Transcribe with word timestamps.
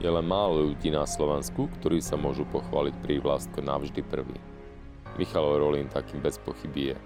Je 0.00 0.08
len 0.08 0.24
málo 0.24 0.72
ľudí 0.72 0.88
na 0.88 1.04
Slovensku, 1.04 1.68
ktorí 1.76 2.00
sa 2.00 2.16
môžu 2.16 2.48
pochváliť 2.48 2.96
prívlastko 3.04 3.60
navždy 3.60 4.00
prvý. 4.00 4.32
Michal 5.20 5.60
Rolín 5.60 5.92
takým 5.92 6.24
bez 6.24 6.40
pochyby 6.40 6.96
je. 6.96 6.98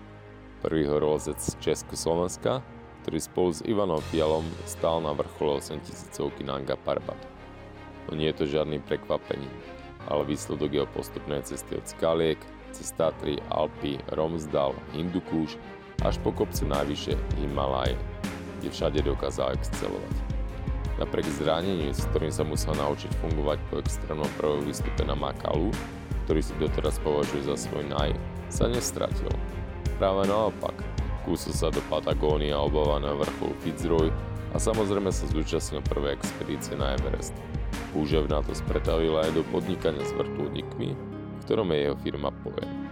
Prvý 0.62 0.87
horolezec 0.87 1.35
z 1.43 1.59
Československa, 1.59 2.62
ktorý 3.03 3.19
spolu 3.19 3.51
s 3.51 3.67
Ivanom 3.67 3.98
Fialom 4.15 4.46
stál 4.62 5.02
na 5.02 5.11
vrchole 5.11 5.59
8000 5.59 6.38
Nanga 6.46 6.79
Parbat. 6.79 7.19
No 8.07 8.15
nie 8.15 8.30
je 8.30 8.38
to 8.38 8.45
žiadny 8.46 8.79
prekvapením, 8.87 9.51
ale 10.06 10.30
výsledok 10.30 10.70
jeho 10.70 10.88
postupnej 10.95 11.42
cesty 11.42 11.74
od 11.74 11.84
Skaliek, 11.91 12.38
cez 12.70 12.95
Tatry, 12.95 13.42
Alpy, 13.51 13.98
Romsdal, 14.15 14.70
Hindukúš 14.95 15.59
až 16.06 16.23
po 16.23 16.30
kopce 16.30 16.62
najvyššie 16.62 17.19
Himalaje, 17.42 17.98
kde 18.62 18.69
všade 18.70 19.01
dokázal 19.02 19.59
excelovať. 19.59 20.34
Napriek 21.05 21.29
zraneniu, 21.37 21.93
s 21.93 22.09
ktorým 22.09 22.33
sa 22.33 22.49
musel 22.49 22.73
naučiť 22.81 23.13
fungovať 23.21 23.61
po 23.69 23.77
extrémnom 23.77 24.31
prvom 24.41 24.65
výstupe 24.65 25.05
na 25.05 25.13
Makalu, 25.13 25.69
ktorý 26.25 26.41
si 26.41 26.57
doteraz 26.57 26.97
považuje 27.05 27.45
za 27.45 27.61
svoj 27.61 27.85
naj, 27.93 28.17
sa 28.49 28.73
nestratil. 28.73 29.29
Práve 30.01 30.25
naopak, 30.25 30.73
kúsil 31.29 31.53
sa 31.53 31.69
do 31.69 31.85
Patagónie 31.93 32.57
a 32.57 32.65
obáva 32.65 33.05
na 33.05 33.13
vrchol 33.13 33.53
Fitzroy 33.61 34.09
a 34.51 34.57
samozrejme 34.57 35.13
sa 35.13 35.29
zúčastnil 35.29 35.85
prvej 35.85 36.17
expedície 36.17 36.73
na 36.73 36.97
Everest. 36.97 37.37
Úžev 37.93 38.25
na 38.33 38.41
to 38.41 38.57
spretavil 38.57 39.21
aj 39.21 39.37
do 39.37 39.45
podnikania 39.52 40.09
s 40.09 40.16
vrtulníkmi, 40.16 40.89
v 40.97 41.41
ktorom 41.45 41.69
je 41.69 41.85
jeho 41.85 41.97
firma 42.01 42.33
Poem. 42.41 42.89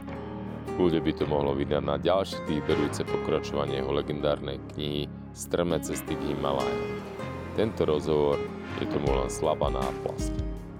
Kľude 0.76 1.00
by 1.00 1.12
to 1.16 1.24
mohlo 1.24 1.56
vydať 1.56 1.80
na 1.80 1.96
ďalší 1.96 2.44
tých 2.44 2.60
berujúce 2.68 3.08
pokračovanie 3.08 3.80
jeho 3.80 3.88
legendárnej 3.88 4.60
knihy 4.76 5.08
Strme 5.32 5.80
cesty 5.80 6.12
k 6.12 6.36
Himalajom. 6.36 7.11
Tento 7.52 7.84
rozhovor 7.84 8.40
je 8.80 8.88
tomu 8.88 9.12
len 9.12 9.28
slabá 9.28 9.68
náplasť. 9.68 10.32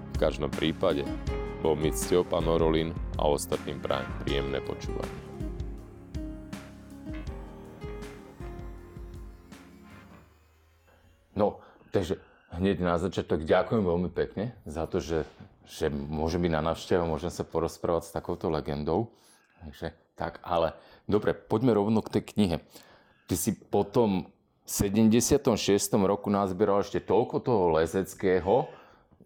V 0.09 0.17
každom 0.17 0.49
prípade 0.49 1.05
bol 1.61 1.77
mi 1.77 1.93
cťou 1.93 2.25
pán 2.25 2.49
Orolin 2.49 2.89
a 3.21 3.29
ostatným 3.29 3.77
prajem 3.77 4.09
príjemné 4.25 4.57
počúvanie. 4.57 5.17
No, 11.37 11.61
takže 11.93 12.17
hneď 12.57 12.81
na 12.81 12.97
začiatok 12.97 13.45
ďakujem 13.45 13.85
veľmi 13.85 14.09
pekne 14.09 14.57
za 14.65 14.89
to, 14.89 14.97
že, 14.97 15.29
že 15.69 15.93
môžem 15.93 16.41
byť 16.41 16.53
na 16.57 16.73
návšteve, 16.73 17.05
môžem 17.05 17.29
sa 17.29 17.45
porozprávať 17.45 18.09
s 18.09 18.15
takouto 18.17 18.49
legendou. 18.49 19.13
Takže, 19.61 19.93
tak, 20.17 20.41
ale 20.41 20.73
dobre, 21.05 21.37
poďme 21.37 21.77
rovno 21.77 22.01
k 22.01 22.17
tej 22.17 22.23
knihe. 22.33 22.57
Ty 23.29 23.35
si 23.37 23.53
potom 23.53 24.32
76. 24.63 25.59
roku 26.07 26.31
nazbieral 26.31 26.79
ešte 26.79 27.03
toľko 27.03 27.35
toho 27.43 27.63
lezeckého, 27.75 28.71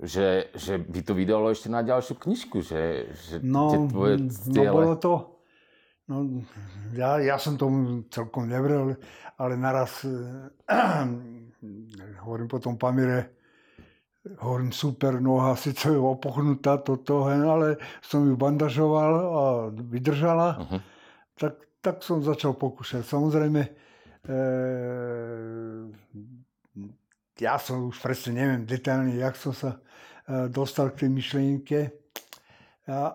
že, 0.02 0.50
že 0.54 0.82
by 0.82 1.00
to 1.06 1.14
vydalo 1.14 1.54
ešte 1.54 1.70
na 1.70 1.82
ďalšiu 1.86 2.18
knižku, 2.18 2.62
že, 2.62 3.14
že 3.14 3.36
no, 3.42 3.70
tie 3.70 3.80
tvoje 3.90 4.16
no, 4.18 4.30
ciele... 4.30 4.70
No 4.70 4.74
bolo 4.74 4.96
to, 4.98 5.14
no, 6.10 6.16
ja, 6.94 7.22
ja 7.22 7.38
som 7.38 7.58
tomu 7.58 8.06
celkom 8.10 8.50
nevrel, 8.50 8.98
ale 9.38 9.54
naraz, 9.58 10.02
eh, 10.06 10.50
hovorím 12.26 12.50
potom 12.50 12.78
Pamire, 12.78 13.38
hovorím 14.42 14.74
super, 14.74 15.22
noha 15.22 15.54
síce 15.56 15.94
je 15.94 15.98
opochnutá 15.98 16.82
toto, 16.82 17.30
ale 17.30 17.78
som 18.02 18.26
ju 18.26 18.36
bandažoval 18.36 19.12
a 19.14 19.44
vydržala, 19.72 20.50
uh-huh. 20.60 20.82
tak, 21.40 21.54
tak 21.80 21.96
som 22.04 22.20
začal 22.20 22.54
pokúšať. 22.58 23.08
Samozrejme, 23.08 23.87
ja 27.38 27.56
som 27.62 27.88
už 27.88 27.98
presne 28.04 28.36
neviem 28.36 28.68
detailne, 28.68 29.16
jak 29.16 29.40
som 29.40 29.56
sa 29.56 29.80
dostal 30.52 30.92
k 30.92 31.06
tej 31.06 31.10
myšlienke. 31.16 31.80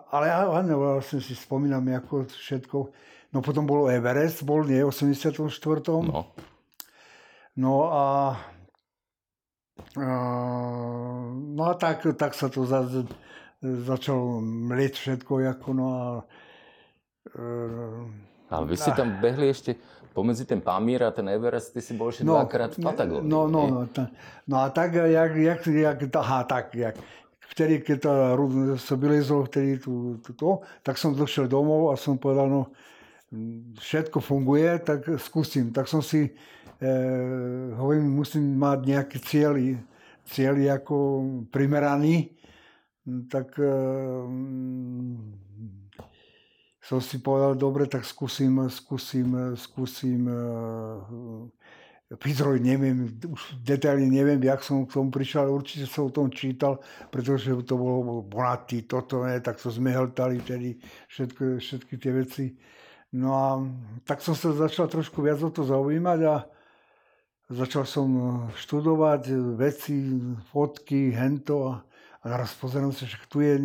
Ale 0.09 0.25
áno, 0.33 0.81
vlastne 0.81 1.21
si 1.21 1.37
spomínam, 1.37 1.85
ako 1.93 2.25
všetko. 2.29 2.77
No 3.33 3.41
potom 3.41 3.65
bolo 3.65 3.89
Everest, 3.89 4.45
bol 4.45 4.65
nie, 4.65 4.81
84. 4.81 5.29
No. 6.05 6.33
No 7.53 7.73
a, 7.89 8.37
a 9.97 10.09
no 11.33 11.61
a 11.69 11.73
tak, 11.77 12.05
tak 12.17 12.33
sa 12.33 12.49
to 12.49 12.65
za, 12.65 12.85
začalo 13.61 14.41
mlieť 14.41 14.93
všetko, 14.97 15.31
ako 15.53 15.67
no 15.73 15.85
a 15.93 16.05
a 18.53 18.61
vy 18.61 18.75
ste 18.77 18.91
tam 18.93 19.17
behli 19.23 19.49
ešte 19.49 19.79
pomedzi 20.13 20.45
ten 20.45 20.61
Pamír 20.61 21.01
a 21.03 21.11
ten 21.11 21.25
Everest, 21.27 21.73
ty 21.73 21.81
si 21.81 21.97
bol 21.97 22.13
ešte 22.13 22.23
no, 22.23 22.37
dvakrát 22.37 22.77
v 22.77 22.85
Patagónii. 22.85 23.27
No, 23.27 23.49
no, 23.49 23.65
no, 23.65 23.79
no 24.45 24.55
a 24.61 24.69
tak, 24.69 24.93
jak, 24.93 25.33
jak, 25.35 25.61
jak, 25.65 25.97
aha, 26.15 26.45
tak, 26.45 26.77
jak, 26.77 26.95
vtedy, 27.53 27.85
keď 27.85 27.97
to 28.01 28.11
sa 28.81 28.93
vylezol, 28.97 29.45
vtedy 29.45 29.77
tu, 29.77 30.17
tu, 30.25 30.33
to, 30.33 30.49
tak 30.81 30.97
som 30.97 31.13
došiel 31.13 31.45
domov 31.45 31.93
a 31.93 31.95
som 31.97 32.17
povedal, 32.17 32.49
no, 32.49 32.73
všetko 33.77 34.17
funguje, 34.17 34.81
tak 34.81 35.05
skúsim. 35.21 35.69
Tak 35.69 35.85
som 35.85 36.01
si, 36.01 36.33
e, 36.81 36.91
hovorím, 37.77 38.09
musím 38.09 38.57
mať 38.57 38.79
nejaké 38.89 39.17
cieľy, 39.21 39.77
cieľy 40.25 40.69
ako 40.73 40.95
primeraný, 41.53 42.33
tak 43.29 43.53
e, 43.61 43.73
som 46.83 46.99
si 46.99 47.23
povedal, 47.23 47.55
dobre, 47.55 47.87
tak 47.87 48.03
skúsim, 48.03 48.59
skúsim, 48.67 49.55
skúsim 49.55 50.27
eh, 50.27 51.47
neviem, 52.59 53.07
už 53.23 53.63
detailne 53.63 54.11
neviem, 54.11 54.37
jak 54.43 54.61
som 54.61 54.85
k 54.85 54.93
tomu 54.93 55.09
prišiel, 55.09 55.47
ale 55.47 55.55
určite 55.55 55.87
som 55.87 56.11
o 56.11 56.13
tom 56.13 56.29
čítal, 56.29 56.83
pretože 57.09 57.49
to 57.63 57.79
bolo 57.79 58.21
Bonatti, 58.21 58.83
toto, 58.83 59.23
ne, 59.23 59.39
tak 59.39 59.57
to 59.57 59.71
sme 59.71 59.95
hltali 59.95 60.43
vtedy 60.43 60.77
všetky, 61.07 61.57
všetky 61.57 61.93
tie 61.97 62.11
veci. 62.11 62.45
No 63.13 63.29
a 63.31 63.47
tak 64.03 64.21
som 64.21 64.35
sa 64.35 64.51
začal 64.51 64.91
trošku 64.91 65.23
viac 65.23 65.39
o 65.41 65.49
to 65.49 65.63
zaujímať 65.63 66.19
a 66.27 66.35
začal 67.49 67.85
som 67.87 68.07
študovať 68.59 69.55
veci, 69.55 70.19
fotky, 70.51 71.13
hento 71.15 71.55
a 71.69 71.73
a 72.23 72.31
naraz 72.31 72.55
pozerám 72.55 72.95
sa, 72.95 73.03
že 73.03 73.19
tu 73.27 73.43
je, 73.43 73.59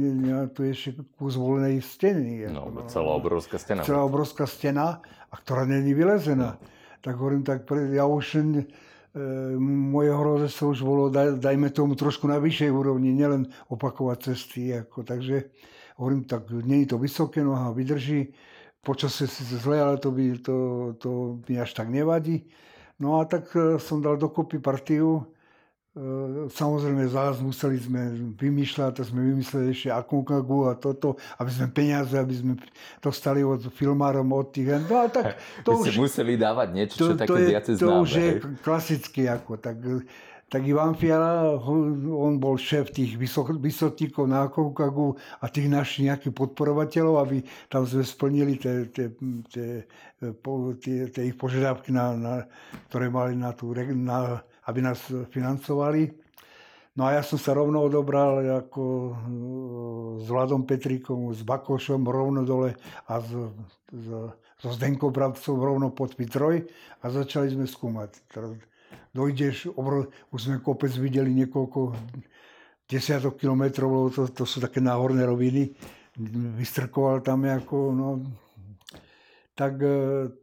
tu 0.50 0.66
je 0.66 0.70
ešte 0.74 0.90
kus 1.14 1.38
voľnej 1.38 1.78
steny. 1.78 2.50
No, 2.50 2.74
no, 2.74 2.90
celá 2.90 3.14
obrovská 3.14 3.54
stena. 3.54 3.86
Celá 3.86 4.02
obrovská 4.02 4.50
stena, 4.50 4.98
a 5.30 5.34
ktorá 5.38 5.62
není 5.62 5.94
vylezená. 5.94 6.58
No. 6.58 6.66
Tak 6.98 7.14
hovorím, 7.22 7.46
tak 7.46 7.62
pre, 7.62 7.86
ja 7.94 8.10
už 8.10 8.42
e, 8.42 8.66
moje 9.62 10.10
sa 10.50 10.66
už 10.66 10.82
bolo, 10.82 11.06
daj, 11.06 11.38
dajme 11.38 11.70
tomu 11.70 11.94
trošku 11.94 12.26
na 12.26 12.42
vyššej 12.42 12.70
úrovni, 12.74 13.14
nielen 13.14 13.46
opakovať 13.70 14.34
cesty. 14.34 14.74
Ako, 14.74 15.06
takže 15.06 15.54
hovorím, 15.94 16.26
tak 16.26 16.50
je 16.50 16.90
to 16.90 16.98
vysoké, 16.98 17.46
noha 17.46 17.70
vydrží. 17.70 18.34
Počasie 18.82 19.30
si 19.30 19.46
zle, 19.54 19.78
ale 19.78 20.02
to, 20.02 20.10
by, 20.10 20.34
to, 20.42 20.56
to 20.98 21.08
mi 21.46 21.62
až 21.62 21.78
tak 21.78 21.94
nevadí. 21.94 22.50
No 22.98 23.22
a 23.22 23.30
tak 23.30 23.54
e, 23.54 23.78
som 23.78 24.02
dal 24.02 24.18
dokopy 24.18 24.58
partiu 24.58 25.30
samozrejme, 26.52 27.10
zás 27.10 27.42
museli 27.42 27.78
sme 27.80 28.14
vymýšľať, 28.38 28.90
tak 28.94 29.06
sme 29.10 29.34
vymysleli 29.34 29.74
ešte 29.74 29.90
Akonkagu 29.90 30.70
a 30.70 30.72
toto, 30.78 31.18
aby 31.42 31.50
sme 31.50 31.66
peniaze, 31.74 32.14
aby 32.14 32.34
sme 32.34 32.52
dostali 33.02 33.42
od 33.42 33.66
filmárom, 33.72 34.30
od 34.30 34.54
tých... 34.54 34.86
No, 34.86 35.10
tak 35.10 35.42
to 35.66 35.82
Vy 35.82 35.90
už, 35.90 35.96
museli 35.98 36.38
dávať 36.38 36.68
niečo, 36.70 36.96
to, 36.96 37.04
čo 37.04 37.14
to 37.14 37.20
také 37.26 37.40
je, 37.40 37.48
viacej 37.50 37.74
To 37.82 37.90
už 38.06 38.10
je 38.14 38.30
klasicky, 38.62 39.26
ako, 39.26 39.58
tak, 39.58 39.76
tak 40.46 40.62
Ivan 40.64 40.94
Fiala, 40.94 41.58
on 42.08 42.38
bol 42.38 42.54
šéf 42.54 42.94
tých 42.94 43.18
vysotníkov 43.58 44.30
na 44.30 44.46
Akonkagu 44.46 45.18
a 45.42 45.50
tých 45.50 45.66
našich 45.66 46.08
nejakých 46.08 46.34
podporovateľov, 46.34 47.14
aby 47.26 47.36
tam 47.68 47.82
sme 47.84 48.06
splnili 48.06 48.54
tie 48.56 48.86
ich 51.26 51.36
požiadavky, 51.36 51.90
na, 51.90 52.14
na, 52.14 52.34
ktoré 52.88 53.10
mali 53.10 53.34
na 53.34 53.50
tú 53.50 53.74
na, 53.74 54.46
aby 54.68 54.84
nás 54.84 55.00
financovali. 55.32 56.12
No 56.98 57.06
a 57.06 57.14
ja 57.14 57.22
som 57.22 57.38
sa 57.38 57.54
rovno 57.54 57.80
odobral 57.80 58.42
ako 58.58 58.82
e, 58.82 59.12
s 60.18 60.26
Vladom 60.26 60.66
Petríkom, 60.66 61.30
s 61.30 61.46
Bakošom 61.46 62.02
rovno 62.02 62.42
dole 62.42 62.74
a 63.06 63.22
s, 63.22 63.30
s, 63.94 64.06
so 64.58 64.68
Zdenkou 64.74 65.14
Bravcom 65.14 65.62
rovno 65.62 65.94
pod 65.94 66.18
Pitroj 66.18 66.66
a 66.98 67.04
začali 67.06 67.54
sme 67.54 67.70
skúmať. 67.70 68.10
Teraz 68.26 68.50
dojdeš, 69.14 69.70
obrov, 69.78 70.10
už 70.34 70.50
sme 70.50 70.58
kopec 70.58 70.90
videli 70.98 71.30
niekoľko 71.38 71.94
desiatok 72.90 73.38
kilometrov, 73.38 74.10
to, 74.10 74.26
to 74.34 74.42
sú 74.42 74.58
také 74.58 74.82
náhorné 74.82 75.22
roviny, 75.22 75.70
vystrkoval 76.58 77.22
tam 77.22 77.46
ako, 77.46 77.76
no, 77.94 78.08
tak, 79.54 79.78
e, 79.86 80.34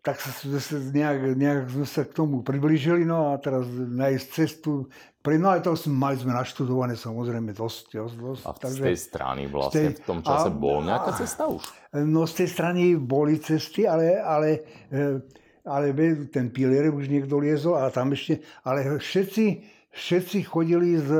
tak 0.00 0.16
e, 0.16 0.30
tak 0.30 0.60
sa, 0.60 0.76
nejak, 0.80 1.18
nejak 1.36 1.60
sme 1.68 1.86
sa 1.86 2.02
k 2.04 2.12
tomu 2.12 2.40
priblížili, 2.40 3.04
no 3.04 3.32
a 3.32 3.38
teraz 3.40 3.68
nájsť 3.70 4.26
cestu, 4.32 4.88
pre, 5.20 5.36
no 5.36 5.52
aj 5.52 5.68
to 5.68 5.76
mali 5.92 6.16
sme 6.16 6.32
naštudované 6.32 6.96
samozrejme 6.96 7.52
dosť, 7.52 8.00
dosť. 8.16 8.42
A 8.48 8.50
takže, 8.56 8.80
z 8.80 8.88
tej 8.88 8.98
strany 8.98 9.42
vlastne 9.52 9.92
tej, 9.92 10.00
v 10.00 10.02
tom 10.08 10.18
čase 10.24 10.48
a, 10.48 10.56
bol 10.56 10.80
nejaká 10.80 11.12
cesta 11.12 11.44
už? 11.44 11.62
No 12.08 12.24
z 12.24 12.44
tej 12.44 12.48
strany 12.48 12.82
boli 12.96 13.36
cesty, 13.36 13.84
ale, 13.84 14.16
ale 14.16 14.48
e, 14.88 15.20
ale 15.64 15.92
ten 16.32 16.48
pilier 16.48 16.88
už 16.88 17.12
niekto 17.12 17.36
liezol 17.36 17.76
a 17.76 17.92
tam 17.92 18.16
ešte, 18.16 18.40
ale 18.64 18.96
všetci, 18.96 19.44
všetci 19.92 20.38
chodili 20.48 20.96
z, 20.96 21.10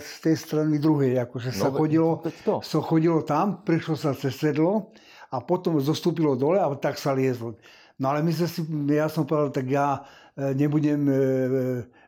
z 0.00 0.10
tej 0.24 0.36
strany 0.40 0.80
druhej, 0.80 1.20
akože 1.28 1.52
sa 1.52 1.68
No, 1.68 1.76
chodilo, 1.76 2.24
veď 2.24 2.36
to. 2.40 2.54
sa 2.64 2.78
chodilo 2.80 3.20
tam, 3.20 3.60
prišlo 3.60 3.94
sa 4.00 4.16
cez 4.16 4.40
sedlo 4.40 4.88
a 5.30 5.38
potom 5.44 5.76
zostúpilo 5.78 6.34
dole 6.34 6.58
a 6.58 6.66
tak 6.80 6.96
sa 6.96 7.12
liezlo. 7.12 7.60
No 8.00 8.10
ale 8.10 8.24
my 8.24 8.32
sme 8.32 8.48
si, 8.48 8.60
ja 8.96 9.12
som 9.12 9.28
povedal, 9.28 9.52
tak 9.52 9.68
ja 9.68 10.00
e, 10.32 10.56
nebudem, 10.56 11.04
e, 11.04 11.20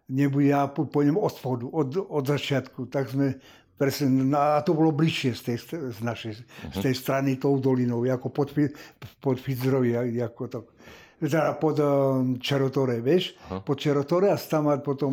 nebudem 0.08 0.48
ja 0.48 0.64
pôjdem 0.66 1.20
od 1.20 1.32
spodu, 1.36 1.68
od, 1.68 2.00
od 2.00 2.24
začiatku. 2.24 2.88
Tak 2.88 3.12
sme 3.12 3.36
presne, 3.76 4.08
no 4.08 4.38
a 4.38 4.64
to 4.64 4.72
bolo 4.72 4.94
bližšie 4.94 5.30
z 5.36 5.42
tej, 5.42 5.56
z 5.92 6.00
našej, 6.00 6.32
z 6.72 6.78
tej 6.80 6.94
strany 6.94 7.36
tou 7.36 7.58
dolinou, 7.58 8.06
ako 8.06 8.32
pod, 8.32 8.54
pod 9.18 9.36
Fitzroy, 9.36 9.92
ako 10.22 10.42
to, 10.48 10.58
teda 11.18 11.58
pod 11.58 11.76
um, 11.82 12.38
Čerotore, 12.38 13.02
vieš, 13.02 13.34
pod 13.66 13.76
Čerotore 13.78 14.30
a 14.30 14.38
tam 14.38 14.70
potom 14.82 15.12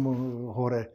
hore. 0.54 0.94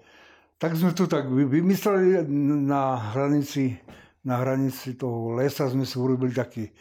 Tak 0.54 0.78
sme 0.78 0.94
to 0.94 1.10
tak 1.10 1.26
vy- 1.26 1.50
vymysleli 1.60 2.24
na 2.62 3.10
hranici, 3.10 3.74
na 4.22 4.38
hranici 4.40 4.94
toho 4.94 5.34
lesa 5.34 5.66
sme 5.66 5.82
si 5.82 5.98
urobili 5.98 6.30
taký 6.30 6.70
e, 6.70 6.72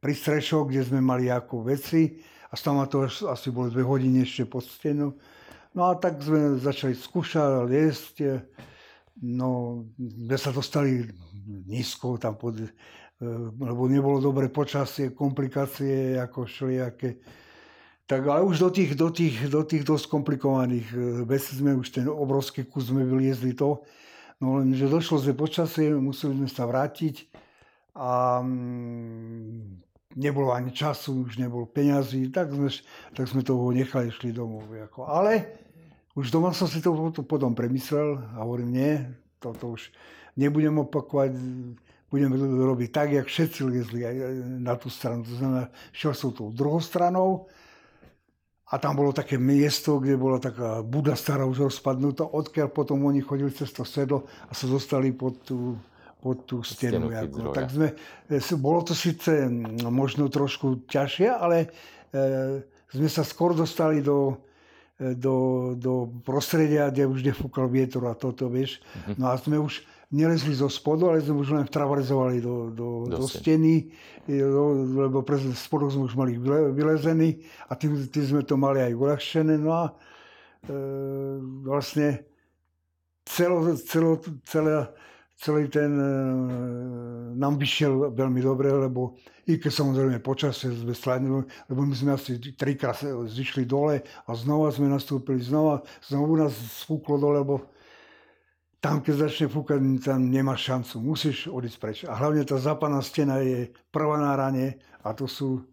pristrešok, 0.00 0.68
kde 0.68 0.82
sme 0.84 1.00
mali 1.00 1.32
ako 1.32 1.64
veci 1.64 2.20
a 2.50 2.54
tam 2.54 2.84
to 2.86 3.08
asi 3.08 3.48
bolo 3.50 3.72
dve 3.72 3.82
hodiny 3.82 4.22
ešte 4.22 4.46
pod 4.46 4.64
stenu. 4.64 5.16
No 5.76 5.92
a 5.92 5.98
tak 5.98 6.22
sme 6.24 6.56
začali 6.56 6.96
skúšať, 6.96 7.68
liesť. 7.68 8.16
e, 8.24 8.40
No, 9.16 9.80
sme 9.96 10.36
sa 10.36 10.52
dostali 10.52 11.08
nízko 11.48 12.20
tam 12.20 12.36
pod, 12.36 12.60
e, 12.60 12.68
lebo 13.56 13.88
nebolo 13.88 14.20
dobré 14.20 14.52
počasie, 14.52 15.16
komplikácie, 15.16 16.20
ako 16.20 16.44
všelijaké. 16.44 17.16
Tak 18.04 18.20
ale 18.28 18.44
už 18.44 18.60
do 18.60 18.68
tých, 18.68 18.92
do 18.92 19.08
tých, 19.08 19.48
do 19.48 19.64
tých 19.64 19.88
dosť 19.88 20.12
komplikovaných 20.12 20.88
e, 20.92 20.96
vecí 21.24 21.56
sme 21.56 21.80
už 21.80 21.96
ten 21.96 22.04
obrovský 22.12 22.68
kus 22.68 22.92
sme 22.92 23.08
vyliezli 23.08 23.56
to. 23.56 23.80
No 24.36 24.60
len, 24.60 24.76
že 24.76 24.84
došlo 24.84 25.16
sme 25.16 25.32
počasie, 25.32 25.96
museli 25.96 26.36
sme 26.36 26.48
sa 26.52 26.68
vrátiť 26.68 27.24
a 27.96 28.44
nebolo 30.16 30.52
ani 30.52 30.72
času, 30.72 31.24
už 31.24 31.40
nebolo 31.40 31.64
peňazí, 31.64 32.28
tak 32.28 32.52
sme, 32.52 32.68
tak 33.16 33.24
sme 33.28 33.40
toho 33.40 33.72
nechali, 33.72 34.12
šli 34.12 34.36
domov. 34.36 34.68
Ako. 34.68 35.08
Ale 35.08 35.48
už 36.16 36.32
doma 36.32 36.52
som 36.52 36.68
si 36.68 36.84
to, 36.84 36.92
to 37.12 37.24
potom 37.24 37.56
premyslel 37.56 38.20
a 38.36 38.44
hovorím, 38.44 38.70
nie, 38.72 38.92
toto 39.40 39.76
už 39.76 39.92
nebudem 40.36 40.76
opakovať, 40.80 41.36
budem 42.08 42.30
robiť 42.36 42.88
tak, 42.92 43.08
jak 43.12 43.26
všetci 43.28 43.60
liezli 43.64 44.00
na 44.60 44.76
tú 44.76 44.88
stranu. 44.88 45.24
To 45.24 45.34
znamená, 45.36 45.68
šiel 45.92 46.12
som 46.16 46.32
tou 46.32 46.48
druhou 46.52 46.80
stranou 46.80 47.48
a 48.66 48.80
tam 48.80 48.96
bolo 48.96 49.12
také 49.12 49.36
miesto, 49.36 50.00
kde 50.00 50.16
bola 50.16 50.40
taká 50.40 50.80
buda 50.82 51.14
stará 51.14 51.44
už 51.44 51.70
rozpadnutá, 51.70 52.24
odkiaľ 52.26 52.72
potom 52.72 53.04
oni 53.04 53.20
chodili 53.22 53.52
cez 53.52 53.70
to 53.70 53.84
sedlo 53.84 54.24
a 54.48 54.52
sa 54.56 54.66
dostali 54.66 55.12
pod 55.12 55.38
tú, 55.44 55.76
pod 56.18 56.48
tú 56.48 56.64
stenu. 56.66 57.06
Ako. 57.08 57.52
Tak 57.52 57.70
sme, 57.70 57.94
bolo 58.58 58.82
to 58.82 58.94
síce 58.94 59.30
možno 59.86 60.26
trošku 60.26 60.88
ťažšie, 60.90 61.28
ale 61.30 61.68
e, 62.10 62.60
sme 62.90 63.08
sa 63.08 63.22
skôr 63.22 63.54
dostali 63.54 64.02
do, 64.02 64.40
e, 64.98 65.14
do, 65.14 65.34
do 65.78 66.08
prostredia, 66.24 66.90
kde 66.90 67.06
už 67.06 67.20
nefúkal 67.22 67.70
vietor 67.70 68.10
a 68.10 68.14
toto, 68.18 68.48
vieš. 68.50 68.80
No 69.14 69.30
a 69.30 69.38
sme 69.38 69.60
už 69.60 69.84
nelezli 70.06 70.54
zo 70.54 70.70
spodu, 70.70 71.10
ale 71.10 71.18
sme 71.18 71.42
už 71.42 71.50
len 71.50 71.66
vtravarizovali 71.66 72.38
do, 72.38 72.70
do, 72.70 72.88
do, 73.10 73.18
Do 73.22 73.26
steny. 73.26 73.90
e, 74.26 74.38
do- 74.38 75.06
lebo 75.06 75.22
pre 75.22 75.38
spodok 75.38 75.94
sme 75.94 76.06
už 76.06 76.14
mali 76.14 76.38
vyle- 76.38 76.70
vylezený 76.70 77.42
a 77.66 77.74
tým, 77.74 77.98
tým 78.06 78.24
sme 78.24 78.42
to 78.46 78.54
mali 78.54 78.82
aj 78.82 78.94
uľahčené. 78.94 79.58
No 79.58 79.70
a 79.74 79.84
e, 79.90 80.72
vlastne 81.62 82.22
celo, 83.26 83.74
celo, 83.74 84.22
celé, 84.46 84.86
celý 85.36 85.68
ten 85.68 85.92
e, 85.92 86.10
nám 87.36 87.60
vyšiel 87.60 88.16
veľmi 88.16 88.40
dobre, 88.40 88.72
lebo 88.72 89.20
i 89.44 89.60
keď 89.60 89.72
samozrejme 89.72 90.24
počasie 90.24 90.72
sme 90.72 90.96
sladili, 90.96 91.44
lebo 91.68 91.80
my 91.84 91.94
sme 91.94 92.16
asi 92.16 92.40
trikrát 92.56 92.96
zišli 93.28 93.68
dole 93.68 94.00
a 94.00 94.30
znova 94.32 94.72
sme 94.72 94.88
nastúpili, 94.88 95.38
znova, 95.44 95.84
znovu 96.08 96.40
nás 96.40 96.56
sfúklo 96.82 97.20
dole, 97.20 97.44
lebo 97.44 97.54
tam, 98.80 99.04
keď 99.04 99.28
začne 99.28 99.46
fúkať, 99.50 99.78
tam 100.04 100.30
nemáš 100.30 100.72
šancu, 100.72 100.94
musíš 101.02 101.50
odísť 101.50 101.78
preč. 101.80 101.98
A 102.06 102.16
hlavne 102.16 102.46
tá 102.46 102.56
západná 102.56 103.02
stena 103.02 103.42
je 103.42 103.72
prvá 103.92 104.16
na 104.20 104.32
rane 104.36 104.78
a 105.02 105.10
to 105.12 105.26
sú, 105.26 105.64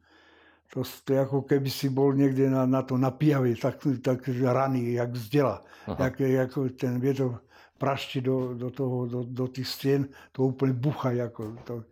to, 0.74 0.82
to 0.82 1.10
je 1.14 1.20
ako 1.22 1.46
keby 1.46 1.70
si 1.70 1.94
bol 1.94 2.12
niekde 2.12 2.50
na, 2.50 2.66
na 2.66 2.82
to 2.82 2.98
napíjavý, 2.98 3.54
tak, 3.56 3.80
tak 4.02 4.26
rany, 4.28 4.98
jak 4.98 5.14
z 5.14 5.26
dela. 5.30 5.58
Jak, 5.88 6.16
ako 6.20 6.74
ten 6.74 6.98
vietor 6.98 7.44
prašti 7.80 8.22
do, 8.22 8.54
do, 8.54 8.70
toho, 8.70 9.06
do, 9.06 9.20
do 9.24 9.46
tých 9.48 9.68
stien, 9.68 10.02
to 10.32 10.48
úplne 10.48 10.74
bucha. 10.74 11.12
Ako 11.14 11.58
to. 11.66 11.84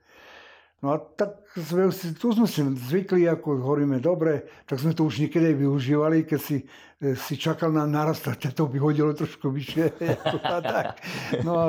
No 0.81 0.93
a 0.93 0.97
tak 0.97 1.45
sme 1.53 1.93
si, 1.93 2.09
tu 2.17 2.33
sme 2.33 2.49
si 2.49 2.65
zvykli, 2.65 3.29
ako 3.29 3.61
hovoríme, 3.61 4.01
dobre, 4.01 4.49
tak 4.65 4.81
sme 4.81 4.97
to 4.97 5.05
už 5.05 5.21
niekedy 5.21 5.53
využívali, 5.53 6.25
keď 6.25 6.39
si, 6.41 6.65
e, 6.97 7.13
si 7.13 7.37
čakal 7.37 7.69
na 7.69 7.85
narast, 7.85 8.25
tak 8.25 8.41
to 8.41 8.65
by 8.65 8.81
hodilo 8.81 9.13
trošku 9.13 9.53
vyššie. 9.53 9.85
a 10.55 10.57
tak. 10.57 10.97
No 11.45 11.53
a 11.53 11.65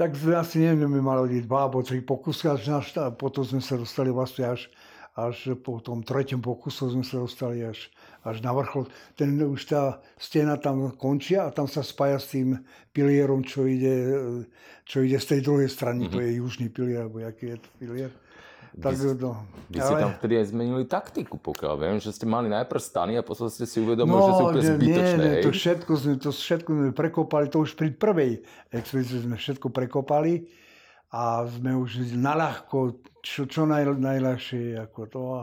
tak 0.00 0.16
sme 0.16 0.40
asi 0.40 0.64
neviem, 0.64 0.96
mali 1.04 1.44
dva 1.44 1.68
alebo 1.68 1.84
tri 1.84 2.00
pokusy, 2.00 2.48
až 2.48 2.72
na, 2.72 2.80
potom 3.12 3.44
sme 3.44 3.60
sa 3.60 3.76
dostali 3.76 4.08
vlastne 4.08 4.48
až, 4.48 4.72
až 5.18 5.58
po 5.58 5.82
tom 5.82 6.06
treťom 6.06 6.38
pokuse 6.38 6.86
sme 6.86 7.02
sa 7.02 7.18
dostali 7.18 7.66
až, 7.66 7.90
až 8.22 8.38
na 8.38 8.54
vrchol. 8.54 8.86
Ten, 9.18 9.34
už 9.34 9.66
tá 9.66 9.98
stena 10.14 10.54
tam 10.54 10.94
končí 10.94 11.34
a 11.34 11.50
tam 11.50 11.66
sa 11.66 11.82
spája 11.82 12.22
s 12.22 12.30
tým 12.30 12.62
pilierom, 12.94 13.42
čo 13.42 13.66
ide, 13.66 14.14
čo 14.86 15.02
ide 15.02 15.18
z 15.18 15.26
tej 15.34 15.40
druhej 15.42 15.66
strany, 15.66 16.06
to 16.06 16.22
je 16.22 16.38
južný 16.38 16.70
pilier, 16.70 17.10
alebo 17.10 17.18
aký 17.26 17.54
je 17.54 17.58
to 17.58 17.70
pilier. 17.82 18.12
Tak, 18.78 18.94
no, 19.18 19.42
Vy 19.74 19.82
ste 19.82 19.94
tam 19.98 20.14
vtedy 20.22 20.38
aj 20.38 20.46
zmenili 20.54 20.86
taktiku, 20.86 21.34
pokiaľ 21.34 21.74
viem, 21.82 21.96
že 21.98 22.14
ste 22.14 22.30
mali 22.30 22.46
najprv 22.46 22.78
stany 22.78 23.18
a 23.18 23.26
potom 23.26 23.50
ste 23.50 23.66
si 23.66 23.82
uvedomili, 23.82 24.14
No, 24.14 24.22
že 24.22 24.32
sú 24.38 24.44
úplne 24.46 24.70
zbytočné. 24.78 25.18
nie, 25.18 25.34
hej? 25.34 25.42
to 25.42 25.50
všetko 25.50 25.92
sme, 25.98 26.12
to 26.22 26.30
všetko 26.30 26.70
sme 26.70 26.88
prekopali, 26.94 27.50
to 27.50 27.58
už 27.58 27.74
pri 27.74 27.90
prvej 27.90 28.38
expedícii 28.70 29.26
sme 29.26 29.34
všetko 29.34 29.66
prekopali 29.74 30.46
a 31.08 31.48
sme 31.48 31.72
už 31.72 32.12
naľahko, 32.12 33.00
čo, 33.24 33.48
čo 33.48 33.64
naj, 33.64 33.96
najľahšie, 33.96 34.76
ako 34.76 35.00
to. 35.08 35.22
A, 35.40 35.42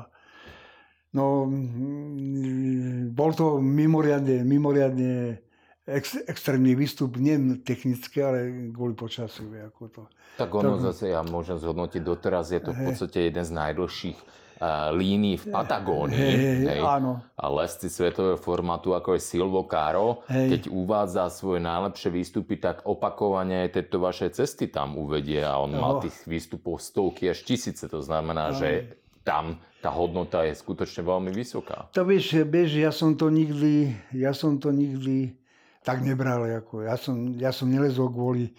no, 1.18 1.50
mm, 1.50 3.14
bol 3.18 3.34
to 3.34 3.58
mimoriadne, 3.58 4.46
mimoriadne 4.46 5.42
ex, 5.90 6.22
extrémny 6.30 6.78
výstup, 6.78 7.18
nie 7.18 7.58
technicky, 7.66 8.22
ale 8.22 8.70
kvôli 8.70 8.94
počasiu, 8.94 9.50
ako 9.70 9.84
to. 9.90 10.04
Tak 10.38 10.54
ono 10.54 10.78
zase, 10.78 11.10
ja 11.16 11.26
môžem 11.26 11.58
zhodnotiť, 11.58 12.02
doteraz 12.04 12.54
je 12.54 12.62
to 12.62 12.70
v 12.76 12.92
podstate 12.92 13.32
jeden 13.32 13.46
z 13.46 13.52
najdlhších 13.56 14.45
uh, 14.60 14.92
línií 14.92 15.40
v 15.40 15.46
Patagónii. 15.52 16.16
Hej, 16.16 16.56
hej, 16.68 16.82
áno. 16.82 17.20
A 17.36 17.46
lesci 17.52 17.88
svetového 17.88 18.40
formátu, 18.40 18.96
ako 18.96 19.16
je 19.16 19.22
Silvo 19.22 19.64
Caro, 19.68 20.24
Hej. 20.28 20.48
keď 20.52 20.62
uvádza 20.72 21.28
svoje 21.30 21.60
najlepšie 21.62 22.10
výstupy, 22.12 22.58
tak 22.58 22.84
opakovane 22.84 23.68
tieto 23.70 24.00
vaše 24.00 24.32
cesty 24.32 24.68
tam 24.68 24.96
uvedie 24.96 25.44
a 25.44 25.60
on 25.60 25.76
mal 25.76 26.00
No. 26.00 26.04
tých 26.04 26.16
výstupov 26.26 26.80
stovky 26.80 27.30
až 27.30 27.44
tisíce. 27.44 27.86
To 27.88 28.00
znamená, 28.04 28.52
že 28.56 28.98
tam 29.24 29.58
tá 29.80 29.94
hodnota 29.94 30.42
je 30.42 30.58
skutočne 30.58 31.06
veľmi 31.06 31.30
vysoká. 31.30 31.86
To 31.94 32.02
vieš, 32.02 32.42
vieš, 32.50 32.82
ja 32.82 32.90
som 32.90 33.14
to 33.14 33.30
nikdy, 33.30 33.94
ja 34.18 34.34
som 34.34 34.58
to 34.58 34.74
nikdy 34.74 35.38
tak 35.86 36.02
nebral. 36.02 36.42
Ako. 36.42 36.82
Ja, 36.82 36.98
som, 36.98 37.38
ja 37.38 37.54
som 37.54 37.70
nelezol 37.70 38.10
kvôli, 38.10 38.50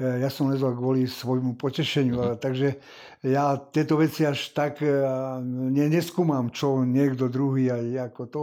ja 0.00 0.32
som 0.32 0.48
lezol 0.48 0.72
kvôli 0.72 1.04
svojmu 1.04 1.60
potešeniu. 1.60 2.16
ale 2.16 2.34
Takže 2.40 2.80
ja 3.20 3.52
tieto 3.60 4.00
veci 4.00 4.24
až 4.24 4.56
tak 4.56 4.80
eh, 4.80 4.96
ne, 5.44 5.84
neskúmam, 5.92 6.48
čo 6.48 6.80
niekto 6.82 7.28
druhý 7.28 7.68
aj 7.68 8.08
ako 8.08 8.22
to. 8.26 8.42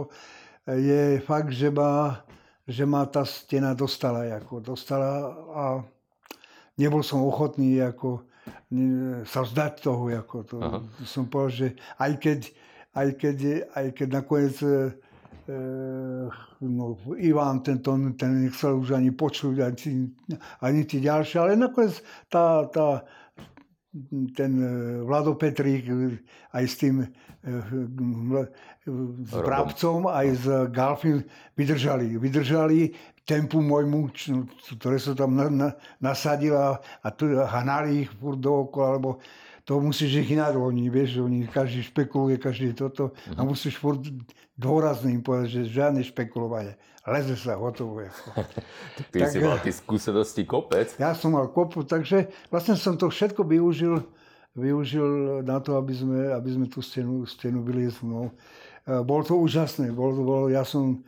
Eh, 0.70 0.78
Je 0.78 1.02
fakt, 1.20 1.50
že 1.50 1.74
ma, 1.74 2.22
že 2.62 2.86
ma 2.86 3.02
tá 3.10 3.26
stena 3.26 3.74
dostala, 3.74 4.22
ako 4.38 4.62
dostala 4.62 5.34
a 5.50 5.64
nebol 6.78 7.02
som 7.02 7.26
ochotný 7.26 7.82
ako, 7.82 8.22
ne- 8.70 9.26
sa 9.26 9.42
vzdať 9.42 9.82
toho. 9.82 10.06
Ako 10.14 10.36
to. 10.46 10.56
Aha. 10.62 10.78
Som 11.02 11.26
povedal, 11.26 11.50
že 11.50 11.68
aj 11.98 12.12
keď, 12.22 12.40
aj 12.94 13.08
keď, 13.18 13.36
aj 13.74 13.86
keď 13.98 14.08
nakoniec 14.14 14.56
e, 14.62 14.68
e, 14.68 14.76
no, 16.60 16.98
Ivan, 17.16 17.60
ten, 17.64 17.80
ten, 17.80 18.14
nechcel 18.44 18.78
už 18.78 19.00
ani 19.00 19.10
počuť, 19.10 19.56
ani, 19.64 20.12
ani 20.60 20.80
tí 20.84 21.00
ďalšie, 21.00 21.40
ale 21.40 21.56
nakoniec 21.56 22.04
tá, 22.28 22.68
tá, 22.68 23.08
ten 24.36 24.52
e, 24.60 24.70
Vlado 25.08 25.34
Petrík 25.40 25.88
aj 26.52 26.64
s 26.68 26.74
tým 26.76 27.08
s 27.48 29.30
Robom. 29.32 29.44
Brabcom, 29.44 30.00
aj 30.08 30.28
s 30.34 30.44
Galfim 30.74 31.24
vydržali. 31.56 32.18
Vydržali 32.18 32.92
tempu 33.28 33.60
môjmu, 33.60 34.10
ktoré 34.80 34.96
som 34.98 35.14
tam 35.14 35.36
na, 35.36 35.46
na, 35.48 35.68
nasadil 36.00 36.56
a, 36.56 36.80
hnali 37.60 38.08
ich 38.08 38.10
furt 38.16 38.40
dookola, 38.40 38.98
lebo 38.98 39.10
to 39.68 39.76
musíš 39.84 40.24
ich 40.24 40.32
nadloniť, 40.32 40.86
vieš, 40.88 41.20
oni 41.20 41.44
každý 41.44 41.84
špekuluje, 41.84 42.40
každý 42.40 42.72
toto 42.72 43.12
a 43.36 43.44
mhm. 43.44 43.52
musíš 43.52 43.76
furt 43.76 44.00
dôrazne 44.56 45.12
im 45.12 45.20
povedať, 45.20 45.60
že 45.60 45.76
žiadne 45.76 46.00
špekulovanie. 46.00 46.80
Leze 47.04 47.36
sa, 47.36 47.56
hotovo. 47.60 48.00
Ako. 48.00 48.48
ty 49.12 49.20
tak, 49.20 49.28
si 49.28 49.38
mal 49.44 49.60
ty 49.60 49.72
skúsenosti 49.72 50.48
kopec. 50.48 50.96
Ja 50.96 51.12
som 51.12 51.36
mal 51.36 51.52
kopu, 51.52 51.84
takže 51.84 52.32
vlastne 52.48 52.80
som 52.80 52.96
to 52.96 53.12
všetko 53.12 53.44
využil, 53.44 54.08
využil 54.56 55.40
na 55.44 55.60
to, 55.60 55.76
aby 55.76 55.92
sme, 55.92 56.32
aby 56.32 56.48
sme 56.48 56.66
tú 56.68 56.80
stenu, 56.80 57.28
stenu 57.28 57.60
vyliezli. 57.64 58.08
No. 58.08 58.32
E, 58.84 59.00
bolo 59.04 59.24
to 59.24 59.40
úžasné. 59.40 59.88
Bolo 59.92 60.12
to, 60.16 60.22
bolo, 60.24 60.44
ja 60.52 60.68
som 60.68 61.00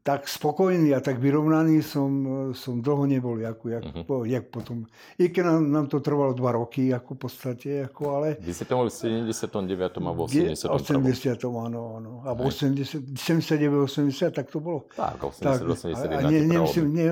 tak 0.00 0.24
spokojný 0.24 0.96
a 0.96 1.00
tak 1.04 1.20
vyrovnaný 1.20 1.84
som, 1.84 2.10
som 2.56 2.80
dlho 2.80 3.04
nebol, 3.04 3.36
ako, 3.36 3.64
jak, 3.68 3.84
uh-huh. 3.84 4.04
po, 4.08 4.14
jak 4.24 4.48
potom. 4.48 4.88
I 5.20 5.28
keď 5.28 5.44
nám, 5.44 5.62
nám 5.68 5.86
to 5.92 6.00
trvalo 6.00 6.32
dva 6.32 6.56
roky, 6.56 6.88
ako 6.88 7.12
v 7.12 7.20
podstate, 7.20 7.68
ako, 7.84 8.02
ale... 8.16 8.28
Vy 8.40 8.56
ste 8.56 8.64
to 8.64 8.80
boli 8.80 8.88
v 8.88 9.28
79. 9.28 9.76
a 9.76 10.12
v 10.16 10.20
80. 10.24 10.72
80. 10.72 11.36
áno, 11.44 12.00
áno. 12.00 12.10
A 12.24 12.32
v 12.32 12.48
80, 12.48 13.12
79, 13.12 14.08
80, 14.08 14.32
tak 14.32 14.48
to 14.48 14.56
bolo. 14.56 14.88
Tak, 14.96 15.20
80, 15.20 15.44
tak, 15.44 15.60
81. 15.60 16.16
A 16.16 16.20
nie, 16.32 16.40
nie, 16.48 16.58
myslím, 16.64 16.86
nie, 16.88 17.08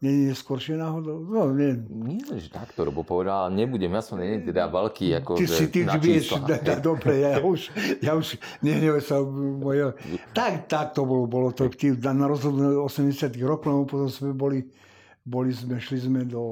nie, 0.00 0.12
nie 0.24 0.32
skoršie 0.32 0.80
náhodou. 0.80 1.20
No, 1.20 1.52
nie. 1.52 1.76
Nie, 1.84 2.24
že 2.40 2.48
takto, 2.48 2.88
lebo 2.88 3.04
povedal, 3.04 3.52
nebudem, 3.52 3.92
ja 3.92 4.00
som 4.00 4.16
nie 4.16 4.40
teda 4.40 4.72
veľký, 4.72 5.20
ako, 5.20 5.36
ty 5.36 5.44
že 5.44 5.52
si, 5.52 5.64
ty 5.68 5.84
na 5.84 6.00
vieš, 6.00 6.32
da, 6.48 6.56
da, 6.56 6.80
dobre, 6.80 7.20
ja 7.20 7.44
už, 7.44 7.68
ja 8.00 8.16
už 8.16 8.40
nehnevaj 8.64 9.04
sa 9.04 9.20
moje... 9.20 9.92
Tak, 10.30 10.70
tak 10.70 10.94
to 10.94 11.02
bolo, 11.04 11.26
bolo 11.26 11.50
to, 11.50 11.66
ty 11.96 12.10
na 12.14 12.26
rozhod 12.30 12.54
80 12.86 13.34
rokov, 13.42 13.68
lebo 13.70 13.84
potom 13.86 14.08
sme 14.10 14.30
boli, 14.36 14.66
boli 15.24 15.50
sme, 15.50 15.80
šli 15.80 15.98
sme 16.10 16.20
do, 16.28 16.42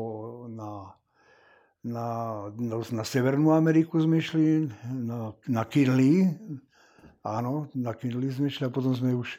na, 0.51 0.95
na, 1.85 2.07
na, 2.55 2.77
na 2.79 3.05
Severnú 3.05 3.55
Ameriku 3.55 4.01
sme 4.03 4.19
šli, 4.19 4.67
na, 4.91 5.35
na 5.47 5.63
Kinley, 5.69 6.27
áno, 7.23 7.71
na 7.75 7.95
Kinley 7.95 8.33
sme 8.35 8.51
šli 8.51 8.67
a 8.67 8.75
potom 8.75 8.95
sme 8.95 9.15
už 9.15 9.39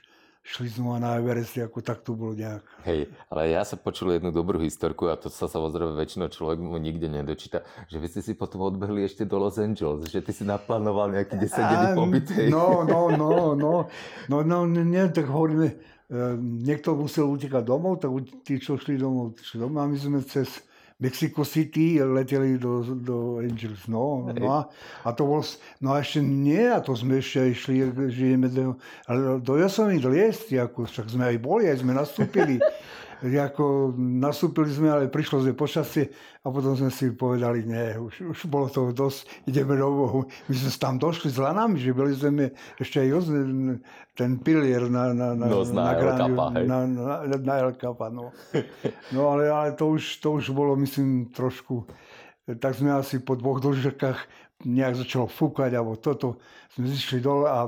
šli 0.49 0.67
znova 0.73 0.97
na 0.97 1.09
Everest, 1.21 1.61
ako 1.61 1.85
tak 1.85 2.01
to 2.01 2.17
bolo 2.17 2.33
nejak. 2.33 2.65
Hej, 2.81 3.13
ale 3.29 3.53
ja 3.53 3.61
sa 3.61 3.77
počul 3.77 4.17
jednu 4.17 4.33
dobrú 4.33 4.57
historku 4.57 5.05
a 5.05 5.13
to 5.13 5.29
sa 5.29 5.45
samozrejme 5.45 5.93
väčšinou 5.93 6.33
človek 6.33 6.57
mu 6.57 6.81
nikde 6.81 7.05
nedočíta, 7.05 7.61
že 7.85 8.01
vy 8.01 8.07
ste 8.09 8.25
si 8.25 8.33
potom 8.33 8.65
odbehli 8.65 9.05
ešte 9.05 9.29
do 9.29 9.37
Los 9.37 9.61
Angeles, 9.61 10.09
že 10.09 10.25
ty 10.25 10.33
si 10.33 10.41
naplánoval 10.41 11.13
nejaký 11.13 11.37
10 11.37 11.53
dní 11.53 11.87
pobyt. 11.93 12.25
No, 12.49 12.81
no, 12.81 13.13
no, 13.13 13.53
no, 13.53 13.73
no, 14.25 14.37
no, 14.41 14.57
nie, 14.65 15.05
tak 15.13 15.29
hovoríme, 15.29 15.77
Ehm, 16.09 16.65
niekto 16.65 16.97
musel 16.97 17.29
utekať 17.29 17.61
domov, 17.61 18.01
tak 18.01 18.09
tí, 18.41 18.57
čo 18.57 18.81
šli 18.81 18.97
domov, 18.97 19.37
šli 19.45 19.61
domov 19.61 19.85
a 19.85 19.89
my 19.93 19.93
sme 19.93 20.19
cez 20.25 20.65
Mexico 20.99 21.47
City 21.47 22.03
leteli 22.03 22.59
do, 22.59 22.83
do 22.83 23.39
Angels. 23.39 23.87
No, 23.87 24.27
no 24.35 24.51
a, 24.51 24.67
a 25.07 25.15
to 25.15 25.23
bol, 25.23 25.39
no 25.79 25.95
a 25.95 26.03
ešte 26.03 26.19
nie, 26.19 26.67
a 26.67 26.83
to 26.83 26.91
sme 26.91 27.23
ešte 27.23 27.55
išli, 27.55 27.87
žijeme 28.11 28.51
do, 28.51 28.75
do 29.39 29.53
Jasových 29.55 30.03
liest, 30.03 30.51
ako 30.51 30.83
však 30.83 31.07
sme 31.07 31.31
aj 31.31 31.37
boli, 31.39 31.71
aj 31.71 31.79
sme 31.79 31.95
nastúpili. 31.95 32.59
ako 33.19 33.91
nastúpili 33.99 34.71
sme, 34.71 34.87
ale 34.87 35.11
prišlo 35.11 35.43
sme 35.43 35.51
počasie 35.51 36.07
a 36.39 36.47
potom 36.47 36.71
sme 36.79 36.87
si 36.87 37.11
povedali, 37.11 37.67
nie, 37.67 37.99
už, 37.99 38.31
už 38.31 38.39
bolo 38.47 38.71
to 38.71 38.95
dosť, 38.95 39.27
ideme 39.43 39.75
domov. 39.75 40.31
My 40.47 40.55
sme 40.55 40.71
tam 40.79 40.95
došli 40.95 41.27
s 41.27 41.35
lanami, 41.35 41.83
že 41.83 41.91
boli 41.91 42.15
sme 42.15 42.55
ešte 42.79 43.03
aj 43.03 43.09
ten 44.15 44.39
pilier 44.39 44.87
na, 44.87 45.11
na, 45.11 45.35
na, 45.35 45.47
no, 45.51 45.67
na, 45.67 45.91
na, 45.91 46.15
Kappa, 46.15 46.45
na, 46.63 46.77
na, 46.87 47.15
na 47.27 47.53
El 47.59 47.71
no. 48.15 48.31
no 49.15 49.21
ale, 49.35 49.51
ale 49.51 49.75
to, 49.75 49.95
už, 49.99 50.23
to 50.23 50.39
už 50.39 50.55
bolo, 50.55 50.79
myslím, 50.79 51.27
trošku, 51.31 51.87
tak 52.59 52.75
sme 52.75 52.95
asi 52.95 53.19
po 53.19 53.35
dvoch 53.35 53.59
dlžkách 53.59 54.19
nejak 54.63 54.95
začalo 54.95 55.27
fúkať, 55.27 55.75
alebo 55.75 55.95
toto, 55.95 56.39
sme 56.75 56.87
zišli 56.87 57.23
dole 57.23 57.47
a 57.47 57.67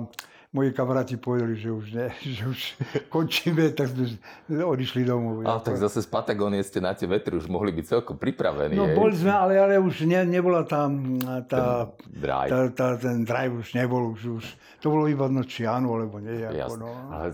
moji 0.51 0.75
kamaráti 0.75 1.15
povedali, 1.15 1.55
že 1.55 1.71
už 1.71 1.85
ne, 1.95 2.07
že 2.35 2.43
už 2.43 2.59
končíme, 3.07 3.71
tak 3.71 3.87
sme 3.95 4.63
odišli 4.63 5.07
domov. 5.07 5.47
Ale 5.47 5.63
tak 5.63 5.79
zase 5.79 6.03
z 6.03 6.07
Patagónie 6.11 6.59
ste 6.59 6.83
na 6.83 6.91
tie 6.91 7.07
vetry 7.07 7.39
už 7.39 7.47
mohli 7.47 7.71
byť 7.71 7.85
celkom 7.87 8.19
pripravení. 8.19 8.75
No 8.75 8.91
boli 8.91 9.15
sme, 9.15 9.31
ale, 9.31 9.55
ale 9.55 9.79
už 9.79 10.03
ne, 10.03 10.27
nebola 10.27 10.67
tam 10.67 11.17
tá, 11.47 11.87
ten 12.03 12.19
drive. 12.19 12.49
Tá, 12.51 12.59
tá, 12.75 12.87
ten 12.99 13.23
drive 13.23 13.63
už 13.63 13.69
nebol, 13.79 14.11
už, 14.11 14.21
už 14.43 14.45
to 14.83 14.91
bolo 14.91 15.07
iba 15.07 15.31
noči, 15.31 15.63
áno, 15.63 15.95
alebo 15.95 16.19
nie. 16.19 16.43
Ako, 16.43 16.75
no. 16.75 16.91
Ale 17.07 17.31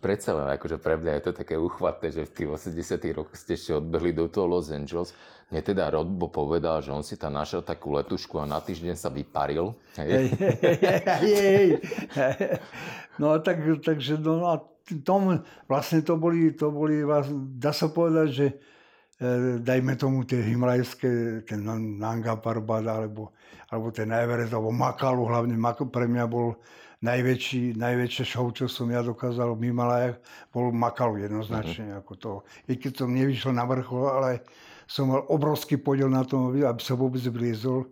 predsa 0.00 0.32
len, 0.32 0.48
akože 0.56 0.80
pre 0.80 0.96
mňa 0.96 1.20
je 1.20 1.22
to 1.28 1.32
také 1.36 1.60
uchvatné, 1.60 2.16
že 2.16 2.24
v 2.24 2.32
tých 2.32 2.48
80 2.72 3.18
rokoch 3.18 3.36
ste 3.36 3.60
ešte 3.60 3.76
odbehli 3.76 4.16
do 4.16 4.24
toho 4.24 4.48
Los 4.48 4.72
Angeles 4.72 5.12
mne 5.52 5.60
teda 5.60 5.92
Rodbo 5.92 6.32
povedal, 6.32 6.80
že 6.80 6.90
on 6.90 7.04
si 7.04 7.20
tam 7.20 7.36
našiel 7.36 7.60
takú 7.62 7.92
letušku 7.94 8.40
a 8.40 8.48
na 8.48 8.58
týždeň 8.58 8.96
sa 8.96 9.12
vyparil. 9.12 9.76
Hej, 10.00 10.32
No 13.18 13.38
tak, 13.38 13.62
takže 13.84 14.18
no, 14.18 14.42
no 14.42 14.46
a 14.50 14.56
tom, 15.06 15.40
vlastne 15.70 16.02
to 16.02 16.18
boli, 16.18 16.52
to 16.52 16.68
boli, 16.68 17.06
dá 17.56 17.70
sa 17.70 17.88
povedať, 17.88 18.28
že 18.28 18.46
e, 18.50 18.54
dajme 19.62 19.94
tomu 19.96 20.26
tie 20.26 20.42
himalajské, 20.42 21.44
ten 21.46 21.60
Nanga 21.96 22.36
Parbat, 22.36 22.84
alebo, 22.84 23.32
alebo 23.70 23.88
ten 23.94 24.10
Everest, 24.10 24.52
alebo 24.52 24.74
Makalu, 24.74 25.24
hlavne 25.30 25.56
pre 25.88 26.04
mňa 26.10 26.24
bol 26.26 26.58
najväčší, 27.04 27.76
najväčšie 27.76 28.24
show, 28.24 28.48
čo 28.52 28.68
som 28.68 28.88
ja 28.88 29.04
dokázal 29.04 29.56
v 29.56 29.72
Himalajach, 29.72 30.16
bol 30.52 30.72
Makalu 30.72 31.28
jednoznačne. 31.28 31.94
Mm-hmm. 31.94 32.00
Ako 32.04 32.12
to. 32.16 32.32
I 32.68 32.80
keď 32.80 33.04
som 33.04 33.12
nevyšiel 33.12 33.52
na 33.52 33.64
vrchol, 33.68 34.04
ale 34.08 34.30
som 34.86 35.10
mal 35.10 35.22
obrovský 35.28 35.80
podiel 35.80 36.08
na 36.12 36.24
tom, 36.24 36.52
aby 36.52 36.80
sa 36.82 36.94
vôbec 36.94 37.20
vliezol. 37.24 37.88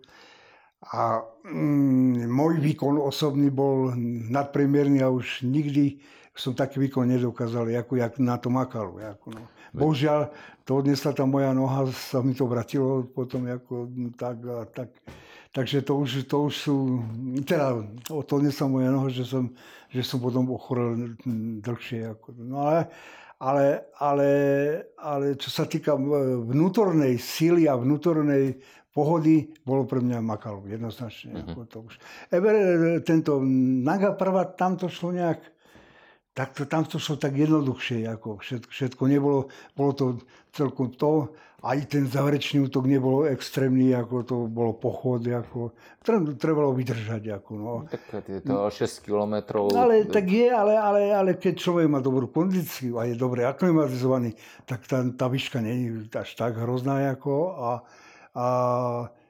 A 0.91 1.23
mm, 1.47 2.27
môj 2.27 2.59
výkon 2.59 2.99
osobný 2.99 3.47
bol 3.47 3.95
nadpriemerný 4.29 4.99
a 4.99 5.07
už 5.07 5.47
nikdy 5.47 6.03
som 6.33 6.57
taký 6.57 6.81
výkon 6.81 7.05
nedokázal, 7.05 7.69
ako 7.77 7.93
jak 8.01 8.17
na 8.17 8.41
to 8.41 8.49
makalo. 8.49 8.97
Ako, 8.97 9.37
no. 9.37 9.43
Bohužiaľ, 9.73 10.33
to 10.65 10.81
odnesla 10.81 11.13
tá 11.13 11.25
moja 11.29 11.53
noha, 11.53 11.85
sa 11.93 12.25
mi 12.25 12.33
to 12.33 12.49
vratilo 12.49 13.05
potom 13.05 13.45
ako, 13.45 13.89
tak 14.17 14.37
a 14.41 14.65
tak. 14.65 14.89
Takže 15.53 15.85
to 15.85 16.01
už, 16.01 16.25
to 16.25 16.49
už 16.49 16.53
sú, 16.57 16.75
teda 17.45 17.85
to 18.09 18.17
odnesla 18.17 18.65
moja 18.65 18.89
noha, 18.89 19.13
že 19.13 19.21
som, 19.21 19.53
že 19.93 20.01
som 20.01 20.17
potom 20.17 20.49
ochorel 20.49 21.13
dlhšie. 21.61 22.17
Ako, 22.17 22.33
no 22.41 22.65
ale, 22.65 22.89
ale, 23.39 23.93
ale, 23.97 24.29
ale 24.97 25.35
čo 25.35 25.49
sa 25.49 25.65
týka 25.65 25.95
vnútornej 25.95 27.17
síly 27.17 27.65
a 27.69 27.79
vnútornej 27.79 28.59
pohody, 28.93 29.49
bolo 29.65 29.89
pre 29.89 29.99
mňa 29.99 30.21
Makalu, 30.21 30.69
jednoznačne. 30.69 31.33
Uh-huh. 31.33 31.43
Ako 31.49 31.61
to 31.65 31.77
už. 31.89 31.93
Ever, 32.29 32.55
tento 33.01 33.41
Naga 33.81 34.13
prvá, 34.13 34.45
tam 34.53 34.77
to 34.77 34.85
šlo 34.85 35.17
nejak, 35.17 35.41
tak 36.33 36.53
to, 36.53 36.69
tam 36.69 36.85
to 36.85 37.01
šlo 37.01 37.17
tak 37.17 37.33
jednoduchšie, 37.33 38.05
ako 38.05 38.37
všetko, 38.41 38.69
všetko 38.69 39.03
nebolo, 39.09 39.39
bolo 39.73 39.91
to 39.97 40.05
celkom 40.53 40.93
to, 40.93 41.33
aj 41.63 41.79
ten 41.87 42.03
záverečný 42.03 42.67
útok 42.67 42.83
nebol 42.83 43.23
extrémny, 43.23 43.95
ako 43.95 44.15
to 44.27 44.35
bolo 44.51 44.75
pochod, 44.75 45.23
ako, 45.23 45.71
trebalo 46.35 46.75
vydržať. 46.75 47.39
Ako, 47.39 47.51
no. 47.55 47.73
no 47.87 47.95
tak 48.11 48.27
je 48.27 48.43
to 48.43 48.67
6 48.67 49.07
kilometrov. 49.07 49.71
Ale 49.71 50.03
tak 50.03 50.27
je, 50.27 50.51
ale, 50.51 50.75
ale, 50.75 51.15
ale 51.15 51.31
keď 51.39 51.63
človek 51.63 51.87
má 51.87 52.03
dobrú 52.03 52.27
kondíciu 52.27 52.99
a 52.99 53.07
je 53.07 53.15
dobre 53.15 53.47
aklimatizovaný, 53.47 54.35
tak 54.67 54.83
tá, 54.83 55.07
tá 55.15 55.31
výška 55.31 55.63
nie 55.63 55.87
je 55.87 56.11
až 56.11 56.35
tak 56.35 56.59
hrozná 56.59 57.15
ako 57.15 57.55
a, 57.55 57.69
a, 58.35 58.47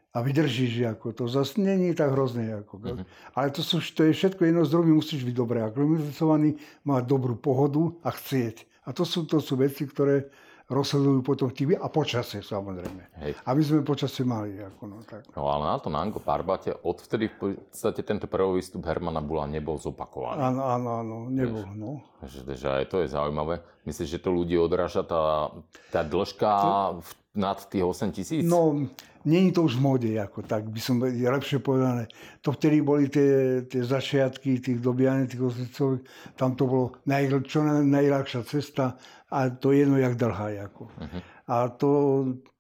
a 0.10 0.18
vydržíš, 0.18 0.89
ako 0.89 1.13
to 1.13 1.24
zase 1.30 1.62
není 1.62 1.94
tak 1.94 2.18
hrozné. 2.18 2.65
Ako, 2.65 2.82
uh-huh. 2.82 3.06
Ale 3.38 3.53
to, 3.53 3.62
sú, 3.62 3.77
to 3.94 4.10
je 4.10 4.18
všetko 4.18 4.42
jedno 4.42 4.65
z 4.65 4.74
druhým, 4.74 4.98
musíš 4.98 5.22
byť 5.22 5.36
dobre 5.38 5.62
aklimatizovaný, 5.62 6.58
mať 6.82 7.03
dobrú 7.06 7.38
pohodu 7.38 7.94
a 8.01 8.10
chcieť. 8.10 8.65
A 8.84 8.92
to 8.92 9.06
sú, 9.06 9.30
to 9.30 9.38
sú 9.38 9.53
veci, 9.56 9.86
ktoré, 9.86 10.34
rozhodujú 10.72 11.20
potom 11.24 11.51
chyby 11.51 11.75
a 11.75 11.88
počasie 11.91 12.39
samozrejme. 12.39 13.03
Hej. 13.20 13.32
Aby 13.43 13.62
sme 13.63 13.77
počasie 13.84 14.24
mali. 14.24 14.55
Ako 14.60 14.84
no, 14.88 15.03
tak. 15.03 15.27
no 15.36 15.51
ale 15.51 15.63
na 15.75 15.77
to 15.79 15.91
Nango 15.91 16.24
Parbate 16.24 16.72
odvtedy 16.84 17.27
v 17.27 17.36
podstate 17.36 18.01
tento 18.03 18.32
prvý 18.32 18.63
výstup 18.63 18.84
Hermana 18.88 19.20
Bula 19.20 19.43
nebol 19.43 19.75
zopakovaný. 19.75 20.39
Áno, 20.39 20.63
áno, 20.63 20.89
áno, 21.03 21.15
nebol. 21.27 21.67
No. 21.75 22.00
Že, 22.24 22.55
že 22.55 22.67
aj 22.72 22.86
to 22.88 23.03
je 23.03 23.12
zaujímavé. 23.12 23.60
Myslíš, 23.84 24.20
že 24.20 24.24
to 24.24 24.32
ľudí 24.32 24.55
odráža 24.55 25.03
tá, 25.03 25.51
tá 25.91 26.01
dĺžka 26.08 26.51
to... 26.51 27.03
nad 27.36 27.60
tých 27.67 27.84
8 27.84 28.15
tisíc? 28.15 28.43
No, 28.48 28.88
Není 29.24 29.55
to 29.55 29.63
už 29.63 29.79
v 29.79 29.82
mode, 29.82 30.12
ako 30.20 30.43
tak 30.43 30.67
by 30.67 30.79
som 30.84 31.00
lepšie 31.00 31.63
povedané. 31.63 32.12
To 32.43 32.51
vtedy 32.51 32.84
boli 32.84 33.08
tie, 33.08 33.63
tie 33.63 33.79
začiatky 33.79 34.60
tých 34.60 34.84
dobianých, 34.84 35.32
tých 35.32 35.43
oslicov, 35.48 36.03
tam 36.36 36.60
to 36.60 36.67
bolo 36.67 36.86
naj, 37.08 37.32
čo 37.48 37.63
najľahšia 37.63 38.43
cesta 38.43 39.00
a 39.34 39.50
to 39.50 39.74
jedno 39.74 39.98
jak 39.98 40.13
dlhá. 40.13 40.70
Ako. 40.70 40.94
Uh-huh. 40.94 41.22
A 41.50 41.74
to, 41.74 41.90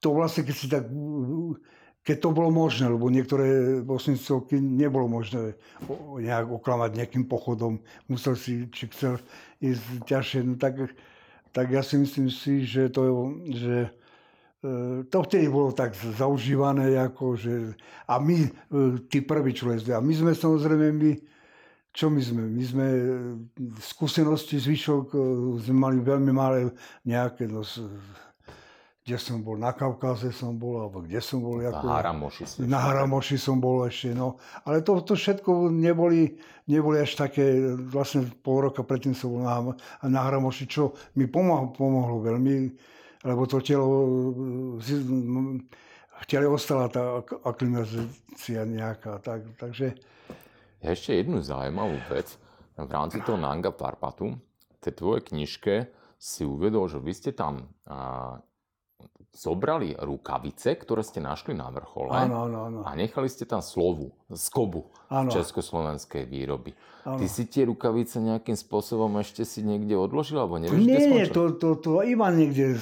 to 0.01 0.09
vlastne, 0.17 0.41
keď 0.41 0.55
si 0.57 0.65
tak 0.65 0.89
keď 2.03 2.19
to 2.19 2.29
bolo 2.35 2.51
možné, 2.51 2.91
lebo 2.91 3.07
niektoré 3.07 3.79
osnicovky 3.87 4.59
nebolo 4.59 5.07
možné 5.07 5.55
nejak 6.19 6.51
oklamať 6.51 6.99
nejakým 6.99 7.23
pochodom, 7.31 7.79
musel 8.11 8.35
si, 8.35 8.67
či 8.75 8.91
chcel 8.91 9.23
ísť 9.63 10.03
ťažšie, 10.03 10.39
no 10.43 10.59
tak, 10.59 10.91
tak 11.55 11.71
ja 11.71 11.79
si 11.79 11.95
myslím 11.95 12.27
si, 12.27 12.67
že 12.67 12.91
to, 12.91 13.31
že 13.47 13.87
to 15.07 15.17
vtedy 15.23 15.47
bolo 15.47 15.71
tak 15.71 15.95
zaužívané, 15.95 16.95
ako 16.99 17.39
že, 17.39 17.75
a 18.07 18.19
my, 18.19 18.51
tí 19.07 19.23
prví, 19.23 19.55
lezli, 19.63 19.95
a 19.95 20.03
my 20.03 20.11
sme 20.11 20.31
samozrejme, 20.35 20.87
my, 20.91 21.11
čo 21.93 22.09
my 22.09 22.21
sme? 22.25 22.43
My 22.49 22.63
sme 22.65 22.85
skúsenosti 23.77 24.57
zvyšok 24.57 25.13
sme 25.61 25.77
mali 25.77 26.01
veľmi 26.01 26.33
malé 26.33 26.73
nejaké, 27.05 27.45
no, 27.45 27.61
kde 29.03 29.19
som 29.19 29.43
bol, 29.43 29.59
na 29.59 29.75
Kaukáze 29.75 30.31
som 30.31 30.55
bol, 30.55 30.79
alebo 30.79 31.03
kde 31.03 31.19
som 31.19 31.43
bol. 31.43 31.61
Ako, 31.61 31.85
na 31.85 31.93
Haramoši. 32.01 32.43
Na 32.65 32.79
Haramoši 32.81 33.37
som 33.37 33.59
bol 33.59 33.85
ešte, 33.85 34.15
no. 34.15 34.41
Ale 34.65 34.81
to, 34.81 35.03
to 35.05 35.13
všetko 35.13 35.69
neboli, 35.69 36.39
neboli 36.71 37.03
až 37.03 37.19
také, 37.19 37.75
vlastne 37.91 38.25
pol 38.41 38.65
roka 38.65 38.81
predtým 38.81 39.13
som 39.13 39.35
bol 39.35 39.43
na, 39.45 39.75
na 40.07 40.19
Haramoši, 40.23 40.65
čo 40.65 40.95
mi 41.19 41.27
pomohlo, 41.29 41.75
pomohlo 41.75 42.23
veľmi, 42.23 42.73
lebo 43.27 43.43
to 43.43 43.59
telo, 43.59 43.87
v 44.81 46.25
tele 46.25 46.47
ostala 46.49 46.87
tá 46.89 47.21
aklimatizácia 47.45 48.65
nejaká, 48.65 49.21
tak, 49.21 49.45
takže... 49.61 49.93
Ja 50.83 50.91
ešte 50.91 51.15
jednu 51.15 51.39
zaujímavú 51.39 51.95
vec. 52.11 52.35
V 52.75 52.89
rámci 52.91 53.23
toho 53.23 53.39
Nanga 53.39 53.71
Parpatu, 53.71 54.35
tej 54.83 54.99
tvojej 54.99 55.23
knižke 55.31 55.73
si 56.19 56.43
uvedol, 56.43 56.91
že 56.91 56.99
vy 56.99 57.13
ste 57.15 57.31
tam 57.31 57.71
zobrali 59.33 59.95
rukavice, 59.95 60.75
ktoré 60.75 61.01
ste 61.01 61.23
našli 61.23 61.57
na 61.57 61.71
vrchole 61.73 62.13
áno, 62.13 62.45
áno, 62.45 62.57
áno. 62.69 62.79
a 62.85 62.93
nechali 62.93 63.25
ste 63.25 63.49
tam 63.49 63.65
slovu, 63.65 64.13
skobu 64.35 64.89
áno. 65.13 65.29
československej 65.29 66.25
výroby. 66.25 66.73
Áno. 67.03 67.19
Ty 67.19 67.27
si 67.27 67.43
tie 67.43 67.67
rukavice 67.67 68.23
nejakým 68.23 68.55
spôsobom 68.55 69.11
ešte 69.19 69.43
si 69.43 69.59
niekde 69.59 69.91
odložil, 69.99 70.39
alebo 70.39 70.55
nevieš, 70.55 70.79
Nie, 70.87 71.03
nie, 71.11 71.25
to, 71.27 71.51
to, 71.51 71.75
to 71.75 71.99
iba 71.99 72.31
niekde 72.31 72.79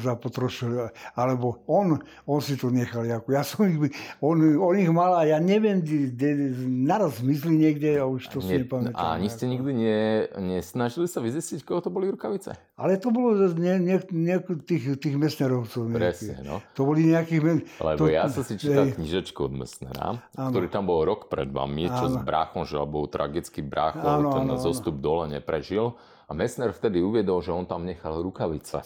zapotrošil, 0.00 0.88
alebo 1.12 1.60
on, 1.68 2.00
on 2.24 2.40
si 2.40 2.56
to 2.56 2.72
nechal. 2.72 3.04
Ako, 3.04 3.28
ja 3.28 3.44
som 3.44 3.68
ich, 3.68 3.92
on, 4.24 4.40
on 4.56 4.74
ich 4.80 4.88
mal 4.88 5.20
a 5.20 5.28
ja 5.28 5.36
neviem, 5.36 5.84
kde, 5.84 6.56
naraz 6.64 7.20
myslí 7.20 7.52
niekde 7.52 8.00
a 8.00 8.08
už 8.08 8.32
to 8.32 8.40
si 8.40 8.64
nepamätám. 8.64 8.96
A 8.96 9.20
ani 9.20 9.28
ste 9.28 9.52
nikdy 9.52 9.70
ne, 9.76 10.00
nesnažili 10.40 11.04
sa 11.04 11.20
vyzistiť, 11.20 11.60
koho 11.60 11.84
to 11.84 11.92
boli 11.92 12.08
rukavice? 12.08 12.56
Ale 12.80 12.96
to 12.96 13.12
bolo 13.12 13.36
ne, 13.52 13.84
ne, 13.84 14.00
ne, 14.00 14.36
tých, 14.64 14.96
tých 14.96 15.16
Messnerovcov. 15.20 15.92
Presne, 15.92 16.40
no. 16.40 16.64
To 16.72 16.88
boli 16.88 17.04
nejakých... 17.12 17.68
Lebo 17.84 18.00
to, 18.00 18.08
ja 18.08 18.32
som 18.32 18.40
si 18.40 18.56
čítal 18.56 18.88
hej. 18.88 18.96
knižečku 18.96 19.44
od 19.44 19.52
Messnera, 19.60 20.23
áno. 20.34 20.50
ktorý 20.50 20.66
tam 20.72 20.84
bol 20.88 21.04
rok 21.04 21.28
pred 21.28 21.48
vami, 21.52 21.86
čo 21.88 22.08
áno. 22.08 22.14
s 22.14 22.16
bráchom, 22.20 22.62
že 22.64 22.80
bol 22.84 23.06
tragický 23.06 23.60
brácho, 23.60 24.04
áno, 24.04 24.32
ten 24.32 24.48
áno, 24.48 24.60
zostup 24.60 24.96
áno. 24.98 25.04
dole 25.04 25.24
neprežil. 25.38 25.92
A 26.24 26.32
Messner 26.32 26.72
vtedy 26.72 27.04
uviedol, 27.04 27.44
že 27.44 27.52
on 27.52 27.68
tam 27.68 27.84
nechal 27.84 28.16
rukavice. 28.24 28.80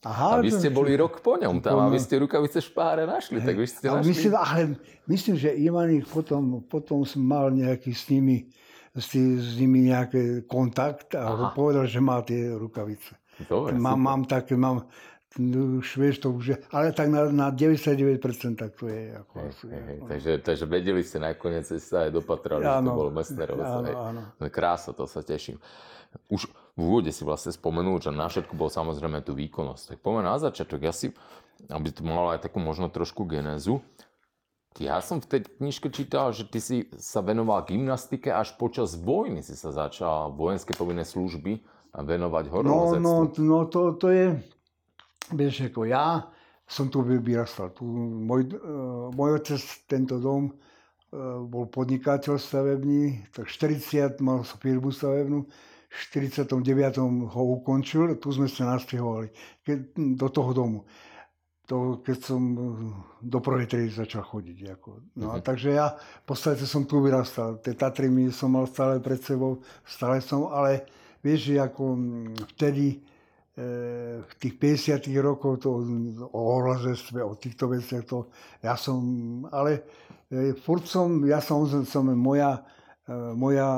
Aha, 0.00 0.40
a 0.40 0.40
vy 0.40 0.48
ste 0.48 0.72
boli 0.72 0.96
rok 0.96 1.20
po 1.20 1.36
ňom 1.36 1.60
tam 1.60 1.76
a 1.76 1.92
vy 1.92 2.00
ste 2.00 2.16
rukavice 2.16 2.64
špáre 2.64 3.04
našli, 3.04 3.36
tak 3.44 3.52
vy 3.52 3.68
ste 3.68 3.84
našli... 3.84 4.16
Myslím, 4.16 4.32
ale 4.32 4.62
myslím, 5.04 5.36
že 5.36 5.52
Ivan 5.52 5.92
ich 5.92 6.08
potom, 6.08 6.64
potom 6.64 7.04
som 7.04 7.20
mal 7.20 7.52
nejaký 7.52 7.92
s 7.92 8.08
nimi, 8.08 8.48
s, 8.96 9.12
tý, 9.12 9.36
s 9.36 9.60
nimi 9.60 9.92
nejaký 9.92 10.48
kontakt 10.48 11.12
a 11.12 11.28
Aha. 11.28 11.48
povedal, 11.52 11.84
že 11.84 12.00
má 12.00 12.24
tie 12.24 12.48
rukavice. 12.48 13.12
Dobre, 13.44 13.76
mám, 13.76 14.00
mám 14.00 14.22
také, 14.24 14.56
mám, 14.56 14.88
vieš 15.38 16.26
to 16.26 16.34
už, 16.34 16.58
ale 16.74 16.90
tak 16.90 17.06
na, 17.06 17.30
na 17.30 17.54
99% 17.54 18.18
tak 18.58 18.74
to 18.74 18.90
je. 18.90 19.14
Ako 19.14 19.34
hej, 19.38 19.48
asi, 19.54 19.64
hej, 19.70 19.96
ako... 20.02 20.06
Takže, 20.10 20.30
takže 20.42 20.64
vedeli 20.66 21.02
ste 21.06 21.18
nakoniec, 21.22 21.64
že 21.70 21.78
sa 21.78 22.08
aj 22.08 22.10
dopatrali, 22.10 22.66
áno, 22.66 22.74
že 22.74 22.82
to 22.82 22.90
bol 22.98 23.10
Messnerov. 23.14 23.58
Áno, 23.62 23.90
áno. 23.94 24.22
No, 24.34 24.44
krása, 24.50 24.90
to 24.90 25.06
sa 25.06 25.22
teším. 25.22 25.62
Už 26.26 26.50
v 26.74 26.80
úvode 26.82 27.14
si 27.14 27.22
vlastne 27.22 27.54
spomenul, 27.54 28.02
že 28.02 28.10
na 28.10 28.26
všetko 28.26 28.58
bol 28.58 28.66
samozrejme 28.66 29.22
tú 29.22 29.38
výkonnosť. 29.38 29.94
Tak 29.94 29.98
poďme 30.02 30.26
na 30.26 30.36
začiatok, 30.42 30.82
ja 30.82 30.90
si, 30.90 31.14
aby 31.70 31.88
to 31.94 32.02
malo 32.02 32.34
aj 32.34 32.42
takú 32.42 32.58
možno 32.58 32.90
trošku 32.90 33.22
genézu, 33.30 33.78
ja 34.78 35.02
som 35.02 35.18
v 35.18 35.26
tej 35.26 35.40
knižke 35.58 35.90
čítal, 35.90 36.30
že 36.30 36.46
ty 36.46 36.62
si 36.62 36.86
sa 36.94 37.18
venoval 37.26 37.66
gymnastike 37.66 38.30
až 38.30 38.54
počas 38.54 38.94
vojny 38.94 39.42
si 39.42 39.58
sa 39.58 39.74
začal 39.74 40.30
vojenské 40.30 40.78
povinné 40.78 41.02
služby 41.02 41.58
venovať 41.90 42.44
horolezectvu. 42.46 43.02
No, 43.02 43.26
no, 43.26 43.34
no 43.34 43.58
to, 43.66 43.98
to 43.98 44.08
je, 44.14 44.38
Vieš, 45.30 45.70
ako 45.70 45.86
ja 45.86 46.26
som 46.70 46.86
tu 46.86 47.02
vyrastal. 47.02 47.74
Tu, 47.74 47.82
môj, 47.82 48.54
uh, 48.54 49.10
môj 49.10 49.42
otec, 49.42 49.62
tento 49.90 50.22
dom, 50.22 50.54
uh, 50.54 51.42
bol 51.42 51.66
podnikateľ 51.66 52.38
stavebný, 52.38 53.30
tak 53.34 53.50
40 53.50 54.22
mal 54.22 54.46
som 54.46 54.58
firmu 54.62 54.94
stavebnú, 54.94 55.46
v 55.90 55.98
49. 56.14 56.54
ho 57.34 57.42
ukončil, 57.58 58.14
tu 58.22 58.30
sme 58.30 58.46
sa 58.46 58.78
nasťahovali 58.78 59.28
do 60.14 60.28
toho 60.30 60.50
domu. 60.54 60.78
To, 61.66 62.02
keď 62.02 62.18
som 62.18 62.42
e, 62.50 62.58
do 63.22 63.38
prvej 63.42 63.66
triedy 63.66 63.94
začal 63.94 64.22
chodiť. 64.22 64.58
Ako. 64.78 64.90
No, 65.18 65.34
uh-huh. 65.34 65.42
takže 65.42 65.74
ja 65.74 65.94
v 65.94 66.24
podstate 66.26 66.62
som 66.66 66.86
tu 66.86 67.02
vyrastal. 67.02 67.58
Tie 67.62 67.74
Tatry 67.74 68.10
mi 68.10 68.30
som 68.30 68.54
mal 68.54 68.70
stále 68.70 69.02
pred 69.02 69.18
sebou, 69.22 69.62
stále 69.86 70.22
som, 70.22 70.50
ale 70.50 70.86
vieš, 71.22 71.58
ako 71.58 71.98
vtedy 72.54 73.02
v 74.24 74.32
tých 74.38 74.54
50 74.56 75.10
rokov 75.20 75.66
to 75.66 75.70
o 76.32 76.40
horolezectve, 76.56 77.20
o 77.20 77.34
týchto 77.36 77.68
veciach, 77.68 78.04
to 78.06 78.32
ja 78.64 78.76
som, 78.78 79.00
ale 79.52 79.84
e, 80.30 80.54
furt 80.56 80.86
som, 80.86 81.20
ja 81.26 81.42
som, 81.44 81.66
som 81.66 82.04
moja, 82.14 82.64
e, 83.04 83.14
moja 83.36 83.68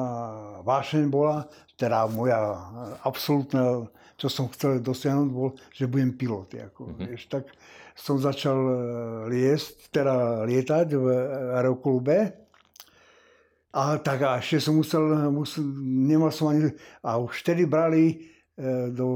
vášeň 0.62 1.04
bola, 1.10 1.48
teda 1.74 2.06
moja 2.10 2.38
absolútna, 3.02 3.88
čo 4.14 4.28
som 4.30 4.46
chcel 4.54 4.78
dosiahnuť, 4.84 5.28
bol, 5.32 5.56
že 5.74 5.90
budem 5.90 6.14
pilot. 6.14 6.54
Ako, 6.70 6.92
mm-hmm. 6.92 7.06
vieš, 7.08 7.26
tak 7.32 7.50
som 7.98 8.20
začal 8.22 8.58
e, 8.58 8.76
liesť, 9.34 9.90
teda 9.90 10.46
lietať 10.46 10.88
v 10.94 11.06
aeroklube, 11.58 12.38
a 13.72 13.96
tak 14.04 14.20
a 14.20 14.36
ešte 14.36 14.68
som 14.68 14.76
musel, 14.76 15.00
musel 15.32 15.64
nemal 15.80 16.28
som 16.28 16.52
ani, 16.52 16.76
a 17.00 17.16
už 17.16 17.40
vtedy 17.40 17.64
brali 17.64 18.20
E, 18.20 18.31
do 18.92 19.08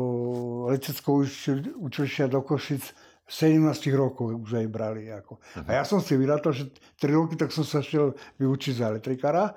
leteckého 0.72 1.29
učilišťa 1.77 2.33
do 2.33 2.40
Košic 2.40 2.96
17 3.27 3.90
rokov 3.92 4.33
už 4.33 4.64
aj 4.64 4.66
brali. 4.70 5.11
Ako. 5.11 5.42
A 5.66 5.83
ja 5.83 5.85
som 5.85 5.99
si 5.99 6.14
vyrátal, 6.14 6.55
že 6.55 6.70
3 7.03 7.11
roky 7.12 7.35
tak 7.35 7.51
som 7.51 7.66
sa 7.66 7.83
šiel 7.83 8.14
vyučiť 8.38 8.81
za 8.81 8.94
elektrikára, 8.94 9.53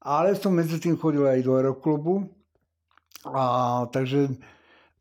ale 0.00 0.32
som 0.34 0.50
medzi 0.50 0.80
tým 0.80 0.96
chodil 0.96 1.22
aj 1.22 1.40
do 1.44 1.54
aeroklubu. 1.54 2.26
A, 3.26 3.84
takže 3.92 4.32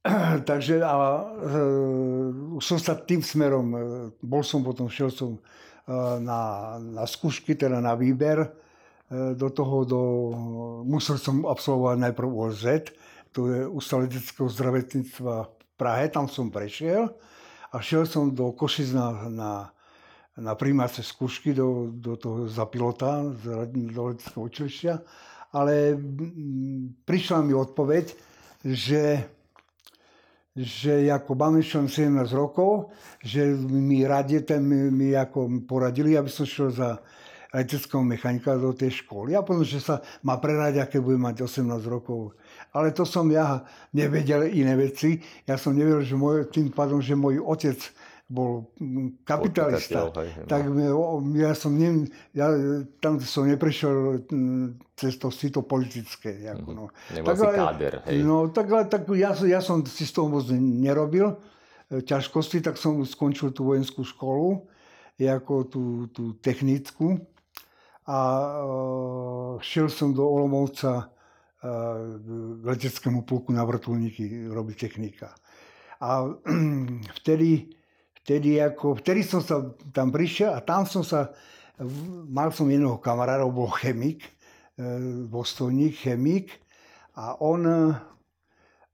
takže 0.49 0.85
a, 0.85 0.93
uh, 0.93 2.61
som 2.61 2.77
sa 2.77 2.93
tým 2.93 3.25
smerom, 3.25 3.67
uh, 3.73 3.81
bol 4.21 4.45
som 4.45 4.61
potom, 4.61 4.85
šiel 4.85 5.09
som 5.09 5.39
uh, 5.39 6.17
na, 6.21 6.75
na 6.77 7.03
skúšky, 7.09 7.57
teda 7.57 7.81
na 7.81 7.97
výber 7.97 8.45
do 9.13 9.53
toho, 9.53 9.85
do, 9.85 10.01
musel 10.81 11.21
som 11.21 11.45
absolvovať 11.45 12.09
najprv 12.09 12.25
OZ, 12.25 12.89
to 13.36 13.52
je 13.52 13.67
Ústav 13.67 14.00
leteckého 14.00 14.48
zdravotníctva 14.48 15.36
v 15.43 15.63
Prahe, 15.76 16.08
tam 16.08 16.32
som 16.32 16.48
prešiel 16.48 17.12
a 17.76 17.84
šiel 17.84 18.08
som 18.08 18.32
do 18.32 18.56
Košic 18.56 18.95
na, 18.95 19.28
na, 19.28 19.52
na 20.39 20.54
primáce 20.56 21.04
skúšky 21.04 21.52
do, 21.52 21.91
do 21.91 22.15
toho 22.15 22.48
za 22.48 22.63
pilota, 22.63 23.28
do 23.67 24.02
leteckého 24.08 24.48
učilišťa, 24.48 24.93
ale 25.52 26.00
prišla 27.04 27.43
mi 27.43 27.52
odpoveď, 27.52 28.15
že 28.63 29.28
že 30.56 31.12
ako 31.12 31.36
mám 31.36 31.60
ešte 31.60 32.08
17 32.08 32.32
rokov, 32.32 32.95
že 33.19 33.43
mi 33.60 34.08
radie, 34.08 34.39
mi, 34.63 34.88
mi 34.88 35.12
ako 35.12 35.67
poradili, 35.67 36.15
aby 36.15 36.32
som 36.32 36.48
šiel 36.48 36.71
za 36.71 37.04
leteckého 37.52 38.00
mechanika 38.00 38.56
do 38.56 38.71
tej 38.71 39.04
školy 39.04 39.36
a 39.36 39.43
potom, 39.43 39.67
že 39.67 39.84
sa 39.84 40.00
ma 40.24 40.39
preradiť, 40.39 40.80
aké 40.80 41.04
budem 41.04 41.28
mať 41.28 41.43
18 41.43 41.76
rokov 41.91 42.39
ale 42.75 42.91
to 42.91 43.07
som 43.07 43.31
ja 43.31 43.63
nevedel 43.95 44.51
iné 44.51 44.75
veci. 44.75 45.23
Ja 45.47 45.55
som 45.55 45.71
nevedel, 45.71 46.03
že 46.03 46.19
môj, 46.19 46.51
tým 46.51 46.67
pádom, 46.75 46.99
že 46.99 47.15
môj 47.15 47.39
otec 47.39 47.79
bol 48.25 48.73
mm, 48.81 49.21
kapitalista, 49.21 50.09
no. 50.09 50.49
tak 50.49 50.65
ja 51.38 51.53
som 51.53 51.77
ne, 51.77 52.09
ja 52.33 52.49
tam 52.97 53.21
som 53.21 53.45
neprešiel 53.45 54.25
mm, 54.25 54.81
cez 54.97 55.13
to 55.21 55.29
si 55.29 55.53
to 55.53 55.61
politické. 55.61 56.33
Ako, 56.49 56.69
no. 56.73 56.85
tak, 57.13 57.38
si 57.38 57.45
káder, 57.53 57.93
hej. 58.09 58.25
No, 58.25 58.49
tak, 58.49 58.73
tak 58.89 59.05
ja, 59.13 59.31
ja 59.45 59.61
som 59.61 59.85
si 59.85 60.09
z 60.09 60.11
toho 60.11 60.25
moc 60.25 60.49
nerobil 60.51 61.38
e, 61.93 62.01
ťažkosti, 62.01 62.65
tak 62.65 62.81
som 62.81 62.97
skončil 63.05 63.53
tú 63.53 63.69
vojenskú 63.69 64.01
školu, 64.01 64.65
ako 65.21 65.53
tú, 65.69 65.83
tú 66.11 66.35
technickú 66.41 67.21
a 68.05 68.19
uh, 68.61 69.51
šiel 69.63 69.89
som 69.89 70.13
do 70.13 70.21
Olomouca 70.21 71.09
k 71.09 71.14
leteckému 72.65 73.25
puku 73.25 73.54
na 73.54 73.65
vrtulníky 73.65 74.49
robiť 74.51 74.75
technika. 74.78 75.34
A 76.01 76.30
vtedy, 77.23 77.71
vtedy, 78.21 78.62
ako, 78.62 78.99
vtedy 78.99 79.25
som 79.25 79.41
sa 79.41 79.73
tam 79.95 80.12
prišiel 80.12 80.54
a 80.54 80.60
tam 80.62 80.86
som 80.86 81.01
sa, 81.01 81.32
mal 82.30 82.51
som 82.51 82.69
jedného 82.69 82.99
kamarára, 82.99 83.47
bol 83.47 83.71
chemik, 83.73 84.23
e, 84.75 84.82
dôstojník, 85.28 85.95
chemik 86.06 86.51
a 87.15 87.39
on, 87.39 87.63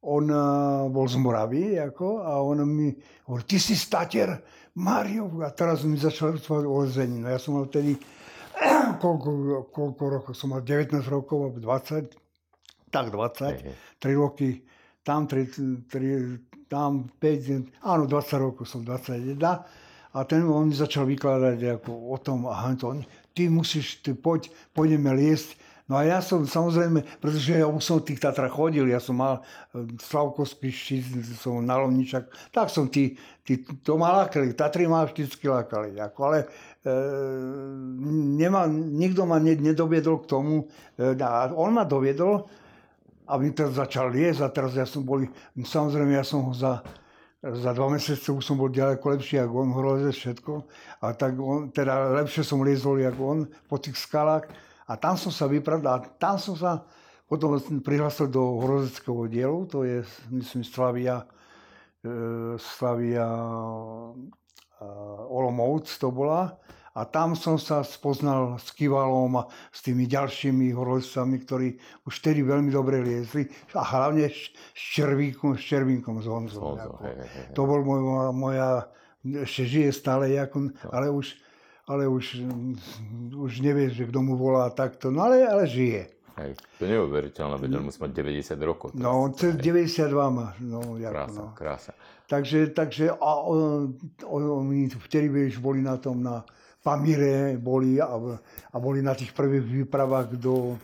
on 0.05 0.25
uh, 0.29 0.85
bol 0.93 1.09
z 1.09 1.17
Moravy, 1.17 1.81
ako, 1.81 2.21
a 2.21 2.37
on 2.37 2.61
mi 2.69 2.93
hovorí, 3.25 3.43
ty 3.49 3.57
si 3.57 3.73
stater, 3.73 4.37
Mario, 4.77 5.27
a 5.41 5.49
teraz 5.51 5.83
mi 5.83 5.97
začal 5.97 6.37
rozprávať 6.37 6.65
o 6.69 6.75
lezení. 6.85 7.17
No 7.19 7.27
ja 7.27 7.41
som 7.41 7.57
mal 7.57 7.65
vtedy, 7.65 7.97
koľko, 9.03 9.29
koľko 9.73 10.03
rokov, 10.05 10.33
som 10.37 10.53
mal 10.53 10.61
19 10.61 11.01
rokov, 11.09 11.57
20, 11.57 12.13
tak 12.91 13.09
20, 13.09 13.63
hey, 13.63 13.73
3 14.03 14.13
roky, 14.19 14.61
tam 15.01 15.25
3, 15.25 15.87
3, 15.87 16.67
tam 16.67 17.07
5, 17.19 17.81
áno, 17.81 18.03
20 18.05 18.43
rokov 18.43 18.67
som, 18.67 18.83
21. 18.83 19.39
A 20.11 20.27
ten 20.27 20.43
on 20.43 20.67
mi 20.67 20.75
začal 20.75 21.07
vykladať 21.07 21.79
ako 21.79 22.11
o 22.11 22.17
tom, 22.19 22.43
aha, 22.51 22.75
to, 22.75 22.99
ty 23.31 23.47
musíš, 23.47 24.03
ty 24.03 24.11
poď, 24.11 24.51
pôjdeme 24.75 25.07
liesť, 25.15 25.55
No 25.91 25.99
a 25.99 26.07
ja 26.07 26.23
som 26.23 26.47
samozrejme, 26.47 27.03
pretože 27.19 27.51
ja 27.51 27.67
už 27.67 27.83
som 27.83 27.99
v 27.99 28.15
tých 28.15 28.23
Tatrach 28.23 28.55
chodil, 28.55 28.87
ja 28.87 29.03
som 29.03 29.19
mal 29.19 29.43
e, 29.75 29.91
Slavkovský 29.99 30.71
štít, 30.71 31.03
som 31.35 31.59
na 31.59 31.75
Lovničak, 31.83 32.31
tak 32.55 32.71
som 32.71 32.87
tí, 32.87 33.19
tí 33.43 33.59
to 33.83 33.99
ma 33.99 34.23
lákali, 34.23 34.55
Tatry 34.55 34.87
ma 34.87 35.03
vždycky 35.03 35.51
lákali, 35.51 35.99
ako, 35.99 36.19
ale 36.31 36.39
e, 36.39 36.95
nemá, 38.39 38.71
nikto 38.71 39.27
ma 39.27 39.35
ne, 39.43 39.51
nedoviedol 39.59 40.23
k 40.23 40.31
tomu, 40.31 40.71
e, 40.95 41.11
a 41.19 41.51
on 41.51 41.75
ma 41.75 41.83
doviedol, 41.83 42.47
a 43.31 43.39
mi 43.39 43.55
teraz 43.55 43.79
začal 43.79 44.11
liesť 44.11 44.43
a 44.43 44.51
teraz 44.51 44.75
ja 44.75 44.83
som 44.83 45.07
boli, 45.07 45.31
samozrejme 45.55 46.19
ja 46.19 46.25
som 46.27 46.43
ho 46.43 46.51
za, 46.51 46.83
za 47.39 47.71
dva 47.71 47.87
mesiace 47.87 48.27
už 48.27 48.43
som 48.43 48.59
bol 48.59 48.67
ďaleko 48.67 49.15
lepší 49.15 49.39
ako 49.39 49.55
on, 49.63 49.71
hrozne 49.71 50.11
všetko. 50.11 50.53
A 50.99 51.15
tak 51.15 51.39
on, 51.39 51.71
teda 51.71 52.11
lepšie 52.19 52.43
som 52.43 52.59
liezol 52.59 52.99
ako 52.99 53.21
on 53.23 53.39
po 53.71 53.79
tých 53.79 53.95
skalách. 53.95 54.51
A 54.91 54.99
tam 54.99 55.15
som 55.15 55.31
sa 55.31 55.47
vypravil, 55.47 55.87
a 55.87 56.03
tam 56.19 56.35
som 56.35 56.59
sa 56.59 56.83
potom 57.31 57.55
prihlásil 57.79 58.27
do 58.27 58.59
horozeckého 58.59 59.23
dielu, 59.31 59.63
to 59.71 59.87
je, 59.87 60.03
myslím, 60.35 60.67
Slavia, 60.67 61.23
e, 62.03 62.59
Slavia 62.59 63.23
e, 63.23 64.85
Olomouc 65.31 65.87
to 65.95 66.11
bola. 66.11 66.59
A 66.91 67.07
tam 67.07 67.39
som 67.39 67.55
sa 67.55 67.87
spoznal 67.87 68.59
s 68.59 68.75
Kivalom 68.75 69.39
a 69.39 69.47
s 69.71 69.79
tými 69.79 70.07
ďalšími 70.11 70.75
horolezcami, 70.75 71.39
ktorí 71.39 71.67
už 72.03 72.13
vtedy 72.19 72.43
veľmi 72.43 72.67
dobre 72.67 72.99
liezli. 72.99 73.47
A 73.71 73.83
hlavne 73.83 74.27
s 74.27 74.51
Červíkom, 74.75 75.55
s 75.55 75.63
Červínkom 75.63 76.19
z 76.19 76.27
Honzou. 76.27 76.75
Honzo, 76.75 76.99
hej, 77.07 77.15
hej. 77.23 77.45
To 77.55 77.63
bol 77.63 77.79
moja, 77.87 78.27
moja 78.35 78.69
ešte 79.23 79.63
žije 79.69 79.89
stále, 79.95 80.35
ako, 80.35 80.67
no. 80.67 80.89
ale 80.91 81.07
už 81.07 81.37
ale 81.91 82.07
už, 82.07 82.39
už 83.35 83.51
nevieš, 83.59 83.99
že 83.99 84.03
kto 84.07 84.23
mu 84.23 84.39
volá 84.39 84.71
takto, 84.71 85.11
no 85.11 85.27
ale, 85.27 85.43
ale 85.43 85.67
žije. 85.67 86.07
Hej, 86.39 86.55
to 86.79 86.87
je 86.87 86.89
neuveriteľné, 86.95 87.59
veď 87.59 87.71
on 87.75 87.85
musí 87.91 87.99
mať 87.99 88.11
90 88.15 88.55
rokov. 88.63 88.87
No, 88.95 89.27
on 89.27 89.35
cez 89.35 89.59
92 89.59 90.07
má. 90.31 90.55
No, 90.63 90.95
krása, 90.95 91.35
no. 91.35 91.51
krása. 91.51 91.91
Takže, 92.31 92.71
takže 92.71 93.11
a 93.11 93.31
on, 93.43 93.91
oni 94.31 94.87
vtedy 94.87 95.27
boli 95.59 95.83
na 95.83 95.99
tom 95.99 96.23
na 96.23 96.47
Pamire, 96.81 97.57
boli 97.61 98.01
a, 98.01 98.09
a 98.73 98.75
boli 98.81 99.05
na 99.05 99.13
tých 99.13 99.37
prvých 99.37 99.85
výpravách 99.85 100.35
do, 100.41 100.81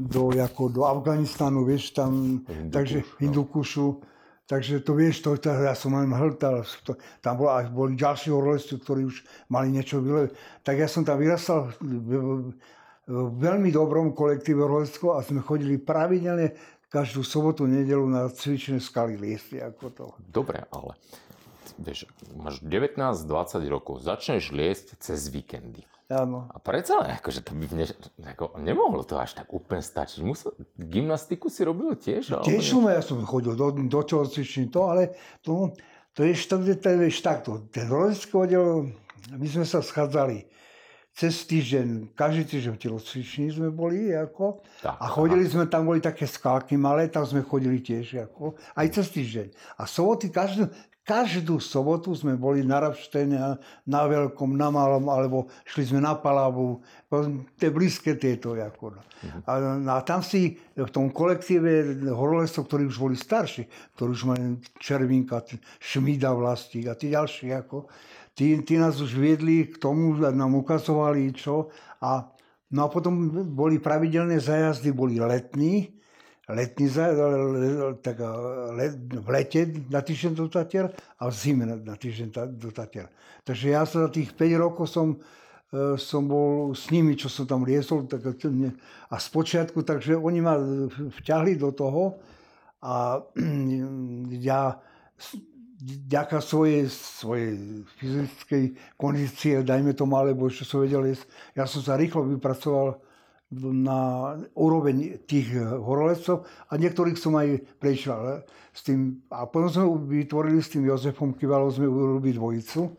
do, 0.00 0.32
ako 0.32 0.72
do 0.72 0.82
Afganistanu, 0.88 1.68
vieš, 1.68 1.92
tam, 1.92 2.40
Hindukuš, 2.44 2.72
takže 2.72 2.98
Hindukušu. 3.20 3.88
No. 3.88 4.16
Takže 4.48 4.80
to 4.80 4.96
vieš, 4.96 5.20
to, 5.20 5.36
to 5.36 5.52
ja 5.52 5.76
som 5.76 5.92
len 5.92 6.08
hltal, 6.08 6.64
to, 6.80 6.96
tam 7.20 7.36
bolo, 7.36 7.52
aj 7.52 7.68
boli 7.68 8.00
ďalší 8.00 8.32
horolezci, 8.32 8.80
ktorí 8.80 9.04
už 9.04 9.20
mali 9.52 9.68
niečo 9.68 10.00
vyle. 10.00 10.32
Tak 10.64 10.80
ja 10.80 10.88
som 10.88 11.04
tam 11.04 11.20
vyrastal 11.20 11.68
v, 11.84 12.48
v 13.04 13.28
veľmi 13.36 13.68
dobrom 13.68 14.16
kolektíve 14.16 14.64
horolezcov 14.64 15.20
a 15.20 15.20
sme 15.20 15.44
chodili 15.44 15.76
pravidelne 15.76 16.56
každú 16.88 17.20
sobotu, 17.20 17.68
nedelu 17.68 18.08
na 18.08 18.32
cvičné 18.32 18.80
skaly 18.80 19.20
liesty. 19.20 19.60
Ako 19.60 19.92
to. 19.92 20.04
Dobre, 20.16 20.64
ale 20.72 20.96
vieš, 21.78 22.10
máš 22.34 22.60
19-20 22.60 23.64
rokov, 23.70 24.02
začneš 24.02 24.50
liesť 24.50 24.98
cez 24.98 25.30
víkendy. 25.30 25.86
Áno. 26.08 26.48
A 26.48 26.56
predsa 26.56 27.04
len, 27.04 27.12
akože 27.20 27.44
to 27.44 27.52
by 27.52 27.68
mne, 27.68 27.84
ako, 28.24 28.56
nemohlo 28.56 29.04
to 29.04 29.20
až 29.20 29.36
tak 29.36 29.52
úplne 29.52 29.84
stačiť. 29.84 30.24
Musel, 30.24 30.56
gymnastiku 30.80 31.52
si 31.52 31.60
robil 31.68 31.92
tiež? 32.00 32.32
Tiež 32.48 32.64
som, 32.64 32.88
ja 32.88 33.04
som 33.04 33.20
chodil 33.28 33.52
do, 33.52 33.76
do 33.76 34.00
telocviční, 34.00 34.72
to, 34.72 34.88
ale 34.88 35.12
to, 35.44 35.76
to 36.16 36.24
je, 36.24 36.32
to, 36.48 36.64
to, 36.64 36.72
to 36.80 36.88
je 36.96 37.12
takto. 37.20 37.50
Ten 37.68 37.92
rolecký 37.92 38.32
oddiel, 38.40 38.88
my 39.36 39.46
sme 39.52 39.68
sa 39.68 39.84
schádzali 39.84 40.48
cez 41.18 41.34
týždeň, 41.50 42.14
každý 42.14 42.46
týždeň 42.46 42.72
v 42.78 42.82
telocvični 42.88 43.50
sme 43.50 43.74
boli, 43.74 44.14
ako, 44.14 44.62
tak, 44.78 44.94
a 45.02 45.06
chodili 45.10 45.50
aha. 45.50 45.52
sme, 45.52 45.64
tam 45.66 45.90
boli 45.90 45.98
také 45.98 46.30
skalky 46.30 46.78
malé, 46.78 47.10
tam 47.10 47.26
sme 47.26 47.42
chodili 47.42 47.82
tiež, 47.82 48.30
ako, 48.30 48.54
aj 48.78 48.86
cez 48.94 49.06
týždeň. 49.10 49.46
A 49.76 49.90
soboty, 49.90 50.30
každý, 50.30 50.70
Každú 51.08 51.56
sobotu 51.56 52.12
sme 52.12 52.36
boli 52.36 52.60
na 52.60 52.84
Rapštene, 52.84 53.56
na 53.88 54.02
Veľkom, 54.04 54.60
na 54.60 54.68
Malom, 54.68 55.08
alebo 55.08 55.48
šli 55.64 55.88
sme 55.88 56.04
na 56.04 56.12
Palavu, 56.12 56.84
tie 57.56 57.72
blízke 57.72 58.12
tieto. 58.20 58.52
Ako. 58.52 58.92
No. 58.92 59.00
Mhm. 59.24 59.40
A, 59.48 59.52
a 59.88 60.04
tam 60.04 60.20
si 60.20 60.60
v 60.76 60.90
tom 60.92 61.08
kolektíve 61.08 62.04
horolesov, 62.12 62.68
ktorí 62.68 62.92
už 62.92 63.00
boli 63.00 63.16
starší, 63.16 63.64
ktorí 63.96 64.10
už 64.12 64.22
mali 64.28 64.60
Červinka, 64.76 65.40
Šmída 65.80 66.36
Vlastík 66.36 66.92
a 66.92 66.94
tí 66.94 67.08
ďalší, 67.16 67.56
ako, 67.56 67.88
tí, 68.36 68.60
tí 68.60 68.76
nás 68.76 69.00
už 69.00 69.16
viedli 69.16 69.64
k 69.64 69.80
tomu, 69.80 70.12
nám 70.12 70.60
ukazovali 70.60 71.32
čo. 71.32 71.72
A, 72.04 72.28
no 72.68 72.80
a 72.84 72.88
potom 72.92 73.32
boli 73.48 73.80
pravidelné 73.80 74.36
zajazdy, 74.44 74.92
boli 74.92 75.16
letní, 75.16 75.97
letný, 76.48 76.86
tak 78.00 78.16
let, 78.72 78.96
v 78.96 79.28
lete 79.28 79.60
na 79.92 80.00
týždeň 80.00 80.32
do 80.32 80.48
a 80.48 81.22
v 81.28 81.34
zime 81.34 81.64
na, 81.68 81.94
týždeň 81.96 82.28
do. 82.56 82.72
Takže 83.44 83.66
ja 83.68 83.84
sa 83.84 84.08
za 84.08 84.10
tých 84.12 84.32
5 84.32 84.64
rokov 84.64 84.88
som, 84.88 85.20
e, 85.72 85.96
som 86.00 86.24
bol 86.24 86.72
s 86.72 86.88
nimi, 86.88 87.16
čo 87.20 87.28
som 87.28 87.44
tam 87.44 87.68
liesol 87.68 88.08
tak, 88.08 88.24
a 89.12 89.16
spočiatku, 89.16 89.84
takže 89.84 90.16
oni 90.16 90.40
ma 90.40 90.56
vťahli 91.20 91.60
do 91.60 91.68
toho 91.72 92.16
a 92.80 93.20
ja 94.40 94.80
ďaká 96.08 96.42
svojej, 96.42 96.90
svojej 96.90 97.84
fyzickej 98.02 98.64
kondície, 98.98 99.62
dajme 99.62 99.94
tomu, 99.94 100.18
alebo 100.18 100.50
čo 100.50 100.66
som 100.66 100.82
vedel, 100.82 101.14
ja 101.54 101.64
som 101.70 101.84
sa 101.84 101.94
rýchlo 101.94 102.26
vypracoval 102.26 102.98
na 103.52 104.36
úroveň 104.52 105.24
tých 105.24 105.56
horolezcov 105.56 106.44
a 106.68 106.76
niektorých 106.76 107.16
som 107.16 107.32
aj 107.32 107.64
prešiel 107.80 108.44
s 108.76 108.84
tým. 108.84 109.24
A 109.32 109.48
potom 109.48 109.68
sme 109.72 109.84
vytvorili 110.20 110.60
s 110.60 110.68
tým 110.68 110.84
Jozefom 110.84 111.32
Kivalom, 111.32 111.72
sme 111.72 111.88
urobili 111.88 112.36
dvojicu 112.36 112.92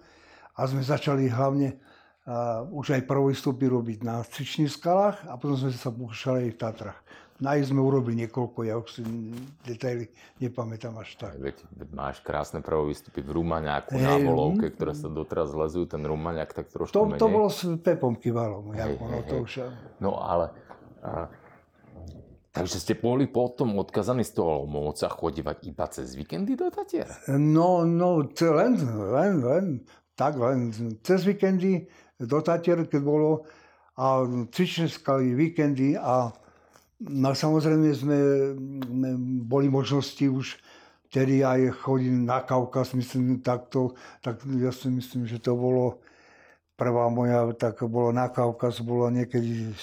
a 0.58 0.66
sme 0.66 0.82
začali 0.82 1.30
hlavne 1.30 1.78
uh, 1.78 2.66
už 2.74 2.98
aj 2.98 3.06
prvostupy 3.06 3.70
robiť 3.70 4.00
na 4.02 4.26
cvičných 4.26 4.74
skalách 4.74 5.22
a 5.30 5.38
potom 5.38 5.56
sme 5.56 5.70
sa 5.70 5.94
púšťali 5.94 6.50
aj 6.50 6.52
v 6.52 6.60
Tatrach. 6.60 7.00
Na 7.40 7.56
sme 7.56 7.80
urobili 7.80 8.28
niekoľko, 8.28 8.68
ja 8.68 8.76
už 8.76 9.00
si 9.00 9.02
detaily 9.64 10.12
nepamätám 10.44 10.92
až 11.00 11.16
tak. 11.16 11.40
Veď, 11.40 11.56
veď 11.72 11.90
máš 11.96 12.20
krásne 12.20 12.60
prvé 12.60 12.92
výstupy 12.92 13.24
v 13.24 13.32
Rumaňaku 13.32 13.96
hey, 13.96 14.04
na 14.04 14.16
volovke, 14.20 14.68
mm, 14.68 14.74
ktoré 14.76 14.92
sa 14.92 15.08
doteraz 15.08 15.56
lezujú, 15.56 15.88
ten 15.88 16.04
Rumaňak 16.04 16.52
tak 16.52 16.68
trošku 16.68 16.92
to, 16.92 17.08
menej. 17.08 17.24
To 17.24 17.28
bolo 17.32 17.48
s 17.48 17.64
Pepom 17.80 18.20
Kivalom. 18.20 18.76
Hey, 18.76 18.92
ako, 18.92 19.04
hey, 19.08 19.12
no, 19.16 19.18
to 19.24 19.36
už... 19.48 19.52
no 20.04 20.12
ale... 20.20 20.52
A, 21.00 21.32
takže 22.52 22.76
ste 22.84 23.00
boli 23.00 23.24
potom 23.24 23.72
odkazaní 23.80 24.28
z 24.28 24.36
toho 24.36 24.68
Olomouca 24.68 25.08
chodívať 25.08 25.58
iba 25.64 25.88
cez 25.88 26.20
víkendy 26.20 26.60
do 26.60 26.68
Tatier? 26.68 27.08
No, 27.32 27.88
no, 27.88 28.20
len, 28.28 28.74
len, 29.16 29.34
len, 29.40 29.66
tak 30.20 30.36
len 30.36 30.76
cez 31.08 31.24
víkendy 31.24 31.88
do 32.20 32.44
Tatier, 32.44 32.84
keď 32.84 33.00
bolo 33.00 33.48
a 34.00 34.24
skaly, 34.88 35.36
víkendy 35.36 36.00
a 36.00 36.32
No 37.00 37.32
samozrejme 37.32 37.88
sme, 37.96 38.18
boli 39.48 39.72
možnosti 39.72 40.28
už 40.28 40.60
tedy 41.08 41.42
aj 41.42 41.80
chodiť 41.80 42.14
na 42.28 42.44
Kaukaz, 42.44 42.92
myslím 42.94 43.40
takto, 43.40 43.96
tak 44.20 44.44
ja 44.60 44.70
si 44.70 44.92
myslím, 44.92 45.24
že 45.24 45.40
to 45.40 45.56
bolo 45.56 46.04
prvá 46.76 47.08
moja, 47.08 47.48
tak 47.56 47.84
bolo 47.88 48.12
na 48.12 48.28
Kaukaz, 48.28 48.84
bolo 48.84 49.08
niekedy 49.12 49.72
v 49.72 49.80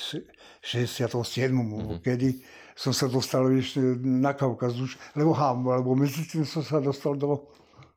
67. 0.64 1.52
Mm-hmm. 1.52 1.98
kedy 2.00 2.40
som 2.76 2.92
sa 2.92 3.08
dostal 3.08 3.48
ešte 3.52 3.80
na 4.00 4.36
Kaukaz 4.36 4.76
už, 4.76 5.00
lebo 5.16 5.32
hám, 5.32 5.64
lebo 5.64 5.96
medzi 5.96 6.24
tým 6.28 6.44
som 6.44 6.60
sa 6.60 6.80
dostal 6.84 7.16
do 7.16 7.48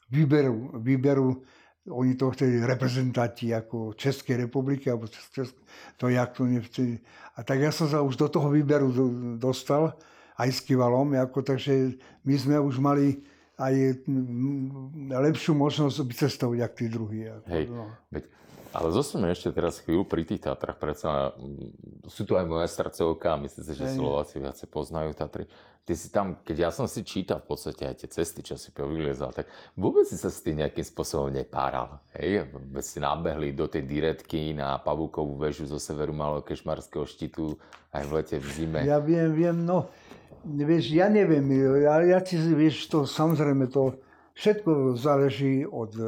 výberu, 0.07 0.79
výberu 0.79 1.43
oni 1.87 2.19
to 2.19 2.31
vtedy 2.31 2.59
reprezentanti 2.59 3.55
ako 3.55 3.95
Českej 3.95 4.35
republiky, 4.49 4.91
alebo 4.91 5.07
Česk, 5.07 5.55
to 5.97 6.09
jak 6.11 6.35
to 6.35 6.43
nevtedy. 6.43 6.99
A 7.35 7.43
tak 7.43 7.63
ja 7.63 7.71
som 7.71 7.87
sa 7.87 8.03
už 8.03 8.19
do 8.19 8.27
toho 8.27 8.51
výberu 8.51 8.91
dostal, 9.39 9.95
aj 10.39 10.49
s 10.51 10.59
Kivalom, 10.63 11.15
ako, 11.15 11.43
takže 11.43 11.99
my 12.23 12.35
sme 12.35 12.55
už 12.59 12.79
mali 12.79 13.19
aj 13.59 13.75
mm, 14.07 15.11
lepšiu 15.11 15.51
možnosť 15.51 16.07
vycestovať, 16.07 16.59
ako 16.63 16.75
tí 16.79 16.85
druhí. 16.87 17.21
Hej, 17.51 17.67
no. 17.67 17.91
veď, 18.07 18.23
ale 18.71 18.87
zostaneme 18.95 19.35
ešte 19.35 19.51
teraz 19.51 19.83
chvíľu 19.83 20.07
pri 20.07 20.23
tých 20.23 20.47
Tatrach, 20.47 20.79
predsa 20.79 21.35
mm, 21.35 22.07
sú 22.07 22.23
tu 22.23 22.39
aj 22.39 22.47
moja 22.47 22.71
srdcovka, 22.71 23.35
myslím 23.35 23.63
si, 23.67 23.73
že 23.75 23.85
Hej. 23.91 23.95
Slováci 23.99 24.35
viacej 24.39 24.67
poznajú 24.71 25.11
Tatry. 25.11 25.45
Ty 25.83 25.97
si 25.97 26.13
tam, 26.13 26.37
keď 26.45 26.69
ja 26.69 26.71
som 26.71 26.85
si 26.85 27.01
čítal 27.01 27.41
v 27.41 27.49
podstate 27.49 27.81
aj 27.81 28.05
tie 28.05 28.09
cesty, 28.21 28.45
čo 28.45 28.53
si 28.61 28.69
povylezal, 28.69 29.33
tak 29.33 29.49
vôbec 29.73 30.05
si 30.05 30.21
sa 30.21 30.29
s 30.29 30.45
tým 30.45 30.61
nejakým 30.61 30.85
spôsobom 30.85 31.33
nepáral. 31.33 31.97
Hej? 32.13 32.45
Veď 32.69 32.83
ste 32.85 32.99
nabehli 33.01 33.57
do 33.57 33.65
tej 33.65 33.89
diretky 33.89 34.53
na 34.53 34.77
Pavúkovú 34.77 35.41
väžu 35.41 35.65
zo 35.65 35.81
severu 35.81 36.13
Malého 36.13 36.45
Kešmarského 36.45 37.09
štítu 37.09 37.57
aj 37.89 38.05
v 38.05 38.11
lete, 38.21 38.37
v 38.37 38.47
zime. 38.53 38.79
Ja 38.85 39.01
viem, 39.01 39.33
viem, 39.33 39.65
no, 39.65 39.89
vieš, 40.45 40.91
ja 40.93 41.07
neviem, 41.09 41.45
ja, 41.83 41.99
ja 42.03 42.19
ti, 42.19 42.37
vieš, 42.37 42.87
to 42.87 43.03
samozrejme 43.03 43.67
to 43.67 43.99
všetko 44.39 44.95
záleží 44.95 45.67
od 45.67 45.91
e, 45.99 46.03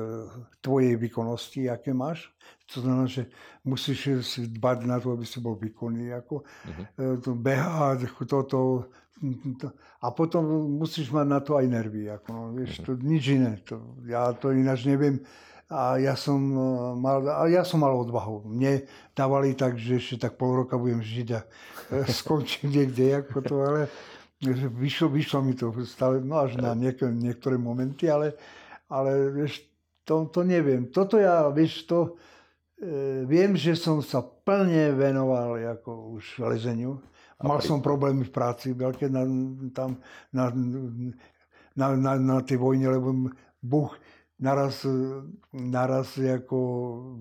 tvojej 0.63 0.95
výkonnosti, 0.95 1.67
aké 1.67 1.91
máš. 1.91 2.31
To 2.71 2.79
znamená, 2.79 3.07
že 3.07 3.27
musíš 3.67 4.23
si 4.23 4.47
dbať 4.47 4.87
na 4.87 4.97
to, 5.03 5.11
aby 5.11 5.27
si 5.27 5.43
bol 5.43 5.59
výkonný, 5.59 6.15
ako 6.15 6.47
uh-huh. 6.47 7.19
to 7.19 7.35
behať, 7.35 8.07
toto, 8.23 8.87
to, 9.59 9.67
a 10.01 10.07
potom 10.15 10.47
musíš 10.79 11.11
mať 11.11 11.27
na 11.27 11.39
to 11.43 11.59
aj 11.59 11.65
nervy, 11.67 12.07
ako, 12.07 12.27
no, 12.31 12.41
vieš, 12.55 12.81
to 12.81 12.95
nič 12.95 13.23
iné, 13.35 13.59
to, 13.67 13.99
ja 14.07 14.31
to 14.33 14.55
ináč 14.55 14.87
neviem. 14.87 15.19
A 15.71 15.95
ja 16.03 16.19
som 16.19 16.35
e, 16.35 16.67
mal, 16.99 17.23
a 17.23 17.47
ja 17.47 17.63
som 17.63 17.79
mal 17.79 17.95
odvahu. 17.95 18.43
Mne 18.43 18.83
dávali 19.15 19.55
tak, 19.55 19.79
že 19.79 20.03
ešte 20.03 20.27
tak 20.27 20.35
pol 20.35 20.67
roka 20.67 20.75
budem 20.75 20.99
žiť 20.99 21.27
a 21.31 21.39
e, 21.39 22.03
skončím 22.19 22.75
niekde, 22.75 23.23
ako 23.23 23.39
to, 23.39 23.55
ale 23.63 23.81
vyšlo, 24.75 25.07
vyšlo 25.07 25.39
mi 25.39 25.55
to 25.55 25.71
stále, 25.87 26.19
no 26.19 26.43
až 26.43 26.59
na 26.59 26.75
niektoré, 26.75 27.15
niektoré 27.15 27.55
momenty, 27.55 28.11
ale, 28.11 28.35
ale 28.91 29.31
vieš, 29.31 29.63
to, 30.03 30.27
to 30.27 30.43
neviem. 30.43 30.91
Toto 30.91 31.15
ja, 31.15 31.47
vieš, 31.47 31.87
to, 31.87 32.19
e, 32.75 33.23
viem, 33.23 33.55
že 33.55 33.79
som 33.79 34.03
sa 34.03 34.19
plne 34.19 34.91
venoval 34.91 35.55
ako 35.55 36.19
už 36.19 36.43
lezeniu. 36.51 36.99
Mal 37.41 37.63
som 37.63 37.79
problémy 37.79 38.27
v 38.27 38.35
práci 38.35 38.75
veľké 38.75 39.07
na, 39.07 39.23
tam 39.73 39.97
na, 40.35 40.51
na, 41.73 41.87
na, 41.95 42.11
na 42.19 42.37
tej 42.43 42.59
vojne, 42.59 42.91
lebo 42.91 43.33
Buch 43.63 43.97
naraz, 44.41 44.81
naraz 45.53 46.17
ako 46.17 46.57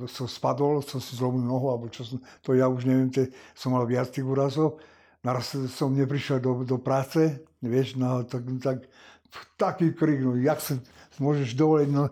som 0.08 0.24
spadol, 0.24 0.80
som 0.80 0.98
si 0.98 1.14
zlomil 1.14 1.44
nohu, 1.44 1.68
alebo 1.68 1.92
čo 1.92 2.02
som, 2.02 2.18
to 2.40 2.56
ja 2.56 2.66
už 2.66 2.88
neviem, 2.88 3.12
te, 3.12 3.28
som 3.52 3.76
mal 3.76 3.84
viac 3.84 4.08
tých 4.08 4.24
úrazov. 4.24 4.80
Naraz 5.20 5.52
som 5.76 5.92
neprišiel 5.92 6.40
do, 6.40 6.64
do 6.64 6.80
práce, 6.80 7.44
vieš, 7.60 8.00
no 8.00 8.24
tak, 8.24 8.40
tak 8.64 8.88
taký 9.60 9.92
krik, 9.92 10.24
no 10.24 10.32
jak 10.40 10.58
sa 10.64 10.80
môžeš 11.20 11.52
dovoliť, 11.52 11.88
no, 11.92 12.08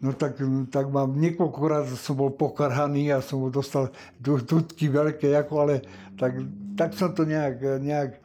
no 0.00 0.10
tak, 0.16 0.40
tak 0.72 0.88
mám 0.88 1.12
niekoľkokrát 1.20 1.92
som 1.92 2.16
bol 2.16 2.32
pokarhaný 2.32 3.12
a 3.12 3.20
som 3.20 3.44
dostal 3.52 3.92
dudky 4.18 4.88
veľké, 4.88 5.36
ako, 5.36 5.52
ale 5.68 5.74
tak, 6.16 6.40
tak 6.74 6.96
som 6.96 7.12
to 7.12 7.28
nejak, 7.28 7.60
nejak, 7.84 8.16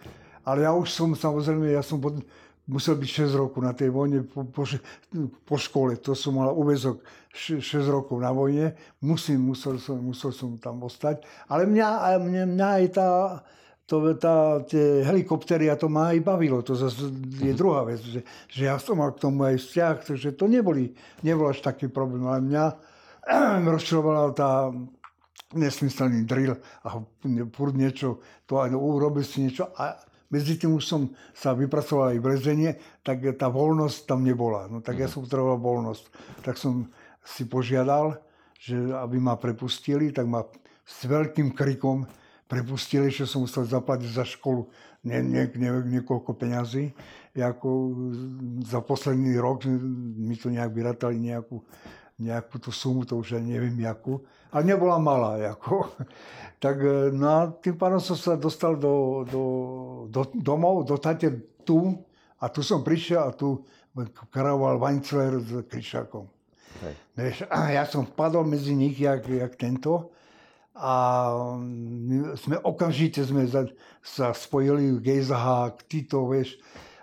ale 0.48 0.64
ja 0.64 0.72
už 0.72 0.88
som 0.88 1.12
samozrejme, 1.12 1.76
ja 1.76 1.84
som 1.84 2.00
pod, 2.00 2.24
musel 2.72 2.96
byť 2.96 3.28
6 3.28 3.36
rokov 3.36 3.60
na 3.60 3.76
tej 3.76 3.92
vojne 3.92 4.24
po, 4.24 4.48
po, 4.48 4.64
po 5.44 5.56
škole. 5.60 6.00
To 6.00 6.16
som 6.16 6.40
mal 6.40 6.56
uväzok 6.56 7.04
6 7.36 7.60
rokov 7.92 8.16
na 8.24 8.32
vojne. 8.32 8.72
Musím, 9.04 9.52
musel 9.52 9.76
som, 9.76 10.00
musel 10.00 10.32
som 10.32 10.56
tam 10.56 10.80
ostať. 10.88 11.20
Ale 11.52 11.68
mňa, 11.68 11.88
mňa, 12.24 12.44
mňa 12.48 12.68
aj 12.80 12.86
tá, 12.96 13.10
to, 13.84 14.16
tá, 14.16 14.64
tie 14.64 15.04
helikoptery 15.04 15.68
a 15.68 15.76
to 15.76 15.92
ma 15.92 16.16
aj 16.16 16.24
bavilo. 16.24 16.64
To 16.64 16.72
zase 16.72 17.12
je 17.44 17.52
druhá 17.52 17.84
vec, 17.84 18.00
že, 18.00 18.24
že 18.48 18.72
ja 18.72 18.80
som 18.80 18.96
mal 18.96 19.12
k 19.12 19.20
tomu 19.20 19.44
aj 19.44 19.60
vzťah, 19.60 19.96
takže 20.08 20.40
to 20.40 20.48
neboli, 20.48 20.96
nebol 21.28 21.52
až 21.52 21.60
taký 21.60 21.92
problém. 21.92 22.24
Ale 22.24 22.40
mňa 22.40 22.66
rozčilovala 23.76 24.32
tá 24.32 24.72
nesmyselný 25.52 26.24
drill 26.24 26.56
a 26.88 27.04
furt 27.52 27.76
niečo, 27.76 28.24
to 28.48 28.64
aj 28.64 28.72
urobil 28.72 29.28
si 29.28 29.44
niečo 29.44 29.68
a 29.76 30.00
medzi 30.32 30.56
tým 30.56 30.80
už 30.80 30.84
som 30.88 31.02
sa 31.36 31.52
vypracoval 31.52 32.16
aj 32.16 32.20
v 32.24 32.30
lezenie, 32.32 32.72
tak 33.04 33.22
tá 33.36 33.52
voľnosť 33.52 34.08
tam 34.08 34.24
nebola. 34.24 34.72
No 34.72 34.80
tak 34.80 35.04
ja 35.04 35.12
som 35.12 35.22
potreboval 35.28 35.60
voľnosť. 35.60 36.04
Tak 36.42 36.56
som 36.56 36.88
si 37.22 37.46
požiadal, 37.46 38.18
že 38.58 38.76
aby 38.96 39.20
ma 39.20 39.36
prepustili, 39.38 40.10
tak 40.10 40.26
ma 40.26 40.48
s 40.88 41.06
veľkým 41.06 41.54
krikom 41.54 42.08
prepustili, 42.50 43.12
že 43.12 43.30
som 43.30 43.44
musel 43.44 43.68
zaplatiť 43.68 44.10
za 44.12 44.26
školu 44.26 44.68
nie, 45.02 45.18
nie, 45.26 45.50
nie, 45.58 45.72
niekoľko 45.98 46.38
peňazí. 46.38 46.94
Jako 47.34 47.70
za 48.68 48.84
posledný 48.84 49.40
rok 49.40 49.66
mi 50.20 50.36
to 50.38 50.52
nejak 50.52 50.70
vyrátali 50.70 51.18
nejakú, 51.18 51.64
nejakú 52.22 52.62
tú 52.62 52.70
sumu, 52.70 53.02
to 53.04 53.18
už 53.18 53.42
aj 53.42 53.44
neviem 53.44 53.76
jakú. 53.82 54.22
Ale 54.54 54.70
nebola 54.70 55.02
malá, 55.02 55.42
ako. 55.42 55.76
Tak 56.62 56.78
no 57.18 57.26
a 57.26 57.50
tým 57.58 57.74
pádom 57.74 57.98
som 57.98 58.14
sa 58.14 58.38
dostal 58.38 58.78
do, 58.78 59.26
do, 59.26 59.44
do 60.14 60.22
domov, 60.30 60.86
do 60.86 60.94
Tate 61.02 61.58
tu 61.66 61.98
a 62.38 62.46
tu 62.54 62.62
som 62.62 62.86
prišiel 62.86 63.18
a 63.18 63.34
tu 63.34 63.66
karavoval 64.30 64.78
Weinzler 64.78 65.42
s 65.42 65.66
Kryšákom. 65.66 66.30
Vieš, 67.18 67.50
a 67.50 67.74
ja 67.74 67.90
som 67.90 68.06
vpadol 68.06 68.46
medzi 68.46 68.78
nich, 68.78 68.94
jak, 69.02 69.26
jak 69.26 69.58
tento 69.58 70.14
a 70.72 70.94
sme 72.40 72.56
okamžite 72.64 73.20
sme 73.28 73.44
za, 73.44 73.68
sa 74.00 74.32
spojili 74.32 75.04
Gejzahák, 75.04 75.84
Tito, 75.86 76.24
vieš, 76.32 76.56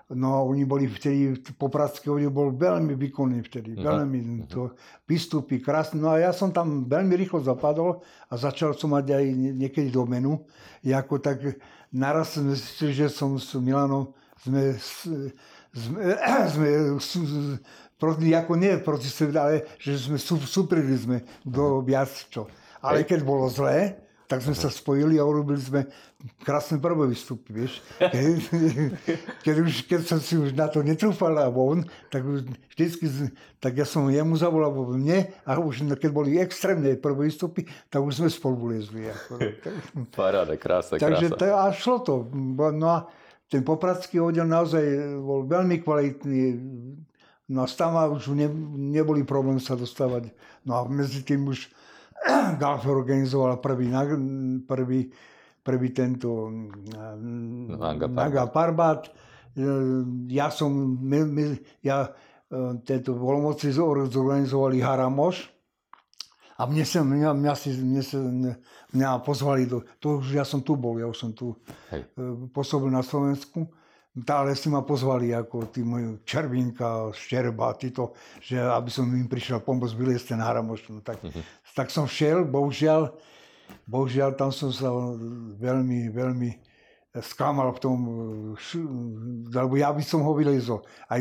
No 0.08 0.48
oni 0.48 0.64
boli 0.64 0.88
vtedy, 0.88 1.36
Popradský 1.60 2.08
oddel 2.08 2.32
bol 2.32 2.48
veľmi 2.56 2.96
výkonný 2.96 3.44
vtedy, 3.44 3.76
uh-huh. 3.76 3.84
veľmi 3.84 4.48
to 4.48 4.72
výstupy, 5.04 5.60
krásne. 5.60 6.00
No 6.00 6.16
a 6.16 6.16
ja 6.16 6.32
som 6.32 6.48
tam 6.48 6.88
veľmi 6.88 7.12
rýchlo 7.12 7.44
zapadol 7.44 8.00
a 8.32 8.34
začal 8.40 8.72
som 8.72 8.96
mať 8.96 9.12
aj 9.12 9.24
niekedy 9.52 9.92
do 9.92 10.08
menu. 10.08 10.40
Jako 10.80 11.20
tak 11.20 11.60
naraz 11.92 12.40
sme 12.40 12.56
zistili, 12.56 12.96
že 12.96 13.12
som 13.12 13.36
s 13.36 13.52
Milanom, 13.60 14.16
sme, 14.40 14.80
sme, 15.76 16.00
sme 16.48 16.68
proti, 18.00 18.32
ako 18.32 18.52
nie 18.56 18.80
proti 18.80 19.12
sebe, 19.12 19.36
ale 19.36 19.68
že 19.76 20.00
sme 20.00 20.16
súprili 20.40 20.96
sme 20.96 21.20
do 21.44 21.84
viac 21.84 22.08
čo. 22.32 22.48
Ale 22.80 23.04
keď 23.04 23.28
bolo 23.28 23.52
zlé, 23.52 24.07
tak 24.28 24.44
sme 24.44 24.52
sa 24.52 24.68
spojili 24.68 25.16
a 25.16 25.24
urobili 25.24 25.56
sme 25.56 25.88
krásne 26.44 26.76
prvé 26.76 27.08
výstupy, 27.08 27.64
vieš. 27.64 27.80
Keď, 28.12 28.24
keď, 29.40 29.56
už, 29.64 29.72
keď 29.88 30.00
som 30.04 30.20
si 30.20 30.36
už 30.36 30.52
na 30.52 30.68
to 30.68 30.84
netrúfal 30.84 31.32
a 31.40 31.48
von, 31.48 31.88
tak 32.12 32.28
už 32.28 32.44
vždycky, 32.76 33.32
tak 33.56 33.72
ja 33.80 33.88
som 33.88 34.04
jemu 34.12 34.36
zavolal 34.36 34.68
vo 34.68 34.92
mne 34.92 35.32
a 35.48 35.56
už 35.56 35.88
keď 35.96 36.10
boli 36.12 36.36
extrémne 36.36 36.92
prvé 37.00 37.32
výstupy, 37.32 37.64
tak 37.88 38.04
už 38.04 38.20
sme 38.20 38.28
spolu 38.28 38.76
liezli. 38.76 39.08
Ako, 39.08 39.40
Paráda, 40.18 40.60
krása, 40.60 41.00
Takže 41.00 41.32
a 41.48 41.72
šlo 41.72 41.96
to. 42.04 42.14
No 42.76 42.86
a 42.86 42.98
ten 43.48 43.64
popradský 43.64 44.20
oddiel 44.20 44.44
naozaj 44.44 44.84
bol 45.24 45.48
veľmi 45.48 45.80
kvalitný. 45.80 46.60
No 47.48 47.64
a 47.64 47.66
tam 47.66 47.96
už 48.12 48.36
ne, 48.36 48.44
neboli 48.92 49.24
problém 49.24 49.56
sa 49.56 49.72
dostávať. 49.72 50.36
No 50.68 50.76
a 50.76 50.84
medzi 50.84 51.24
tým 51.24 51.48
už 51.48 51.72
Galf 52.60 52.86
organizoval 52.86 53.58
prvý, 53.58 53.92
prvý, 54.66 55.00
prvý 55.62 55.88
tento 55.90 56.50
Naga 58.08 58.46
Parbat. 58.46 59.10
Ja 60.30 60.48
som, 60.54 60.70
my, 61.02 61.18
my, 61.26 61.44
ja 61.82 62.10
tento 62.86 63.18
voľmoci 63.18 63.74
zorganizovali 63.74 64.80
Haramoš 64.80 65.50
a 66.58 66.66
mne 66.66 66.82
sa, 66.82 67.06
mňa, 67.06 67.30
mňa, 67.38 67.54
si, 67.54 67.70
mňa, 67.74 68.02
sa, 68.02 68.18
mňa 68.94 69.08
pozvali 69.22 69.66
do, 69.68 69.84
to 70.02 70.18
už 70.18 70.34
ja 70.34 70.42
som 70.42 70.58
tu 70.62 70.74
bol, 70.74 70.98
ja 70.98 71.06
už 71.06 71.18
som 71.18 71.30
tu 71.30 71.54
Hej. 71.94 72.02
pôsobil 72.50 72.90
na 72.90 73.02
Slovensku 73.02 73.68
ale 74.26 74.58
si 74.58 74.66
ma 74.66 74.82
pozvali 74.82 75.30
ako 75.30 75.70
tí 75.70 75.86
moji 75.86 76.24
Červinka, 76.26 77.14
Šterba, 77.14 77.70
títo, 77.78 78.18
že 78.42 78.58
aby 78.58 78.90
som 78.90 79.06
im 79.06 79.30
prišiel 79.30 79.62
pomôcť 79.62 79.94
vyliesť 79.94 80.34
ten 80.34 80.40
haramoš. 80.42 80.90
No, 80.90 81.04
tak, 81.04 81.22
uh-huh. 81.22 81.42
Tak 81.74 81.92
som 81.92 82.08
šiel, 82.08 82.44
bohužiaľ, 82.44 83.12
bohužiaľ 83.88 84.36
tam 84.36 84.52
som 84.52 84.72
sa 84.72 84.88
veľmi, 85.58 86.12
veľmi 86.12 86.50
sklamal 87.16 87.72
v 87.74 87.80
tom, 87.80 87.98
lebo 89.48 89.74
ja 89.80 89.90
by 89.90 90.02
som 90.04 90.20
ho 90.22 90.32
vylezol, 90.36 90.84
aj, 91.08 91.20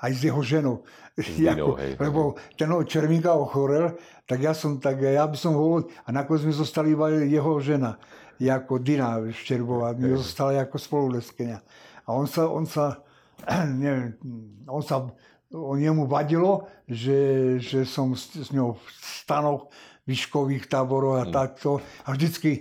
aj 0.00 0.10
s 0.16 0.20
jeho 0.24 0.42
ženou. 0.42 0.76
Ako, 1.20 1.76
hej, 1.80 1.92
lebo 2.00 2.20
ten 2.56 2.72
Červinka 2.88 3.36
ochorel, 3.36 3.94
tak 4.24 4.40
ja 4.40 4.56
som, 4.56 4.80
tak 4.80 5.02
ja 5.04 5.26
by 5.28 5.36
som 5.36 5.54
ho, 5.54 5.84
a 5.84 6.08
nakoniec 6.08 6.48
mi 6.48 6.54
zostali 6.56 6.96
iba 6.96 7.12
jeho 7.12 7.52
žena, 7.60 8.00
ako 8.40 8.80
Dina 8.80 9.20
Šterbová, 9.28 9.92
mi 9.92 10.08
zostala 10.16 10.64
ako 10.64 10.80
spoluleskenia. 10.80 11.60
A 12.08 12.16
on 12.16 12.24
sa, 12.24 12.48
on 12.48 12.64
sa, 12.64 13.04
neviem, 13.82 14.16
on 14.64 14.80
sa, 14.80 15.04
jemu 15.50 16.06
vadilo, 16.06 16.70
že, 16.86 17.58
že 17.58 17.82
som 17.82 18.14
s, 18.14 18.30
s 18.34 18.54
ňou 18.54 18.78
v 18.78 18.86
stanoch 19.02 19.70
výškových 20.06 20.70
táboroch 20.70 21.22
a 21.22 21.24
mm. 21.26 21.32
takto. 21.34 21.82
A 22.06 22.14
vždycky 22.14 22.50
e, 22.54 22.60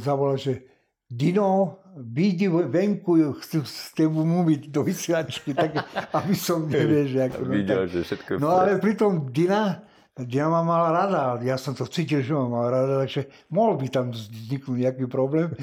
zavolal, 0.00 0.40
že 0.40 0.64
Dino, 1.10 1.82
vidí 1.96 2.46
venku, 2.46 3.34
chcú 3.42 3.66
s 3.66 3.90
tebou 3.98 4.22
mluviť 4.22 4.70
do 4.70 4.86
vysiačky, 4.86 5.52
tak 5.52 5.74
aby 6.18 6.34
som 6.38 6.70
nevieš. 6.70 7.18
Ako, 7.30 7.38
no, 7.44 7.50
Videl, 7.50 7.78
tak, 7.84 7.90
že 7.90 8.00
všetko 8.06 8.30
No 8.38 8.48
ale 8.54 8.78
pritom 8.78 9.28
Dina, 9.34 9.82
Dina 10.26 10.48
ma 10.48 10.60
mala 10.62 10.90
rada, 10.92 11.38
ja 11.40 11.56
som 11.56 11.72
to 11.72 11.88
cítil, 11.88 12.20
že 12.20 12.34
ma 12.36 12.48
mala 12.48 12.68
rada, 12.68 12.94
takže 13.06 13.30
mohol 13.48 13.80
by 13.80 13.86
tam 13.88 14.12
vzniknúť 14.12 14.76
nejaký 14.76 15.04
problém, 15.08 15.54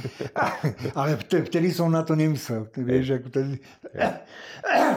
ale 0.97 1.19
vtedy 1.21 1.69
som 1.69 1.91
na 1.93 2.01
to 2.01 2.17
nemyslel. 2.17 2.65
Vieš, 2.71 3.21
ako 3.21 3.27
tedy, 3.29 3.53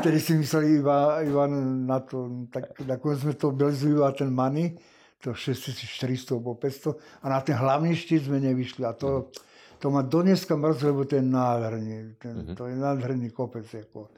vtedy 0.00 0.18
si 0.26 0.32
myslel 0.38 0.80
iba, 0.80 1.20
iba 1.26 1.44
na 1.84 1.98
to, 2.00 2.48
tak 2.48 2.72
nakoniec 2.86 3.20
sme 3.20 3.34
to 3.36 3.52
belzujú 3.52 4.06
a 4.06 4.14
ten 4.16 4.32
money, 4.32 4.78
to 5.20 5.36
6400 5.36 6.32
alebo 6.32 6.56
500 6.56 6.96
a 7.20 7.24
na 7.28 7.38
ten 7.44 7.52
hlavný 7.52 7.92
štít 7.92 8.32
sme 8.32 8.40
nevyšli 8.40 8.88
a 8.88 8.96
to, 8.96 9.28
to 9.76 9.92
ma 9.92 10.00
dneska 10.00 10.56
mrzí, 10.56 10.88
lebo 10.88 11.04
to 11.04 11.20
je 11.20 11.24
nádherný, 11.24 12.16
ten, 12.16 12.34
uh-huh. 12.40 12.56
to 12.56 12.62
je 12.64 12.74
nádherný 12.76 13.28
kopec. 13.28 13.68
Ako. 13.68 14.08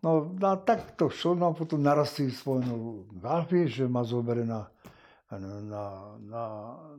No 0.00 0.32
a 0.40 0.56
tak 0.56 0.96
to 0.96 1.12
šlo, 1.12 1.36
no 1.36 1.52
a 1.52 1.52
potom 1.52 1.84
narastli 1.84 2.32
svojnú 2.32 3.04
Galfi, 3.20 3.68
že 3.68 3.84
ma 3.84 4.00
zoberie 4.00 4.48
na, 4.48 4.64
na, 5.28 5.38
na, 5.60 5.84
na, 6.24 6.42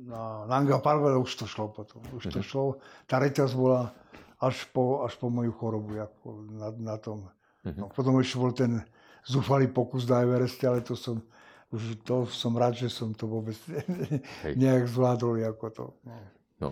na 0.06 0.22
Nanga 0.46 0.78
Park, 0.78 1.02
ale 1.10 1.18
už 1.18 1.34
to 1.34 1.46
šlo 1.50 1.74
potom. 1.74 2.06
Už 2.14 2.30
to 2.30 2.46
šlo. 2.46 2.78
Tá 3.10 3.18
reťaz 3.18 3.58
bola 3.58 3.90
až 4.38 4.70
po, 4.70 5.02
až 5.02 5.18
po 5.18 5.34
moju 5.34 5.50
chorobu 5.58 5.98
ako 5.98 6.28
na, 6.54 6.68
na 6.78 6.96
tom. 7.02 7.26
No, 7.66 7.90
potom 7.90 8.18
ešte 8.22 8.38
bol 8.38 8.54
ten 8.54 8.86
zúfalý 9.26 9.70
pokus 9.70 10.06
na 10.10 10.26
Evereste, 10.26 10.66
ale 10.66 10.82
to 10.82 10.98
som, 10.98 11.22
už 11.70 12.02
to 12.06 12.26
som 12.30 12.58
rád, 12.58 12.78
že 12.78 12.90
som 12.90 13.14
to 13.14 13.30
vôbec 13.30 13.58
Hej. 14.46 14.58
nejak 14.58 14.90
zvládol 14.90 15.46
ako 15.46 15.66
to. 15.70 15.86
No. 16.06 16.18
no. 16.58 16.70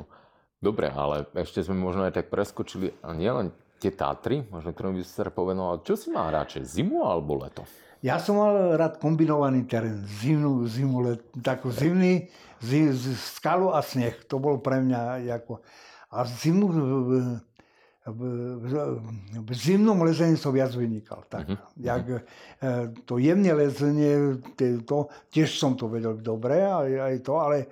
Dobre, 0.60 0.92
ale 0.92 1.24
ešte 1.40 1.64
sme 1.64 1.80
možno 1.80 2.04
aj 2.04 2.20
tak 2.20 2.28
preskočili, 2.28 2.92
a 3.00 3.16
nielen 3.16 3.56
tie 3.80 3.96
Tatry, 3.96 4.44
možno 4.52 4.76
ktorým 4.76 5.00
by 5.00 5.02
si 5.08 5.12
sa 5.16 5.32
povenoval, 5.32 5.82
čo 5.88 5.96
si 5.96 6.12
mal 6.12 6.30
radšej, 6.36 6.68
zimu 6.68 7.00
alebo 7.08 7.40
leto? 7.40 7.64
Ja 8.00 8.16
som 8.20 8.40
mal 8.40 8.80
rád 8.80 9.00
kombinovaný 9.00 9.68
terén, 9.68 10.04
zimu, 10.08 10.64
zimu, 10.68 10.98
let, 11.04 11.22
takú 11.44 11.68
zimný, 11.68 12.32
zim, 12.64 12.96
skalu 13.36 13.76
a 13.76 13.84
sneh, 13.84 14.16
to 14.28 14.40
bol 14.40 14.60
pre 14.60 14.80
mňa 14.80 15.24
ako... 15.44 15.60
A 16.10 16.24
zimu, 16.24 16.66
v, 16.72 16.78
v, 16.80 17.12
v, 18.08 18.72
v 19.44 19.52
zimnom 19.52 20.00
lezení 20.02 20.40
som 20.40 20.56
viac 20.56 20.72
vynikal. 20.74 21.28
Tak, 21.28 21.46
uh-huh. 21.46 21.60
jak, 21.76 22.04
e, 22.08 22.20
to 23.04 23.20
jemné 23.20 23.52
lezenie, 23.52 24.40
to, 24.88 25.12
tiež 25.30 25.60
som 25.60 25.76
to 25.76 25.92
vedel 25.92 26.18
dobre, 26.18 26.66
aj, 26.66 26.90
aj 26.90 27.16
to, 27.20 27.34
ale, 27.36 27.68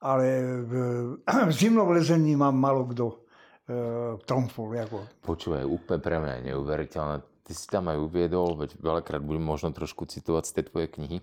ale 0.00 0.26
v, 0.64 0.72
v 1.20 1.52
zimnom 1.52 1.92
lezení 1.92 2.32
mám 2.32 2.56
malo 2.56 2.88
kto 2.88 3.25
uh, 3.70 4.18
tromfol. 4.24 4.74
Ako. 4.78 4.98
Počúvaj, 5.22 5.64
úplne 5.66 6.00
pre 6.02 6.16
mňa 6.22 6.32
je 6.38 6.42
neuveriteľné. 6.52 7.16
Ty 7.46 7.52
si 7.54 7.66
tam 7.70 7.86
aj 7.86 7.98
uviedol, 8.02 8.58
veď 8.58 8.74
veľakrát 8.82 9.22
budem 9.22 9.46
možno 9.46 9.70
trošku 9.70 10.10
citovať 10.10 10.50
z 10.50 10.52
tej 10.58 10.64
tvojej 10.66 10.88
knihy, 10.98 11.16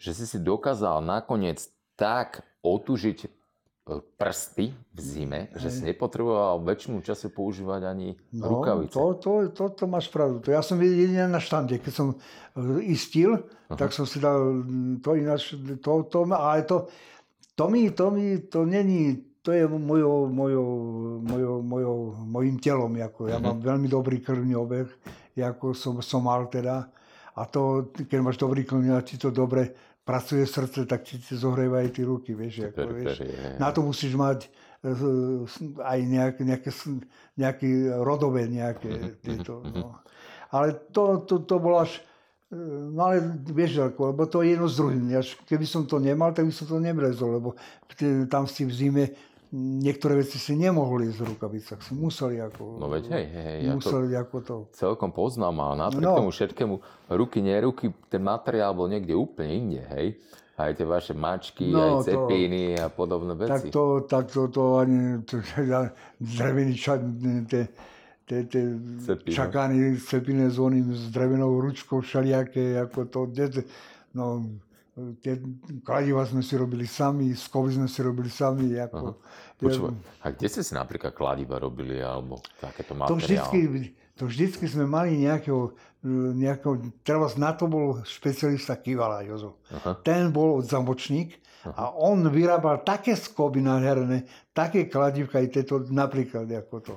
že 0.00 0.16
si 0.16 0.24
si 0.24 0.38
dokázal 0.40 1.04
nakoniec 1.04 1.60
tak 1.92 2.40
otužiť 2.64 3.18
e, 3.20 3.28
prsty 4.16 4.72
v 4.72 4.98
zime, 4.98 5.40
že 5.60 5.68
si 5.68 5.84
nepotreboval 5.84 6.64
väčšinu 6.64 7.04
času 7.04 7.28
používať 7.28 7.84
ani 7.84 8.16
no, 8.32 8.48
rukavice. 8.48 8.96
To, 8.96 9.20
to, 9.20 9.32
to, 9.52 9.64
to 9.76 9.84
máš 9.84 10.08
pravdu. 10.08 10.40
To 10.40 10.48
ja 10.48 10.64
som 10.64 10.80
jediný 10.80 11.28
na 11.28 11.42
štande. 11.42 11.76
Keď 11.84 11.92
som 11.92 12.16
e, 12.16 12.16
istil, 12.88 13.44
uh-huh. 13.44 13.76
tak 13.76 13.92
som 13.92 14.08
si 14.08 14.24
dal 14.24 14.64
to 15.04 15.20
ináč, 15.20 15.52
to, 15.84 16.08
to, 16.08 16.18
ale 16.32 16.64
to, 16.64 16.88
to 17.52 17.64
mi, 17.68 17.92
to 17.92 18.08
mi, 18.08 18.40
to 18.48 18.64
není 18.64 19.27
to 19.48 19.56
je 19.56 19.64
mojou, 19.64 20.28
mojou, 20.28 20.68
mojou, 21.24 21.62
mojou, 21.64 21.96
mojim 22.20 22.60
telom. 22.60 22.92
Ako. 23.00 23.32
Ja 23.32 23.40
mm-hmm. 23.40 23.48
mám 23.48 23.58
veľmi 23.64 23.88
dobrý 23.88 24.20
krvný 24.20 24.52
obeh, 24.52 24.84
ako 25.40 25.72
som, 25.72 25.96
som 26.04 26.20
mal 26.20 26.52
teda. 26.52 26.84
A 27.32 27.48
to, 27.48 27.88
keď 27.96 28.20
máš 28.20 28.36
dobrý 28.36 28.68
krvný 28.68 28.92
a 28.92 29.00
ti 29.00 29.16
to 29.16 29.32
dobre 29.32 29.72
pracuje 30.04 30.44
srdce, 30.44 30.84
tak 30.84 31.00
ti 31.08 31.16
zohrieva 31.32 31.80
aj 31.80 31.96
tie 31.96 32.04
ruky, 32.04 32.36
vieš. 32.36 32.68
Ako, 32.76 32.92
vieš. 32.92 33.24
Na 33.56 33.72
to 33.72 33.80
musíš 33.88 34.20
mať 34.20 34.52
eh, 34.84 35.80
aj 35.80 35.98
nejaké, 36.04 36.40
nejaké, 36.44 36.70
nejaké 37.40 37.68
rodové 38.04 38.52
nejaké 38.52 38.88
mhm, 38.92 39.12
tieto. 39.24 39.64
Mhm, 39.64 39.80
no. 39.80 39.96
Ale 40.52 40.76
to, 40.92 41.24
to, 41.24 41.48
to 41.48 41.56
bolo 41.56 41.88
až, 41.88 42.04
eh, 42.52 42.56
No 42.92 43.00
ale 43.00 43.24
vieš, 43.48 43.80
ako, 43.80 44.12
lebo 44.12 44.28
to 44.28 44.44
je 44.44 44.52
jedno 44.52 44.68
z 44.68 44.76
druhým. 44.76 45.08
Keby 45.48 45.64
som 45.64 45.88
to 45.88 45.96
nemal, 45.96 46.36
tak 46.36 46.44
by 46.44 46.52
som 46.52 46.68
to 46.68 46.76
nebrezol, 46.76 47.40
lebo 47.40 47.56
tam 48.28 48.44
si 48.44 48.68
v 48.68 48.72
zime 48.76 49.04
niektoré 49.56 50.20
veci 50.20 50.36
si 50.36 50.52
nemohli 50.52 51.08
z 51.08 51.24
rukavicách, 51.24 51.80
si 51.80 51.96
museli 51.96 52.36
ako... 52.36 52.76
No 52.76 52.92
veď 52.92 53.04
hej, 53.16 53.26
hej, 53.32 53.56
ja 53.64 53.72
museli 53.72 54.12
to 54.12 54.20
ako 54.20 54.36
to... 54.44 54.54
celkom 54.76 55.10
poznám 55.12 55.56
a 55.64 55.66
napriek 55.88 56.04
no. 56.04 56.20
tomu 56.20 56.30
všetkému 56.32 56.74
ruky, 57.16 57.40
neruky, 57.40 57.88
ten 58.12 58.20
materiál 58.20 58.76
bol 58.76 58.92
niekde 58.92 59.16
úplne 59.16 59.52
inde, 59.52 59.82
hej. 59.96 60.20
Aj 60.58 60.74
tie 60.74 60.82
vaše 60.82 61.14
mačky, 61.14 61.70
no, 61.70 62.02
aj 62.02 62.10
cepíny 62.10 62.74
to, 62.76 62.82
a 62.82 62.86
podobné 62.90 63.32
veci. 63.38 63.52
Tak 63.52 63.62
to, 63.70 63.84
tak 64.10 64.24
to, 64.26 64.50
to 64.50 64.62
ani 64.82 65.22
to, 65.22 65.38
drevený 66.36 66.74
čak, 66.74 67.00
tie, 67.46 67.62
tie, 68.26 68.40
tie 68.44 68.64
čakány 69.32 69.96
cepíne 70.02 70.50
s 70.50 70.58
oným, 70.60 70.92
s 70.92 71.08
drevenou 71.14 71.62
ručkou 71.62 72.02
všelijaké, 72.02 72.74
ako 72.84 72.98
to, 73.08 73.20
no, 74.12 74.44
tie 75.22 75.38
kladiva 75.82 76.26
sme 76.26 76.42
si 76.42 76.54
robili 76.58 76.86
sami, 76.86 77.30
skovy 77.34 77.78
sme 77.78 77.88
si 77.90 78.00
robili 78.02 78.30
sami. 78.30 78.74
Ako, 78.74 79.18
Počúva, 79.58 79.90
a 80.22 80.30
kde 80.30 80.46
ste 80.46 80.62
si 80.62 80.72
napríklad 80.74 81.14
kladiva 81.14 81.58
robili, 81.58 81.98
alebo 81.98 82.38
takéto 82.62 82.94
materiály? 82.94 83.10
To 83.10 83.18
vždycky, 83.18 83.60
to 84.14 84.22
vždycky 84.26 84.64
sme 84.70 84.86
mali 84.86 85.18
nejakého, 85.18 85.74
nejakého 86.38 86.94
teraz 87.02 87.34
na 87.34 87.54
to 87.54 87.66
bol 87.66 88.02
špecialista 88.06 88.78
Kivala 88.78 89.26
Jozo. 89.26 89.58
Aha. 89.74 89.98
Ten 90.02 90.30
bol 90.30 90.62
zamočník 90.62 91.38
Aha. 91.66 91.74
a 91.74 91.82
on 91.94 92.22
vyrábal 92.30 92.86
také 92.86 93.18
skoby 93.18 93.58
nádherné, 93.58 94.26
také 94.54 94.86
kladivka, 94.86 95.42
aj 95.42 95.48
tieto 95.50 95.82
napríklad 95.90 96.46
ako 96.46 96.76
to. 96.82 96.94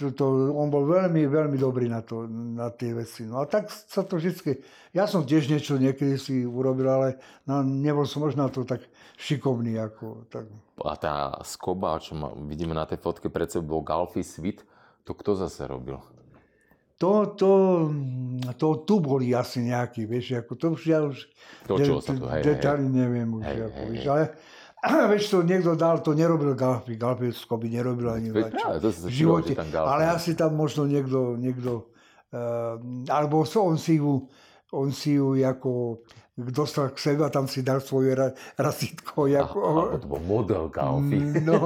To, 0.00 0.10
to, 0.10 0.24
on 0.56 0.72
bol 0.72 0.88
veľmi, 0.88 1.28
veľmi 1.28 1.60
dobrý 1.60 1.86
na, 1.86 2.00
to, 2.00 2.24
na 2.30 2.72
tie 2.72 2.96
veci. 2.96 3.28
No 3.28 3.42
a 3.42 3.46
tak 3.46 3.68
sa 3.68 4.02
to 4.02 4.16
vždy... 4.16 4.58
Ja 4.96 5.04
som 5.06 5.22
tiež 5.22 5.46
niečo 5.46 5.76
niekedy 5.76 6.16
si 6.18 6.42
urobil, 6.42 6.88
ale 6.88 7.08
no, 7.46 7.60
nebol 7.62 8.08
som 8.08 8.24
možno 8.24 8.48
to 8.48 8.64
tak 8.66 8.82
šikovný. 9.20 9.76
Ako, 9.78 10.26
tak. 10.32 10.48
A 10.82 10.96
tá 10.98 11.14
skoba, 11.44 12.00
čo 12.00 12.16
ma, 12.18 12.32
vidíme 12.48 12.74
na 12.74 12.88
tej 12.88 12.98
fotke 12.98 13.28
pred 13.28 13.52
sebou, 13.52 13.84
Galfi 13.84 14.24
Svit, 14.24 14.64
to 15.06 15.12
kto 15.14 15.36
zase 15.38 15.68
robil? 15.68 16.00
To, 17.02 17.34
to, 17.34 17.50
to, 18.54 18.86
tu 18.86 19.02
boli 19.02 19.34
asi 19.34 19.58
nejakí, 19.66 20.06
vieš, 20.06 20.38
ako 20.38 20.52
to 20.54 20.66
už 20.78 20.82
ja 20.86 21.02
už... 21.02 21.26
Točilo 21.66 21.98
de, 21.98 22.06
sa 22.06 22.12
to, 22.14 22.30
hej, 22.30 22.42
Detaily 22.46 22.86
neviem 22.86 23.26
už, 23.26 23.42
hej, 23.42 23.58
ako, 23.66 23.80
hej, 23.82 23.88
vieš, 23.90 24.04
ale 24.06 24.24
Veď 24.82 25.22
to 25.30 25.38
niekto 25.46 25.78
dal, 25.78 26.02
to 26.02 26.10
nerobil 26.10 26.58
Galfi. 26.58 26.98
Galfi 26.98 27.30
by 27.30 27.68
nerobil 27.70 28.10
ani 28.10 28.34
v 28.34 28.50
živote. 29.06 29.54
Ale 29.78 30.10
asi 30.10 30.34
tam 30.34 30.58
možno 30.58 30.90
niekto, 30.90 31.38
niekto 31.38 31.86
uh, 32.34 32.82
alebo 33.06 33.46
on 33.46 33.78
si 33.78 34.02
ju, 34.02 34.26
on 34.74 34.90
si 34.90 35.22
ju 35.22 35.38
ako 35.38 36.02
dostal 36.34 36.90
k 36.90 36.98
sebe 36.98 37.22
a 37.22 37.30
tam 37.30 37.46
si 37.46 37.62
dal 37.62 37.78
svoje 37.78 38.18
ra, 38.18 38.34
rasítko. 38.58 39.30
Ako... 39.30 39.56
Aha, 39.62 40.02
to 40.02 40.06
bol 40.10 40.22
model 40.26 40.66
Galfi. 40.66 41.14
Mm, 41.14 41.46
no, 41.46 41.58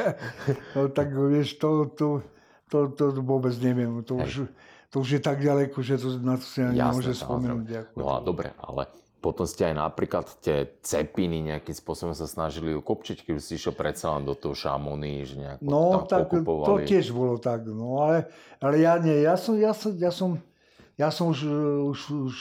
no 0.74 0.80
tak 0.96 1.12
vieš, 1.12 1.60
to, 1.60 1.92
to, 1.92 2.24
to, 2.72 2.88
to 2.96 3.20
vôbec 3.20 3.52
neviem. 3.60 4.00
To 4.08 4.16
už, 4.16 4.48
to 4.88 4.96
už 5.04 5.18
je 5.18 5.20
tak 5.20 5.44
ďaleko, 5.44 5.76
že 5.84 6.00
to, 6.00 6.16
na 6.24 6.40
to 6.40 6.46
si 6.48 6.64
ani 6.64 6.80
nemôže 6.80 7.12
spomenúť. 7.12 7.92
No 8.00 8.16
a 8.16 8.24
dobre, 8.24 8.56
ale 8.64 8.88
potom 9.20 9.44
ste 9.44 9.68
aj 9.68 9.76
napríklad 9.76 10.26
tie 10.40 10.80
cepiny 10.80 11.44
nejakým 11.52 11.76
spôsobom 11.76 12.16
sa 12.16 12.24
snažili 12.24 12.72
ukopčiť, 12.72 13.28
keď 13.28 13.36
si 13.36 13.60
išiel 13.60 13.76
predsa 13.76 14.16
len 14.16 14.24
do 14.24 14.32
toho 14.32 14.56
šamony, 14.56 15.28
že 15.28 15.36
nejako 15.36 15.68
no, 15.68 15.82
tam 15.92 16.04
tak 16.08 16.20
pokupovali. 16.32 16.88
to 16.88 16.88
tiež 16.88 17.06
bolo 17.12 17.36
tak, 17.36 17.68
no 17.68 18.00
ale, 18.00 18.32
ale 18.64 18.80
ja 18.80 18.96
nie, 18.96 19.20
ja 19.20 19.36
som, 19.36 19.60
ja 19.60 19.76
som, 19.76 19.92
ja 19.92 20.08
som, 20.08 20.40
ja 20.96 21.08
som 21.12 21.36
už, 21.36 21.40
už, 21.92 22.00
už 22.32 22.36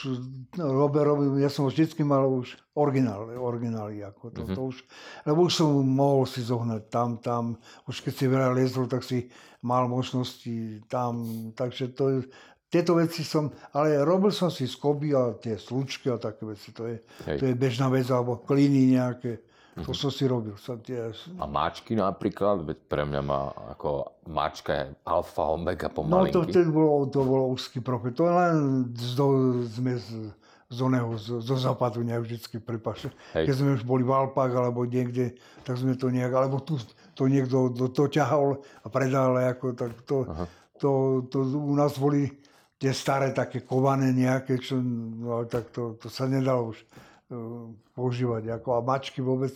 robil, 0.56 1.04
robil, 1.04 1.28
ja 1.44 1.52
som 1.52 1.68
vždycky 1.68 2.08
mal 2.08 2.24
už 2.28 2.56
originály, 2.76 3.36
originály 3.36 4.00
ako 4.00 4.32
to, 4.32 4.42
mm-hmm. 4.48 4.56
to 4.56 4.62
už, 4.72 4.78
lebo 5.28 5.40
už 5.52 5.54
som 5.60 5.84
mohol 5.84 6.24
si 6.24 6.40
zohnať 6.40 6.88
tam, 6.88 7.20
tam, 7.20 7.44
už 7.92 8.08
keď 8.08 8.14
si 8.16 8.26
veľa 8.32 8.50
lezol, 8.56 8.88
tak 8.88 9.04
si 9.04 9.28
mal 9.60 9.92
možnosti 9.92 10.80
tam, 10.88 11.28
takže 11.56 11.92
to, 11.92 12.24
tieto 12.70 12.94
veci 12.96 13.26
som, 13.26 13.50
ale 13.74 13.98
robil 14.06 14.30
som 14.30 14.54
si 14.54 14.70
skoby 14.70 15.12
a 15.18 15.34
tie 15.34 15.58
slučky 15.58 16.14
a 16.14 16.22
také 16.22 16.46
veci, 16.46 16.70
to 16.70 16.86
je, 16.86 17.02
to 17.26 17.44
je 17.50 17.54
bežná 17.58 17.90
vec, 17.90 18.06
alebo 18.14 18.38
klíny 18.38 18.94
nejaké. 18.94 19.42
To 19.80 19.96
som 19.96 20.12
si 20.12 20.28
robil. 20.28 20.60
Som 20.60 20.84
tie... 20.84 21.08
A 21.40 21.46
mačky 21.48 21.96
napríklad, 21.96 22.68
veď 22.68 22.78
pre 22.92 23.08
mňa 23.08 23.22
má 23.24 23.48
ako 23.72 24.12
mačka 24.28 24.76
je 24.76 24.84
alfa, 25.08 25.56
omega 25.56 25.88
pomalinky. 25.88 26.36
No 26.36 26.44
to, 26.44 26.52
to 26.52 26.60
bolo, 26.68 27.08
to 27.08 27.20
bolo 27.24 27.44
úzky 27.56 27.80
profil. 27.80 28.12
To 28.12 28.28
len 28.28 28.92
z, 28.92 29.16
sme 29.72 29.96
z, 29.96 30.36
z 30.68 30.78
oného, 30.84 31.16
z, 31.16 31.40
zo 31.40 31.56
západu 31.56 32.04
nejak 32.04 32.28
vždycky 32.28 32.60
pripášli. 32.60 33.16
Keď 33.32 33.56
sme 33.56 33.80
už 33.80 33.88
boli 33.88 34.04
v 34.04 34.12
Alpách 34.12 34.52
alebo 34.52 34.84
niekde, 34.84 35.40
tak 35.64 35.80
sme 35.80 35.96
to 35.96 36.12
nejak, 36.12 36.36
alebo 36.36 36.60
tu, 36.60 36.76
to 37.16 37.32
niekto 37.32 37.72
do, 37.72 37.88
doťahol 37.88 38.60
a 38.84 38.88
predal, 38.92 39.40
ako, 39.40 39.80
tak 39.80 39.96
to, 40.04 40.28
to, 40.76 41.24
to, 41.32 41.38
u 41.56 41.76
nás 41.80 41.96
boli 41.96 42.36
tie 42.80 42.96
staré 42.96 43.36
také 43.36 43.62
kované 43.68 44.16
nejaké, 44.16 44.56
čo, 44.58 44.80
no, 44.80 45.44
tak 45.46 45.70
to, 45.76 46.00
to 46.00 46.08
sa 46.08 46.32
nedalo 46.32 46.72
už 46.72 46.80
uh, 46.80 47.68
používať. 47.92 48.56
Ako, 48.56 48.80
a 48.80 48.82
mačky 48.82 49.20
vôbec, 49.20 49.52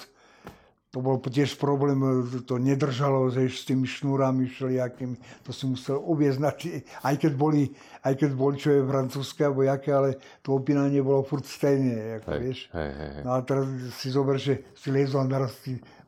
to 0.93 1.01
bol 1.01 1.17
tiež 1.17 1.57
problém, 1.57 1.97
to 2.45 2.61
nedržalo 2.61 3.25
že 3.33 3.49
s 3.49 3.65
tými 3.65 3.89
šnúrami 3.89 4.45
všelijakými, 4.45 5.41
to 5.41 5.49
si 5.49 5.65
musel 5.65 5.97
uviezť 5.97 6.39
na 6.43 6.51
tie, 6.53 6.85
aj 7.01 7.15
keď 7.17 7.33
boli, 7.33 7.73
aj 8.05 8.13
keď 8.13 8.31
boli, 8.37 8.55
čo 8.61 8.69
je 8.77 8.85
francúzske 8.85 9.41
alebo 9.41 9.65
jaké, 9.65 9.89
ale 9.89 10.21
to 10.45 10.53
opínanie 10.53 11.01
bolo 11.01 11.25
furt 11.25 11.49
stejne, 11.49 12.21
ako, 12.21 12.29
hej, 12.29 12.39
vieš. 12.45 12.59
Hej, 12.77 12.91
hej, 12.93 13.09
hej. 13.09 13.23
No 13.25 13.31
a 13.33 13.39
teraz 13.41 13.65
si 13.97 14.07
zober, 14.13 14.37
že 14.37 14.69
si 14.77 14.93
liezol 14.93 15.25
a 15.25 15.31
naraz 15.31 15.57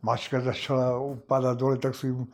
mačka 0.05 0.37
začala 0.37 1.01
upadať 1.01 1.55
dole, 1.57 1.81
tak 1.81 1.97
si 1.97 2.13
mm, 2.13 2.29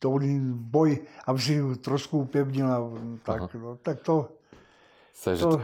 to 0.00 0.04
boli 0.08 0.40
boj, 0.56 1.04
aby 1.28 1.38
si 1.40 1.60
ju 1.60 1.76
trošku 1.76 2.24
upevnila. 2.28 2.80
Tak, 3.24 3.52
no, 3.54 3.76
tak 3.80 4.00
to... 4.00 4.32
to, 5.12 5.60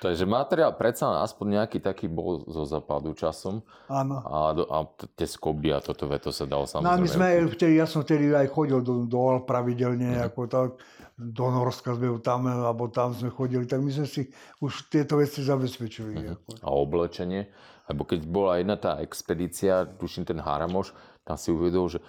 Takže 0.00 0.24
materiál 0.24 0.72
predsa 0.72 1.20
aspoň 1.20 1.60
nejaký 1.60 1.84
taký 1.84 2.08
bol 2.08 2.40
zo 2.48 2.64
západu 2.64 3.12
časom. 3.12 3.60
Áno. 3.84 4.24
A, 4.24 4.56
a 4.56 4.78
tie 5.12 5.28
skoby 5.28 5.76
a 5.76 5.84
toto 5.84 6.08
veto 6.08 6.32
sa 6.32 6.48
dalo 6.48 6.64
samozrejme. 6.64 6.88
No 6.88 7.04
my 7.04 7.08
sme, 7.12 7.28
vtedy, 7.52 7.76
ja 7.76 7.84
som 7.84 8.00
vtedy 8.00 8.32
aj 8.32 8.48
chodil 8.48 8.80
do, 8.80 9.04
do 9.04 9.18
Al 9.28 9.44
pravidelne, 9.44 10.16
mm. 10.16 10.32
ako 10.32 10.40
tak, 10.48 10.80
do 11.20 11.52
Norska 11.52 11.92
sme 12.00 12.16
tam, 12.24 12.48
alebo 12.48 12.88
tam 12.88 13.12
sme 13.12 13.28
chodili, 13.28 13.68
tak 13.68 13.84
my 13.84 13.92
sme 13.92 14.08
si 14.08 14.32
už 14.64 14.88
tieto 14.88 15.20
veci 15.20 15.44
zabezpečili. 15.44 16.16
Mm. 16.16 16.32
Ako. 16.32 16.48
A 16.64 16.68
oblečenie? 16.72 17.52
Lebo 17.92 18.08
keď 18.08 18.24
bola 18.24 18.56
jedna 18.56 18.80
tá 18.80 19.04
expedícia, 19.04 19.84
tuším 19.84 20.24
ten 20.24 20.40
Haramoš, 20.40 20.96
tam 21.28 21.36
si 21.36 21.52
uvedol, 21.52 21.92
že 21.92 22.00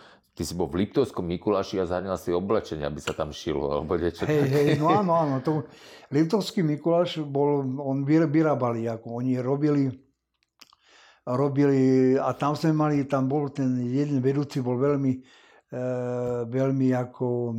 ty 0.41 0.49
si 0.49 0.57
bol 0.57 0.65
v 0.65 0.81
Liptovskom 0.81 1.29
Mikuláši 1.29 1.77
a 1.77 1.85
zaňal 1.85 2.17
si 2.17 2.33
oblečenie, 2.33 2.81
aby 2.81 2.97
sa 2.97 3.13
tam 3.13 3.29
šilo, 3.29 3.77
alebo 3.77 3.93
niečo 3.93 4.25
Hej, 4.25 4.49
hej, 4.49 4.67
no 4.81 4.89
áno, 4.89 5.13
áno. 5.13 5.35
To, 5.45 5.69
Liptovský 6.09 6.65
Mikuláš 6.65 7.21
bol, 7.21 7.61
on 7.77 8.01
vyrábali, 8.01 8.89
ako 8.89 9.21
oni 9.21 9.37
robili, 9.37 9.85
robili 11.29 12.17
a 12.17 12.33
tam 12.33 12.57
sme 12.57 12.73
mali, 12.73 13.05
tam 13.05 13.29
bol 13.29 13.53
ten 13.53 13.69
jeden 13.85 14.17
vedúci, 14.17 14.65
bol 14.65 14.81
veľmi, 14.81 15.13
e, 15.69 15.81
veľmi 16.49 16.87
ako 16.89 17.27
e, 17.29 17.55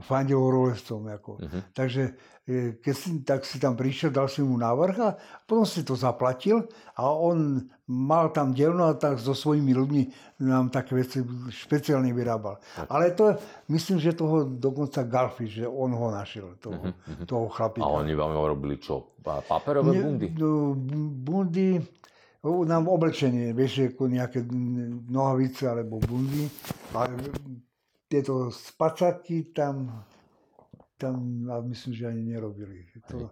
fandil 0.00 0.40
horolezcom. 0.40 1.04
Ako. 1.08 1.32
Uh-huh. 1.38 1.60
Takže 1.76 2.02
e, 2.48 2.80
keď 2.80 2.94
si, 2.94 3.08
tak 3.20 3.40
si 3.44 3.56
tam 3.60 3.76
prišiel, 3.76 4.10
dal 4.10 4.26
si 4.26 4.40
mu 4.40 4.56
návrh 4.56 4.96
a 5.00 5.14
potom 5.44 5.68
si 5.68 5.84
to 5.84 5.92
zaplatil 5.94 6.64
a 6.96 7.04
on 7.12 7.68
mal 7.84 8.32
tam 8.32 8.56
dielno 8.56 8.88
a 8.88 8.96
tak 8.96 9.20
so 9.20 9.36
svojimi 9.36 9.76
ľuďmi 9.76 10.02
nám 10.48 10.72
také 10.72 10.96
veci 10.96 11.20
špeciálne 11.52 12.10
vyrábal. 12.16 12.56
Tak. 12.58 12.86
Ale 12.88 13.12
to, 13.12 13.36
myslím, 13.68 14.00
že 14.00 14.16
toho 14.16 14.48
dokonca 14.48 15.04
Galfi, 15.04 15.46
že 15.46 15.64
on 15.68 15.92
ho 15.92 16.08
našiel, 16.08 16.56
toho, 16.56 16.80
uh-huh. 16.80 17.28
toho 17.28 17.46
chlapíka. 17.52 17.84
A 17.84 18.00
oni 18.00 18.16
vám 18.16 18.32
robili 18.32 18.80
čo? 18.80 19.14
Paperové 19.24 20.04
bundy? 20.04 20.28
No, 20.36 20.76
bundy, 21.24 21.80
nám 22.44 22.92
oblečenie, 22.92 23.56
vieš, 23.56 23.96
ako 23.96 24.04
nejaké 24.12 24.44
nohavice 25.08 25.64
alebo 25.64 25.96
bundy. 25.96 26.44
A 26.92 27.08
tieto 28.08 28.50
spacáky 28.50 29.54
tam, 29.54 30.04
tam 30.98 31.44
myslím, 31.68 31.92
že 31.94 32.04
ani 32.06 32.22
nerobili. 32.22 32.86
To, 33.10 33.30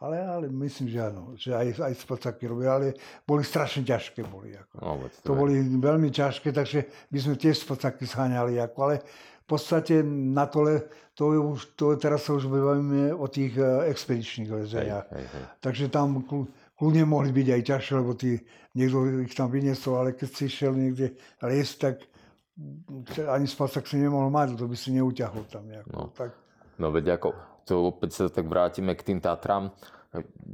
ale, 0.00 0.20
ale 0.20 0.46
myslím, 0.50 0.90
že 0.90 0.98
áno, 1.00 1.32
že 1.38 1.54
aj, 1.54 1.80
aj 1.80 1.94
spacáky 1.96 2.44
robili, 2.44 2.68
ale 2.68 2.86
boli 3.24 3.40
strašne 3.46 3.86
ťažké. 3.86 4.26
Boli, 4.26 4.52
ako. 4.52 4.74
No, 4.82 5.00
to 5.22 5.32
boli 5.32 5.62
veľmi 5.62 6.10
ťažké, 6.12 6.52
takže 6.52 7.08
my 7.08 7.18
sme 7.20 7.34
tiež 7.40 7.64
spacáky 7.64 8.04
zháňali, 8.04 8.60
ako, 8.60 8.78
ale 8.84 8.96
v 9.44 9.46
podstate 9.46 10.00
na 10.04 10.48
tole, 10.48 10.88
to, 11.12 11.36
je 11.36 11.40
už, 11.40 11.60
to 11.76 11.84
teraz 12.00 12.24
sa 12.24 12.32
už 12.32 12.48
bavíme 12.48 13.12
o 13.12 13.28
tých 13.28 13.52
uh, 13.60 13.84
expedičných 13.84 14.48
lezeniach. 14.48 15.04
Takže 15.60 15.92
tam 15.92 16.24
kľudne 16.80 17.04
mohli 17.04 17.28
byť 17.28 17.48
aj 17.52 17.62
ťažšie, 17.62 17.94
lebo 18.00 18.12
tí, 18.16 18.40
niekto 18.72 19.04
ich 19.20 19.36
tam 19.36 19.52
vyniesol, 19.52 20.00
ale 20.00 20.16
keď 20.16 20.28
si 20.32 20.48
šiel 20.48 20.72
niekde 20.72 21.12
liesť, 21.44 21.74
tak 21.76 21.94
ani 23.26 23.46
spacák 23.50 23.82
si 23.86 23.98
nemohol 23.98 24.30
mať, 24.30 24.54
to 24.54 24.70
by 24.70 24.76
si 24.78 24.94
neuťahol 24.94 25.44
tam. 25.50 25.66
Ako, 25.66 25.90
no. 25.90 26.02
tak. 26.14 26.30
no 26.78 26.94
veď 26.94 27.18
ako, 27.18 27.34
to 27.66 27.90
opäť 27.90 28.10
sa 28.14 28.22
tak 28.30 28.46
vrátime 28.46 28.94
k 28.94 29.14
tým 29.14 29.18
Tatram 29.18 29.74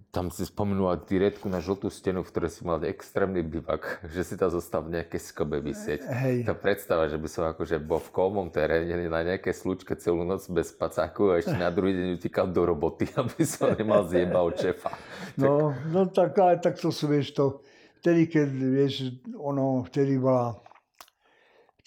tam 0.08 0.32
si 0.32 0.48
spomenula 0.48 1.04
direktku 1.04 1.44
na 1.52 1.60
žltú 1.60 1.92
stenu, 1.92 2.24
v 2.24 2.30
ktorej 2.32 2.50
si 2.56 2.62
mal 2.64 2.80
extrémny 2.80 3.44
bivak, 3.44 4.00
že 4.14 4.24
si 4.24 4.34
tam 4.40 4.48
zostal 4.48 4.88
v 4.88 4.96
nejakej 4.96 5.20
skobe 5.20 5.60
vysieť. 5.60 6.00
Hej. 6.00 6.48
Tá 6.48 6.56
predstava, 6.56 7.04
že 7.12 7.20
by 7.20 7.28
som 7.28 7.44
akože 7.52 7.76
bol 7.82 8.00
v 8.00 8.10
kolmom 8.14 8.48
teréne 8.48 8.96
na 9.10 9.20
nejaké 9.20 9.52
slučke 9.52 9.92
celú 10.00 10.24
noc 10.24 10.48
bez 10.48 10.72
spacáku 10.72 11.36
a 11.36 11.44
ešte 11.44 11.56
na 11.56 11.68
druhý 11.68 11.92
deň 11.92 12.08
utíkal 12.16 12.48
do 12.48 12.64
roboty, 12.64 13.10
aby 13.20 13.44
som 13.44 13.76
nemal 13.76 14.08
zjebal 14.08 14.48
čefa. 14.56 14.96
No, 15.36 15.76
no 15.92 16.08
tak, 16.08 16.32
ale 16.40 16.56
tak 16.56 16.80
to 16.80 16.88
sú, 16.88 17.12
vieš, 17.12 17.36
to, 17.36 17.60
vtedy, 18.00 18.32
keď, 18.32 18.48
vieš, 18.48 18.94
ono, 19.36 19.84
vtedy 19.84 20.16
bola, 20.16 20.56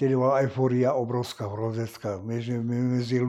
vtedy 0.03 0.19
bola 0.19 0.43
eufória 0.43 0.91
obrovská, 0.91 1.47
hrozecká, 1.47 2.19
vieš, 2.19 2.59
medzi, 2.59 3.23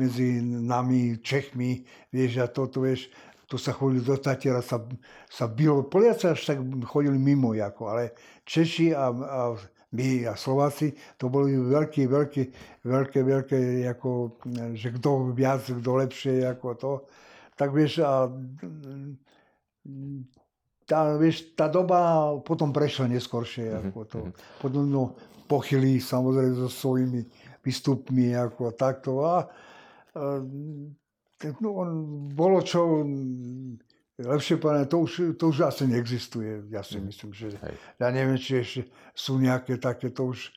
medzi 0.00 0.28
nami, 0.40 1.20
Čechmi, 1.20 1.84
vieš, 2.08 2.40
a 2.40 2.48
toto, 2.48 2.80
vieš, 2.80 3.12
to 3.44 3.60
sa 3.60 3.76
chodili 3.76 4.00
do 4.00 4.16
Tatiera, 4.16 4.64
sa, 4.64 4.80
sa 5.28 5.44
bylo, 5.44 5.84
Poliaci 5.84 6.32
až 6.32 6.48
tak 6.48 6.64
chodili 6.88 7.20
mimo, 7.20 7.52
ako, 7.52 7.92
ale 7.92 8.16
Češi 8.48 8.96
a, 8.96 9.12
a 9.12 9.40
my 9.92 10.24
a 10.24 10.32
Slováci, 10.32 10.96
to 11.20 11.28
boli 11.28 11.60
veľké, 11.60 12.08
veľké, 12.08 12.42
veľké, 12.88 13.20
veľké, 13.20 13.58
ako, 13.92 14.40
že 14.72 14.96
kto 14.96 15.28
viac, 15.36 15.60
kto 15.60 15.90
lepšie, 16.08 16.40
ako 16.48 16.66
to. 16.72 16.92
Tak 17.52 17.68
vieš, 17.68 18.00
a 18.00 18.32
tá, 20.88 21.20
vieš, 21.20 21.52
tá 21.52 21.68
doba 21.68 22.32
potom 22.40 22.72
prešla 22.72 23.12
neskôršie, 23.12 23.68
mm-hmm. 23.68 23.84
ako 23.92 24.00
to. 24.08 24.18
Mhm. 24.24 24.32
Potom 24.64 24.82
no, 24.88 25.04
pochylí 25.48 26.00
samozrejme 26.00 26.54
so 26.56 26.68
svojimi 26.68 27.22
výstupmi, 27.64 28.36
ako 28.36 28.72
takto. 28.76 29.24
A, 29.24 29.48
a 30.14 30.22
no, 31.60 31.68
on, 31.80 31.90
bolo 32.32 32.60
čo 32.60 33.04
lepšie 34.20 34.62
povedané, 34.62 34.86
to 34.86 35.02
už, 35.02 35.34
to 35.34 35.50
už 35.50 35.66
asi 35.66 35.90
neexistuje. 35.90 36.70
Ja 36.70 36.86
si 36.86 37.02
mm. 37.02 37.04
myslím, 37.10 37.30
že 37.34 37.48
Hej. 37.58 37.74
ja 37.98 38.08
neviem, 38.14 38.38
či 38.38 38.62
ešte 38.62 38.80
sú 39.10 39.42
nejaké 39.42 39.80
také, 39.80 40.14
to 40.14 40.30
už 40.30 40.54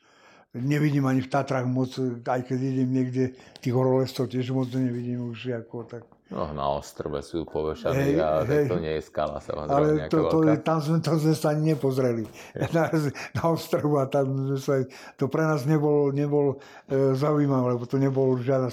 nevidím 0.54 1.04
ani 1.10 1.20
v 1.20 1.30
Tatrách 1.32 1.66
moc, 1.66 1.92
aj 2.24 2.40
keď 2.46 2.58
idem 2.58 2.88
niekde, 2.88 3.24
tých 3.58 3.74
horolezcov 3.74 4.30
tiež 4.30 4.54
moc 4.54 4.70
nevidím 4.72 5.26
už 5.28 5.58
ako 5.64 5.84
tak. 5.84 6.04
No 6.28 6.52
na 6.52 6.68
ostrove 6.76 7.24
sú 7.24 7.48
povešaní 7.48 8.20
a 8.20 8.44
hej, 8.44 8.68
to 8.68 8.76
nie 8.76 9.00
je 9.00 9.08
skala 9.08 9.40
samozrejme 9.40 9.72
Ale 9.72 10.12
to, 10.12 10.28
to, 10.28 10.38
tam, 10.60 10.78
sme, 10.84 11.00
tam 11.00 11.16
sme 11.16 11.32
sa 11.32 11.56
ani 11.56 11.72
nepozreli. 11.72 12.28
Na, 12.76 12.92
na 13.32 13.42
ostrove 13.48 13.96
a 13.96 14.04
tam 14.04 14.52
sme 14.52 14.58
sa, 14.60 14.84
to 15.16 15.32
pre 15.32 15.48
nás 15.48 15.64
nebolo, 15.64 16.12
nebol 16.12 16.60
e, 16.84 17.16
zaujímavé, 17.16 17.80
lebo 17.80 17.88
to 17.88 17.96
nebolo 17.96 18.36
žiadna 18.44 18.68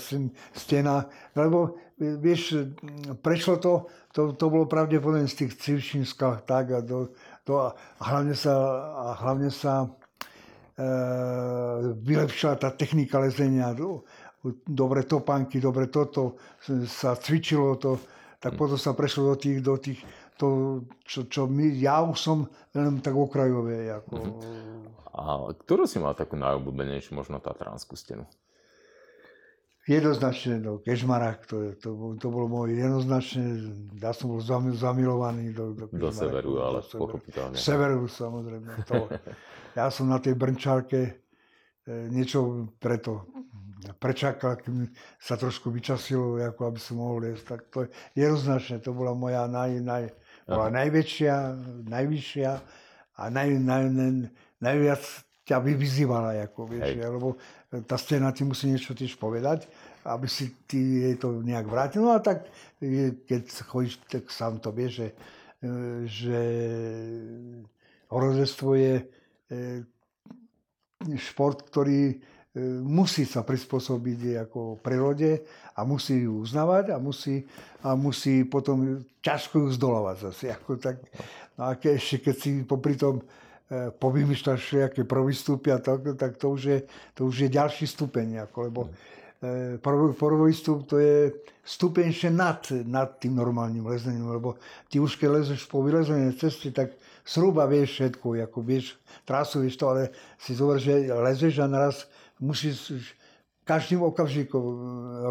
stena, 0.52 1.08
lebo 1.32 1.80
vieš, 1.96 2.68
prešlo 3.24 3.56
to, 3.64 3.74
to, 4.12 4.36
to 4.36 4.46
bolo 4.52 4.68
pravdepodobne 4.68 5.24
z 5.24 5.48
tých 5.48 5.56
skal, 6.04 6.44
tak 6.44 6.76
a, 6.76 6.84
to, 6.84 7.16
to, 7.48 7.72
a 7.72 8.04
hlavne 8.04 8.36
sa, 8.36 8.52
a 8.84 9.06
hlavne 9.24 9.48
sa 9.48 9.88
e, 10.76 10.88
vylepšila 12.04 12.60
tá 12.60 12.76
technika 12.76 13.24
lezenia, 13.24 13.72
dobre 14.66 15.08
topánky, 15.08 15.58
dobre 15.58 15.88
toto, 15.88 16.38
sa 16.86 17.18
cvičilo 17.18 17.80
to, 17.80 17.98
tak 18.38 18.54
hm. 18.54 18.58
potom 18.60 18.78
sa 18.78 18.94
prešlo 18.94 19.34
do 19.34 19.36
tých, 19.40 19.60
do 19.64 19.76
tých 19.80 20.00
to, 20.36 20.82
čo, 21.08 21.32
čo 21.32 21.48
my, 21.48 21.80
ja 21.80 22.04
už 22.04 22.18
som 22.20 22.38
len 22.76 23.00
tak 23.00 23.16
okrajové. 23.16 23.88
Ako... 24.04 24.16
A 25.16 25.48
ktorú 25.64 25.88
si 25.88 25.98
mal 25.98 26.12
takú 26.12 26.36
najobľúbenejšiu, 26.36 27.16
možno 27.16 27.40
Tatranskú 27.40 27.96
stenu? 27.96 28.28
jednoznačne 29.86 30.66
do 30.66 30.82
Kežmarák, 30.82 31.46
to, 31.46 31.78
to, 31.78 32.18
to 32.18 32.28
bolo 32.34 32.50
môj 32.50 32.74
jednoznačne, 32.74 33.46
ja 34.02 34.18
som 34.18 34.34
bol 34.34 34.42
zamilovaný 34.74 35.54
do, 35.54 35.78
do, 35.78 35.86
do 35.94 36.10
severu, 36.10 36.58
ale 36.58 36.82
do 36.82 36.90
severu. 36.90 37.02
pochopiteľne. 37.06 37.56
Severu 37.56 38.02
samozrejme. 38.10 38.70
To, 38.90 39.06
ja 39.78 39.86
som 39.94 40.10
na 40.10 40.18
tej 40.18 40.34
Brnčárke 40.34 41.02
e, 41.06 41.12
niečo 42.10 42.74
preto 42.82 43.30
prečakal, 43.94 44.58
kým 44.58 44.90
sa 45.22 45.38
trošku 45.38 45.70
vyčasilo, 45.70 46.42
ako 46.42 46.74
aby 46.74 46.80
som 46.82 46.98
mohol 46.98 47.30
jesť. 47.30 47.46
Tak 47.46 47.60
to 47.70 47.78
je 47.86 47.90
jednoznačne, 48.18 48.82
to 48.82 48.96
bola 48.96 49.14
moja 49.14 49.46
naj, 49.46 49.78
naj, 49.84 50.04
bola 50.50 50.70
najväčšia, 50.74 51.36
najvyššia 51.86 52.52
a 53.16 53.24
naj, 53.30 53.50
naj, 53.62 53.84
naj, 53.94 54.12
najviac 54.62 55.04
ťa 55.46 55.62
vyzývala, 55.62 56.42
ako, 56.50 56.66
vieš, 56.66 56.98
lebo 56.98 57.38
tá 57.86 58.02
scéna 58.02 58.34
ti 58.34 58.42
musí 58.42 58.66
niečo 58.66 58.98
tiež 58.98 59.14
povedať, 59.22 59.70
aby 60.02 60.26
si 60.26 60.50
ty 60.66 61.06
jej 61.06 61.16
to 61.22 61.46
nejak 61.46 61.70
vrátil. 61.70 62.02
No 62.02 62.18
a 62.18 62.20
tak, 62.20 62.50
keď 63.30 63.42
chodíš, 63.70 64.02
tak 64.10 64.26
sám 64.34 64.58
to 64.58 64.74
vieš, 64.74 65.06
že, 65.06 65.08
že 66.10 66.40
horozectvo 68.10 68.74
je 68.74 68.94
šport, 71.22 71.62
ktorý 71.70 72.18
musí 72.88 73.28
sa 73.28 73.44
prispôsobiť 73.44 74.48
ako 74.48 74.80
prírode 74.80 75.44
a 75.76 75.84
musí 75.84 76.24
ju 76.24 76.40
uznávať 76.40 76.96
a 76.96 76.98
musí, 77.04 77.44
a 77.84 78.00
musí 78.00 78.48
potom 78.48 79.04
ťažko 79.20 79.68
ju 79.68 79.68
zdolávať 79.76 80.32
zase. 80.32 80.46
Ako 80.56 80.80
tak, 80.80 81.04
no 81.60 81.68
a 81.68 81.76
ke, 81.76 82.00
ešte 82.00 82.32
keď 82.32 82.36
si 82.40 82.50
popri 82.64 82.96
tom 82.96 83.20
e, 83.20 83.92
povymýšľaš 83.92 84.88
aké 84.88 85.04
prvý 85.04 85.36
a 85.36 85.80
tak, 85.84 86.16
tak 86.16 86.40
to 86.40 86.56
už, 86.56 86.62
je, 86.64 86.78
to 87.12 87.28
už 87.28 87.36
je 87.44 87.50
ďalší 87.52 87.86
stupeň. 87.92 88.48
Ako, 88.48 88.58
lebo 88.72 88.82
e, 89.44 89.76
prvý, 89.76 90.16
prvý 90.16 90.56
stup 90.56 90.88
to 90.88 90.96
je 90.96 91.36
stupeň 91.60 92.08
ešte 92.08 92.30
nad, 92.32 92.64
nad 92.88 93.20
tým 93.20 93.36
normálnym 93.36 93.84
lezením, 93.84 94.32
lebo 94.32 94.56
ty 94.88 95.04
už 95.04 95.20
keď 95.20 95.44
lezeš 95.44 95.68
po 95.68 95.84
vylezenej 95.84 96.40
ceste, 96.40 96.72
tak 96.72 96.96
sruba 97.28 97.68
vieš 97.68 98.00
všetko, 98.00 98.48
ako 98.48 98.58
vieš, 98.64 98.96
trasu 99.28 99.60
vieš 99.60 99.76
to, 99.76 99.92
ale 99.92 100.16
si 100.40 100.56
zober, 100.56 100.80
že 100.80 101.12
lezeš 101.12 101.60
a 101.60 101.68
naraz 101.68 102.08
musíš 102.40 103.14
každým 103.66 104.06
okamžikom 104.06 104.62
e, 104.62 104.76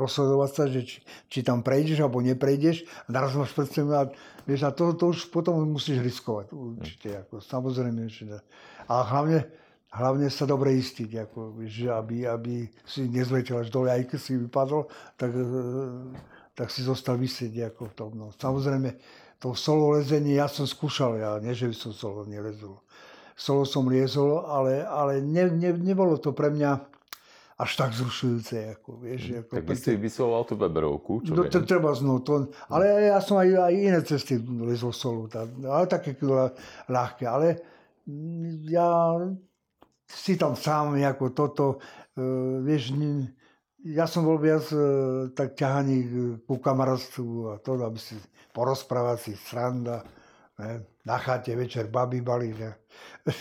rozhodovať 0.02 0.50
sa, 0.50 0.62
že 0.66 0.82
či, 0.82 0.98
či 1.30 1.38
tam 1.46 1.62
prejdeš 1.62 2.02
alebo 2.02 2.18
neprejdeš. 2.18 2.82
A 3.06 3.08
naraz 3.14 3.38
máš 3.38 3.54
pred 3.54 3.70
sebou, 3.70 4.10
vieš, 4.42 4.66
a 4.66 4.74
to, 4.74 4.92
to 4.98 5.14
už 5.14 5.30
potom 5.30 5.62
musíš 5.70 6.02
riskovať 6.02 6.50
určite. 6.50 7.08
Ako, 7.24 7.38
samozrejme. 7.38 8.10
Že, 8.10 8.42
a 8.90 8.94
hlavne, 9.06 9.46
hlavne 9.94 10.26
sa 10.28 10.44
dobre 10.50 10.74
istiť, 10.74 11.30
ako, 11.30 11.62
vieš, 11.62 11.86
aby, 11.94 12.26
aby 12.26 12.66
si 12.82 13.06
nezletel 13.06 13.62
až 13.62 13.70
dole, 13.70 13.88
aj 13.94 14.10
keď 14.10 14.18
si 14.18 14.34
vypadol, 14.34 14.90
tak, 15.14 15.30
e, 15.30 15.44
tak 16.58 16.68
si 16.74 16.82
zostal 16.82 17.14
vysieť 17.14 17.70
ako 17.70 17.94
v. 17.94 18.18
No. 18.18 18.34
Samozrejme, 18.34 18.98
to 19.38 19.54
solo 19.54 19.94
lezenie 19.94 20.42
ja 20.42 20.50
som 20.50 20.66
skúšal, 20.66 21.22
ja 21.22 21.38
nie, 21.38 21.54
že 21.54 21.70
by 21.70 21.76
som 21.78 21.92
solo 21.94 22.26
nelezol. 22.26 22.82
Solo 23.34 23.66
som 23.66 23.86
liezol, 23.86 24.46
ale, 24.46 24.86
ale 24.86 25.18
ne, 25.18 25.50
ne, 25.50 25.70
nebolo 25.74 26.18
to 26.22 26.30
pre 26.30 26.54
mňa 26.54 26.93
až 27.54 27.70
tak 27.78 27.90
zrušujúce. 27.94 28.78
Ako, 28.78 28.98
vieš, 28.98 29.22
mm, 29.30 29.38
ako, 29.46 29.52
tak 29.54 29.66
by 29.66 29.76
si 29.78 29.92
vyslovoval 29.94 30.42
tú 30.46 30.54
Weberovku, 30.58 31.12
čo 31.22 31.30
no, 31.34 31.46
to 31.46 31.62
treba 31.62 31.94
znú, 31.94 32.18
to, 32.26 32.50
ale 32.66 33.10
ja 33.10 33.18
som 33.22 33.38
aj, 33.38 33.48
aj 33.70 33.74
iné 33.74 34.00
cesty 34.02 34.42
lezol 34.42 34.90
solu, 34.90 35.30
tá, 35.30 35.46
ale 35.46 35.86
také 35.86 36.18
ľahké, 36.90 37.24
ale 37.30 37.62
ja 38.66 39.14
si 40.04 40.34
tam 40.34 40.58
sám 40.58 40.98
ako 40.98 41.24
toto, 41.30 41.66
uh, 42.18 42.58
vieš, 42.60 42.92
ja 43.86 44.10
som 44.10 44.26
bol 44.26 44.36
viac 44.36 44.66
uh, 44.74 45.30
tak 45.32 45.54
ťahaný 45.54 45.96
ku 46.44 46.58
kamarátstvu 46.58 47.54
a 47.54 47.54
to, 47.62 47.78
aby 47.78 48.00
si 48.02 48.18
porozprávať 48.50 49.18
si 49.30 49.32
sranda, 49.38 50.02
ne? 50.58 50.84
na 51.04 51.18
chate 51.18 51.56
večer 51.56 51.86
baby 51.90 52.20
bali, 52.20 52.54
ne? 52.54 52.74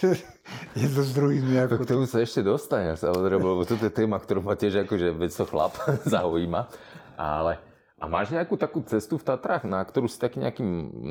jedno 0.82 1.02
s 1.04 1.12
druhým. 1.14 1.44
Ako... 1.68 1.84
K 1.84 1.90
tomu 1.90 2.06
sa 2.10 2.20
ešte 2.20 2.42
dostane, 2.44 2.98
samozrejme, 2.98 3.44
lebo 3.44 3.64
toto 3.64 3.86
je 3.86 3.94
téma, 3.94 4.18
ktorú 4.20 4.44
ma 4.44 4.58
tiež 4.58 4.88
akože 4.88 5.14
veď 5.16 5.32
to 5.32 5.46
chlap 5.48 5.74
zaujíma. 6.14 6.68
Ale 7.14 7.62
a 8.04 8.10
máš 8.12 8.36
nejakú 8.36 8.60
takú 8.60 8.84
cestu 8.84 9.16
v 9.16 9.24
Tatrách, 9.24 9.64
na 9.64 9.80
ktorú 9.80 10.12
si 10.12 10.20
taký 10.20 10.44
nejaký 10.44 10.60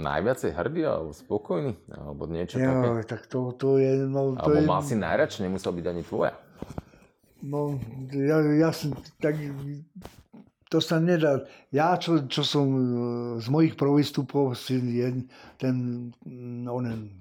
najviacej 0.05 0.53
hrdý 0.53 0.83
alebo 0.85 1.17
spokojný? 1.17 1.73
Alebo 1.89 2.29
niečo 2.29 2.61
jo, 2.61 2.69
také? 2.69 3.17
tak 3.17 3.21
to, 3.33 3.57
to 3.57 3.81
je... 3.81 4.05
No, 4.05 4.37
to 4.37 4.45
alebo 4.45 4.61
je... 4.61 4.69
mal 4.69 4.81
si 4.85 4.95
najradšej, 5.01 5.49
nemusel 5.49 5.73
byť 5.73 5.87
ani 5.89 6.03
tvoja. 6.05 6.37
No, 7.41 7.81
ja, 8.13 8.45
ja 8.45 8.71
som 8.77 8.93
tak 9.25 9.41
to 10.73 10.81
sa 10.81 10.97
nedá. 10.97 11.45
Ja, 11.69 12.01
čo, 12.01 12.25
čo 12.25 12.41
som 12.41 12.67
e, 12.73 12.81
z 13.45 13.47
mojich 13.53 13.77
prvýstupov, 13.77 14.57
si 14.57 14.81
je 14.81 15.29
ten 15.61 15.77
mm, 16.25 16.65
onen, 16.65 17.13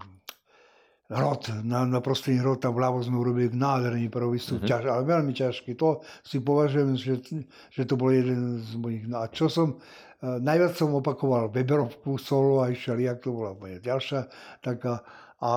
rod, 1.11 1.51
na, 1.67 1.83
na 1.83 1.99
prostrední 1.99 2.39
rod 2.39 2.63
tam 2.63 2.71
vľavo 2.71 3.03
sme 3.03 3.19
urobili 3.19 3.51
nádherný 3.51 4.07
prvýstup, 4.07 4.63
mm-hmm. 4.63 4.71
ťaž, 4.71 4.83
ale 4.87 5.03
veľmi 5.03 5.35
ťažký. 5.35 5.75
To 5.75 5.99
si 6.23 6.39
považujem, 6.39 6.95
že, 6.95 7.19
že 7.67 7.83
to 7.83 7.99
bol 7.99 8.15
jeden 8.15 8.63
z 8.63 8.79
mojich. 8.79 9.03
No 9.11 9.19
a 9.19 9.27
čo 9.27 9.51
som, 9.51 9.75
uh, 9.75 10.39
najviac 10.39 10.71
som 10.79 10.95
opakoval 10.95 11.51
Weberovku 11.51 12.15
solo 12.15 12.63
a 12.63 12.71
ešte 12.71 12.95
jak 13.03 13.19
to 13.19 13.35
bola 13.35 13.59
moja 13.59 13.83
ďalšia 13.83 14.31
taká. 14.63 15.03
A 15.43 15.51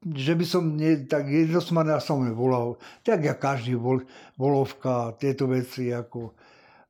že 0.00 0.32
by 0.32 0.44
som 0.48 0.64
nie, 0.80 1.04
tak 1.04 1.28
jednostmanne 1.28 2.00
som 2.00 2.24
volal, 2.32 2.80
tak 3.04 3.20
ja 3.20 3.36
každý 3.36 3.76
vol, 3.76 4.00
volovka, 4.40 5.12
tieto 5.20 5.44
veci, 5.44 5.92
ako, 5.92 6.32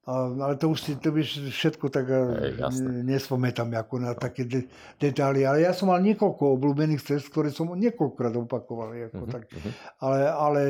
a, 0.07 0.31
ale 0.31 0.55
to 0.55 0.71
už 0.71 0.79
si, 0.79 0.93
to 0.95 1.11
by 1.11 1.27
všetko 1.27 1.91
tak 1.91 2.07
Ej, 2.07 2.63
nespomätám 3.03 3.67
ako 3.75 3.95
na 3.99 4.15
také 4.15 4.47
de, 4.47 4.71
detaily. 5.03 5.43
Ale 5.43 5.67
ja 5.67 5.75
som 5.75 5.91
mal 5.91 5.99
niekoľko 5.99 6.55
obľúbených 6.55 7.03
cest, 7.03 7.35
ktoré 7.35 7.51
som 7.51 7.75
niekoľkokrát 7.75 8.35
opakoval. 8.39 8.95
Ako, 9.11 9.27
uh-huh, 9.27 9.35
tak. 9.35 9.51
Uh-huh. 9.51 9.73
Ale, 10.07 10.21
ale, 10.31 10.63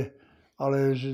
ale, 0.56 0.78
že, 0.96 1.12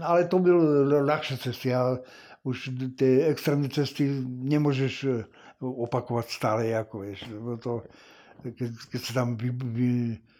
ale 0.00 0.26
to 0.32 0.40
byl 0.40 0.58
ľahšie 1.04 1.36
cesty. 1.44 1.76
Ja 1.76 2.00
už 2.42 2.72
tie 2.96 3.28
extrémne 3.28 3.68
cesty 3.68 4.08
nemôžeš 4.24 4.94
e, 5.04 5.08
opakovať 5.60 6.26
stále, 6.32 6.72
ako 6.72 7.04
vieš. 7.04 7.28
To, 7.62 7.84
keď, 8.44 8.70
keď 8.92 9.00
sa 9.04 9.12
tam 9.22 9.38
vy, 9.38 9.50
vy, 9.52 9.90
E, 10.16 10.37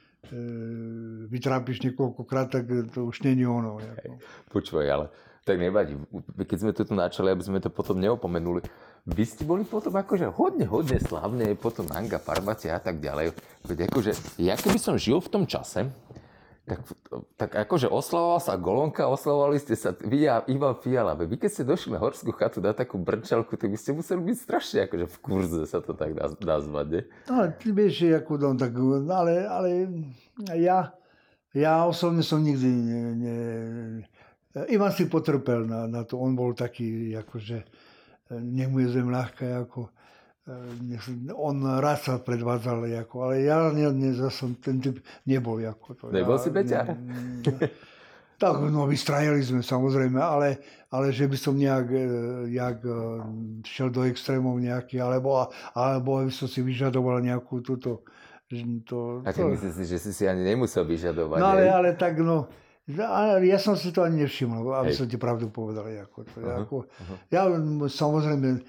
vytrápiš 1.28 1.84
niekoľkokrát, 1.88 2.48
tak 2.52 2.68
to 2.92 3.08
už 3.08 3.24
je 3.24 3.46
ono. 3.48 3.80
Hej. 3.80 4.20
Počúvaj, 4.52 4.86
ale 4.88 5.06
tak 5.48 5.56
nevadí. 5.56 5.96
Keď 6.36 6.58
sme 6.60 6.72
to 6.76 6.84
tu 6.84 6.92
načali, 6.92 7.32
aby 7.32 7.40
sme 7.40 7.58
to 7.64 7.72
potom 7.72 7.96
neopomenuli, 7.96 8.60
vy 9.08 9.24
ste 9.24 9.48
boli 9.48 9.64
potom 9.64 9.96
akože 9.96 10.28
hodne, 10.36 10.68
hodne 10.68 11.00
slavné, 11.00 11.56
potom 11.56 11.88
Anga, 11.88 12.20
Farmácia 12.20 12.76
a 12.76 12.82
tak 12.82 13.00
ďalej. 13.00 13.32
Veď 13.64 13.88
akože, 13.88 14.12
ja 14.36 14.52
keby 14.60 14.76
som 14.76 15.00
žil 15.00 15.16
v 15.24 15.32
tom 15.32 15.44
čase, 15.48 15.88
tak, 16.68 16.80
tak 17.40 17.50
akože 17.66 17.88
oslavoval 17.88 18.40
sa 18.44 18.60
Golonka, 18.60 19.08
oslavovali 19.08 19.56
ste 19.56 19.72
sa 19.74 19.96
vy 19.96 20.28
a 20.28 20.44
Ivan 20.46 20.76
Fiala. 20.76 21.16
Vy 21.16 21.40
keď 21.40 21.50
ste 21.50 21.64
došli 21.64 21.96
na 21.96 22.00
horskú 22.04 22.30
chatu 22.36 22.60
na 22.60 22.76
takú 22.76 23.00
brčalku, 23.00 23.56
tak 23.56 23.72
by 23.72 23.78
ste 23.80 23.96
museli 23.96 24.20
byť 24.20 24.36
strašne 24.36 24.78
akože 24.84 25.06
v 25.08 25.16
kurze 25.24 25.62
sa 25.64 25.80
to 25.80 25.96
tak 25.96 26.12
nazvať, 26.44 26.86
ne? 26.92 27.02
No, 27.32 27.48
ty 27.56 27.72
vieš, 27.72 28.12
ako 28.12 28.32
dom, 28.36 28.54
tak, 28.60 28.76
ale, 29.08 29.48
ale 29.48 29.68
ja, 30.60 30.92
ja 31.56 31.88
osobne 31.88 32.20
som 32.20 32.44
nikdy 32.44 32.68
ne, 32.68 33.02
ne, 33.16 33.36
Ivan 34.68 34.92
si 34.92 35.08
potrpel 35.08 35.64
na, 35.64 35.88
na 35.88 36.02
to, 36.04 36.20
on 36.20 36.36
bol 36.36 36.52
taký, 36.52 37.16
akože 37.16 37.64
nech 38.36 38.68
mu 38.68 38.84
je 38.84 38.92
zem 38.92 39.08
ľahká, 39.08 39.64
ako 39.64 39.88
on 41.36 41.56
raz 41.78 42.08
sa 42.08 42.16
predvádzal, 42.16 42.88
ako, 43.04 43.14
ale 43.28 43.44
ja 43.44 43.68
ne, 43.68 43.92
ne, 43.92 44.10
som 44.32 44.56
ten 44.56 44.80
typ 44.80 45.04
nebol. 45.28 45.60
Ako 45.60 45.92
to. 45.92 46.04
Nebol 46.08 46.40
ja, 46.40 46.42
si 46.42 46.48
beťar? 46.48 46.86
tak, 48.40 48.54
no 48.70 48.86
vystrajali 48.88 49.42
sme 49.44 49.60
samozrejme, 49.60 50.16
ale, 50.16 50.62
ale 50.88 51.12
že 51.12 51.28
by 51.28 51.36
som 51.36 51.58
nejak, 51.58 51.86
nejak 52.48 52.78
e, 52.86 52.94
šiel 53.66 53.90
do 53.90 54.06
extrémov 54.06 54.56
nejaký, 54.62 55.02
alebo, 55.02 55.50
alebo 55.74 56.22
by 56.24 56.32
som 56.32 56.48
si 56.48 56.64
vyžadoval 56.64 57.20
nejakú 57.20 57.60
túto... 57.60 58.06
To, 58.88 59.20
A 59.28 59.36
ty 59.36 59.44
to... 59.44 59.52
myslíš 59.52 59.74
si, 59.76 59.84
že 59.84 59.98
si 60.00 60.10
si 60.16 60.24
ani 60.24 60.40
nemusel 60.40 60.88
vyžadovať? 60.88 61.36
No 61.36 61.52
ale, 61.52 61.68
ale 61.68 61.88
tak 62.00 62.16
no, 62.24 62.48
ale 62.96 63.44
ja 63.44 63.60
som 63.60 63.76
si 63.76 63.92
to 63.92 64.00
ani 64.00 64.24
nevšimol, 64.24 64.72
aby 64.72 64.96
Hej. 64.96 65.04
som 65.04 65.06
ti 65.10 65.20
pravdu 65.20 65.52
povedal. 65.52 65.84
Ako, 65.84 66.24
to, 66.24 66.40
uh-huh, 66.40 66.64
ako, 66.64 66.76
uh-huh. 66.88 67.16
Ja 67.28 67.44
samozrejme 67.92 68.64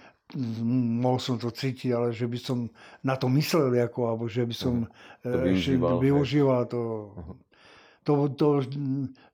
mohol 1.00 1.18
som 1.18 1.42
to 1.42 1.50
cítiť, 1.50 1.90
ale 1.90 2.14
že 2.14 2.30
by 2.30 2.38
som 2.38 2.70
na 3.02 3.18
to 3.18 3.26
myslel, 3.34 3.74
ako, 3.74 4.00
alebo 4.14 4.26
že 4.30 4.46
by 4.46 4.54
som 4.54 4.86
uh, 4.86 4.90
to 5.26 5.38
využíval, 5.42 5.98
využíval 5.98 6.62
to, 6.70 6.82
uh-huh. 7.10 7.36
to, 8.06 8.14
to, 8.38 8.48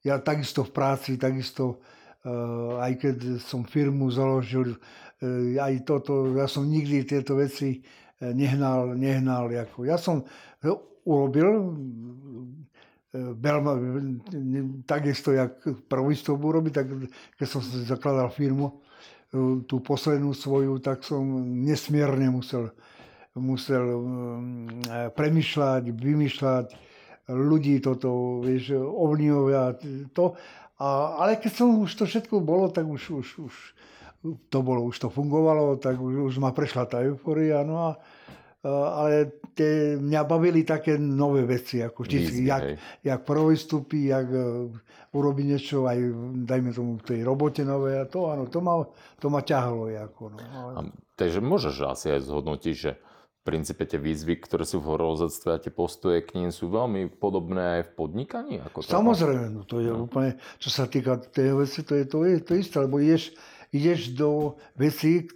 ja 0.08 0.24
takisto 0.24 0.64
v 0.64 0.72
práci, 0.72 1.20
takisto 1.20 1.84
uh, 2.24 2.80
aj 2.80 2.93
keď 2.96 3.16
som 3.43 3.68
firmu 3.68 4.08
založil, 4.08 4.80
uh, 4.80 5.60
aj 5.60 5.84
toto, 5.84 6.32
ja 6.32 6.48
som 6.48 6.64
nikdy 6.64 7.04
tieto 7.04 7.36
veci 7.36 7.84
nehnal, 8.16 8.96
nehnal. 8.96 9.52
Ako. 9.52 9.84
Ja 9.84 10.00
som 10.00 10.24
urobil 11.04 11.76
Belma, 13.16 13.80
takisto, 14.84 15.32
jak 15.32 15.64
prvý 15.88 16.16
stavbu 16.16 16.60
robiť, 16.60 16.74
tak 16.76 16.88
keď 17.39 17.48
som 17.48 17.64
zakladal 17.64 18.28
firmu, 18.28 18.84
tú 19.68 19.76
poslednú 19.84 20.32
svoju, 20.32 20.80
tak 20.80 21.04
som 21.04 21.24
nesmierne 21.44 22.32
musel, 22.32 22.72
musel 23.36 23.84
mm, 23.84 25.12
premyšľať, 25.12 25.84
vymýšľať 25.92 26.66
ľudí 27.30 27.82
toto, 27.82 28.42
vieš, 28.46 28.78
ovlivňovať 28.80 29.78
to. 30.14 30.38
A, 30.80 30.88
ale 31.24 31.40
keď 31.40 31.52
som 31.52 31.68
už 31.80 31.92
to 31.96 32.04
všetko 32.06 32.44
bolo, 32.44 32.70
tak 32.70 32.86
už, 32.86 33.24
už, 33.24 33.28
už 33.50 33.56
to 34.50 34.60
bolo, 34.62 34.84
už 34.86 35.00
to 35.00 35.08
fungovalo, 35.10 35.78
tak 35.78 35.98
už, 35.98 36.32
už 36.32 36.36
ma 36.38 36.52
prešla 36.52 36.86
tá 36.86 37.02
euforia. 37.02 37.64
No 37.64 37.76
a, 37.82 37.90
ale 38.70 39.45
tie, 39.53 40.01
mňa 40.01 40.22
bavili 40.26 40.66
také 40.66 40.97
nové 40.97 41.45
veci, 41.45 41.86
ako 41.86 42.01
vždy, 42.01 42.49
jak, 42.49 42.63
jak 43.05 43.20
prvostupy, 43.22 44.09
jak 44.09 44.28
uh, 44.28 44.74
urobiť 45.13 45.45
niečo 45.45 45.86
aj, 45.86 45.97
dajme 46.49 46.70
tomu, 46.74 46.97
v 46.99 47.05
tej 47.05 47.20
robote 47.22 47.61
nové 47.61 48.01
a 48.01 48.09
to, 48.09 48.28
áno, 48.28 48.49
to 48.49 48.59
ma, 48.59 48.84
to 49.22 49.28
ma 49.30 49.45
ťahalo. 49.45 49.88
Ako, 49.88 50.34
no. 50.34 50.39
Ale... 50.41 50.72
A, 50.76 50.80
takže 51.16 51.39
môžeš 51.39 51.76
asi 51.86 52.07
aj 52.11 52.26
zhodnotiť, 52.26 52.76
že 52.76 52.91
princípe 53.45 53.86
tie 53.86 54.01
výzvy, 54.01 54.41
ktoré 54.41 54.66
sú 54.66 54.82
v 54.82 54.97
horolezectve 54.97 55.49
a 55.53 55.61
tie 55.61 55.70
postoje 55.70 56.26
k 56.26 56.41
ním 56.41 56.49
sú 56.49 56.74
veľmi 56.74 57.13
podobné 57.13 57.80
aj 57.80 57.82
v 57.88 57.91
podnikaní? 57.93 58.55
Ako 58.66 58.82
to 58.82 58.89
Samozrejme, 58.89 59.53
no 59.53 59.61
to 59.61 59.86
je 59.86 59.93
no. 59.93 60.09
úplne, 60.09 60.41
čo 60.57 60.74
sa 60.74 60.89
týka 60.89 61.22
tej 61.22 61.53
veci, 61.53 61.86
to 61.86 61.93
je 61.93 62.05
to, 62.09 62.26
je, 62.26 62.41
to 62.41 62.57
isté, 62.57 62.76
lebo 62.82 62.97
ideš, 62.97 63.38
ideš 63.70 64.18
do 64.18 64.57
vecí 64.74 65.30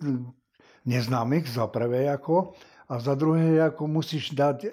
neznámych 0.89 1.45
za 1.45 1.69
prvé 1.69 2.09
ako, 2.09 2.57
a 2.89 2.99
za 2.99 3.13
druhé 3.13 3.61
ako 3.61 3.85
musíš 3.87 4.33
dať 4.33 4.65
e, 4.65 4.71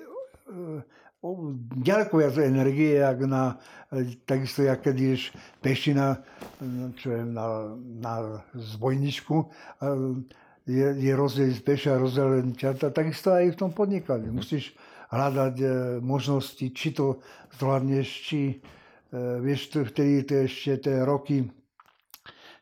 ďaleko 1.76 2.16
viac 2.16 2.36
energie, 2.38 3.02
jak 3.02 3.20
na, 3.28 3.60
e, 3.92 4.16
takisto, 4.24 4.62
jak 4.62 4.80
keď 4.80 4.96
ideš 4.96 5.22
peši 5.60 5.92
na, 5.94 6.24
čo 6.96 7.12
je, 7.12 7.22
na, 7.24 7.76
na 7.76 8.14
zbojničku, 8.54 9.36
je, 10.66 10.86
je 10.98 11.12
rozdiel 11.14 11.54
peši 11.62 11.94
a 11.94 12.00
rozdiel 12.00 12.42
čarta, 12.58 12.90
takisto 12.90 13.30
aj 13.30 13.54
v 13.54 13.58
tom 13.58 13.70
podnikaní. 13.70 14.34
Musíš 14.34 14.74
hľadať 15.10 15.54
e, 15.62 15.68
možnosti, 16.02 16.66
či 16.74 16.88
to 16.90 17.22
zvládneš, 17.58 18.08
či 18.26 18.40
e, 18.50 18.54
vieš, 19.38 19.70
vtedy 19.70 20.26
to 20.26 20.34
ešte 20.46 20.90
tie 20.90 21.06
roky, 21.06 21.46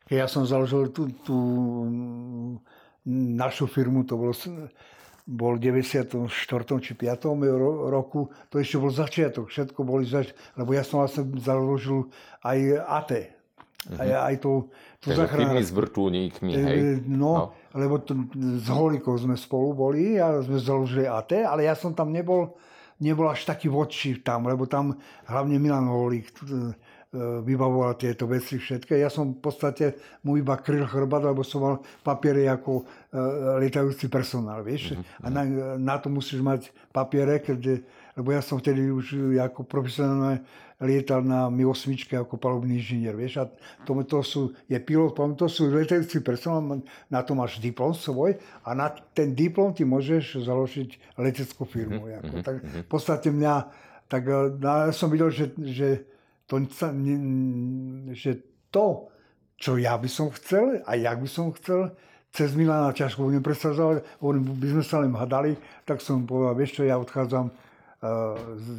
keď 0.05 0.17
ja 0.25 0.29
som 0.29 0.45
založil 0.45 0.93
tú, 0.93 1.09
tú 1.25 1.39
našu 3.09 3.65
firmu, 3.65 4.05
to 4.05 4.21
bolo 4.21 4.37
bol 5.25 5.57
v 5.57 5.73
94. 5.73 6.29
či 6.85 6.93
5. 6.93 7.33
roku, 7.89 8.29
to 8.53 8.61
ešte 8.61 8.77
bol 8.77 8.93
začiatok, 8.93 9.49
všetko 9.49 9.81
boli 9.81 10.05
zač... 10.05 10.37
lebo 10.53 10.77
ja 10.77 10.85
som 10.85 11.01
vlastne 11.01 11.25
založil 11.41 12.13
aj 12.45 12.59
AT, 12.85 13.11
uh-huh. 13.17 14.01
aj, 14.05 14.11
aj 14.13 14.35
to, 14.45 14.53
to 15.01 15.17
zachránil. 15.17 15.65
s 15.65 15.73
vrtulníkmi, 15.73 16.51
e, 16.53 16.61
hej? 16.61 16.79
No, 17.09 17.17
no. 17.17 17.45
lebo 17.73 18.05
to, 18.05 18.13
s 18.37 18.69
Holikou 18.69 19.17
sme 19.17 19.41
spolu 19.41 19.73
boli 19.73 20.21
a 20.21 20.45
sme 20.45 20.61
založili 20.61 21.09
AT, 21.09 21.33
ale 21.41 21.65
ja 21.65 21.73
som 21.73 21.97
tam 21.97 22.13
nebol, 22.13 22.53
nebol 23.01 23.25
až 23.33 23.49
taký 23.49 23.73
vodčí 23.73 24.21
tam, 24.21 24.45
lebo 24.45 24.69
tam 24.69 24.93
hlavne 25.25 25.57
Milan 25.57 25.89
Holík 25.89 26.37
E, 26.45 26.77
vybavoval 27.47 27.95
tieto 27.95 28.27
veci 28.27 28.59
všetké. 28.59 28.99
Ja 28.99 29.07
som 29.07 29.39
v 29.39 29.41
podstate 29.41 29.95
mu 30.27 30.35
iba 30.35 30.59
kryl 30.59 30.83
chrbát, 30.83 31.23
lebo 31.23 31.47
som 31.47 31.63
mal 31.63 31.77
papiere 32.03 32.51
ako 32.51 32.83
e, 32.83 32.85
lietajúci 33.63 34.11
personál, 34.11 34.67
vieš. 34.67 34.99
Mm-hmm. 34.99 35.23
A 35.23 35.27
na, 35.31 35.43
na 35.79 35.95
to 36.03 36.11
musíš 36.11 36.43
mať 36.43 36.75
papiere, 36.91 37.39
keď, 37.39 37.87
lebo 38.19 38.35
ja 38.35 38.43
som 38.43 38.59
vtedy 38.59 38.91
už 38.91 39.39
ako 39.39 39.63
profesionálne 39.63 40.43
lietal 40.83 41.23
na 41.23 41.47
Mi-8 41.47 41.95
ako 42.19 42.35
palubný 42.35 42.83
inžinier, 42.83 43.15
vieš. 43.15 43.41
A 43.41 43.45
to, 43.87 43.95
to 44.03 44.19
sú, 44.27 44.43
je 44.67 44.79
pilot, 44.83 45.15
to 45.39 45.47
sú 45.47 45.71
lietajúci 45.71 46.19
personál, 46.19 46.83
na 47.07 47.23
to 47.23 47.39
máš 47.39 47.63
diplom 47.63 47.95
svoj 47.95 48.35
a 48.67 48.75
na 48.75 48.91
ten 49.15 49.31
diplom 49.39 49.71
ty 49.71 49.87
môžeš 49.87 50.43
založiť 50.43 51.15
leteckú 51.15 51.63
firmu. 51.63 52.11
Mm-hmm. 52.11 52.19
Ako. 52.27 52.35
Tak 52.43 52.57
v 52.59 52.89
podstate 52.91 53.31
mňa, 53.31 53.55
tak 54.11 54.27
e, 54.27 54.59
ja 54.59 54.91
som 54.91 55.07
videl, 55.07 55.31
že, 55.31 55.55
že 55.63 55.89
to, 56.47 56.61
že 58.13 58.31
to, 58.69 59.09
čo 59.57 59.79
ja 59.81 59.97
by 59.97 60.09
som 60.11 60.29
chcel 60.35 60.83
a 60.85 60.99
jak 60.99 61.19
by 61.23 61.29
som 61.31 61.55
chcel, 61.57 61.95
cez 62.35 62.51
Milana 62.59 62.91
ťažko 62.91 63.31
budem 63.31 63.47
presadzovať, 63.47 64.03
by 64.59 64.69
sme 64.75 64.83
sa 64.83 64.97
len 65.07 65.15
hadali, 65.15 65.55
tak 65.87 66.03
som 66.03 66.27
povedal, 66.27 66.59
vieš 66.59 66.75
čo, 66.75 66.83
ja 66.83 66.99
odchádzam, 66.99 67.47
uh, 67.47 67.55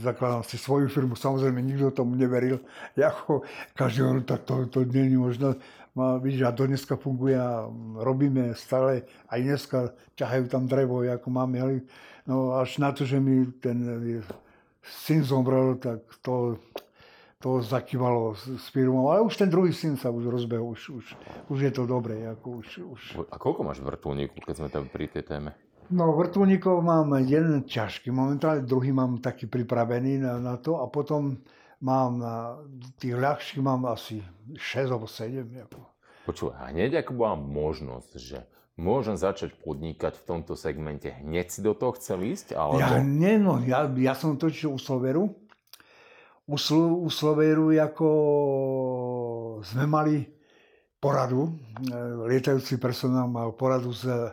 zakladám 0.03 0.43
si 0.43 0.59
svoju 0.59 0.91
firmu, 0.91 1.16
samozrejme 1.16 1.63
nikto 1.63 1.95
tomu 1.95 2.20
neveril, 2.20 2.59
ako 2.99 3.47
každý 3.72 4.03
hovorí, 4.03 4.28
tak 4.28 4.43
to, 4.43 4.68
to 4.68 4.84
nie 4.84 5.16
je 5.16 5.18
možno, 5.18 5.47
má, 5.95 6.20
vidíš, 6.20 6.43
a 6.43 6.51
dneska 6.51 6.99
funguje 6.99 7.39
a 7.39 7.72
robíme 7.95 8.51
stále, 8.59 9.07
aj 9.32 9.39
dneska 9.39 9.78
ťahajú 10.20 10.51
tam 10.51 10.68
drevo, 10.68 11.07
ako 11.07 11.28
máme, 11.32 11.88
no 12.28 12.59
až 12.59 12.84
na 12.84 12.91
to, 12.91 13.07
že 13.07 13.24
mi 13.24 13.47
ten 13.63 13.80
syn 14.84 15.24
zomrel, 15.24 15.80
tak 15.80 16.03
to, 16.20 16.59
to 17.46 17.62
zakývalo 17.62 18.34
s 18.34 18.74
firmou, 18.74 19.14
ale 19.14 19.22
už 19.22 19.38
ten 19.38 19.46
druhý 19.46 19.70
syn 19.70 20.02
sa 20.02 20.10
už 20.10 20.34
rozbehol, 20.34 20.74
už, 20.74 20.98
už, 20.98 21.06
už 21.54 21.60
je 21.62 21.70
to 21.70 21.86
dobré. 21.86 22.26
Ako 22.34 22.66
už, 22.66 22.68
už. 22.82 23.02
A 23.30 23.38
koľko 23.38 23.62
máš 23.62 23.86
vrtulníkov, 23.86 24.41
keď 24.41 24.56
sme 24.58 24.70
tam 24.74 24.89
pri 24.89 25.06
tej 25.06 25.30
téme? 25.30 25.54
No, 25.93 26.18
vrtulníkov 26.18 26.82
mám 26.82 27.14
jeden 27.22 27.62
ťažký, 27.70 28.10
momentálne 28.10 28.66
druhý 28.66 28.89
mám 28.89 29.22
taký 29.22 29.46
pripravený 29.46 30.26
na, 30.26 30.41
na 30.41 30.58
to 30.58 30.82
a 30.82 30.89
potom 30.89 31.38
mám, 31.86 32.18
tých 32.98 33.14
ľahších 33.14 33.62
mám 33.62 33.86
asi 33.93 34.26
6 34.58 34.89
alebo 34.89 35.06
7. 35.06 35.46
Ako. 35.70 35.86
Počúvaj, 36.26 36.74
hneď 36.74 37.06
ako 37.06 37.14
bola 37.14 37.38
možnosť, 37.38 38.12
že 38.18 38.41
môžem 38.74 39.14
začať 39.22 39.54
podnikať 39.62 40.18
v 40.18 40.24
tomto 40.26 40.58
segmente, 40.58 41.14
hneď 41.22 41.54
si 41.54 41.62
do 41.62 41.78
toho 41.78 41.93
chcel 41.93 42.26
ísť? 42.26 42.58
Alebo... 42.58 42.82
Ja, 42.82 42.98
nie, 43.06 43.38
no, 43.38 43.62
ja, 43.62 43.86
ja 43.86 44.18
som 44.18 44.34
točil 44.34 44.74
u 44.74 44.82
Sloveru, 44.82 45.45
u, 46.46 46.56
u 47.06 47.10
Slovéru 47.10 47.74
ako 47.78 48.08
sme 49.66 49.86
mali 49.89 50.26
poradu, 51.02 51.50
e, 51.50 51.52
lietajúci 52.30 52.78
personál 52.82 53.30
mal 53.30 53.54
poradu 53.54 53.93
s, 53.93 54.06
e, 54.06 54.30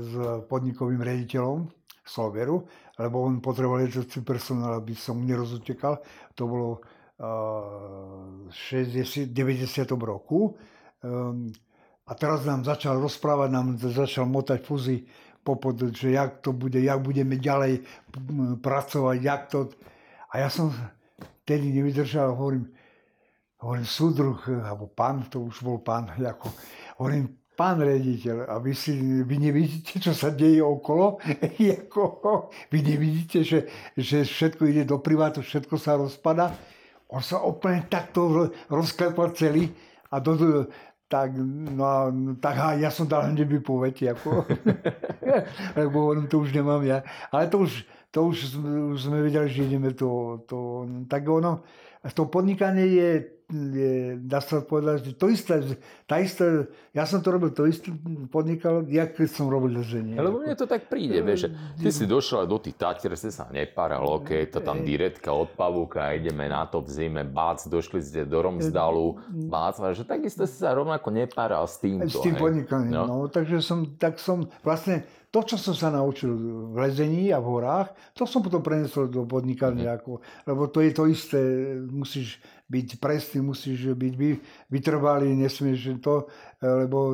s 0.00 0.12
podnikovým 0.48 1.00
riaditeľom 1.00 1.68
Sloveru, 2.06 2.64
lebo 3.00 3.26
on 3.26 3.42
potreboval 3.42 3.84
lietajúci 3.84 4.22
personál, 4.22 4.78
aby 4.78 4.94
som 4.94 5.20
nerozutekal. 5.20 6.00
To 6.38 6.44
bolo 6.46 6.70
v 7.16 8.52
60, 8.52 9.32
90. 9.32 9.96
roku. 9.96 10.52
Ehm, 11.00 11.48
a 12.06 12.12
teraz 12.14 12.44
nám 12.46 12.62
začal 12.62 13.00
rozprávať, 13.00 13.48
nám 13.50 13.68
začal 13.80 14.28
motať 14.28 14.62
fúzy 14.62 15.08
popod, 15.42 15.90
že 15.90 16.14
jak 16.14 16.38
to 16.44 16.52
bude, 16.54 16.78
jak 16.78 17.00
budeme 17.02 17.34
ďalej 17.40 17.82
pracovať, 18.62 19.16
jak 19.22 19.42
to... 19.50 19.58
A 20.30 20.46
ja 20.46 20.48
som 20.50 20.70
vtedy 21.46 21.70
nevydržal, 21.70 22.34
hovorím, 22.34 22.66
hovorím, 23.62 23.86
súdruh, 23.86 24.42
alebo 24.66 24.90
pán, 24.90 25.22
to 25.30 25.46
už 25.46 25.62
bol 25.62 25.78
pán, 25.78 26.10
ako, 26.18 26.50
hovorím, 26.98 27.38
pán 27.54 27.78
rediteľ, 27.78 28.50
a 28.50 28.58
vy, 28.58 28.74
si, 28.74 28.98
vy 29.22 29.38
nevidíte, 29.38 30.02
čo 30.02 30.10
sa 30.10 30.34
deje 30.34 30.58
okolo? 30.58 31.22
ako, 31.86 32.50
vy 32.74 32.78
nevidíte, 32.82 33.46
že, 33.46 33.70
že 33.94 34.26
všetko 34.26 34.66
ide 34.66 34.82
do 34.90 34.98
privátu, 34.98 35.38
všetko 35.38 35.78
sa 35.78 35.94
rozpada? 35.94 36.50
On 37.06 37.22
sa 37.22 37.38
úplne 37.46 37.86
takto 37.86 38.50
rozklepal 38.66 39.30
celý 39.38 39.70
a 40.10 40.18
do, 40.18 40.66
tak, 41.06 41.38
no, 41.38 42.10
tak 42.42 42.82
ja 42.82 42.90
som 42.90 43.06
dal 43.06 43.30
hneď 43.30 43.46
vypoveď, 43.46 44.18
ako, 44.18 44.42
lebo 45.78 46.10
to 46.26 46.42
už 46.42 46.50
nemám 46.50 46.82
ja. 46.82 47.06
Ale 47.30 47.46
to 47.46 47.62
už, 47.62 47.86
to 48.16 48.32
už, 48.32 48.56
už 48.96 49.12
sme 49.12 49.20
vedeli, 49.20 49.44
že 49.52 49.68
ideme 49.68 49.92
to, 49.92 50.40
to 50.48 50.88
tak 51.04 51.28
ono, 51.28 51.60
to 52.16 52.24
podnikanie 52.24 52.88
je, 52.88 53.10
je, 53.52 53.92
dá 54.24 54.40
sa 54.40 54.64
povedať, 54.64 55.10
že 55.10 55.12
to 55.20 55.28
isté, 55.28 55.60
tá 56.08 56.16
isté, 56.16 56.64
ja 56.96 57.04
som 57.04 57.20
to 57.20 57.28
robil, 57.28 57.52
to 57.52 57.68
isté 57.68 57.92
podnikal, 58.32 58.88
jak 58.88 59.20
keď 59.20 59.28
som 59.28 59.52
robil 59.52 59.76
lezenie. 59.76 60.16
Lebo 60.16 60.40
mne 60.40 60.56
to 60.56 60.64
tak 60.64 60.88
príde, 60.88 61.20
vieš, 61.20 61.44
že 61.44 61.48
ty 61.76 61.88
si 61.92 62.04
došiel 62.08 62.48
do 62.48 62.56
tých 62.56 62.80
Tatier, 62.80 63.12
si 63.20 63.28
sa 63.28 63.52
neparal, 63.52 64.00
ok, 64.00 64.48
to 64.48 64.64
tam 64.64 64.80
diretka 64.80 65.28
od 65.36 65.52
pavúka, 65.52 66.16
ideme 66.16 66.48
na 66.48 66.64
to 66.64 66.80
v 66.80 66.88
zime, 66.88 67.20
bác, 67.20 67.60
došli 67.68 68.00
ste 68.00 68.24
do 68.24 68.40
Romsdalu, 68.40 69.20
bác, 69.52 69.76
že 69.92 70.08
takisto 70.08 70.48
si 70.48 70.56
sa 70.56 70.72
rovnako 70.72 71.12
neparal 71.12 71.68
s 71.68 71.76
týmto. 71.84 72.16
S 72.16 72.24
tým 72.24 72.40
podnikaním, 72.40 72.96
no. 72.96 73.04
no, 73.04 73.16
takže 73.28 73.60
som, 73.60 73.84
tak 74.00 74.16
som 74.16 74.48
vlastne, 74.64 75.04
to, 75.30 75.40
čo 75.42 75.56
som 75.58 75.74
sa 75.76 75.88
naučil 75.92 76.32
v 76.72 76.76
lezení 76.80 77.28
a 77.34 77.42
v 77.42 77.50
horách, 77.50 77.92
to 78.16 78.24
som 78.24 78.40
potom 78.40 78.62
prenesol 78.62 79.10
do 79.10 79.26
podnikania. 79.26 79.94
Mm. 79.94 79.98
Ako, 80.00 80.10
lebo 80.46 80.62
to 80.70 80.80
je 80.80 80.90
to 80.94 81.04
isté, 81.10 81.40
musíš 81.90 82.40
byť 82.66 82.88
presný, 82.98 83.46
musíš 83.46 83.94
byť 83.94 84.14
vytrvalý, 84.70 85.30
nesmieš 85.34 86.02
to, 86.02 86.26
lebo 86.64 87.12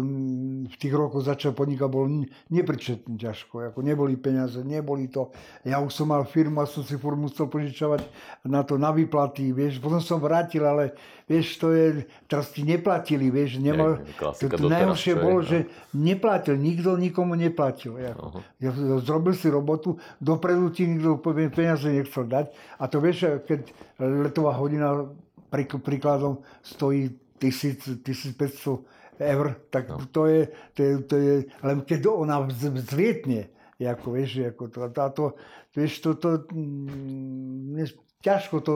v 0.71 0.77
tých 0.79 0.95
rokoch 0.95 1.27
začal 1.27 1.51
podnikať, 1.51 1.89
bolo 1.91 2.27
nepričetne 2.51 3.19
ťažko, 3.19 3.75
ako 3.75 3.83
neboli 3.83 4.15
peniaze, 4.15 4.63
neboli 4.63 5.11
to. 5.11 5.35
Ja 5.67 5.83
už 5.83 5.91
som 5.91 6.15
mal 6.15 6.23
firmu 6.23 6.63
a 6.63 6.67
som 6.71 6.87
si 6.87 6.95
furt 6.95 7.19
musel 7.19 7.51
požičovať 7.51 8.07
na 8.47 8.63
to, 8.63 8.79
na 8.79 8.95
výplaty, 8.95 9.51
vieš, 9.51 9.83
potom 9.83 9.99
som 9.99 10.23
vrátil, 10.23 10.63
ale 10.63 10.95
vieš, 11.27 11.59
to 11.59 11.75
je, 11.75 12.07
teraz 12.31 12.55
ti 12.55 12.63
neplatili, 12.63 13.35
vieš, 13.35 13.59
nemal, 13.59 13.99
to, 14.15 14.47
to 14.47 14.67
najhoršie 14.71 15.15
bolo, 15.19 15.43
no. 15.43 15.47
že 15.47 15.67
neplatil, 15.91 16.55
nikto 16.55 16.95
nikomu 16.95 17.35
neplatil. 17.35 17.99
Ako. 17.99 18.47
Ja, 18.63 18.71
zrobil 19.03 19.35
si 19.35 19.51
robotu, 19.51 19.99
dopredu 20.23 20.71
ti 20.71 20.87
nikto 20.87 21.19
peniaze 21.51 21.91
nechcel 21.91 22.31
dať 22.31 22.47
a 22.79 22.85
to 22.87 23.03
vieš, 23.03 23.43
keď 23.43 23.61
letová 23.99 24.55
hodina 24.55 25.11
príkladom 25.83 26.41
stojí 26.65 27.22
1000, 27.43 28.03
1500 28.07 28.87
eur, 29.19 29.47
tak 29.71 29.89
no. 29.89 29.99
to, 30.11 30.27
je, 30.27 30.43
to, 30.75 30.81
je, 30.83 30.93
to 31.03 31.17
je, 31.17 31.35
len 31.63 31.79
keď 31.83 32.01
ona 32.11 32.43
zvietne, 32.83 33.51
ako 33.83 34.15
vieš, 34.15 34.55
ako 34.55 34.63
to, 34.71 34.79
to, 34.95 35.03
to, 35.11 35.25
vieš, 35.75 35.93
to, 36.03 36.11
to, 36.15 36.31
mm, 36.55 37.83
ťažko 38.23 38.57
to, 38.63 38.75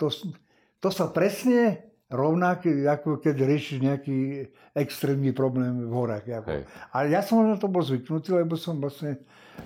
to, 0.00 0.06
to 0.80 0.88
sa 0.88 1.06
presne 1.12 1.86
rovnaký, 2.06 2.86
ako 2.86 3.18
keď 3.18 3.34
riešiš 3.42 3.78
nejaký 3.82 4.18
extrémny 4.78 5.34
problém 5.34 5.90
v 5.90 5.92
horách. 5.92 6.26
Ako. 6.42 6.48
Hej. 6.54 6.62
Ale 6.94 7.06
ja 7.10 7.20
som 7.20 7.42
na 7.42 7.58
to 7.58 7.66
bol 7.66 7.82
zvyknutý, 7.82 8.30
lebo 8.30 8.54
som 8.54 8.78
vlastne 8.78 9.18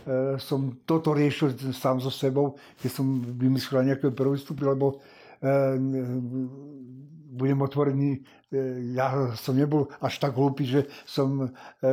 e, 0.08 0.40
som 0.40 0.72
toto 0.88 1.12
riešil 1.12 1.52
sám 1.76 2.00
so 2.00 2.08
sebou, 2.08 2.56
keď 2.80 2.90
som 2.96 3.06
vymyslel 3.20 3.92
nejaké 3.92 4.08
prvý 4.08 4.40
vstupy, 4.40 4.72
lebo 4.72 5.04
e, 5.44 5.52
budem 7.30 7.62
otvorený, 7.62 8.10
e, 8.50 8.90
ja 8.98 9.30
som 9.38 9.54
nebol 9.54 9.86
až 10.02 10.18
tak 10.18 10.34
hlúpy, 10.34 10.66
že 10.66 10.80
som 11.06 11.46
e, 11.46 11.48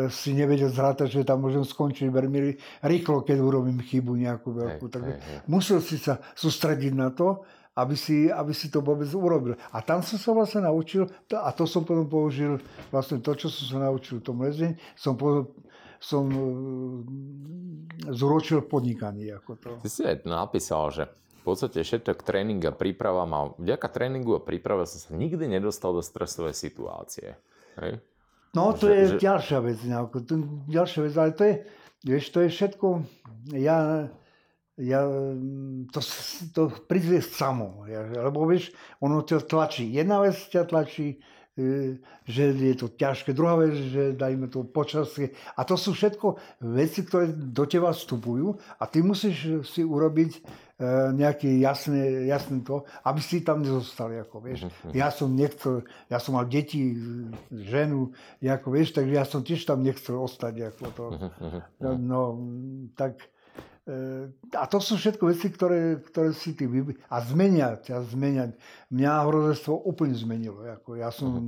si 0.10 0.34
nevedel 0.34 0.74
zrátať, 0.74 1.22
že 1.22 1.28
tam 1.28 1.46
môžem 1.46 1.62
skončiť 1.62 2.10
veľmi 2.10 2.58
rýchlo, 2.82 3.22
keď 3.22 3.38
urobím 3.38 3.78
chybu 3.86 4.18
nejakú 4.18 4.50
veľkú. 4.50 4.86
Hej, 4.90 4.94
Takže 4.98 5.14
hej, 5.14 5.22
hej. 5.22 5.40
musel 5.46 5.80
si 5.86 6.02
sa 6.02 6.18
sústrediť 6.34 6.94
na 6.98 7.14
to, 7.14 7.46
aby 7.78 7.94
si, 7.94 8.34
aby 8.34 8.58
si 8.58 8.74
to 8.74 8.82
vôbec 8.82 9.06
urobil. 9.14 9.54
A 9.70 9.86
tam 9.86 10.02
som 10.02 10.18
sa 10.18 10.34
vlastne 10.34 10.66
naučil, 10.66 11.06
a 11.30 11.54
to 11.54 11.70
som 11.70 11.86
potom 11.86 12.10
použil, 12.10 12.58
vlastne 12.90 13.22
to, 13.22 13.38
čo 13.38 13.54
som 13.54 13.78
sa 13.78 13.78
naučil 13.86 14.18
v 14.18 14.26
tom 14.26 14.42
lezení, 14.42 14.74
som, 14.98 15.14
po, 15.14 15.54
som 16.02 16.26
e, 16.26 16.42
zúročil 18.10 18.66
v 18.66 18.68
podnikaní. 18.74 19.30
Ako 19.38 19.62
to. 19.62 19.78
Ty 19.86 19.90
si 19.94 20.02
aj 20.02 20.26
napísal, 20.26 20.90
že 20.90 21.06
podstate 21.48 21.80
všetok 21.80 22.22
tréning 22.22 22.60
a 22.68 22.76
príprava 22.76 23.24
mal, 23.24 23.56
vďaka 23.56 23.88
tréningu 23.88 24.36
a 24.36 24.44
príprave 24.44 24.84
som 24.84 25.00
sa 25.00 25.12
nikdy 25.16 25.48
nedostal 25.48 25.96
do 25.96 26.04
stresovej 26.04 26.52
situácie. 26.52 27.40
Hej? 27.80 28.04
No 28.52 28.76
to 28.76 28.92
Že- 28.92 28.96
je 28.96 29.04
že- 29.08 29.20
ďalšia 29.24 29.60
vec, 29.64 29.78
nejako, 29.84 30.18
to, 30.28 30.34
ďalšia 30.68 31.00
vec, 31.08 31.14
ale 31.16 31.32
to 31.32 31.44
je, 31.46 31.56
vieš, 32.04 32.26
to 32.32 32.40
je 32.44 32.50
všetko, 32.50 32.88
ja, 33.54 33.78
ja 34.78 35.02
to, 35.90 36.00
to 36.54 36.62
príde 36.86 37.22
samo, 37.22 37.86
ja, 37.88 38.02
lebo 38.04 38.46
vieš, 38.46 38.74
ono 39.00 39.22
ťa 39.22 39.46
tlačí. 39.46 39.88
Jedna 39.90 40.22
vec 40.22 40.38
ťa 40.38 40.68
tlačí, 40.68 41.22
že 42.28 42.44
je 42.54 42.76
to 42.78 42.94
ťažké, 42.94 43.34
druhá 43.34 43.58
vec, 43.58 43.74
že 43.74 44.14
dajme 44.14 44.46
to 44.54 44.62
počasie. 44.62 45.34
A 45.58 45.66
to 45.66 45.74
sú 45.74 45.98
všetko 45.98 46.38
veci, 46.62 47.02
ktoré 47.02 47.34
do 47.34 47.66
teba 47.66 47.90
vstupujú 47.90 48.54
a 48.78 48.84
ty 48.86 49.02
musíš 49.02 49.66
si 49.66 49.82
urobiť 49.82 50.32
e, 50.38 50.40
nejaké 51.18 51.50
jasné, 51.58 52.30
jasné 52.30 52.62
to, 52.62 52.86
aby 53.02 53.22
si 53.26 53.42
tam 53.42 53.66
nezostali, 53.66 54.22
ako 54.22 54.38
vieš. 54.38 54.70
Ja 54.94 55.10
som 55.10 55.34
nechcel, 55.34 55.82
ja 56.14 56.22
som 56.22 56.38
mal 56.38 56.46
deti, 56.46 56.94
ženu, 57.50 58.14
ako 58.46 58.68
vieš, 58.70 58.94
takže 58.94 59.14
ja 59.18 59.26
som 59.26 59.42
tiež 59.42 59.66
tam 59.66 59.82
nechcel 59.82 60.22
ostať, 60.22 60.54
ako 60.70 60.86
to. 60.94 61.06
No, 61.82 61.90
no 61.98 62.22
tak 62.94 63.18
a 64.52 64.66
to 64.68 64.84
sú 64.84 65.00
všetko 65.00 65.32
veci, 65.32 65.48
ktoré, 65.48 66.04
ktoré 66.04 66.36
si 66.36 66.52
ty 66.52 66.68
vybi... 66.68 67.00
A 67.08 67.24
zmenia 67.24 67.80
ťa, 67.80 68.04
zmenia. 68.12 68.52
Mňa 68.92 69.24
horozestvo 69.24 69.80
úplne 69.88 70.12
zmenilo. 70.12 70.60
Ako 70.68 71.00
ja 71.00 71.08
som 71.08 71.40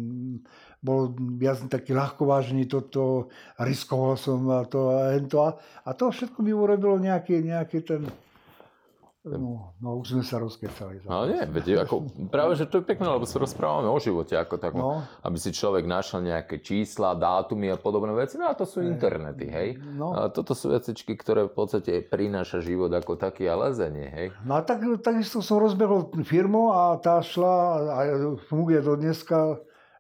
bol 0.80 1.12
viac 1.36 1.60
taký 1.68 1.92
ľahkovážny, 1.92 2.64
toto, 2.72 3.28
riskoval 3.60 4.16
som 4.16 4.48
a 4.56 4.64
to 4.64 4.88
a 4.88 5.20
hento. 5.20 5.44
A, 5.44 5.60
a 5.84 5.92
to 5.92 6.16
všetko 6.16 6.40
mi 6.40 6.56
urobilo 6.56 6.96
nejaký, 6.96 7.44
nejaký 7.44 7.84
ten... 7.84 8.08
No, 9.28 9.76
no 9.84 10.00
už 10.00 10.16
sme 10.16 10.24
sa 10.24 10.40
rozkecali. 10.40 11.04
Ale 11.04 11.26
nie, 11.28 11.44
veď 11.52 11.84
ako, 11.84 12.08
práve, 12.32 12.56
že 12.56 12.64
to 12.64 12.80
je 12.80 12.88
pekné, 12.88 13.04
lebo 13.04 13.28
sa 13.28 13.36
rozprávame 13.36 13.92
o 13.92 14.00
živote 14.00 14.32
ako 14.32 14.56
takom, 14.56 14.80
No. 14.80 15.04
aby 15.28 15.36
si 15.36 15.52
človek 15.52 15.84
našiel 15.84 16.24
nejaké 16.24 16.64
čísla, 16.64 17.20
dátumy 17.20 17.68
a 17.68 17.76
podobné 17.76 18.16
veci, 18.16 18.40
no 18.40 18.48
a 18.48 18.56
to 18.56 18.64
sú 18.64 18.80
internety, 18.80 19.52
hej. 19.52 19.76
No. 19.76 20.16
A 20.16 20.32
toto 20.32 20.56
sú 20.56 20.72
vecičky, 20.72 21.20
ktoré 21.20 21.52
v 21.52 21.54
podstate 21.54 22.00
prináša 22.00 22.64
život 22.64 22.88
ako 22.96 23.20
taký 23.20 23.52
a 23.52 23.60
lezenie, 23.60 24.08
hej. 24.08 24.28
No 24.48 24.56
a 24.56 24.64
tak, 24.64 24.88
takisto 25.04 25.44
som 25.44 25.60
rozbehol 25.60 26.16
firmu 26.24 26.72
a 26.72 26.96
tá 27.04 27.20
šla 27.20 27.56
a 27.92 28.00
funguje 28.48 28.80
do 28.80 28.96
dneska 28.96 29.60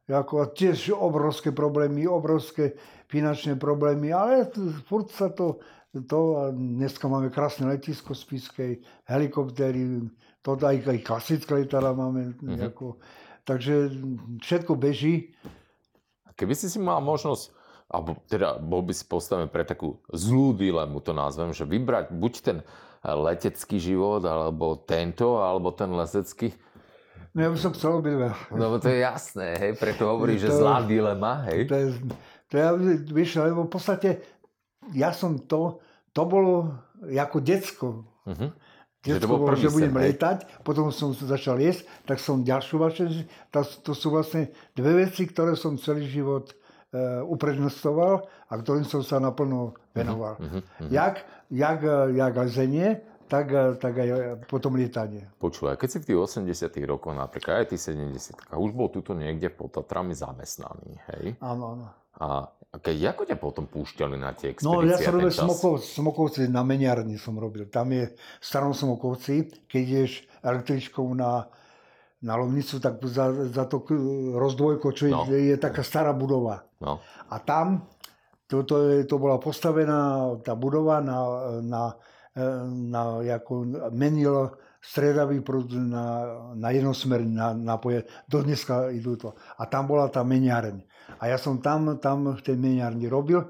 ako 0.09 0.55
tiež 0.57 0.95
obrovské 0.95 1.53
problémy, 1.53 2.07
obrovské 2.09 2.73
finančné 3.11 3.59
problémy, 3.61 4.09
ale 4.09 4.47
furt 4.89 5.13
sa 5.13 5.29
to, 5.29 5.61
to 5.89 6.19
a 6.37 6.43
dneska 6.53 7.09
máme 7.09 7.33
krásne 7.33 7.65
letisko 7.65 8.13
z 8.13 8.21
Spiskej, 8.21 8.71
helikoptéry, 9.09 10.05
to 10.45 10.53
aj, 10.55 10.85
aj 10.85 10.99
klasické 11.01 11.65
letadla 11.65 11.97
máme. 11.97 12.37
Ako, 12.61 13.01
takže 13.41 13.89
všetko 14.39 14.77
beží. 14.77 15.33
Keby 16.37 16.53
si 16.55 16.69
si 16.69 16.77
mal 16.77 17.01
možnosť, 17.01 17.51
alebo 17.89 18.21
teda 18.29 18.61
bol 18.61 18.85
by 18.85 18.93
si 18.93 19.03
postavený 19.03 19.49
pre 19.49 19.65
takú 19.65 19.97
zlú 20.13 20.53
dilemu, 20.53 21.01
to 21.01 21.11
nazvem, 21.11 21.51
že 21.51 21.65
vybrať 21.65 22.13
buď 22.13 22.33
ten 22.45 22.57
letecký 23.01 23.81
život, 23.81 24.21
alebo 24.23 24.77
tento, 24.77 25.41
alebo 25.41 25.73
ten 25.73 25.89
lezecký, 25.89 26.53
No 27.29 27.45
ja 27.45 27.49
by 27.53 27.59
som 27.61 27.71
chcel 27.77 28.01
obidve. 28.01 28.33
no 28.57 28.81
to 28.81 28.89
je 28.89 29.05
jasné, 29.05 29.53
hej, 29.61 29.71
preto 29.77 30.09
hovorí, 30.09 30.41
že 30.41 30.49
zlá 30.49 30.81
dilema, 30.81 31.45
hej. 31.45 31.69
To 31.69 31.75
je, 31.77 31.87
to 32.49 32.53
je, 32.57 32.65
vieš, 33.13 33.37
lebo 33.37 33.69
v 33.69 33.71
podstate 33.71 34.09
ja 34.93 35.13
som 35.13 35.39
to, 35.45 35.81
to 36.13 36.21
bolo 36.25 36.73
ako 37.05 37.37
decko. 37.39 37.87
Mhm. 38.25 38.47
Že 38.99 39.15
to 39.15 39.19
Detsko 39.23 39.31
bol 39.31 39.47
prvý 39.47 39.63
že 39.63 39.69
budem 39.71 39.93
sen, 39.95 40.03
lietať, 40.03 40.37
potom 40.59 40.91
som 40.91 41.15
začal 41.15 41.55
jesť, 41.63 41.87
tak 42.03 42.19
som 42.19 42.43
ďalšiu 42.43 42.75
vaše, 42.83 43.07
to, 43.47 43.95
sú 43.95 44.11
vlastne 44.11 44.51
dve 44.75 45.07
veci, 45.07 45.23
ktoré 45.23 45.55
som 45.55 45.79
celý 45.79 46.03
život 46.03 46.51
e, 46.91 47.23
uprednostoval 47.23 48.27
a 48.27 48.53
ktorým 48.59 48.83
som 48.83 48.99
sa 48.99 49.23
naplno 49.23 49.71
venoval. 49.95 50.35
Mhm, 50.43 50.91
Jak, 50.91 51.23
jak, 51.47 51.79
e, 51.79 52.11
jak 52.11 52.33
lezenie, 52.35 52.99
tak, 53.29 53.53
tak 53.79 53.93
aj 53.93 54.09
potom 54.49 54.75
lietanie. 54.75 55.29
Počúvaj, 55.37 55.77
keď 55.77 55.87
si 55.87 55.97
v 56.01 56.05
tých 56.11 56.19
80 56.43 56.83
rokoch, 56.89 57.13
napríklad 57.13 57.63
aj 57.63 57.77
tých 57.77 57.93
70 57.93 58.35
už 58.57 58.71
bol 58.73 58.89
tuto 58.91 59.13
niekde 59.13 59.53
pod 59.53 59.79
Tatrami 59.79 60.17
zamestnaný, 60.17 60.97
hej? 61.13 61.37
Áno, 61.39 61.77
áno. 61.77 61.87
A 62.19 62.51
keď, 62.77 63.15
ako 63.15 63.23
ťa 63.25 63.37
potom 63.39 63.65
púšťali 63.65 64.15
na 64.19 64.35
tie 64.35 64.53
expedície? 64.53 64.69
No 64.69 64.85
ja 64.85 64.99
som 64.99 65.15
robil 65.15 65.33
smokov, 65.33 65.73
smokovci 65.81 66.51
na 66.51 66.61
meniarni 66.61 67.17
som 67.17 67.33
robil. 67.39 67.65
Tam 67.71 67.89
je 67.89 68.13
v 68.13 68.43
starom 68.43 68.75
smokovci, 68.75 69.65
keď 69.65 69.81
ideš 69.81 70.11
električkou 70.43 71.07
na, 71.15 71.49
na 72.21 72.33
Lovnicu, 72.37 72.77
tak 72.77 72.99
za, 73.07 73.31
za 73.49 73.65
to 73.65 73.81
rozdvojko, 74.35 74.91
čo 74.93 75.03
je, 75.09 75.13
No. 75.15 75.23
je 75.25 75.55
taká 75.57 75.81
stará 75.81 76.13
budova. 76.13 76.67
No, 76.83 77.01
A 77.31 77.39
tam 77.41 77.87
to, 78.49 78.65
to, 78.65 78.75
je, 78.89 78.95
to 79.05 79.21
bola 79.21 79.37
postavená 79.37 80.33
tá 80.41 80.57
budova 80.57 80.99
na, 81.05 81.17
na, 81.61 81.83
e, 82.33 82.43
na 82.89 83.01
ako 83.37 83.53
menil 83.93 84.57
stredavý 84.81 85.43
prúd 85.45 85.75
na, 85.75 86.05
na 86.55 86.69
jednosmer 86.73 87.21
na, 87.27 87.53
napoje. 87.53 88.09
Do 88.25 88.41
dneska 88.41 88.89
idú 88.89 89.19
to. 89.19 89.37
A 89.59 89.69
tam 89.69 89.85
bola 89.85 90.09
tá 90.09 90.25
meniareň. 90.25 90.81
A 91.17 91.23
ja 91.25 91.35
som 91.35 91.57
tam, 91.57 91.97
tam 91.97 92.29
v 92.29 92.41
tej 92.41 92.55
meniarni 92.55 93.05
robil. 93.05 93.43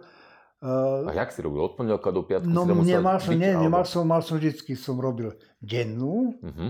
Uh, 0.59 1.07
a 1.07 1.13
jak 1.13 1.31
si 1.31 1.39
robil? 1.39 1.61
Od 1.61 1.73
pondelka 1.73 2.09
do 2.09 2.19
piatku 2.21 2.43
No 2.45 2.67
si 2.83 2.91
nemal 2.91 3.15
som, 3.17 3.31
byť, 3.31 3.39
nie, 3.39 3.47
alebo- 3.49 3.63
nemal 3.63 3.83
som, 3.83 4.03
mal 4.03 4.19
som 4.19 4.35
vždycky 4.35 4.73
som 4.73 4.95
robil 4.95 5.31
dennú, 5.59 6.35
Mhm. 6.41 6.67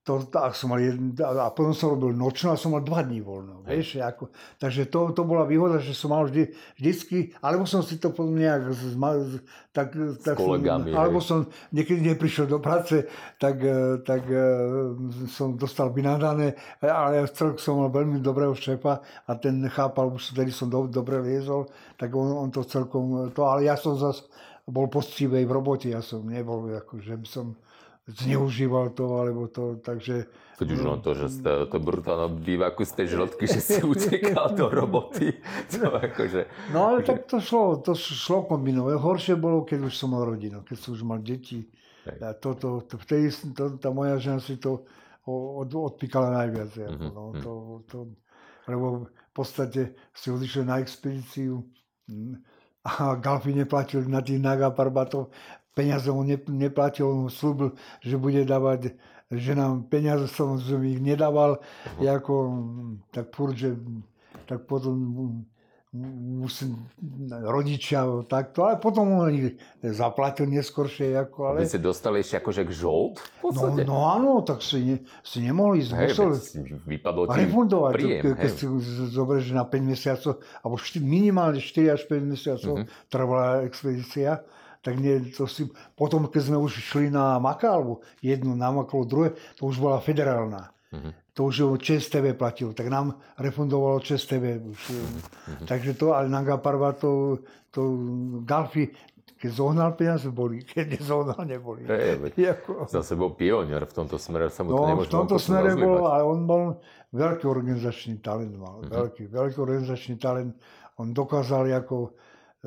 To, 0.00 0.24
a, 0.32 0.48
som 0.56 0.72
mal 0.72 0.80
jeden, 0.80 1.12
a 1.20 1.52
potom 1.52 1.76
som 1.76 1.92
robil 1.92 2.16
nočnú 2.16 2.50
a 2.50 2.56
som 2.56 2.72
mal 2.72 2.80
dva 2.80 3.04
dní 3.04 3.20
voľno. 3.20 3.60
Vieš, 3.68 4.00
ako, 4.00 4.32
takže 4.56 4.88
to, 4.88 5.12
to 5.12 5.28
bola 5.28 5.44
výhoda, 5.44 5.76
že 5.76 5.92
som 5.92 6.16
mal 6.16 6.24
vždy, 6.24 6.56
vždycky, 6.80 7.36
alebo 7.44 7.68
som 7.68 7.84
si 7.84 8.00
to 8.00 8.08
potom 8.08 8.32
nejak 8.32 8.72
z, 8.72 8.96
z, 8.96 9.32
tak, 9.76 9.92
tak 10.24 10.40
kolegami, 10.40 10.88
som, 10.88 10.96
alebo 10.96 11.18
hej. 11.20 11.26
som 11.28 11.38
niekedy 11.68 12.00
neprišiel 12.00 12.48
do 12.48 12.64
práce, 12.64 13.04
tak, 13.36 13.60
eh, 13.60 14.00
tak 14.00 14.24
eh, 14.24 14.48
som 15.28 15.60
dostal 15.60 15.92
vynadané, 15.92 16.56
ale 16.80 17.28
celkom 17.28 17.60
som 17.60 17.84
mal 17.84 17.92
veľmi 17.92 18.24
dobrého 18.24 18.56
šéfa 18.56 19.04
a 19.04 19.30
ten 19.36 19.60
chápal, 19.68 20.16
už 20.16 20.32
vtedy 20.32 20.48
som 20.48 20.72
do, 20.72 20.88
dobre 20.88 21.20
liezol, 21.20 21.68
tak 22.00 22.08
on, 22.16 22.40
on 22.40 22.48
to 22.48 22.64
celkom, 22.64 23.28
to, 23.36 23.44
ale 23.44 23.68
ja 23.68 23.76
som 23.76 24.00
zase 24.00 24.24
bol 24.64 24.88
postivej 24.88 25.44
v 25.44 25.52
robote, 25.52 25.92
ja 25.92 26.00
som 26.00 26.24
nebol, 26.24 26.72
ako, 26.72 27.04
že 27.04 27.14
by 27.20 27.28
som 27.28 27.46
zneužíval 28.18 28.90
to, 28.90 29.04
alebo 29.16 29.46
to, 29.46 29.76
takže... 29.78 30.26
Veď 30.60 30.68
už 30.76 30.82
len 30.84 31.00
to, 31.00 31.10
že 31.16 31.26
ste, 31.40 31.50
to 31.72 31.78
brutálne 31.80 32.36
bývaku 32.44 32.84
z 32.84 32.92
tej 32.92 33.06
žlotky, 33.16 33.48
že 33.48 33.64
si 33.64 33.80
utekal 33.80 34.52
do 34.52 34.68
roboty. 34.68 35.40
To 35.72 35.96
akože... 35.96 36.72
No 36.76 36.92
ale 36.92 37.00
tak 37.00 37.24
to 37.24 37.40
šlo, 37.40 37.80
to 37.80 37.96
šlo 37.96 38.44
kombinovať. 38.44 38.92
Horšie 39.00 39.34
bolo, 39.40 39.64
keď 39.64 39.88
už 39.88 39.94
som 39.96 40.12
mal 40.12 40.28
rodinu, 40.28 40.60
keď 40.60 40.76
som 40.76 40.90
už 40.92 41.02
mal 41.08 41.24
deti. 41.24 41.64
A 42.04 42.36
to, 42.36 42.52
to, 42.56 42.84
to, 42.84 43.00
vtedy 43.00 43.32
to, 43.56 43.80
tá 43.80 43.88
moja 43.88 44.20
žena 44.20 44.40
si 44.40 44.60
to 44.60 44.84
od, 45.28 45.70
odpíkala 45.72 46.44
najviac. 46.44 46.70
Ako, 46.76 46.92
Mhm, 46.92 47.08
no, 47.14 47.22
mhm. 47.32 47.40
to, 47.40 47.52
to, 47.88 47.98
lebo 48.68 48.86
v 49.08 49.32
podstate 49.32 49.96
si 50.12 50.28
odišiel 50.30 50.64
na 50.68 50.78
expedíciu 50.78 51.64
mm, 52.08 52.34
a 52.80 53.14
Galfi 53.20 53.52
neplatil 53.52 54.04
na 54.08 54.24
tých 54.24 54.40
Naga 54.40 54.72
Parbatov. 54.72 55.28
Peniaze 55.80 56.12
on 56.12 56.28
ne, 56.28 56.36
neplatil, 56.36 57.08
on 57.08 57.32
slúbil, 57.32 57.72
že 58.04 58.20
bude 58.20 58.44
dávať 58.44 58.92
že 59.30 59.54
nám 59.54 59.86
peniaze 59.86 60.26
som 60.26 60.58
ich 60.58 60.98
nedával, 60.98 61.62
Mhm. 62.02 62.02
ako, 62.02 62.34
tak 63.14 63.30
furt, 63.30 63.54
že 63.54 63.78
tak 64.50 64.66
potom 64.66 64.98
musím, 65.90 66.86
rodičia 67.30 68.06
takto, 68.30 68.62
ale 68.62 68.78
potom 68.78 69.10
oni 69.26 69.58
zaplatil 69.82 70.46
neskôršie. 70.46 71.18
Ako, 71.18 71.50
ale... 71.50 71.66
Vy 71.66 71.74
ste 71.74 71.82
dostali 71.82 72.22
ešte 72.22 72.38
akože 72.38 72.62
k 72.62 72.70
žolt? 72.70 73.18
No, 73.42 73.74
no 73.82 73.96
áno, 74.06 74.46
tak 74.46 74.62
si, 74.62 74.78
ne, 74.86 74.96
si 75.26 75.42
nemohli 75.42 75.82
hej, 75.82 76.14
musel 76.14 76.38
vypadlo 76.86 77.26
ti 77.26 77.42
refundovať. 77.42 77.92
Príjem, 77.98 78.22
ke, 78.22 78.28
keď 78.38 78.50
si 78.54 78.66
zoberieš 79.10 79.50
na 79.50 79.66
5 79.66 79.82
mesiacov, 79.82 80.32
alebo 80.62 80.76
4, 80.78 81.02
minimálne 81.02 81.58
4 81.58 81.94
až 81.98 82.02
5 82.06 82.22
mesiacov 82.22 82.74
mm-hmm. 82.78 83.10
trvala 83.10 83.66
expedícia, 83.66 84.46
tak 84.80 84.96
nie, 84.96 85.20
to 85.32 85.44
si, 85.44 85.68
potom, 85.94 86.24
keď 86.26 86.42
sme 86.52 86.58
už 86.60 86.80
šli 86.80 87.12
na 87.12 87.36
Makalvu, 87.36 88.00
jednu 88.24 88.56
na 88.56 88.72
Makalvu, 88.72 89.04
druhé, 89.04 89.28
to 89.60 89.68
už 89.68 89.80
bola 89.80 90.00
federálna. 90.00 90.72
Mm-hmm 90.92 91.14
to 91.40 91.48
už 91.48 91.80
ČSTV 91.80 92.36
platilo, 92.36 92.72
tak 92.76 92.92
nám 92.92 93.16
refundovalo 93.38 94.00
ČSTV. 94.00 94.60
Mm-hmm. 94.60 95.66
Takže 95.66 95.94
to, 95.94 96.12
ale 96.12 96.28
Nanga 96.28 96.60
Parva 96.60 96.92
to, 96.92 97.38
to 97.70 97.96
Galfi, 98.44 98.92
keď 99.40 99.50
zohnal 99.56 99.96
peniaze, 99.96 100.28
boli, 100.28 100.60
keď 100.60 101.00
nezohnal, 101.00 101.40
neboli. 101.48 101.88
Hey, 101.88 102.20
jako... 102.52 102.84
Zase 102.92 103.16
bol 103.16 103.32
pionier 103.32 103.80
v 103.88 103.92
tomto 103.92 104.20
smere, 104.20 104.52
sa 104.52 104.60
mu 104.60 104.76
to 104.76 104.84
no, 104.84 105.00
v 105.00 105.08
tomto 105.08 105.40
smere 105.40 105.72
bol, 105.80 106.12
ale 106.12 106.28
on 106.28 106.44
bol 106.44 106.62
veľký 107.16 107.48
organizačný 107.48 108.20
talent 108.20 108.52
mal, 108.60 108.84
mm-hmm. 108.84 108.92
veľký, 108.92 109.22
veľký 109.32 109.56
organizačný 109.56 110.20
talent. 110.20 110.52
On 111.00 111.08
dokázal 111.16 111.72
ako 111.72 112.12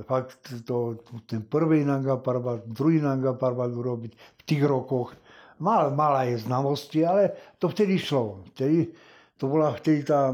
fakt 0.01 0.65
to, 0.65 0.97
ten 1.29 1.45
prvý 1.45 1.85
Nanga 1.85 2.17
Parva, 2.17 2.57
druhý 2.65 2.97
Nanga 2.97 3.37
Parva 3.37 3.69
urobiť 3.69 4.17
v 4.17 4.41
tých 4.41 4.63
rokoch 4.65 5.13
mal, 5.61 5.93
mal 5.93 6.17
aj 6.25 6.49
znalosti, 6.49 7.05
ale 7.05 7.37
to 7.61 7.69
vtedy 7.69 8.01
šlo. 8.01 8.41
Vtedy, 8.53 8.89
to 9.37 9.45
bola 9.45 9.75
vtedy 9.77 10.01
tá 10.01 10.33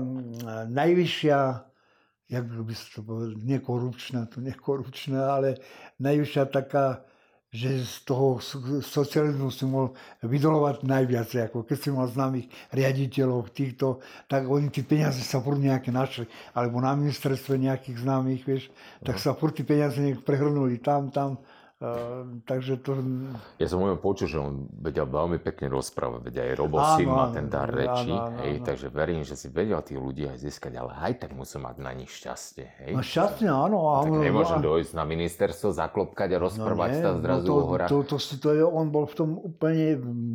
najvyššia, 0.70 1.40
jak 2.30 2.46
by 2.46 2.74
sa 2.74 2.88
to 2.96 3.00
povedal, 3.04 3.34
nekorupčná, 3.42 4.20
to 4.32 4.40
nekorupčná, 4.40 5.22
ale 5.36 5.60
najvyššia 6.00 6.44
taká, 6.48 7.04
že 7.50 7.82
z 7.82 8.06
toho 8.06 8.38
socializmu 8.86 9.50
si 9.50 9.66
mohol 9.66 9.98
vydolovať 10.22 10.86
najviac. 10.86 11.50
Ako 11.50 11.66
keď 11.66 11.78
si 11.82 11.90
mal 11.90 12.06
známych 12.06 12.46
riaditeľov 12.70 13.50
týchto, 13.50 14.06
tak 14.30 14.46
oni 14.46 14.70
tie 14.70 14.86
peniaze 14.86 15.18
sa 15.26 15.42
furt 15.42 15.58
nejaké 15.58 15.90
našli. 15.90 16.30
Alebo 16.54 16.78
na 16.78 16.94
ministerstve 16.94 17.58
nejakých 17.58 18.06
známych, 18.06 18.42
vieš, 18.46 18.70
tak 19.02 19.18
no. 19.18 19.22
sa 19.22 19.34
furt 19.34 19.58
tie 19.58 19.66
peniaze 19.66 19.98
nejak 19.98 20.22
prehrnuli 20.22 20.78
tam, 20.78 21.10
tam 21.10 21.42
Uh, 21.80 22.44
takže 22.44 22.84
to... 22.84 23.00
Ja 23.56 23.72
som 23.72 23.80
môžem 23.80 24.04
počuť, 24.04 24.36
že 24.36 24.36
on 24.36 24.68
vedel 24.84 25.08
veľmi 25.08 25.40
pekne 25.40 25.72
rozprávať, 25.72 26.28
veď 26.28 26.36
aj 26.44 26.50
Robo 26.60 26.76
áno, 26.76 27.08
má 27.08 27.32
ten 27.32 27.48
dar 27.48 27.72
reči, 27.72 28.12
áno, 28.12 28.36
áno, 28.36 28.44
hej, 28.44 28.60
áno. 28.60 28.66
takže 28.68 28.88
verím, 28.92 29.24
že 29.24 29.40
si 29.40 29.48
vedel 29.48 29.80
tých 29.80 29.96
ľudí 29.96 30.28
aj 30.28 30.44
získať, 30.44 30.76
ale 30.76 30.92
aj 30.92 31.24
tak 31.24 31.32
musím 31.32 31.64
mať 31.72 31.80
na 31.80 31.96
nich 31.96 32.12
šťastie, 32.12 32.84
hej. 32.84 32.92
No 32.92 33.00
šťastie, 33.00 33.48
áno. 33.48 33.96
áno 33.96 34.12
tak 34.12 34.28
no, 34.28 34.60
dojsť 34.60 34.92
na 34.92 35.08
ministerstvo, 35.08 35.72
zaklopkať 35.72 36.36
a 36.36 36.40
no 36.44 36.44
rozprávať 36.52 36.90
no, 36.92 37.00
sa 37.00 37.10
zrazu 37.16 37.48
no 37.48 37.48
to, 37.48 37.56
o 37.56 37.64
horách. 37.72 37.90
To, 37.96 37.98
to, 38.04 38.18
to, 38.20 38.34
to 38.44 38.50
je, 38.60 38.64
on 38.68 38.88
bol 38.92 39.08
v 39.08 39.16
tom 39.16 39.30
úplne 39.40 39.88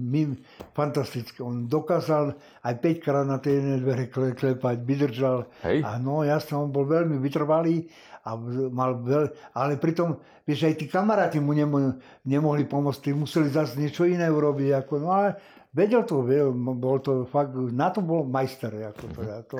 mým, 0.09 0.41
fantastický. 0.73 1.45
On 1.45 1.69
dokázal 1.69 2.41
aj 2.65 2.75
5 2.81 3.05
krát 3.05 3.29
na 3.29 3.37
tej 3.37 3.61
jednej 3.61 3.85
dvere 3.85 4.05
klepať, 4.33 4.77
vydržal. 4.81 5.45
Hej. 5.61 5.85
A 5.85 6.01
no 6.01 6.25
jasne, 6.25 6.57
on 6.57 6.73
bol 6.73 6.89
veľmi 6.89 7.21
vytrvalý 7.21 7.85
a 8.25 8.31
mal 8.73 9.05
veľ... 9.05 9.53
ale 9.53 9.77
pritom, 9.77 10.17
vieš, 10.49 10.65
aj 10.65 10.75
tí 10.81 10.87
kamaráti 10.89 11.39
mu 11.39 11.53
nemo, 11.53 12.01
nemohli 12.25 12.65
pomôcť, 12.65 13.01
tí 13.05 13.11
museli 13.13 13.53
zase 13.53 13.77
niečo 13.77 14.09
iné 14.09 14.27
urobiť, 14.33 14.81
ako, 14.81 14.93
no 14.97 15.09
ale 15.13 15.37
vedel 15.77 16.09
to, 16.09 16.25
vedel, 16.25 16.51
bol 16.57 16.99
to 17.05 17.29
fakt, 17.29 17.53
na 17.53 17.93
to 17.93 18.01
bol 18.01 18.25
majster, 18.25 18.73
ako 18.91 19.05
to, 19.13 19.21
to... 19.49 19.59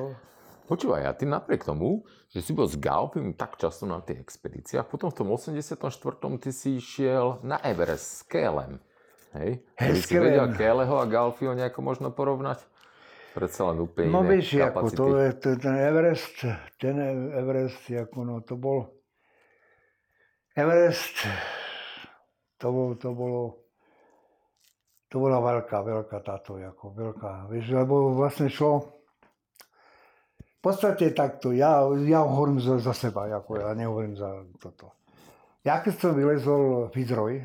Počúvaj, 0.65 1.05
a 1.05 1.13
ty 1.13 1.29
napriek 1.29 1.61
tomu, 1.61 2.01
že 2.33 2.41
si 2.41 2.49
bol 2.49 2.65
s 2.65 2.73
Galpim 2.81 3.37
tak 3.37 3.53
často 3.61 3.85
na 3.85 4.01
tých 4.01 4.25
expedíciách, 4.25 4.89
potom 4.89 5.13
v 5.13 5.17
tom 5.21 5.29
84. 5.29 5.77
ty 6.41 6.49
si 6.49 6.81
išiel 6.81 7.37
na 7.45 7.61
Everest 7.61 8.05
s 8.09 8.19
Kélem. 8.25 8.81
Hej? 9.37 9.61
Hey, 9.77 9.99
si 10.01 10.17
vedel 10.17 10.49
Kéleho 10.57 10.97
a 10.97 11.05
Galfio 11.05 11.53
nejako 11.53 11.79
možno 11.85 12.09
porovnať? 12.09 12.65
Predsa 13.35 13.67
len 13.67 13.83
úplne 13.83 14.07
No 14.07 14.23
vieš, 14.23 14.63
ako 14.63 14.87
to 14.95 15.05
je, 15.19 15.31
to, 15.43 15.49
ten 15.59 15.75
Everest, 15.75 16.47
ten 16.79 16.95
Everest, 17.35 17.83
ako 17.91 18.17
no, 18.23 18.39
to 18.47 18.55
bol, 18.55 18.87
Everest, 20.55 21.27
to, 22.55 22.67
bol, 22.71 22.95
to 22.95 23.11
bolo, 23.11 23.41
to 25.11 25.19
bola 25.19 25.43
veľká, 25.43 25.83
veľká 25.83 26.17
táto, 26.23 26.55
ako 26.55 26.95
veľká, 26.95 27.51
vieš, 27.51 27.75
lebo 27.75 28.15
vlastne 28.15 28.47
šlo, 28.47 28.87
v 30.39 30.59
podstate 30.63 31.11
takto, 31.11 31.51
ja, 31.51 31.83
ja 32.07 32.23
hovorím 32.23 32.63
za, 32.63 32.79
za 32.79 32.95
seba, 32.95 33.27
ako 33.27 33.59
ja 33.59 33.75
nehovorím 33.75 34.15
za 34.15 34.47
toto. 34.63 34.95
Ja 35.67 35.83
keď 35.83 35.93
som 35.99 36.15
vylezol 36.15 36.87
Fitzroy 36.95 37.43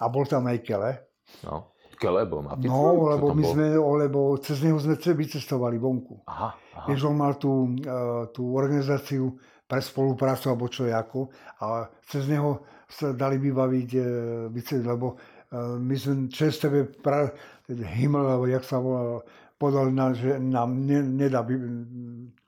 a 0.00 0.04
bol 0.08 0.24
tam 0.24 0.48
aj 0.48 0.58
Kele, 0.64 1.04
no 1.44 1.70
lebo 2.08 2.40
má 2.40 2.56
No, 2.64 3.12
lebo 3.12 3.36
my 3.36 3.44
bol? 3.44 3.52
sme, 3.52 3.66
lebo 3.76 4.18
cez 4.40 4.64
neho 4.64 4.80
sme 4.80 4.96
vycestovali 4.96 5.76
vonku. 5.76 6.24
Aha, 6.24 6.56
aha. 6.56 6.86
Vieš, 6.88 7.12
on 7.12 7.16
mal 7.20 7.36
tú, 7.36 7.76
uh, 7.84 8.30
tú 8.32 8.56
organizáciu 8.56 9.36
pre 9.68 9.84
spoluprácu, 9.84 10.48
alebo 10.48 10.70
čo 10.72 10.88
ako. 10.88 11.28
A 11.60 11.90
cez 12.08 12.24
neho 12.30 12.64
sa 12.88 13.12
dali 13.12 13.36
vybaviť, 13.36 13.90
uh, 14.00 14.80
lebo 14.80 15.18
uh, 15.18 15.76
my 15.76 15.94
sme 15.98 16.30
tebe 16.32 16.88
pra, 16.88 17.28
Himmel, 17.68 18.26
alebo 18.26 18.46
jak 18.48 18.64
sa 18.64 18.80
volal, 18.80 19.22
podal 19.60 19.92
na, 19.92 20.16
že 20.16 20.40
nám 20.40 20.72
ne, 20.88 21.04
nedá 21.04 21.44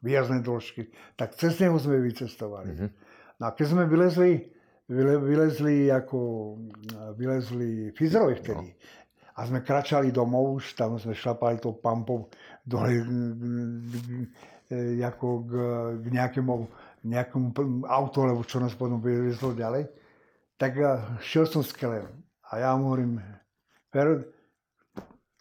výrazné 0.01 0.41
dĺžky. 0.41 0.89
Tak 1.15 1.37
cez 1.37 1.61
neho 1.61 1.77
sme 1.77 2.01
vycestovali. 2.01 2.73
Mm-hmm. 2.73 2.91
No 3.39 3.45
a 3.47 3.51
keď 3.53 3.67
sme 3.69 3.85
vylezli, 3.85 4.49
vyle, 4.89 5.21
vylezli 5.21 5.93
ako, 5.93 6.19
vylezli 7.19 7.93
Fizrovi 7.93 8.41
vtedy, 8.41 8.71
no 8.73 9.02
a 9.43 9.47
sme 9.51 9.67
kračali 9.67 10.15
domov, 10.15 10.63
už 10.63 10.79
tam 10.79 10.95
sme 11.03 11.19
šlapali 11.19 11.59
to 11.59 11.75
pampou 11.75 12.31
dole 12.63 13.03
ako 15.03 15.27
k, 15.43 15.53
k 15.99 16.05
nejakému, 16.15 16.55
nejakému 17.03 17.51
autu, 17.91 18.23
alebo 18.23 18.47
čo 18.47 18.63
nás 18.63 18.71
potom 18.79 19.03
vyvezlo 19.03 19.51
ďalej. 19.51 19.91
Tak 20.55 20.79
šiel 21.27 21.51
som 21.51 21.67
s 21.67 21.75
Kelem 21.75 22.07
a 22.55 22.63
ja 22.63 22.71
mu 22.79 22.95
hovorím, 22.95 23.19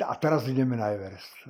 a 0.02 0.14
teraz 0.18 0.50
ideme 0.50 0.74
na 0.74 0.98
Everest. 0.98 1.46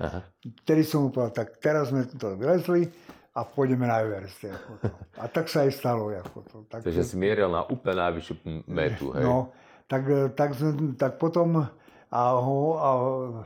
Aha. 0.00 0.24
Vtedy 0.64 0.88
som 0.88 1.04
mu 1.04 1.08
povedal, 1.12 1.44
tak 1.44 1.60
teraz 1.60 1.92
sme 1.92 2.08
to 2.08 2.40
vylezli 2.40 2.88
a 3.36 3.44
pôjdeme 3.44 3.84
na 3.84 4.00
Everest. 4.00 4.48
Ako 4.48 4.72
to. 4.80 4.88
A 5.20 5.28
tak 5.28 5.52
sa 5.52 5.68
aj 5.68 5.76
stalo. 5.76 6.08
Ako 6.08 6.40
to. 6.48 6.56
Tak, 6.72 6.88
Takže 6.88 7.04
si 7.04 7.20
mieril 7.20 7.52
na 7.52 7.68
úplne 7.68 8.00
najvyššiu 8.00 8.34
metu, 8.64 9.12
hej? 9.12 9.28
No, 9.28 9.52
tak, 9.86 10.08
tak, 10.32 10.56
tak 10.96 11.20
potom 11.20 11.68
a, 12.12 12.22
ho, 12.36 12.76
a 12.76 12.90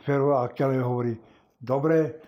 Fero 0.02 0.34
a 0.34 0.50
Kelly 0.50 0.82
hovorí, 0.82 1.14
dobre, 1.62 2.18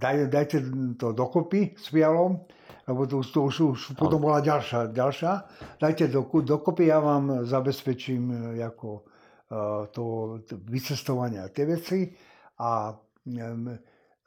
daj, 0.00 0.32
dajte 0.32 0.58
to 0.96 1.12
dokopy 1.12 1.76
s 1.76 1.92
Fialom, 1.92 2.40
lebo 2.88 3.06
to, 3.06 3.20
to 3.20 3.44
už, 3.44 3.56
už 3.60 3.80
potom 3.94 4.24
bola 4.24 4.40
ďalšia, 4.40 4.90
ďalšia. 4.90 5.32
Dajte 5.76 6.08
do, 6.08 6.24
dokopy, 6.24 6.88
ja 6.88 6.98
vám 6.98 7.44
zabezpečím 7.44 8.56
ako, 8.56 8.88
uh, 9.52 9.86
to, 9.92 10.04
to 10.48 10.58
vycestovanie 10.64 11.44
a 11.44 11.52
tie 11.52 11.68
veci. 11.68 12.08
A 12.58 12.96
um, 13.28 13.76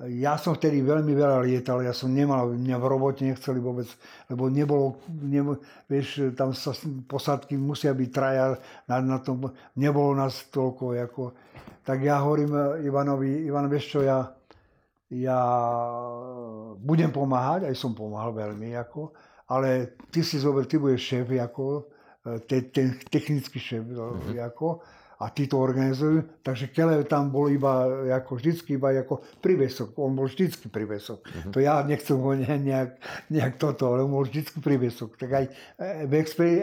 ja 0.02 0.42
som 0.42 0.58
vtedy 0.58 0.82
veľmi 0.82 1.14
veľa 1.14 1.46
lietal, 1.46 1.86
ja 1.86 1.94
som 1.94 2.10
nemal, 2.10 2.58
mňa 2.58 2.78
v 2.82 2.86
robote 2.90 3.22
nechceli 3.24 3.62
vôbec, 3.62 3.86
lebo 4.26 4.50
nebolo, 4.50 4.98
nebo, 5.08 5.62
vieš, 5.86 6.34
tam 6.34 6.52
sa 6.52 6.74
posádky 7.06 7.54
musia 7.56 7.94
byť 7.94 8.10
traja, 8.10 8.58
na, 8.90 8.98
na 9.00 9.22
tom, 9.22 9.54
nebolo 9.78 10.18
nás 10.18 10.50
toľko, 10.50 10.98
ako, 10.98 11.24
tak 11.86 12.02
ja 12.02 12.20
hovorím 12.26 12.82
Ivanovi, 12.82 13.46
Ivan, 13.46 13.70
vieš 13.70 13.96
čo, 13.96 14.00
ja, 14.02 14.34
ja 15.14 15.40
budem 16.82 17.14
pomáhať, 17.14 17.70
aj 17.70 17.76
som 17.78 17.94
pomáhal 17.94 18.34
veľmi, 18.34 18.74
ako, 18.74 19.14
ale 19.54 19.94
ty 20.10 20.26
si 20.26 20.42
zober, 20.42 20.66
ty 20.66 20.82
budeš 20.82 21.06
šéf, 21.06 21.30
ako, 21.38 21.86
ten, 22.50 22.74
ten 22.74 22.98
technický 23.14 23.62
šéf, 23.62 23.86
mm-hmm. 23.86 24.42
ako, 24.42 24.82
a 25.24 25.32
tí 25.32 25.48
to 25.48 25.56
organizujú. 25.56 26.44
Takže 26.44 26.76
Kele 26.76 27.00
tam 27.08 27.32
bol 27.32 27.48
iba 27.48 27.88
ako 28.20 28.36
vždycky 28.36 28.76
iba 28.76 28.92
ako 28.92 29.24
privesok. 29.40 29.96
On 29.96 30.12
bol 30.12 30.28
vždycky 30.28 30.68
privesok. 30.68 31.24
Uh-huh. 31.24 31.52
To 31.56 31.64
ja 31.64 31.80
nechcem 31.88 32.20
ho 32.20 32.36
nejak, 32.36 33.00
nejak 33.32 33.56
toto, 33.56 33.88
ale 33.88 34.04
on 34.04 34.12
bol 34.12 34.28
vždycky 34.28 34.60
privesok. 34.60 35.16
Tak 35.16 35.30
aj 35.32 35.46
e, 35.48 35.52
v 36.12 36.14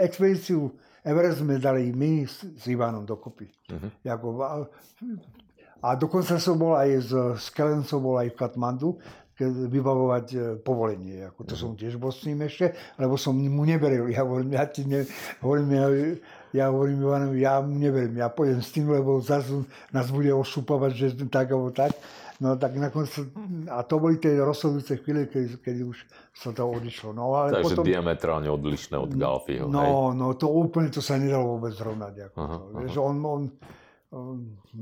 expedíciu 0.04 0.76
Everest 1.00 1.40
sme 1.40 1.56
dali 1.56 1.88
my 1.96 2.28
s, 2.28 2.44
s 2.44 2.68
Ivanom 2.68 3.08
dokopy. 3.08 3.48
Uh-huh. 3.48 3.88
Jako, 4.04 4.26
a, 4.44 4.68
a 5.80 5.88
dokonca 5.96 6.36
som 6.36 6.60
bol 6.60 6.76
aj 6.76 6.90
s, 7.00 7.10
s 7.40 7.46
Kelen 7.56 7.80
som 7.88 8.04
bol 8.04 8.20
aj 8.20 8.28
v 8.28 8.36
Katmandu, 8.36 9.00
vybavovať 9.48 10.26
e, 10.36 10.38
povolenie. 10.60 11.24
Ako 11.32 11.48
to 11.48 11.56
uh-huh. 11.56 11.72
som 11.72 11.78
tiež 11.80 11.96
bol 11.96 12.12
s 12.12 12.28
ním 12.28 12.44
ešte, 12.44 12.76
lebo 13.00 13.16
som 13.16 13.32
mu 13.32 13.64
neveril. 13.64 14.12
Ja 14.12 14.28
hovorím, 14.28 14.52
ja 14.52 14.68
ti 14.68 14.84
ne, 14.84 15.08
hovorím, 15.40 15.68
ja, 15.72 15.86
ja 16.50 16.70
hovorím 16.70 17.06
Ivanovi, 17.06 17.38
ja 17.42 17.62
neverím, 17.62 18.18
ja 18.18 18.28
pôjdem 18.30 18.58
s 18.58 18.74
tým, 18.74 18.90
lebo 18.90 19.22
zase 19.22 19.62
nás 19.94 20.10
bude 20.10 20.34
ošupovať, 20.34 20.92
že 20.94 21.06
tak 21.30 21.54
alebo 21.54 21.70
tak. 21.70 21.94
No 22.40 22.56
tak 22.56 22.72
nakoniec, 22.72 23.12
a 23.68 23.84
to 23.84 24.00
boli 24.00 24.16
tie 24.16 24.40
rozhodujúce 24.40 25.04
chvíle, 25.04 25.28
keď, 25.28 25.60
keď 25.60 25.76
už 25.84 25.96
sa 26.32 26.56
to 26.56 26.64
odišlo. 26.64 27.12
No, 27.12 27.36
ale 27.36 27.60
Takže 27.60 27.76
potom, 27.76 27.84
diametrálne 27.84 28.48
odlišné 28.48 28.96
od 28.96 29.12
Galfiho, 29.12 29.68
hej? 29.68 29.72
No, 29.76 30.16
no 30.16 30.32
to 30.32 30.48
úplne 30.48 30.88
to 30.88 31.04
sa 31.04 31.20
nedalo 31.20 31.60
vôbec 31.60 31.76
zrovnať. 31.76 32.32
Ako 32.32 32.36
Aha, 32.40 32.56
to. 32.56 32.76
Vieš, 32.80 32.92
on, 32.96 33.16
on, 33.20 33.42
on, 34.16 34.36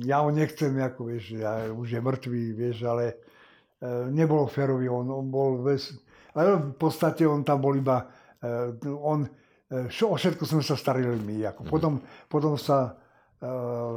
ja 0.07 0.23
ho 0.23 0.31
nechcem, 0.31 0.71
ako 0.79 1.11
vieš, 1.11 1.35
ja, 1.35 1.67
už 1.75 1.99
je 1.99 2.01
mŕtvý, 2.01 2.43
vieš, 2.55 2.87
ale 2.87 3.05
e, 3.11 4.07
nebolo 4.15 4.47
férový, 4.47 4.87
on, 4.87 5.11
on 5.11 5.27
bol, 5.27 5.59
vieš, 5.59 5.99
ale 6.39 6.63
v 6.63 6.79
podstate 6.79 7.27
on 7.27 7.43
tam 7.43 7.59
bol 7.59 7.75
iba, 7.75 8.07
e, 8.39 8.71
on, 8.87 9.27
e, 9.71 10.05
o 10.05 10.15
všetko 10.17 10.45
sme 10.45 10.63
sa 10.65 10.77
starili 10.77 11.17
my. 11.17 11.53
Ako. 11.55 11.65
Mhm. 11.65 11.71
Potom, 11.71 11.93
potom 12.29 12.55
sa 12.57 12.93
e, 13.39 13.51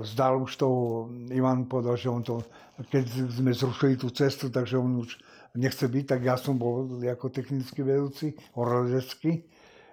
zdal 0.05 0.39
už 0.43 0.51
toho, 0.55 1.07
Ivan 1.31 1.67
povedal, 1.67 1.95
že 1.95 2.11
on 2.11 2.23
to, 2.23 2.43
keď 2.91 3.05
sme 3.31 3.51
zrušili 3.51 3.95
tú 3.95 4.11
cestu, 4.11 4.51
takže 4.51 4.79
on 4.79 5.03
už 5.03 5.17
nechce 5.55 5.83
byť, 5.83 6.05
tak 6.07 6.21
ja 6.23 6.39
som 6.39 6.55
bol 6.55 6.87
ako 7.03 7.27
technický 7.27 7.83
vedúci, 7.83 8.35
horolezecký. 8.55 9.43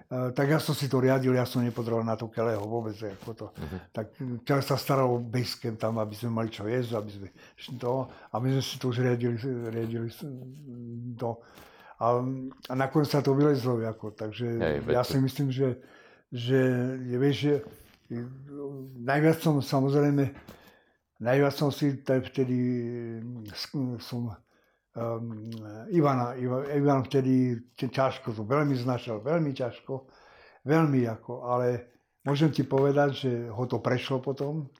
Uh, 0.08 0.32
tak 0.32 0.48
ja 0.48 0.56
som 0.56 0.72
si 0.72 0.88
to 0.88 1.04
riadil, 1.04 1.36
ja 1.36 1.44
som 1.44 1.60
nepotreboval 1.60 2.00
na 2.00 2.16
to 2.16 2.32
Keleho 2.32 2.64
vôbec. 2.64 2.96
Ako 2.96 3.36
to. 3.36 3.46
Uh-huh. 3.52 3.80
Tak 3.92 4.16
Kele 4.40 4.64
sa 4.64 4.80
staral 4.80 5.04
o 5.04 5.20
basecamp 5.20 5.76
tam, 5.76 6.00
aby 6.00 6.16
sme 6.16 6.32
mali 6.32 6.48
čo 6.48 6.64
jesť, 6.64 6.96
aby 6.96 7.10
sme 7.12 7.28
to, 7.76 8.08
a 8.08 8.34
my 8.40 8.48
sme 8.56 8.62
si 8.64 8.80
to 8.80 8.88
už 8.88 9.04
riadili, 9.04 9.36
riadili 9.68 10.08
to. 11.20 11.44
A, 11.98 12.22
a 12.70 12.72
nakoniec 12.78 13.10
sa 13.10 13.20
to 13.22 13.34
vylezlo. 13.34 13.82
Ako, 13.82 14.14
takže 14.14 14.46
Hej, 14.58 14.76
ja 14.86 15.02
si 15.02 15.18
myslím, 15.18 15.50
že, 15.50 15.82
že 16.30 16.60
je, 17.02 17.16
vieš, 17.18 17.36
že 17.36 17.54
najviac 19.02 19.42
som 19.42 19.60
samozrejme, 19.60 20.32
najviac 21.20 21.54
som 21.54 21.68
si 21.74 21.98
vtedy 21.98 22.58
som 24.00 24.32
um, 24.94 25.50
Ivana, 25.92 26.38
Iva, 26.38 26.64
Ivan 26.72 27.04
vtedy 27.04 27.58
ťažko 27.76 28.32
to 28.32 28.42
veľmi 28.46 28.74
znašal, 28.78 29.20
veľmi 29.20 29.52
ťažko, 29.52 30.08
veľmi 30.64 31.04
ako, 31.20 31.44
ale 31.44 31.98
môžem 32.24 32.48
ti 32.54 32.64
povedať, 32.64 33.10
že 33.26 33.30
ho 33.52 33.64
to 33.68 33.82
prešlo 33.82 34.22
potom, 34.24 34.70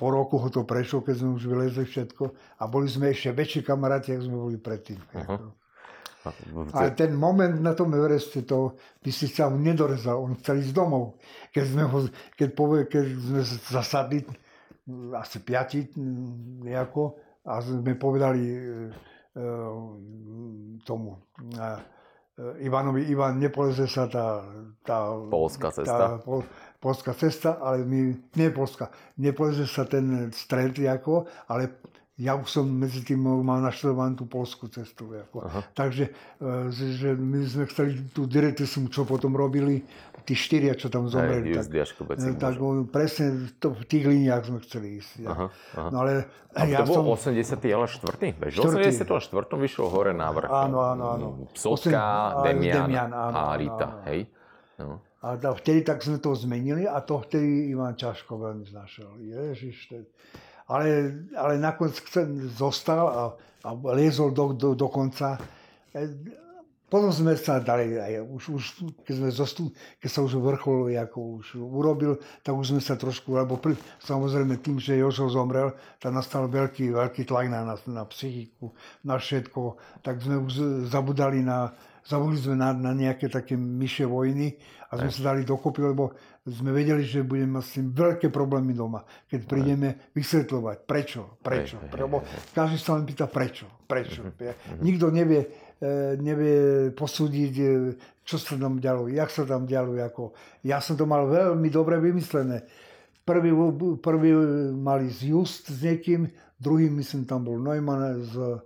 po 0.00 0.08
roku 0.08 0.40
ho 0.40 0.48
to 0.48 0.64
prešlo, 0.64 1.04
keď 1.04 1.14
sme 1.20 1.36
už 1.36 1.44
vylezli 1.44 1.84
všetko 1.84 2.24
a 2.56 2.62
boli 2.64 2.88
sme 2.88 3.12
ešte 3.12 3.36
väčší 3.36 3.60
kamaráti, 3.60 4.16
ako 4.16 4.22
sme 4.24 4.38
boli 4.48 4.56
predtým. 4.56 4.96
Aha. 5.12 5.59
Ale 6.76 6.92
ten 6.92 7.16
moment 7.16 7.56
na 7.56 7.72
tom 7.72 7.96
Evereste, 7.96 8.44
to 8.44 8.76
by 9.00 9.08
si 9.08 9.24
sa 9.24 9.48
mu 9.48 9.56
nedorezal, 9.56 10.20
on 10.20 10.36
chcel 10.36 10.60
ísť 10.60 10.76
domov. 10.76 11.16
Keď 11.48 11.64
sme, 11.64 11.84
ho, 11.88 11.98
keď 12.36 12.48
povie, 12.52 12.80
keď 12.84 13.04
sme 13.16 13.40
zasadli, 13.72 14.20
asi 15.16 15.40
piati 15.40 15.88
nejako, 16.60 17.16
a 17.48 17.64
sme 17.64 17.96
povedali 17.96 18.42
e, 18.44 18.56
e, 19.32 19.44
tomu 20.84 21.16
e, 21.16 21.20
e, 21.56 22.68
Ivanovi, 22.68 23.08
Ivan, 23.08 23.40
nepoleze 23.40 23.88
sa 23.88 24.04
tá, 24.04 24.44
tá 24.84 25.16
Polská 25.32 25.72
cesta. 25.72 25.96
Tá, 25.96 26.08
pol, 26.20 26.44
polská 26.80 27.12
cesta, 27.16 27.56
ale 27.60 27.88
my, 27.88 28.00
nie 28.36 28.48
polská, 28.52 28.92
nepoleze 29.16 29.64
sa 29.64 29.88
ten 29.88 30.28
stred, 30.32 30.76
ako, 30.84 31.24
ale 31.48 31.80
ja 32.20 32.36
už 32.36 32.48
som 32.52 32.68
medzi 32.68 33.00
tým 33.00 33.24
mal 33.24 33.64
naštudovanú 33.64 34.12
tú 34.12 34.28
polskú 34.28 34.68
cestu. 34.68 35.08
Ako. 35.08 35.48
Takže 35.72 36.12
e, 36.36 36.68
že, 36.68 37.16
my 37.16 37.48
sme 37.48 37.64
chceli 37.64 37.96
tú 38.12 38.28
direktismu, 38.28 38.92
čo 38.92 39.08
potom 39.08 39.32
robili, 39.32 39.80
tí 40.28 40.36
štyria, 40.36 40.76
čo 40.76 40.92
tam 40.92 41.08
zomreli. 41.08 41.56
Jaškobec 41.56 42.20
eh, 42.20 42.30
ich 42.30 42.36
tak 42.36 42.60
môže. 42.60 42.62
on, 42.62 42.76
presne 42.92 43.48
to, 43.56 43.72
v 43.72 43.84
tých 43.88 44.04
líniách 44.04 44.42
sme 44.52 44.58
chceli 44.68 45.00
ísť. 45.00 45.24
Aha, 45.24 45.46
aha. 45.48 45.88
No 45.88 45.96
ale 46.04 46.28
A 46.52 46.68
ja 46.68 46.84
to 46.84 46.92
som... 46.92 47.08
bol 47.08 47.16
80. 47.16 47.56
ale 47.72 47.86
4. 47.88 48.36
Vieš, 48.36 48.52
Štvrtý. 48.60 48.90
84. 49.00 49.64
vyšiel 49.64 49.86
hore 49.88 50.12
na 50.12 50.28
vrch. 50.28 50.50
Áno, 50.52 50.78
áno, 50.84 51.04
áno. 51.16 51.26
Soska, 51.56 51.88
Osem- 51.88 51.96
áno, 51.96 52.44
Demian, 52.44 52.76
Demian, 52.84 53.10
áno, 53.10 53.34
a 53.34 53.42
áno, 53.48 53.58
Rita, 53.58 53.86
áno. 53.88 54.04
hej? 54.12 54.20
No. 54.76 54.94
A 55.20 55.36
vtedy 55.36 55.84
tak 55.84 56.00
sme 56.00 56.16
to 56.16 56.32
zmenili 56.32 56.88
a 56.88 56.96
to 57.04 57.20
vtedy 57.20 57.72
Ivan 57.72 57.92
ťažko 57.92 58.40
veľmi 58.40 58.64
znašal. 58.68 59.20
Ježiš, 59.20 59.76
to... 59.88 59.96
ale, 60.70 60.88
ale 61.34 61.58
nakoniec 61.58 61.98
zostal 62.54 63.04
a, 63.10 63.22
a 63.66 63.68
liezol 63.98 64.30
do, 64.30 64.54
do, 64.54 64.78
do 64.78 64.86
konca. 64.86 65.34
E, 65.90 66.38
Potom 66.90 67.14
sme 67.14 67.38
sa 67.38 67.62
dali, 67.62 67.94
aj, 67.94 68.18
už, 68.26 68.44
už, 68.50 68.62
keď, 69.06 69.14
sme 69.14 69.30
zostu, 69.30 69.62
keď 70.02 70.10
sa 70.10 70.20
už 70.26 70.42
vrchol 70.42 70.90
ako 70.98 71.38
už 71.38 71.46
urobil, 71.62 72.18
tak 72.42 72.58
už 72.58 72.74
sme 72.74 72.82
sa 72.82 72.98
trošku, 72.98 73.30
lebo 73.38 73.62
pri, 73.62 73.78
samozrejme 74.02 74.58
tým, 74.58 74.82
že 74.82 74.98
Jožo 74.98 75.30
zomrel, 75.30 75.70
tak 76.02 76.10
nastal 76.10 76.50
veľký, 76.50 76.90
veľký 76.90 77.30
tlak 77.30 77.46
na 77.46 77.62
nás, 77.62 77.86
na 77.86 78.02
psychiku, 78.10 78.74
na 79.06 79.22
všetko, 79.22 79.78
tak 80.02 80.18
sme 80.18 80.42
už 80.42 80.52
zabudali 80.90 81.46
na, 81.46 81.70
zabudli 82.04 82.38
sme 82.40 82.56
na, 82.56 82.72
na 82.72 82.92
nejaké 82.96 83.28
také 83.28 83.54
myšie 83.56 84.06
vojny 84.08 84.56
a 84.90 84.98
sme 84.98 85.10
sa 85.10 85.20
dali 85.32 85.46
dokopy, 85.46 85.80
lebo 85.94 86.12
sme 86.42 86.72
vedeli, 86.72 87.04
že 87.06 87.22
budeme 87.22 87.60
mať 87.60 87.64
s 87.64 87.72
tým 87.78 87.86
veľké 87.92 88.26
problémy 88.32 88.72
doma, 88.74 89.04
keď 89.28 89.40
prídeme 89.46 89.88
vysvetľovať, 90.16 90.76
prečo, 90.88 91.38
prečo, 91.44 91.78
lebo 91.94 92.24
každý 92.50 92.78
sa 92.80 92.96
len 92.96 93.04
pýta 93.04 93.30
prečo, 93.30 93.68
prečo. 93.84 94.24
Nikto 94.80 95.12
nevie, 95.12 95.46
e, 95.78 96.16
nevie 96.18 96.56
posúdiť, 96.96 97.54
e, 97.60 97.64
čo 98.24 98.40
sa 98.40 98.56
tam 98.56 98.80
dialo, 98.80 99.06
jak 99.12 99.30
sa 99.30 99.44
tam 99.44 99.68
dialo. 99.68 99.94
Ako. 100.00 100.32
Ja 100.64 100.80
som 100.80 100.96
to 100.96 101.04
mal 101.04 101.28
veľmi 101.28 101.68
dobre 101.68 102.00
vymyslené. 102.00 102.66
Prvý, 103.22 103.52
prvý 104.00 104.32
mali 104.74 105.12
z 105.12 105.36
Just 105.36 105.70
s 105.70 105.84
niekým, 105.84 106.26
druhý 106.58 106.90
myslím 106.90 107.28
tam 107.28 107.46
bol 107.46 107.60
Neumann 107.60 108.26
z, 108.26 108.58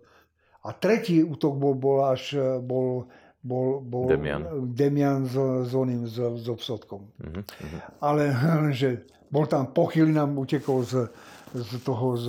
a 0.64 0.72
tretí 0.72 1.20
útok 1.20 1.60
bol, 1.60 1.76
bol 1.76 2.08
až 2.08 2.32
bol, 2.64 3.04
bol, 3.44 3.84
bol 3.84 4.08
Demian. 4.08 4.72
Demian 4.72 5.28
s, 5.28 5.36
s 5.68 5.72
oným, 5.76 6.08
s, 6.08 6.16
s 6.16 6.46
Obsodkom. 6.48 7.12
Mhm, 7.20 7.42
mhm. 7.44 7.78
Ale 8.00 8.22
že 8.80 9.04
bol 9.28 9.44
tam 9.44 9.68
pochyl, 9.76 10.08
nám 10.08 10.32
utekol 10.40 10.80
z, 10.86 11.12
z 11.52 11.70
toho 11.84 12.16
z, 12.16 12.26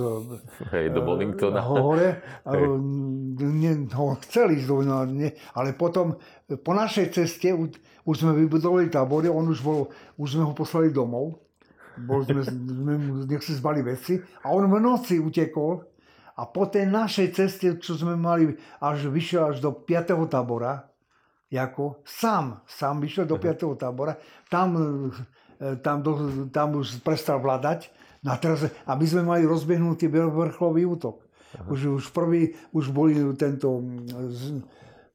Hej, 0.70 0.92
do 0.92 1.00
Bollingtona. 1.02 1.64
hore. 1.64 2.20
A, 2.44 2.52
Hej. 2.52 2.66
ne, 3.40 3.72
ho 3.96 4.14
chcel 4.26 4.52
ísť 4.52 4.66
do 4.68 4.76
ne, 5.08 5.32
ale 5.56 5.72
potom 5.72 6.20
po 6.62 6.72
našej 6.76 7.16
ceste 7.16 7.48
už, 7.54 7.74
už 8.04 8.14
sme 8.14 8.36
vybudovali 8.36 8.92
tábory, 8.92 9.32
on 9.32 9.48
už 9.48 9.64
bol, 9.64 9.88
už 10.20 10.36
sme 10.36 10.44
ho 10.44 10.52
poslali 10.52 10.92
domov. 10.92 11.40
Bol 11.96 12.28
sme, 12.28 12.44
sme 12.84 12.92
nech 13.24 13.40
si 13.40 13.56
zbali 13.56 13.80
veci 13.80 14.20
a 14.44 14.52
on 14.52 14.68
v 14.68 14.76
noci 14.78 15.16
utekol 15.16 15.80
a 16.36 16.42
po 16.44 16.68
tej 16.68 16.84
našej 16.84 17.28
ceste, 17.32 17.66
čo 17.80 17.96
sme 17.96 18.12
mali, 18.12 18.52
až 18.84 19.08
vyšiel 19.08 19.56
až 19.56 19.64
do 19.64 19.72
5. 19.72 20.12
tábora, 20.28 20.84
ako 21.54 22.02
sám, 22.02 22.66
sám 22.66 22.98
vyšiel 22.98 23.26
do 23.30 23.38
5. 23.38 23.78
tábora, 23.78 24.18
tam, 24.50 24.74
e, 25.62 25.76
tam, 25.78 26.02
tam 26.50 26.68
už 26.82 26.98
prestal 27.06 27.38
vládať, 27.38 27.86
no 28.26 28.34
a, 28.34 28.36
teraz, 28.42 28.66
a 28.66 28.92
my 28.98 29.06
sme 29.06 29.22
mali 29.22 29.42
rozbehnutý 29.46 30.10
vrcholový 30.10 30.82
útok. 30.90 31.22
Už, 31.70 32.02
už 32.02 32.04
prvý, 32.10 32.52
už 32.74 32.92
boli 32.92 33.16
tento, 33.38 33.80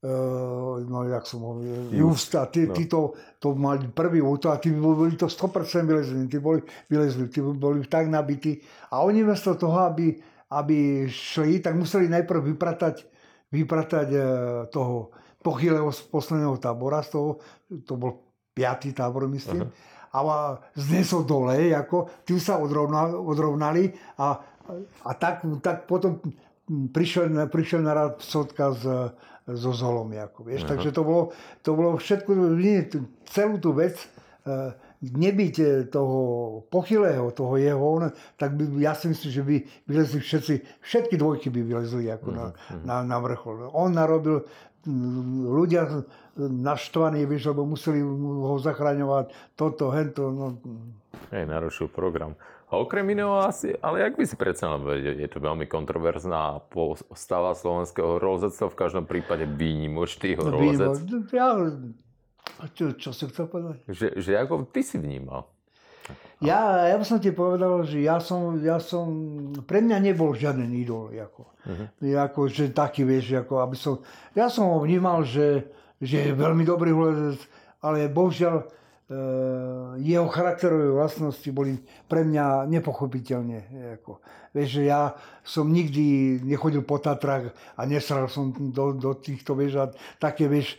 uh, 0.02 0.82
no 0.82 1.06
jak 1.06 1.26
som 1.30 1.46
hovoril, 1.46 1.94
Just 1.94 2.34
a 2.34 2.50
tí, 2.50 2.66
no. 2.66 2.74
tí 2.74 2.90
to, 2.90 3.14
to 3.38 3.54
mali 3.54 3.86
prvý 3.94 4.26
útok 4.26 4.50
a 4.50 4.58
tí 4.58 4.74
boli 4.74 5.14
to 5.14 5.30
100% 5.30 5.86
vylezli, 5.86 6.26
tí 6.26 6.42
boli 6.42 6.66
vylezli, 6.90 7.30
tí 7.30 7.46
boli 7.46 7.86
tak 7.86 8.10
nabití 8.10 8.58
a 8.90 9.06
oni 9.06 9.22
miesto 9.22 9.54
toho, 9.54 9.86
aby, 9.86 10.18
aby 10.50 11.06
šli, 11.06 11.62
tak 11.62 11.78
museli 11.78 12.10
najprv 12.10 12.42
vypratať, 12.56 13.06
vypratať 13.54 14.08
eh, 14.10 14.26
toho 14.74 15.14
pochylého 15.42 15.90
z 15.90 16.02
posledného 16.08 16.58
tábora, 16.62 17.02
z 17.02 17.18
toho, 17.18 17.30
to 17.86 17.98
bol 17.98 18.22
piatý 18.54 18.94
tábor, 18.94 19.26
myslím, 19.30 19.70
a 20.12 20.20
znesol 20.76 21.24
dole, 21.24 21.72
ako, 21.72 22.24
tým 22.28 22.40
sa 22.40 22.60
odrovnali, 22.60 23.16
odrovnali 23.16 23.84
a, 24.20 24.38
a 25.08 25.12
tak, 25.16 25.48
tak 25.64 25.88
potom 25.88 26.20
prišiel, 26.68 27.32
prišiel 27.48 27.80
na 27.80 27.96
rad 27.96 28.20
Sotka 28.20 28.76
s, 28.76 28.84
so 29.48 29.72
Zolom, 29.74 30.12
ako, 30.14 30.46
vieš, 30.46 30.68
takže 30.70 30.94
to 30.94 31.02
bolo, 31.02 31.24
to 31.66 31.72
bolo 31.74 31.98
všetko, 31.98 32.32
celú 33.26 33.56
tú 33.58 33.74
vec, 33.74 33.98
eh, 34.46 34.76
nebyť 35.02 35.56
eh, 35.60 35.70
toho 35.90 36.20
pochylého, 36.70 37.34
toho 37.34 37.58
jeho, 37.58 37.82
on, 37.82 38.14
tak 38.38 38.54
by, 38.54 38.70
ja 38.78 38.94
si 38.94 39.10
myslím, 39.10 39.32
že 39.34 39.44
by 39.44 39.56
vylezli 39.90 40.20
všetci, 40.22 40.54
všetky 40.86 41.16
dvojky 41.18 41.48
by 41.50 41.62
vylezli 41.66 42.06
ako 42.14 42.30
na, 42.30 42.46
na, 42.86 43.02
na 43.02 43.18
vrchol. 43.18 43.74
On 43.74 43.90
narobil 43.90 44.46
ľudia 45.52 46.06
naštvaní, 46.38 47.28
vieš, 47.30 47.54
lebo 47.54 47.68
museli 47.68 48.02
ho 48.02 48.56
zachraňovať, 48.58 49.34
toto, 49.54 49.94
hento, 49.94 50.34
no, 50.34 50.46
Hej, 51.32 51.48
narušil 51.48 51.88
program. 51.88 52.36
A 52.72 52.80
okrem 52.80 53.04
iného 53.12 53.36
asi, 53.36 53.76
ale 53.84 54.00
jak 54.00 54.16
by 54.16 54.24
si 54.24 54.36
predsa 54.40 54.72
je 54.96 55.28
to 55.28 55.44
veľmi 55.44 55.68
kontroverzná 55.68 56.64
postava 56.72 57.52
slovenského 57.52 58.16
horolezectva, 58.16 58.72
v 58.72 58.80
každom 58.80 59.04
prípade 59.04 59.44
výnimočný 59.44 60.40
no, 60.40 60.48
horolezec. 60.48 61.04
ja, 61.36 61.60
čo, 62.72 62.96
čo 62.96 63.12
si 63.12 63.28
chcel 63.28 63.52
povedať? 63.52 63.84
Že, 63.92 64.08
že 64.24 64.32
ako 64.40 64.72
ty 64.72 64.88
si 64.88 64.96
vnímal? 64.96 65.52
Ja, 66.42 66.90
ja 66.90 66.98
by 66.98 67.06
som 67.06 67.22
ti 67.22 67.30
povedal, 67.30 67.86
že 67.86 68.02
ja 68.02 68.18
som, 68.18 68.58
ja 68.58 68.82
som, 68.82 69.06
pre 69.62 69.78
mňa 69.78 70.02
nebol 70.02 70.34
žiaden 70.34 70.74
idol, 70.74 71.14
ako, 71.14 71.54
uh-huh. 71.70 71.88
ako 72.18 72.50
že 72.50 72.74
taký, 72.74 73.06
vieš, 73.06 73.46
ako 73.46 73.62
aby 73.62 73.78
som, 73.78 74.02
ja 74.34 74.50
som 74.50 74.74
ho 74.74 74.82
vnímal, 74.82 75.22
že, 75.22 75.70
že 76.02 76.18
je 76.18 76.32
veľmi 76.34 76.66
dobrý 76.66 76.98
hľadec, 76.98 77.38
ale 77.86 78.10
bohužiaľ 78.10 78.58
e, 78.58 78.66
jeho 80.02 80.26
charakterové 80.34 80.90
vlastnosti 80.98 81.46
boli 81.54 81.78
pre 82.10 82.26
mňa 82.26 82.66
nepochopiteľne. 82.74 83.60
Ako. 84.02 84.18
Vieš, 84.58 84.82
že 84.82 84.84
ja 84.90 85.14
som 85.46 85.70
nikdy 85.70 86.42
nechodil 86.42 86.82
po 86.82 86.98
Tatrách 86.98 87.54
a 87.78 87.82
nesral 87.86 88.26
som 88.34 88.50
do, 88.50 88.98
do 88.98 89.14
týchto, 89.14 89.54
vieš, 89.54 89.78
a 89.78 89.86
také, 90.18 90.50
vieš, 90.50 90.74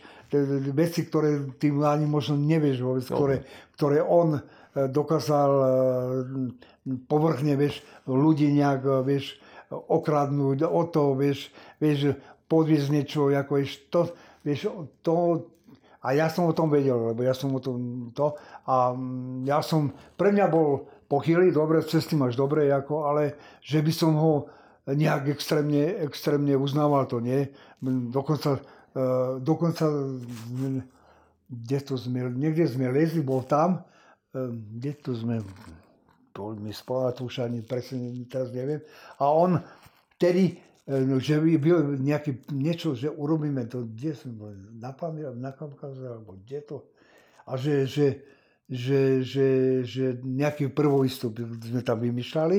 veci, 0.75 1.05
ktoré 1.05 1.55
ty 1.55 1.69
ani 1.71 2.03
možno 2.03 2.35
nevieš 2.35 2.77
vôbec, 2.81 3.05
ktoré, 3.05 3.35
ktoré 3.77 4.01
on 4.01 4.41
dokázal 4.73 5.51
e, 5.53 5.67
povrchne, 7.05 7.53
vieš, 7.53 7.85
ľudí 8.09 8.49
nejak, 8.49 8.81
e, 8.81 8.93
vieš, 9.05 9.25
okradnúť 9.73 10.65
o 10.65 10.81
to, 10.89 11.13
vieš, 11.17 11.49
vieš 11.81 12.17
podviezť 12.49 12.89
niečo, 12.93 13.29
ako 13.33 13.51
vieš, 13.57 13.71
to, 13.89 14.01
vieš, 14.45 14.69
to, 15.01 15.45
a 16.03 16.07
ja 16.13 16.27
som 16.27 16.49
o 16.49 16.53
tom 16.53 16.69
vedel, 16.69 17.13
lebo 17.13 17.23
ja 17.25 17.33
som 17.33 17.53
o 17.55 17.61
tom 17.63 18.09
to, 18.13 18.37
a 18.69 18.93
mm, 18.93 19.47
ja 19.49 19.61
som, 19.61 19.93
pre 20.17 20.33
mňa 20.33 20.45
bol 20.49 20.89
pochylý, 21.09 21.53
dobre, 21.53 21.81
cesty 21.85 22.17
máš 22.17 22.37
dobre, 22.37 22.69
ako, 22.69 23.09
ale 23.09 23.37
že 23.61 23.81
by 23.81 23.93
som 23.93 24.17
ho 24.17 24.49
nejak 24.89 25.31
extrémne, 25.31 26.03
extrémne 26.03 26.59
uznával, 26.59 27.07
to 27.07 27.23
nie. 27.23 27.47
Dokonca, 28.11 28.59
e, 28.91 29.01
dokonca 29.39 29.85
kde 31.53 31.77
to 31.85 31.93
sme, 31.95 32.33
niekde 32.33 32.65
sme 32.65 32.89
lezli, 32.89 33.21
bol 33.21 33.45
tam 33.45 33.85
kde 34.33 34.91
tu 34.97 35.13
sme, 35.13 35.45
boli 36.33 36.57
to 37.13 37.29
ani 37.45 37.61
presne 37.61 38.09
teraz 38.25 38.49
neviem. 38.49 38.81
A 39.21 39.29
on 39.29 39.61
vtedy, 40.17 40.57
ehm, 40.89 41.21
že 41.21 41.37
by 41.37 41.57
byl 41.61 41.77
nejaký, 42.01 42.49
niečo, 42.49 42.97
že 42.97 43.13
urobíme 43.13 43.69
to, 43.69 43.85
kde 43.85 44.11
sme 44.17 44.31
boli, 44.33 44.55
na, 44.81 44.91
Pamir, 44.91 45.37
na 45.37 45.53
Kaukaze, 45.53 46.01
alebo 46.01 46.33
kde 46.41 46.59
to. 46.65 46.77
A 47.45 47.53
že, 47.57 47.85
že, 47.85 48.07
že, 48.65 49.21
že, 49.21 49.47
že 49.85 50.05
nejaký 50.25 50.73
prvoistup 50.73 51.37
sme 51.37 51.85
tam 51.85 52.01
vymýšľali. 52.01 52.57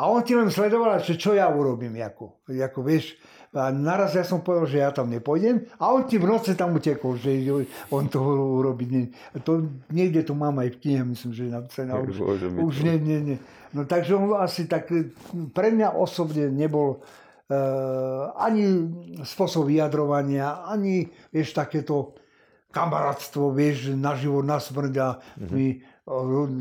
A 0.00 0.08
on 0.08 0.24
ti 0.24 0.32
len 0.32 0.48
sledoval, 0.48 1.00
že 1.00 1.16
čo 1.16 1.36
ja 1.36 1.48
urobím, 1.48 2.00
ako, 2.00 2.44
ako 2.48 2.80
vieš, 2.80 3.20
a 3.50 3.74
naraz 3.74 4.14
ja 4.14 4.22
som 4.22 4.46
povedal, 4.46 4.66
že 4.70 4.78
ja 4.78 4.94
tam 4.94 5.10
nepôjdem 5.10 5.66
a 5.82 5.90
on 5.90 6.06
ti 6.06 6.22
v 6.22 6.30
noci 6.30 6.54
tam 6.54 6.78
utekol, 6.78 7.18
že 7.18 7.34
on 7.90 8.06
to 8.06 8.22
urobiť. 8.62 8.88
Nie. 8.94 9.10
To, 9.42 9.66
niekde 9.90 10.22
to 10.22 10.38
mám 10.38 10.62
aj 10.62 10.78
v 10.78 10.80
knihe, 10.86 11.02
myslím, 11.02 11.30
že 11.34 11.50
napísané. 11.50 11.90
Už, 11.98 12.22
už 12.62 12.74
nie, 12.86 12.96
nie, 13.02 13.18
nie. 13.18 13.38
No 13.74 13.90
takže 13.90 14.14
on 14.14 14.38
asi 14.38 14.70
tak, 14.70 14.86
pre 15.50 15.74
mňa 15.74 15.98
osobne 15.98 16.46
nebol 16.46 17.02
uh, 17.02 18.30
ani 18.38 18.86
spôsob 19.26 19.66
vyjadrovania, 19.66 20.62
ani 20.70 21.10
vieš 21.34 21.50
takéto 21.50 22.14
kamarátstvo, 22.70 23.50
vieš, 23.50 23.98
na 23.98 24.14
život, 24.14 24.46
na 24.46 24.62
smrť 24.62 24.94
a 25.02 25.08
mm-hmm. 25.18 25.89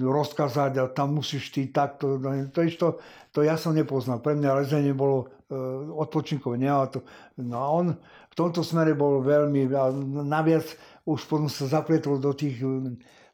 Rozkázať 0.06 0.72
a 0.78 0.84
tam 0.94 1.18
musíš 1.18 1.50
ty 1.50 1.74
takto. 1.74 2.22
No, 2.22 2.30
to, 2.54 2.62
to, 2.78 2.88
to 3.34 3.40
ja 3.42 3.58
som 3.58 3.74
nepoznal. 3.74 4.22
Pre 4.22 4.38
mňa 4.38 4.62
lezenie 4.62 4.94
bolo 4.94 5.34
Eh, 5.50 5.56
odpočinkov 5.98 6.62
to. 6.94 7.02
No 7.42 7.58
a 7.58 7.68
on 7.74 7.98
v 8.30 8.36
tomto 8.38 8.62
smere 8.62 8.94
bol 8.94 9.26
veľmi, 9.26 9.66
a 9.74 9.90
naviac 10.22 10.78
už 11.10 11.26
potom 11.26 11.50
sa 11.50 11.66
zapletol 11.66 12.22
do 12.22 12.38
tých 12.38 12.62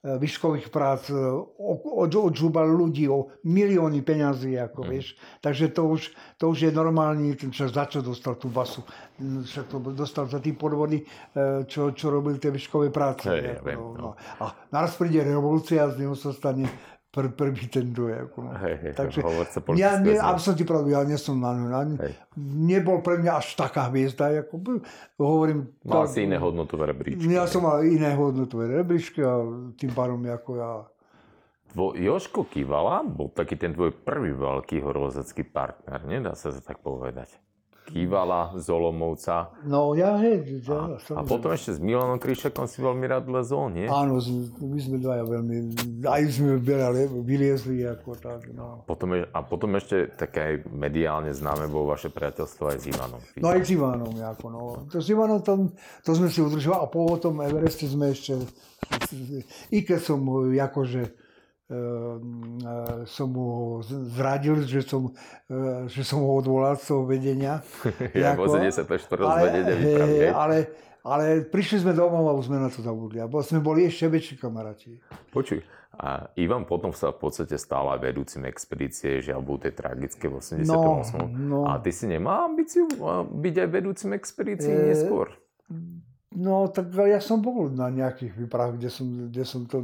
výškových 0.06 0.70
prác, 0.70 1.10
eh, 1.10 1.18
odžúbal 2.22 2.70
ľudí 2.70 3.10
o 3.10 3.34
milióny 3.42 4.06
peňazí, 4.06 4.54
ako 4.62 4.86
mm. 4.86 4.88
vieš. 4.88 5.18
Takže 5.42 5.74
to 5.74 5.82
už, 5.90 6.02
to 6.38 6.54
už 6.54 6.70
je 6.70 6.72
normálny, 6.72 7.34
ten 7.34 7.50
čas 7.50 7.74
za 7.74 7.90
čo 7.90 8.06
dostal 8.06 8.38
tú 8.38 8.54
basu. 8.54 8.86
Však 9.20 9.66
to 9.72 9.78
dostal 9.98 10.30
za 10.30 10.44
tí 10.44 10.52
podvody, 10.52 11.08
čo, 11.72 11.96
čo 11.96 12.12
robil 12.12 12.36
tie 12.36 12.52
výškové 12.52 12.92
práce. 12.92 13.32
Hey, 13.32 13.56
ako, 13.56 13.96
no. 13.96 13.96
no. 13.96 14.10
A 14.44 14.52
naraz 14.76 15.00
príde 15.00 15.24
revolúcia 15.24 15.88
z 15.88 16.04
neho 16.04 16.14
sa 16.20 16.36
stane 16.36 16.68
pr- 17.16 17.32
prvý 17.32 17.72
ten 17.72 17.96
dojak. 17.96 18.36
No. 18.36 18.52
Hej, 18.52 18.76
hej, 18.84 18.92
Takže 19.00 19.20
ja, 19.80 19.96
ne, 20.04 20.20
aby 20.20 20.40
som 20.44 20.52
ti 20.52 20.68
pravdu, 20.68 20.92
ja 20.92 21.08
nie 21.08 21.16
som 21.16 21.40
na, 21.40 21.56
na, 21.56 21.88
nebol 22.44 23.00
pre 23.00 23.24
mňa 23.24 23.40
až 23.40 23.56
taká 23.56 23.88
hviezda, 23.88 24.44
ako 24.44 24.84
hovorím. 25.16 25.72
Mal 25.88 26.12
si 26.12 26.28
iné 26.28 26.36
hodnotové 26.36 26.92
rebríčky. 26.92 27.32
Ja 27.32 27.48
som 27.48 27.64
mal 27.64 27.88
iné 27.88 28.12
hodnotové 28.20 28.68
rebríčky 28.68 29.24
a 29.24 29.40
tým 29.80 29.96
pádom 29.96 30.20
ako 30.28 30.52
ja... 30.60 30.72
Tvo, 31.72 31.96
Joško 31.96 32.48
Kivala 32.52 33.04
bol 33.04 33.32
taký 33.32 33.56
ten 33.56 33.72
tvoj 33.72 33.96
prvý 34.04 34.36
veľký 34.36 34.84
horolezecký 34.84 35.48
partner, 35.48 36.04
nedá 36.04 36.36
sa 36.36 36.52
to 36.52 36.60
tak 36.60 36.80
povedať. 36.84 37.45
Kývala 37.86 38.58
z 38.58 38.66
Olomovca. 38.74 39.54
No 39.62 39.94
ja 39.94 40.18
hej. 40.18 40.66
Ja, 40.66 40.98
a, 40.98 41.22
a 41.22 41.22
potom 41.22 41.54
ešte 41.54 41.78
s 41.78 41.80
Milanom 41.80 42.18
Kryšakom 42.18 42.66
si 42.66 42.82
veľmi 42.82 43.06
rád 43.06 43.30
lezol, 43.30 43.70
nie? 43.70 43.86
Áno, 43.86 44.18
my 44.58 44.80
sme 44.82 44.98
dvaja 44.98 45.22
veľmi, 45.22 45.58
aj 46.02 46.24
sme 46.34 46.58
veľa 46.58 47.06
vyliezli 47.22 47.86
ako 47.86 48.18
tak. 48.18 48.50
No. 48.58 48.82
Potom 48.90 49.14
je, 49.14 49.30
a 49.30 49.40
potom 49.46 49.78
ešte 49.78 50.10
také 50.18 50.40
aj 50.42 50.54
mediálne 50.74 51.30
známe 51.30 51.70
bolo 51.70 51.94
vaše 51.94 52.10
priateľstvo 52.10 52.64
aj 52.74 52.78
s 52.82 52.86
Ivanom. 52.90 53.22
No 53.38 53.48
aj 53.54 53.62
s 53.62 53.70
Ivanom, 53.70 54.12
ako, 54.18 54.46
no. 54.50 54.62
To 54.90 54.98
s 54.98 55.08
Ivanom 55.14 55.40
tam, 55.46 55.70
to 56.02 56.12
sme 56.18 56.34
si 56.34 56.42
udržovali 56.42 56.82
a 56.82 56.88
po 56.90 57.06
tom 57.22 57.38
Evereste 57.46 57.86
sme 57.86 58.18
ešte, 58.18 58.34
i 59.70 59.86
keď 59.86 60.00
som 60.02 60.26
akože 60.58 61.25
som 63.10 63.28
mu 63.34 63.82
zradil, 64.14 64.62
že 64.70 64.86
som, 64.86 65.10
e, 65.50 65.90
že 65.90 66.06
som 66.06 66.22
ho 66.22 66.38
odvolal 66.38 66.78
z 66.78 66.94
toho 66.94 67.10
vedenia. 67.10 67.66
ja 68.14 68.38
vo 68.38 68.46
74. 68.46 68.86
ale, 69.26 69.50
vedenia 69.50 70.30
ale, 70.38 70.58
ale 71.02 71.26
prišli 71.50 71.82
sme 71.82 71.98
domov 71.98 72.30
a 72.30 72.38
už 72.38 72.54
sme 72.54 72.62
na 72.62 72.70
to 72.70 72.86
zabudli. 72.86 73.18
A 73.18 73.26
sme 73.42 73.66
boli 73.66 73.90
ešte 73.90 74.06
väčší 74.06 74.38
kamaráti. 74.38 75.02
Počuj, 75.34 75.66
a 75.98 76.30
Ivan 76.38 76.70
potom 76.70 76.94
sa 76.94 77.10
v 77.10 77.18
podstate 77.18 77.58
stal 77.58 77.88
aj 77.98 78.00
vedúcim 78.04 78.44
expedície, 78.46 79.24
že 79.24 79.34
bol 79.40 79.58
tej 79.58 79.74
tragické 79.74 80.30
v 80.30 80.38
88. 80.38 80.70
No, 80.70 81.26
no. 81.34 81.60
A 81.66 81.82
ty 81.82 81.90
si 81.90 82.06
nemal 82.06 82.52
ambíciu 82.52 82.86
byť 83.26 83.56
aj 83.58 83.70
vedúcim 83.74 84.12
expedície 84.14 84.70
e, 84.70 84.94
neskôr? 84.94 85.34
No, 86.36 86.68
tak 86.68 86.92
ja 86.94 87.24
som 87.24 87.40
bol 87.40 87.72
na 87.72 87.88
nejakých 87.88 88.36
výpravách, 88.36 88.76
kde 88.76 88.90
som, 88.92 89.08
kde 89.32 89.44
som 89.48 89.64
to 89.66 89.80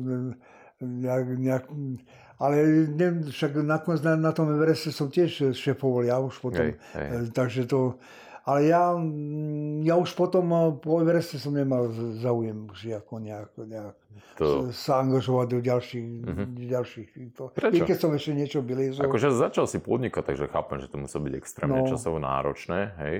nejak, 0.82 1.26
nejak, 1.38 1.64
ale 2.42 2.56
ne, 2.90 3.08
však 3.30 3.62
nakoniec 3.62 4.02
na, 4.02 4.18
na 4.18 4.32
tom 4.34 4.50
Evereste 4.50 4.90
som 4.90 5.14
tiež 5.14 5.54
šefoval, 5.54 6.10
ja 6.10 6.18
už 6.18 6.42
potom. 6.42 6.74
Hej, 6.74 6.82
hej. 6.98 7.08
E, 7.08 7.18
takže 7.30 7.70
to, 7.70 8.02
ale 8.42 8.66
ja, 8.66 8.98
ja 9.86 9.96
už 10.02 10.18
potom 10.18 10.50
e, 10.50 10.60
po 10.82 10.98
Evereste 11.06 11.38
som 11.38 11.54
nemal 11.54 11.94
záujem 12.18 12.66
už 12.74 12.98
ako 12.98 13.22
nejak, 13.22 13.54
nejak 13.62 13.94
to... 14.42 14.74
sa 14.74 15.06
angažovať 15.06 15.48
do 15.54 15.60
ďalších. 15.62 16.06
Mm-hmm. 16.26 16.48
ďalších 16.66 17.10
to. 17.38 17.44
Prečo? 17.54 17.78
I 17.78 17.80
keď 17.86 17.98
som 18.02 18.10
ešte 18.18 18.32
niečo 18.34 18.60
vylezol. 18.66 19.06
Akože 19.06 19.30
začal 19.38 19.70
si 19.70 19.78
podnikať, 19.78 20.34
takže 20.34 20.50
chápem, 20.50 20.82
že 20.82 20.90
to 20.90 20.98
muselo 20.98 21.22
byť 21.30 21.34
extrémne 21.38 21.86
no. 21.86 21.90
časovo 21.90 22.18
náročné, 22.18 22.98
hej, 23.06 23.16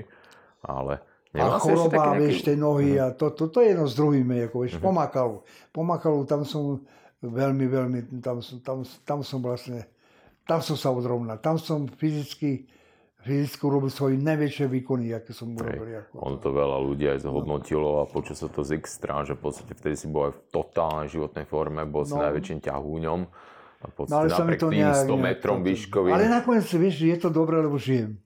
ale... 0.66 0.98
a 1.30 1.62
choroba, 1.62 2.18
nejaký... 2.18 2.18
vieš, 2.26 2.36
tie 2.42 2.56
nohy 2.58 2.98
mm. 2.98 3.02
a 3.02 3.06
to, 3.14 3.30
to, 3.30 3.46
to 3.54 3.62
je 3.62 3.70
jedno 3.70 3.86
s 3.86 3.94
druhým, 3.94 4.26
ako 4.50 4.56
vieš, 4.66 4.74
mm-hmm. 4.74 4.88
pomakalu. 4.90 5.36
Pomakalu, 5.70 6.18
tam 6.26 6.42
som 6.42 6.82
veľmi, 7.22 7.66
veľmi, 7.70 7.98
tam, 8.18 8.42
tam, 8.66 8.82
tam 9.06 9.18
som 9.22 9.38
vlastne, 9.38 9.86
tam 10.42 10.58
som 10.58 10.74
sa 10.74 10.90
odrovnal. 10.90 11.38
Tam 11.38 11.54
som 11.54 11.86
fyzicky, 11.86 12.66
fyzicky 13.22 13.62
robil 13.62 13.90
svoje 13.94 14.18
najväčšie 14.18 14.66
výkony, 14.66 15.14
aké 15.14 15.30
som 15.30 15.54
urobil. 15.54 16.02
Ako 16.10 16.18
on 16.18 16.34
to 16.42 16.50
veľa 16.50 16.78
ľudí 16.82 17.06
aj 17.06 17.22
zhodnotilo 17.22 18.02
a 18.02 18.10
počul 18.10 18.34
sa 18.34 18.50
to 18.50 18.66
z 18.66 18.74
extra, 18.74 19.22
že 19.22 19.38
v 19.38 19.40
podstate 19.46 19.72
vtedy 19.78 19.94
si 19.94 20.10
bol 20.10 20.30
aj 20.30 20.34
v 20.34 20.40
totálnej 20.50 21.08
životnej 21.14 21.46
forme, 21.46 21.86
bol 21.86 22.02
si 22.02 22.18
no. 22.18 22.26
najväčším 22.26 22.58
ťahúňom. 22.58 23.20
A 23.82 23.86
podstate 23.90 24.14
no, 24.14 24.18
ale 24.22 24.28
napriek 24.30 24.60
tým 24.62 24.78
nejak, 24.78 25.06
100 25.10 25.26
metrom 25.26 25.58
výškovým. 25.66 26.12
Ale 26.14 26.30
nakoniec 26.30 26.66
vieš, 26.70 27.02
je 27.02 27.18
to 27.18 27.28
dobré, 27.34 27.58
lebo 27.58 27.78
žijem. 27.82 28.18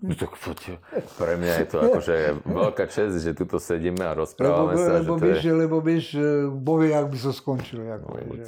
No 0.00 0.16
tak 0.16 0.32
poďte. 0.40 0.80
Pre 1.20 1.34
mňa 1.36 1.52
je 1.60 1.66
to 1.68 1.76
akože 1.84 2.14
veľká 2.48 2.84
čest, 2.88 3.20
že 3.20 3.36
tuto 3.36 3.60
sedíme 3.60 4.00
a 4.00 4.16
rozprávame 4.16 4.72
lebo, 4.72 4.80
sa. 4.80 4.92
Lebo, 4.96 5.12
že 5.16 5.24
vieš, 5.28 5.42
je... 5.44 5.52
lebo 5.52 5.76
vieš, 5.84 6.06
bohy, 6.56 6.88
ak 6.96 7.06
by 7.12 7.16
sa 7.20 7.30
so 7.30 7.32
skončilo. 7.36 7.84
Ako, 7.84 8.06
no, 8.16 8.32
že... 8.40 8.44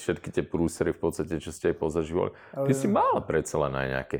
Všetky 0.00 0.28
tie 0.32 0.40
prúsery 0.40 0.96
v 0.96 1.00
podstate, 1.04 1.36
čo 1.36 1.52
ste 1.52 1.72
aj 1.72 1.76
pozažívali. 1.76 2.32
Ale... 2.56 2.66
Ty 2.68 2.72
si 2.72 2.88
mal 2.88 3.20
predsa 3.20 3.60
len 3.68 3.76
aj 3.76 3.88
nejaké 4.00 4.18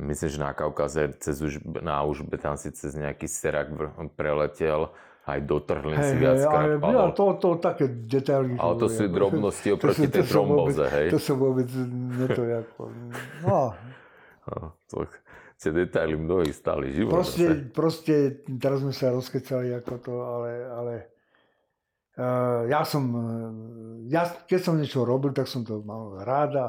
Myslím, 0.00 0.28
že 0.32 0.38
na 0.40 0.56
Kaukaze 0.56 1.12
cez 1.20 1.36
už, 1.44 1.60
na 1.84 2.00
Užbe 2.00 2.40
tam 2.40 2.56
si 2.56 2.72
cez 2.72 2.96
nejaký 2.96 3.28
serak 3.28 3.76
preletel 4.16 4.88
aj 5.22 5.38
do 5.46 5.60
Trhlin 5.62 6.00
hey, 6.00 6.08
si 6.10 6.14
viackrát 6.18 6.80
hey, 6.82 7.12
to, 7.14 7.24
to 7.38 7.48
také 7.62 7.86
detaily. 7.86 8.58
Ale 8.58 8.74
to 8.80 8.90
sú 8.90 9.06
drobnosti 9.06 9.68
oproti 9.70 10.10
tej 10.10 10.26
tromboze, 10.26 10.82
hej? 10.90 11.08
To 11.14 11.20
som 11.22 11.36
vôbec 11.38 11.68
neto 12.18 12.42
No. 13.46 13.76
no 14.50 14.74
to, 14.90 15.06
tie 15.62 15.70
detaily 15.70 16.18
mnohí 16.18 16.50
stali 16.50 16.90
život. 16.90 17.22
Proste, 17.22 17.70
proste, 17.70 18.14
teraz 18.58 18.82
sme 18.82 18.90
sa 18.90 19.14
rozkecali 19.14 19.70
ako 19.78 19.92
to, 20.02 20.14
ale, 20.18 20.50
ale 20.66 20.94
Uh, 22.12 22.68
ja 22.68 22.84
som, 22.84 23.08
ja, 24.04 24.28
keď 24.44 24.60
som 24.60 24.76
niečo 24.76 25.00
robil, 25.00 25.32
tak 25.32 25.48
som 25.48 25.64
to 25.64 25.80
mal 25.80 26.20
rád 26.20 26.60
a, 26.60 26.66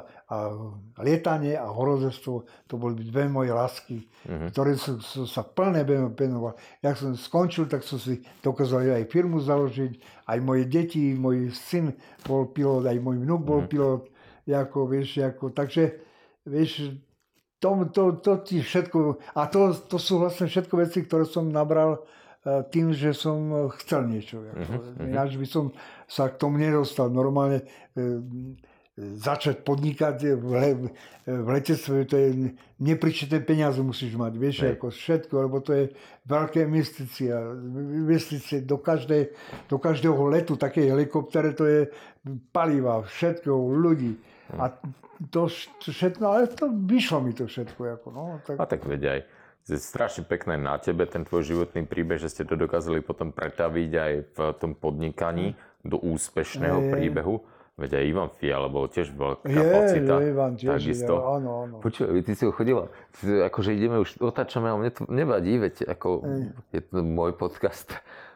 lietanie 1.03 1.59
a 1.59 1.67
horozovstvo, 1.67 2.47
to 2.63 2.79
boli 2.79 3.03
dve 3.03 3.27
moje 3.27 3.51
lásky, 3.51 4.07
uh-huh. 4.23 4.47
ktoré 4.55 4.79
som, 4.79 5.03
som 5.03 5.27
sa 5.27 5.43
plne 5.43 5.83
venoval. 6.15 6.55
Ja 6.79 6.95
som 6.95 7.11
skončil, 7.19 7.67
tak 7.67 7.83
som 7.83 7.99
si 7.99 8.23
dokázal 8.39 8.95
aj 8.95 9.11
firmu 9.11 9.43
založiť, 9.43 10.23
aj 10.31 10.39
moje 10.39 10.63
deti, 10.63 11.11
môj 11.11 11.51
syn 11.51 11.91
bol 12.23 12.47
pilot, 12.47 12.87
aj 12.87 13.03
môj 13.03 13.19
vnúk 13.27 13.43
bol 13.43 13.67
uh-huh. 13.67 13.71
pilot, 13.75 14.01
ako, 14.47 14.87
vieš, 14.87 15.27
ako, 15.27 15.51
takže, 15.51 15.99
vieš, 16.47 16.95
to, 17.63 17.87
to, 17.95 18.03
to 18.19 18.33
ti 18.43 18.59
všetko, 18.59 18.99
a 19.39 19.47
to, 19.47 19.71
to 19.87 19.95
sú 19.95 20.19
vlastne 20.19 20.51
všetko 20.51 20.75
veci, 20.83 21.07
ktoré 21.07 21.23
som 21.23 21.47
nabral 21.47 22.03
E, 22.43 22.63
tým, 22.67 22.91
že 22.91 23.15
som 23.15 23.71
chcel 23.79 24.03
niečo. 24.11 24.43
Uh-huh, 24.43 25.07
Ináč 25.07 25.39
by 25.39 25.47
som 25.47 25.71
sa 26.11 26.27
k 26.27 26.35
tomu 26.35 26.59
nedostal. 26.59 27.07
Normálne 27.07 27.63
e, 27.95 28.19
začať 28.99 29.63
podnikať 29.63 30.35
v, 30.35 30.45
le, 30.51 30.71
v 31.23 31.47
letectve, 31.47 32.03
to 32.03 32.13
je 32.19 32.27
nepričeté 32.83 33.39
peniaze 33.39 33.79
musíš 33.79 34.19
mať, 34.19 34.33
vieš, 34.35 34.55
Hej. 34.67 34.75
ako 34.77 34.87
všetko, 34.91 35.33
lebo 35.39 35.57
to 35.63 35.71
je 35.73 35.85
veľké 36.27 36.67
investícia. 36.67 37.33
Investície 37.95 38.61
do, 38.61 38.75
každej, 38.77 39.33
do 39.71 39.79
každého 39.79 40.19
letu, 40.27 40.59
také 40.59 40.85
helikoptere, 40.91 41.55
to 41.55 41.63
je 41.63 41.79
paliva, 42.51 43.07
všetko, 43.07 43.49
ľudí. 43.55 44.19
Hm. 44.53 44.61
A 44.61 44.65
to, 45.29 45.49
všetko, 45.83 46.23
ale 46.23 46.47
to 46.49 46.69
vyšlo 46.69 47.19
mi 47.21 47.31
to 47.33 47.49
všetko. 47.49 48.01
Ako, 48.01 48.07
no, 48.13 48.23
tak... 48.45 48.55
A 48.59 48.63
tak 48.69 48.81
veď 48.85 49.01
aj 49.09 49.19
je 49.63 49.79
strašne 49.79 50.27
pekné 50.27 50.59
na 50.59 50.75
tebe, 50.75 51.07
ten 51.07 51.23
tvoj 51.23 51.47
životný 51.47 51.87
príbeh, 51.87 52.19
že 52.19 52.27
ste 52.27 52.43
to 52.43 52.59
dokázali 52.59 52.99
potom 52.99 53.31
pretaviť 53.31 53.91
aj 53.95 54.13
v 54.35 54.37
tom 54.59 54.75
podnikaní 54.75 55.55
do 55.87 55.95
úspešného 55.95 56.79
je, 56.83 56.91
príbehu. 56.91 57.35
Veď 57.73 57.97
aj 57.97 58.03
Ivan 58.05 58.29
Fiala 58.37 58.69
bol 58.69 58.85
tiež 58.85 59.15
veľká 59.15 59.47
je, 59.49 59.55
kapacita. 59.55 60.13
Je, 60.19 60.25
Ivan 60.29 60.53
tiež, 60.59 60.77
takisto. 60.77 61.13
Je, 61.15 61.25
áno, 61.25 61.51
áno. 61.65 61.75
Počuj, 61.79 62.05
ty 62.21 62.31
si 62.35 62.43
ho 62.43 62.51
chodila, 62.51 62.91
akože 63.23 63.71
ideme 63.73 63.97
už, 64.03 64.19
otáčame, 64.21 64.67
ale 64.69 64.77
mne 64.83 64.91
to 64.93 65.03
nevadí, 65.09 65.57
veď 65.57 65.89
ako 65.89 66.09
je, 66.21 66.79
je 66.79 66.81
to 66.83 67.01
môj 67.01 67.31
podcast. 67.33 67.89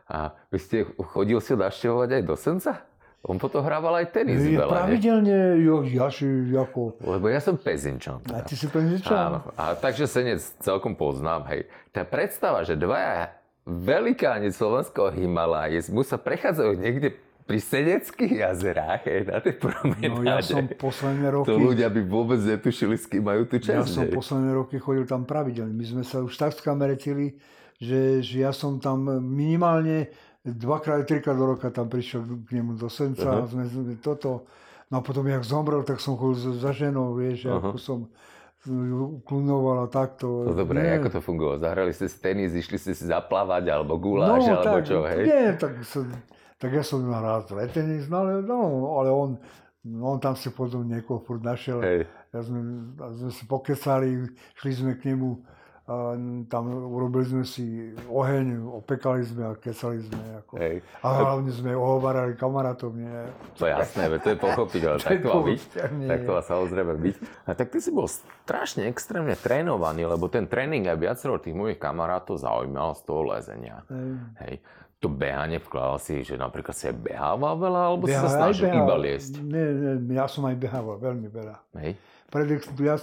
A 0.07 0.31
vy 0.49 0.57
ste 0.63 0.77
chodil 1.11 1.37
si 1.43 1.51
ho 1.53 1.59
navštevovať 1.59 2.09
aj 2.17 2.23
do 2.23 2.35
Senca? 2.39 2.87
On 3.27 3.35
potom 3.35 3.59
hrával 3.59 3.99
aj 3.99 4.15
tenis 4.15 4.39
je, 4.39 4.55
veľa, 4.55 4.71
Pravidelne, 4.71 5.59
jo, 5.59 5.83
ja 5.83 6.07
si 6.07 6.23
ako... 6.55 6.95
Lebo 7.03 7.27
ja 7.27 7.43
som 7.43 7.59
Pezinčan. 7.59 8.23
Teda. 8.23 8.39
A 8.39 8.47
ty 8.47 8.55
si 8.55 8.71
Pezinčan? 8.71 9.11
Áno. 9.11 9.39
A 9.59 9.75
takže 9.75 10.07
Senec 10.07 10.39
celkom 10.63 10.95
poznám, 10.95 11.43
hej. 11.51 11.67
Tá 11.91 12.07
predstava, 12.07 12.63
že 12.63 12.79
dvaja 12.79 13.35
velikáni 13.67 14.47
slovenského 14.55 15.11
Himalaje 15.11 15.91
mu 15.91 16.07
sa 16.07 16.15
prechádzajú 16.15 16.71
niekde 16.79 17.19
pri 17.43 17.59
Seneckých 17.63 18.43
jazerách, 18.43 19.03
hej, 19.07 19.27
na 19.27 19.39
tej 19.43 19.55
promenáde. 19.59 20.07
No 20.07 20.23
ja 20.23 20.39
som 20.39 20.67
posledné 20.67 21.27
roky... 21.31 21.47
To 21.51 21.55
ľudia 21.55 21.87
by 21.91 22.01
vôbec 22.07 22.39
netušili, 22.43 22.95
s 22.95 23.07
kým 23.07 23.23
majú 23.23 23.43
tu 23.47 23.59
čas. 23.59 23.87
Ja 23.87 23.87
som 23.87 24.07
posledné 24.07 24.51
roky 24.55 24.79
chodil 24.79 25.03
tam 25.03 25.27
pravidelne. 25.27 25.71
My 25.71 25.83
sme 25.83 26.03
sa 26.03 26.23
už 26.23 26.35
tak 26.35 26.55
skameretili, 26.55 27.39
že, 27.79 28.19
že 28.19 28.43
ja 28.43 28.51
som 28.51 28.83
tam 28.83 29.07
minimálne 29.23 30.11
dvakrát, 30.55 31.03
trikrát 31.03 31.35
do 31.35 31.45
roka 31.55 31.67
tam 31.67 31.91
prišiel 31.91 32.23
k 32.47 32.59
nemu 32.59 32.79
do 32.79 32.87
Senca 32.87 33.27
uh-huh. 33.27 33.43
a 33.43 33.49
sme, 33.51 33.67
toto. 33.99 34.47
No 34.87 34.99
a 34.99 35.01
potom, 35.03 35.27
jak 35.27 35.43
zomrel, 35.43 35.83
tak 35.83 35.99
som 35.99 36.15
chodil 36.15 36.55
za 36.55 36.71
ženou, 36.71 37.11
vieš, 37.19 37.51
uh-huh. 37.51 37.59
ako 37.59 37.75
som 37.75 37.99
uklunoval 39.23 39.83
a 39.83 39.87
takto. 39.87 40.47
No 40.47 40.51
dobre, 40.51 40.83
nie. 40.83 40.99
ako 40.99 41.07
to 41.07 41.19
fungovalo? 41.23 41.55
Zahrali 41.59 41.91
ste 41.95 42.07
si 42.11 42.17
tenis, 42.19 42.51
išli 42.51 42.75
ste 42.75 42.91
si 42.91 43.07
zaplávať, 43.07 43.71
alebo 43.71 43.95
guláš, 43.95 44.43
no, 44.43 44.59
alebo 44.59 44.79
tak, 44.83 44.87
čo, 44.87 44.97
hej? 45.07 45.23
Nie, 45.23 45.45
tak, 45.55 45.73
som, 45.87 46.03
tak 46.59 46.71
ja 46.75 46.83
som 46.83 47.03
rád 47.07 47.47
tenis, 47.71 48.11
no 48.11 48.27
ale, 48.27 48.33
no, 48.43 48.59
ale 48.99 49.09
on, 49.11 49.29
on 49.87 50.17
tam 50.19 50.35
si 50.35 50.51
potom 50.51 50.83
niekoho 50.83 51.23
furt 51.23 51.39
našiel. 51.43 51.79
Hej. 51.79 52.11
Ja 52.35 52.43
sme, 52.43 52.59
sme 53.15 53.31
si 53.31 53.43
pokecali, 53.47 54.09
šli 54.59 54.71
sme 54.75 54.91
k 54.99 55.15
nemu 55.15 55.39
tam 56.51 56.63
urobili 56.67 57.23
sme 57.23 57.45
si 57.47 57.95
oheň, 58.11 58.59
opekali 58.75 59.23
sme 59.23 59.47
a 59.47 59.51
kecali 59.55 60.03
sme. 60.03 60.19
Ako. 60.43 60.59
Hej. 60.59 60.83
A 60.99 61.07
hlavne 61.15 61.47
sme 61.55 61.71
ohovárali 61.79 62.35
kamarátov. 62.35 62.91
Nie? 62.91 63.31
To 63.55 63.63
je 63.63 63.71
jasné, 63.71 64.11
to 64.19 64.35
je 64.35 64.37
pochopiteľné. 64.37 64.99
tak 65.07 65.23
to 65.23 65.31
má 65.31 65.41
byť. 65.47 65.61
Tak 66.11 66.19
to 66.27 66.31
má 66.35 66.41
samozrejme 66.43 66.93
byť. 66.99 67.15
A 67.47 67.49
tak 67.55 67.71
ty 67.71 67.79
si 67.79 67.95
bol 67.95 68.11
strašne 68.11 68.91
extrémne 68.91 69.39
trénovaný, 69.39 70.11
lebo 70.11 70.27
ten 70.27 70.43
tréning 70.43 70.83
aj 70.91 70.99
viacero 70.99 71.39
tých 71.39 71.55
mojich 71.55 71.79
kamarátov 71.79 72.35
zaujímal 72.35 72.91
z 72.91 73.01
toho 73.07 73.23
lezenia. 73.23 73.79
Hej. 73.87 74.11
Hej. 74.43 74.55
To 74.99 75.07
behanie 75.07 75.63
vkladal 75.63 76.03
si, 76.03 76.19
že 76.27 76.35
napríklad 76.35 76.75
si 76.75 76.91
aj 76.91 76.99
behával 76.99 77.55
veľa, 77.55 77.81
alebo 77.95 78.11
Beha, 78.11 78.17
si 78.17 78.27
sa 78.27 78.43
snažil 78.43 78.75
iba 78.75 78.97
liesť? 78.97 79.39
Nie, 79.39 79.65
nie, 79.71 80.19
ja 80.19 80.27
som 80.27 80.43
aj 80.43 80.57
behával 80.57 80.99
veľmi 80.99 81.29
veľa. 81.31 81.55
Hej. 81.79 81.95
Pred, 82.27 82.59
ja, 82.81 82.99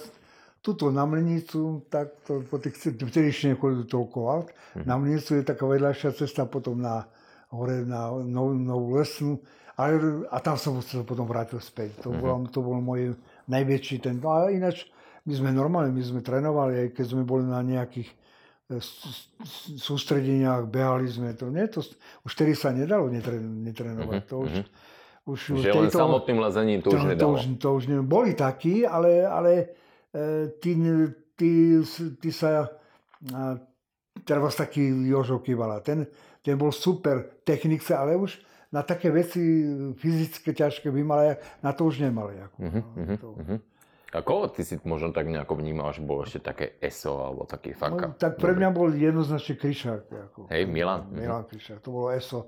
tuto 0.65 0.89
na 0.89 1.05
Mlinicu, 1.05 1.85
tak 1.93 2.25
to, 2.25 2.41
po 2.49 2.57
tých, 2.57 2.81
ešte 2.97 3.53
nechodili 3.53 3.85
toľko. 3.85 4.19
Mm-hmm. 4.25 4.89
Na 4.89 4.97
Mlinicu 4.97 5.37
je 5.37 5.45
taká 5.45 5.69
vedľajšia 5.69 6.17
cesta 6.17 6.49
potom 6.49 6.81
na 6.81 7.05
hore 7.53 7.85
na 7.85 8.09
Novú, 8.25 8.57
Novú 8.57 8.87
Lesnú. 8.97 9.45
A, 9.77 9.93
a 10.33 10.39
tam 10.41 10.57
som 10.57 10.81
sa 10.81 11.05
potom 11.05 11.29
vrátil 11.29 11.61
späť. 11.61 12.01
To, 12.01 12.17
mm-hmm. 12.17 12.25
bol, 12.25 12.49
to 12.49 12.59
bol 12.65 12.81
môj 12.81 13.13
najväčší 13.45 14.09
ten. 14.09 14.17
No 14.25 14.33
a 14.33 14.49
ináč, 14.49 14.89
my 15.29 15.37
sme 15.37 15.51
normálne, 15.53 15.93
my 15.93 16.01
sme 16.01 16.25
trénovali, 16.25 16.89
aj 16.89 16.89
keď 16.97 17.07
sme 17.13 17.29
boli 17.29 17.45
na 17.45 17.61
nejakých 17.61 18.09
e, 18.73 18.81
sústredeniach, 19.77 20.65
behali 20.65 21.13
sme 21.13 21.37
to. 21.37 21.53
Nie, 21.53 21.69
to 21.69 21.85
už 22.25 22.31
vtedy 22.33 22.57
sa 22.57 22.73
nedalo 22.73 23.13
netrénovať. 23.13 24.17
Mm-hmm. 24.17 24.33
To 24.33 24.37
už, 24.41 24.53
mm-hmm. 24.65 25.29
už 25.29 25.39
že 25.61 25.69
tejto, 25.77 25.81
len 25.85 25.93
samotným 25.93 26.39
lezením 26.41 26.81
to, 26.81 26.89
to 26.89 26.97
už 26.97 27.05
nedalo. 27.05 27.21
To 27.21 27.29
už, 27.37 27.43
to 27.61 27.69
už 27.69 27.85
ne, 27.93 27.97
boli 28.01 28.33
takí, 28.33 28.89
ale, 28.89 29.29
ale 29.29 29.84
ty, 30.63 30.71
ty, 31.35 31.51
ty 32.21 32.31
sa, 32.31 32.71
treba 34.23 34.49
taký 34.55 35.11
Jožo 35.11 35.43
Kivala, 35.43 35.83
ten, 35.83 36.07
ten 36.41 36.55
bol 36.55 36.71
super 36.71 37.43
technik, 37.43 37.83
ale 37.91 38.15
už 38.15 38.39
na 38.75 38.83
také 38.83 39.11
veci 39.11 39.39
fyzické, 39.95 40.51
ťažké 40.51 40.91
vymalaja, 40.91 41.39
na 41.63 41.71
to 41.71 41.87
už 41.87 42.03
nemali. 42.03 42.43
Ako, 42.43 42.57
uh-huh, 42.59 42.83
to... 43.19 43.29
uh-huh. 43.39 43.59
A 44.15 44.23
koho 44.23 44.47
ty 44.47 44.63
si 44.63 44.79
možno 44.87 45.11
tak 45.11 45.27
nejako 45.27 45.59
vnímal, 45.59 45.91
že 45.91 45.99
bol 45.99 46.23
ešte 46.23 46.39
také 46.39 46.79
ESO 46.79 47.19
alebo 47.19 47.51
taký 47.51 47.75
faka? 47.75 48.15
No, 48.15 48.15
tak 48.15 48.39
pre 48.39 48.55
mňa 48.55 48.71
bol 48.71 48.95
jednoznačne 48.95 49.59
Kryšák. 49.59 50.03
Ako, 50.31 50.39
Hej, 50.55 50.71
Milan? 50.71 51.11
Milan 51.11 51.43
Kryšák, 51.51 51.83
to 51.83 51.91
bolo 51.91 52.15
ESO. 52.15 52.47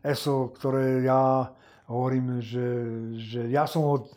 ESO, 0.00 0.52
ktoré 0.56 1.04
ja 1.04 1.52
hovorím, 1.92 2.40
že, 2.40 2.68
že 3.20 3.52
ja 3.52 3.68
som 3.68 3.84
ho 3.84 4.08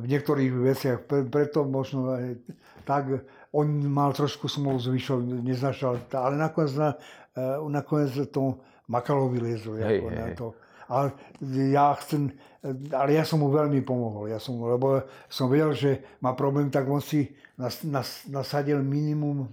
v 0.00 0.06
niektorých 0.08 0.50
veciach. 0.50 0.98
Pre, 1.04 1.28
preto 1.28 1.68
možno 1.68 2.10
aj 2.16 2.40
tak, 2.88 3.24
on 3.52 3.66
mal 3.86 4.16
trošku 4.16 4.48
smolu 4.48 4.80
s 4.80 4.88
Vyšou, 4.88 5.20
neznašal, 5.22 6.10
ale 6.16 6.34
nakoniec, 6.40 6.72
na, 6.74 6.96
uh, 7.36 7.62
nakoniec 7.68 8.16
to 8.32 8.58
Makalovi 8.90 9.38
liezol. 9.38 9.78
Hej, 9.78 10.02
hej, 10.02 10.16
na 10.16 10.26
to. 10.34 10.56
Ale 10.90 11.14
ja 11.70 11.94
chcem, 12.02 12.34
ale 12.90 13.14
ja 13.14 13.22
som 13.22 13.38
mu 13.38 13.54
veľmi 13.54 13.78
pomohol, 13.86 14.26
ja 14.26 14.42
som, 14.42 14.58
lebo 14.58 15.06
som 15.30 15.46
vedel, 15.46 15.70
že 15.70 16.02
má 16.18 16.34
problém, 16.34 16.66
tak 16.66 16.90
on 16.90 16.98
si 16.98 17.30
nas, 17.54 17.86
nas, 17.86 18.26
nasadil 18.26 18.82
minimum 18.82 19.46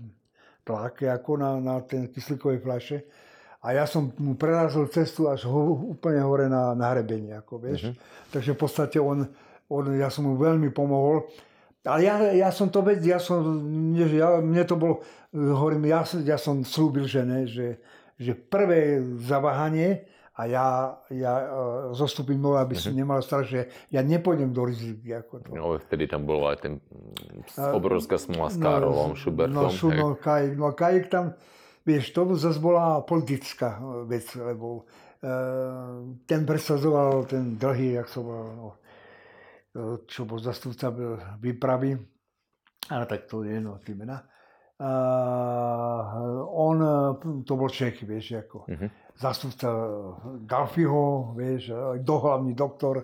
tlak 0.66 1.06
ako 1.06 1.38
na, 1.38 1.50
na 1.62 1.76
ten 1.86 2.10
kyslíkové 2.10 2.58
fľaše. 2.58 3.06
A 3.62 3.74
ja 3.78 3.86
som 3.86 4.10
mu 4.18 4.34
prerazil 4.34 4.86
cestu 4.90 5.30
až 5.30 5.46
ho, 5.46 5.94
úplne 5.94 6.22
hore 6.22 6.46
na, 6.50 6.74
na 6.74 6.94
hrebenie, 6.94 7.38
ako 7.38 7.62
vieš. 7.62 7.90
Uh-huh. 7.90 7.96
Takže 8.34 8.52
v 8.54 8.60
podstate 8.60 8.98
on, 8.98 9.30
on, 9.68 9.92
ja 9.96 10.08
som 10.08 10.28
mu 10.28 10.40
veľmi 10.40 10.72
pomohol. 10.72 11.28
Ale 11.88 12.04
ja, 12.04 12.16
ja 12.36 12.50
som 12.52 12.68
to 12.68 12.84
vedel, 12.84 13.16
ja 13.16 13.20
som, 13.20 13.40
ja, 13.96 14.44
mne 14.44 14.64
to 14.68 14.76
bolo, 14.76 15.00
hovorím, 15.32 15.88
ja, 15.88 16.04
ja 16.28 16.36
som 16.36 16.60
slúbil 16.68 17.08
žene, 17.08 17.48
že, 17.48 17.80
že 18.20 18.36
prvé 18.36 19.00
zaváhanie 19.24 20.04
a 20.38 20.46
ja, 20.46 20.66
ja 21.10 21.34
uh, 21.48 21.96
zostupím 21.98 22.38
nové, 22.38 22.62
aby 22.62 22.76
som 22.78 22.94
uh-huh. 22.94 23.02
nemal 23.02 23.26
strach, 23.26 23.50
že 23.50 23.72
ja 23.90 24.06
nepôjdem 24.06 24.54
do 24.54 24.70
riziky. 24.70 25.16
Ako 25.18 25.42
to. 25.42 25.50
No, 25.50 25.82
vtedy 25.82 26.06
tam 26.06 26.30
bolo 26.30 26.46
aj 26.52 26.62
ten 26.62 26.74
obrovská 27.58 28.22
smola 28.22 28.54
s 28.54 28.62
Karolom, 28.62 29.16
no, 29.16 29.18
Schubertom. 29.18 29.66
No, 29.66 29.72
no, 29.74 30.08
Kajik, 30.14 30.54
no 30.54 30.78
Kajik 30.78 31.10
tam, 31.10 31.34
vieš, 31.88 32.14
to 32.14 32.38
zase 32.38 32.62
bola 32.62 33.02
politická 33.02 33.82
vec, 34.06 34.30
lebo 34.38 34.86
uh, 34.86 36.06
ten 36.30 36.46
presadzoval 36.46 37.26
ten 37.26 37.58
dlhý, 37.58 37.98
jak 37.98 38.06
som 38.06 38.22
bol, 38.28 38.46
no, 38.54 38.68
čo 40.08 40.26
bol 40.26 40.40
zastupca 40.42 40.90
výpravy, 41.38 41.98
ale 42.90 43.04
tak 43.06 43.30
to 43.30 43.44
je 43.44 43.60
jedno, 43.60 43.78
tí 43.84 43.94
mená. 43.94 44.24
Uh, 44.78 46.46
on, 46.54 46.78
to 47.42 47.58
bol 47.58 47.66
Čech, 47.66 47.98
vieš, 48.06 48.46
ako 48.46 48.70
uh-huh. 48.70 48.90
zastupca 49.18 49.74
Galfiho, 50.46 51.34
vieš, 51.34 51.74
dohlavný 52.06 52.54
doktor. 52.54 53.02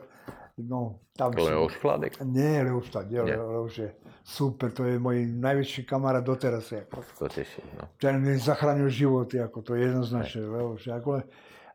No, 0.61 1.01
tam 1.17 1.33
Leoš 1.33 1.81
Chladek? 1.81 2.21
Nie, 2.21 2.61
Leoš 2.61 2.93
Chladek, 2.93 3.25
Leoš 3.25 3.73
je 3.77 3.89
super, 4.21 4.69
to 4.69 4.85
je 4.85 5.01
môj 5.01 5.25
najväčší 5.25 5.81
kamarát 5.89 6.21
doteraz. 6.21 6.69
Ako. 6.69 7.01
To 7.01 7.25
teší, 7.25 7.65
no. 7.73 7.89
Ten 7.97 8.21
mi 8.21 8.37
zachránil 8.37 8.93
životy, 8.93 9.41
ako 9.41 9.65
to 9.65 9.73
je 9.73 9.89
jednoznačne, 9.89 10.45
Leoš. 10.45 10.93
Ako, 10.93 11.25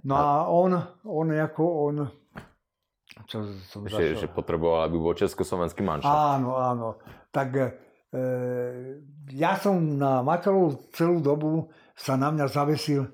No 0.05 0.15
a 0.15 0.47
on, 0.47 0.79
on 1.05 1.27
ako 1.35 1.65
on... 1.91 1.97
Čo 3.29 3.45
som 3.69 3.85
že, 3.85 4.17
že 4.17 4.27
potreboval, 4.27 4.89
aby 4.89 4.97
bol 4.97 5.13
československý 5.13 5.85
manšaft. 5.85 6.09
Áno, 6.09 6.57
áno. 6.57 6.89
Tak 7.29 7.49
e, 7.53 7.67
ja 9.37 9.53
som 9.61 9.77
na 10.01 10.25
Makalu 10.25 10.81
celú 10.97 11.21
dobu 11.21 11.69
sa 11.93 12.17
na 12.17 12.33
mňa 12.33 12.49
zavesil 12.49 13.05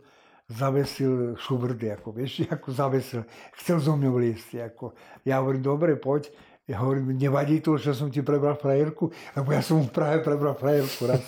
zavesil 0.44 1.40
Schubert, 1.40 1.80
ako, 1.80 2.12
vieš, 2.12 2.44
ako 2.54 2.68
zavesil. 2.70 3.22
Chcel 3.56 3.80
zo 3.80 3.96
mňou 3.96 4.20
liesť, 4.20 4.60
ako. 4.72 4.92
Ja 5.24 5.40
hovorím, 5.40 5.64
dobre, 5.64 5.96
poď. 5.96 6.30
Ja 6.64 6.80
hovorím, 6.80 7.12
nevadí 7.20 7.60
to, 7.60 7.76
že 7.76 7.92
som 7.92 8.08
ti 8.08 8.24
prebral 8.24 8.56
frajerku, 8.56 9.12
lebo 9.36 9.52
ja 9.52 9.60
som 9.60 9.84
v 9.84 9.92
Prahe 9.92 10.24
prebral 10.24 10.56
frajerku 10.56 11.04
raz. 11.04 11.20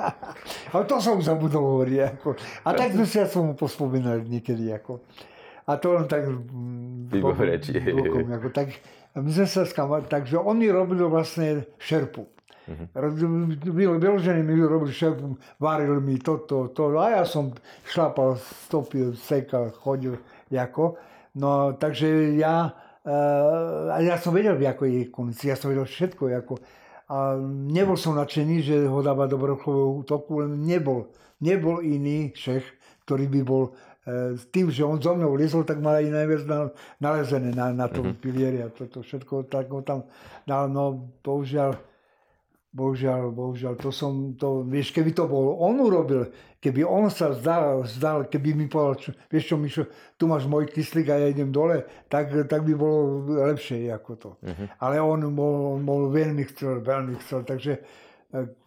Ale 0.76 0.84
to 0.84 1.00
som 1.00 1.16
zabudol 1.24 1.64
hovoriť. 1.64 2.20
Ako. 2.20 2.36
A 2.68 2.76
tak 2.76 2.92
sme 2.92 3.08
si 3.08 3.16
ja 3.16 3.24
som 3.24 3.48
mu 3.48 3.54
pospomínali 3.56 4.28
niekedy. 4.28 4.68
Ako. 4.76 5.00
A 5.68 5.76
to 5.76 5.92
len 5.92 6.08
tak... 6.08 6.24
Bokom, 7.12 7.36
ako, 8.32 8.48
tak, 8.52 8.72
my 9.16 9.28
sme 9.28 9.46
sa 9.48 9.68
skamali, 9.68 10.08
takže 10.08 10.40
on 10.40 10.56
mi 10.56 10.72
robil 10.72 11.04
vlastne 11.08 11.68
šerpu. 11.76 12.24
Uh-huh. 12.24 12.88
Vyložený 13.72 14.40
mi 14.44 14.60
robil 14.60 14.92
šerpu, 14.92 15.36
varil 15.60 16.00
mi 16.00 16.16
toto, 16.20 16.72
to, 16.72 16.96
a 16.96 17.20
ja 17.20 17.24
som 17.28 17.52
šlapal, 17.84 18.40
stopil, 18.68 19.16
sekal, 19.16 19.72
chodil, 19.72 20.16
ako. 20.48 20.96
No, 21.36 21.76
takže 21.76 22.34
ja 22.40 22.72
Uh, 23.08 23.88
a 23.88 24.04
ja 24.04 24.20
som 24.20 24.36
vedel, 24.36 24.60
ako 24.60 24.84
je 24.84 25.08
konici, 25.08 25.48
ja 25.48 25.56
som 25.56 25.72
vedel 25.72 25.88
všetko. 25.88 26.28
Ako, 26.44 26.60
a 27.08 27.40
nebol 27.48 27.96
som 27.96 28.12
nadšený, 28.12 28.56
že 28.60 28.76
ho 28.84 29.00
dáva 29.00 29.24
do 29.24 29.40
vrcholového 29.40 30.04
útoku, 30.04 30.44
len 30.44 30.60
nebol, 30.60 31.08
nebol 31.40 31.80
iný 31.80 32.36
šech, 32.36 32.68
ktorý 33.08 33.32
by 33.32 33.40
bol 33.48 33.72
tým, 34.48 34.72
že 34.72 34.84
on 34.84 34.96
zo 35.02 35.12
mnou 35.12 35.36
liezol, 35.36 35.68
tak 35.68 35.82
mal 35.82 36.00
aj 36.00 36.08
najviac 36.08 36.42
na, 36.48 36.58
nalezené 36.96 37.50
na, 37.52 37.72
na 37.76 37.86
tom 37.90 38.12
mm-hmm. 38.12 38.22
pilieri 38.22 38.58
a 38.64 38.72
toto 38.72 39.04
všetko, 39.04 39.50
tak 39.52 39.68
ho 39.68 39.84
tam 39.84 40.08
dal, 40.48 40.70
no 40.72 41.12
bohužiaľ, 41.20 41.76
Bohužiaľ, 42.68 43.32
bohužiaľ, 43.32 43.80
to 43.80 43.88
som, 43.88 44.36
to, 44.36 44.60
vieš, 44.68 44.92
keby 44.92 45.16
to 45.16 45.24
bol 45.24 45.56
on 45.56 45.80
urobil, 45.80 46.28
keby 46.60 46.84
on 46.84 47.08
sa 47.08 47.32
zdal, 47.32 47.88
zdal 47.88 48.28
keby 48.28 48.52
mi 48.52 48.68
povedal, 48.68 48.94
čo, 49.00 49.10
vieš 49.32 49.44
čo, 49.48 49.56
Mišo, 49.56 49.84
tu 50.20 50.28
máš 50.28 50.44
môj 50.44 50.68
kyslík 50.68 51.08
a 51.08 51.16
ja 51.16 51.32
idem 51.32 51.48
dole, 51.48 51.88
tak, 52.12 52.28
tak 52.44 52.60
by 52.68 52.76
bolo 52.76 53.24
lepšie 53.48 53.88
ako 53.88 54.10
to. 54.20 54.30
Uh-huh. 54.44 54.68
Ale 54.84 55.00
on 55.00 55.32
bol, 55.32 55.80
bol 55.80 56.12
veľmi 56.12 56.44
chcel, 56.52 56.84
veľmi 56.84 57.16
chcel, 57.24 57.48
takže 57.48 57.80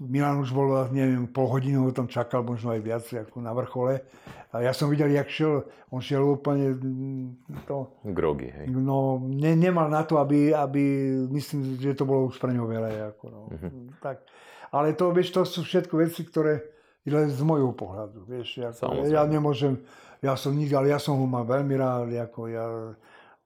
Milan 0.01 0.41
už 0.41 0.57
bol, 0.57 0.73
neviem, 0.89 1.29
pol 1.29 1.45
hodiny 1.45 1.77
ho 1.77 1.93
tam 1.93 2.09
čakal, 2.09 2.41
možno 2.41 2.73
aj 2.73 2.81
viac, 2.81 3.05
ako 3.05 3.45
na 3.45 3.53
vrchole. 3.53 4.01
A 4.49 4.65
ja 4.65 4.73
som 4.73 4.89
videl, 4.89 5.13
jak 5.13 5.29
šiel, 5.29 5.69
on 5.93 6.01
šiel 6.01 6.25
úplne 6.25 6.73
mm, 6.73 7.69
to... 7.69 7.93
Grogy, 8.09 8.49
hej. 8.49 8.65
No, 8.73 9.21
ne, 9.21 9.53
nemal 9.53 9.85
na 9.85 10.01
to, 10.01 10.17
aby, 10.17 10.49
aby, 10.49 10.81
myslím, 11.29 11.77
že 11.77 11.93
to 11.93 12.09
bolo 12.09 12.33
už 12.33 12.41
pre 12.41 12.57
ňo 12.57 12.65
veľa. 12.65 13.13
Ako, 13.13 13.25
no. 13.29 13.41
uh-huh. 13.53 13.93
tak. 14.01 14.25
Ale 14.73 14.97
to, 14.97 15.13
vieš, 15.13 15.29
to 15.29 15.45
sú 15.45 15.61
všetko 15.61 15.93
veci, 15.93 16.25
ktoré 16.25 16.65
len 17.05 17.29
z 17.29 17.41
môjho 17.45 17.69
pohľadu, 17.77 18.25
vieš. 18.25 18.65
Ako, 18.65 19.05
ja 19.13 19.29
nemôžem, 19.29 19.77
ja 20.25 20.33
som 20.33 20.57
nikdy, 20.57 20.73
ale 20.73 20.89
ja 20.89 20.97
som 20.97 21.21
ho 21.21 21.25
mal 21.29 21.45
veľmi 21.45 21.75
rád, 21.77 22.09
ako 22.09 22.49
ja, 22.49 22.65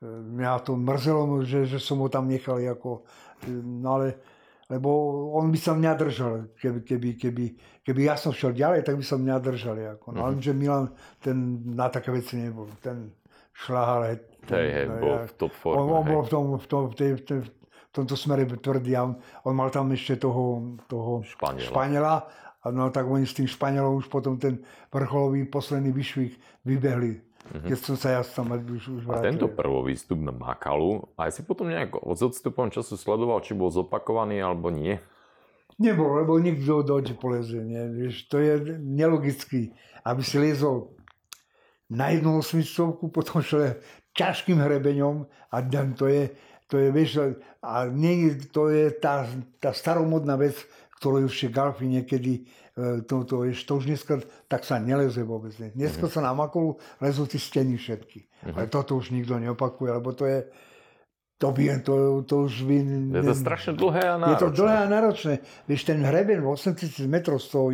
mňa 0.04 0.64
to 0.64 0.80
mrzelo, 0.80 1.44
že, 1.44 1.68
že 1.68 1.80
som 1.80 2.00
ho 2.00 2.08
tam 2.08 2.32
nechal, 2.32 2.56
ako, 2.60 3.04
no 3.52 4.00
ale 4.00 4.16
lebo 4.66 4.90
on 5.38 5.54
by 5.54 5.60
sa 5.62 5.78
mňa 5.78 5.92
držal, 5.94 6.50
keby, 6.58 6.80
keby, 6.82 7.10
keby, 7.22 7.46
keby 7.86 8.00
ja 8.10 8.18
som 8.18 8.34
šiel 8.34 8.50
ďalej, 8.58 8.82
tak 8.82 8.98
by 8.98 9.06
sa 9.06 9.18
mňa 9.22 9.36
držali. 9.38 9.82
Ako. 9.94 10.10
No, 10.10 10.26
mm-hmm. 10.26 10.42
že 10.42 10.52
Milan 10.58 10.86
ten 11.22 11.62
na 11.78 11.86
také 11.94 12.10
veci 12.10 12.42
nebol. 12.42 12.66
Ten 12.82 13.14
šlahal. 13.54 14.18
Hej, 14.50 14.68
hej, 14.74 14.86
bol 14.98 15.22
v 15.22 15.34
top 15.38 15.54
forme. 15.54 15.78
On, 15.86 16.02
on 16.02 16.06
bol 16.06 16.22
v, 16.26 16.30
tom, 16.34 16.46
v, 16.58 16.66
tom, 16.66 16.82
v, 16.90 16.96
tej, 16.98 17.12
v, 17.14 17.22
tej, 17.22 17.40
v 17.46 17.92
tomto 17.94 18.18
smere 18.18 18.50
tvrdý. 18.50 18.98
On, 18.98 19.14
on 19.46 19.54
mal 19.54 19.70
tam 19.70 19.94
ešte 19.94 20.26
toho, 20.26 20.78
toho 20.90 21.22
Španiela. 21.22 21.70
Španiela. 21.70 22.16
No 22.66 22.90
tak 22.90 23.06
oni 23.06 23.30
s 23.30 23.38
tým 23.38 23.46
Španielom 23.46 24.02
už 24.02 24.10
potom 24.10 24.42
ten 24.42 24.66
vrcholový 24.90 25.46
posledný 25.46 25.94
vyšvih 25.94 26.34
vybehli 26.66 27.22
Mm-hmm. 27.46 27.70
Keď 27.70 27.78
som 27.78 27.96
sa 27.96 28.08
ja 28.18 28.22
tam 28.26 28.58
už, 28.58 28.84
už 29.00 29.02
vrátil. 29.06 29.22
A 29.22 29.28
tento 29.30 29.48
prvý 29.48 29.94
výstup 29.94 30.18
na 30.18 30.34
Makalu, 30.34 31.06
aj 31.14 31.30
si 31.30 31.42
potom 31.46 31.70
nejak 31.70 31.94
s 31.94 32.22
odstupom 32.26 32.74
času 32.74 32.98
sledoval, 32.98 33.46
či 33.46 33.54
bol 33.54 33.70
zopakovaný 33.70 34.42
alebo 34.42 34.74
nie? 34.74 34.98
Nebol, 35.78 36.24
lebo 36.24 36.40
nikto 36.42 36.82
do 36.82 37.04
poleze. 37.20 37.62
Nie? 37.62 37.86
Vieš, 37.86 38.32
to 38.32 38.42
je 38.42 38.80
nelogický, 38.82 39.76
aby 40.02 40.22
si 40.26 40.42
liezol 40.42 40.96
na 41.92 42.10
jednu 42.10 42.42
osmicovku, 42.42 43.14
potom 43.14 43.46
šle 43.46 43.78
ťažkým 44.18 44.58
hrebeňom 44.58 45.28
a 45.54 45.58
to 45.94 46.10
je, 46.10 46.34
to 46.66 46.82
je, 46.82 46.88
vieš, 46.90 47.38
a 47.62 47.86
nie, 47.92 48.34
to 48.50 48.74
je 48.74 48.90
tá, 48.98 49.30
tá 49.62 49.70
staromodná 49.76 50.34
vec, 50.40 50.58
ktorú 50.98 51.28
ešte 51.28 51.52
Galfi 51.52 51.88
niekedy 51.88 52.46
E, 52.76 53.02
to, 53.08 53.24
to, 53.24 53.48
to 53.48 53.72
už 53.80 53.86
dneska 53.88 54.20
tak 54.52 54.68
sa 54.68 54.76
neleze 54.84 55.24
vôbec. 55.24 55.56
Dneska 55.56 56.12
mm-hmm. 56.12 56.12
sa 56.12 56.20
na 56.20 56.36
makulu 56.36 56.76
lezú 57.00 57.24
tie 57.24 57.40
steny 57.40 57.80
všetky. 57.80 58.28
Mm-hmm. 58.28 58.56
Ale 58.60 58.68
toto 58.68 59.00
už 59.00 59.16
nikto 59.16 59.40
neopakuje, 59.40 59.96
lebo 59.96 60.12
to 60.12 60.28
je, 60.28 60.44
to 61.40 61.56
by, 61.56 61.72
to, 61.80 62.28
to 62.28 62.36
už 62.52 62.68
by... 62.68 62.78
Je 63.16 63.24
to 63.32 63.36
strašne 63.36 63.80
dlhé 63.80 64.04
a 64.04 64.16
náročné. 64.20 64.32
Je 64.36 64.44
to 64.44 64.50
dlhé 64.52 64.76
a 64.76 64.88
náročné. 64.92 65.34
Vieš, 65.72 65.82
ten 65.88 66.00
hreben 66.04 66.44
8000 66.44 67.08
metrov 67.08 67.40
z 67.40 67.48
toho, 67.48 67.68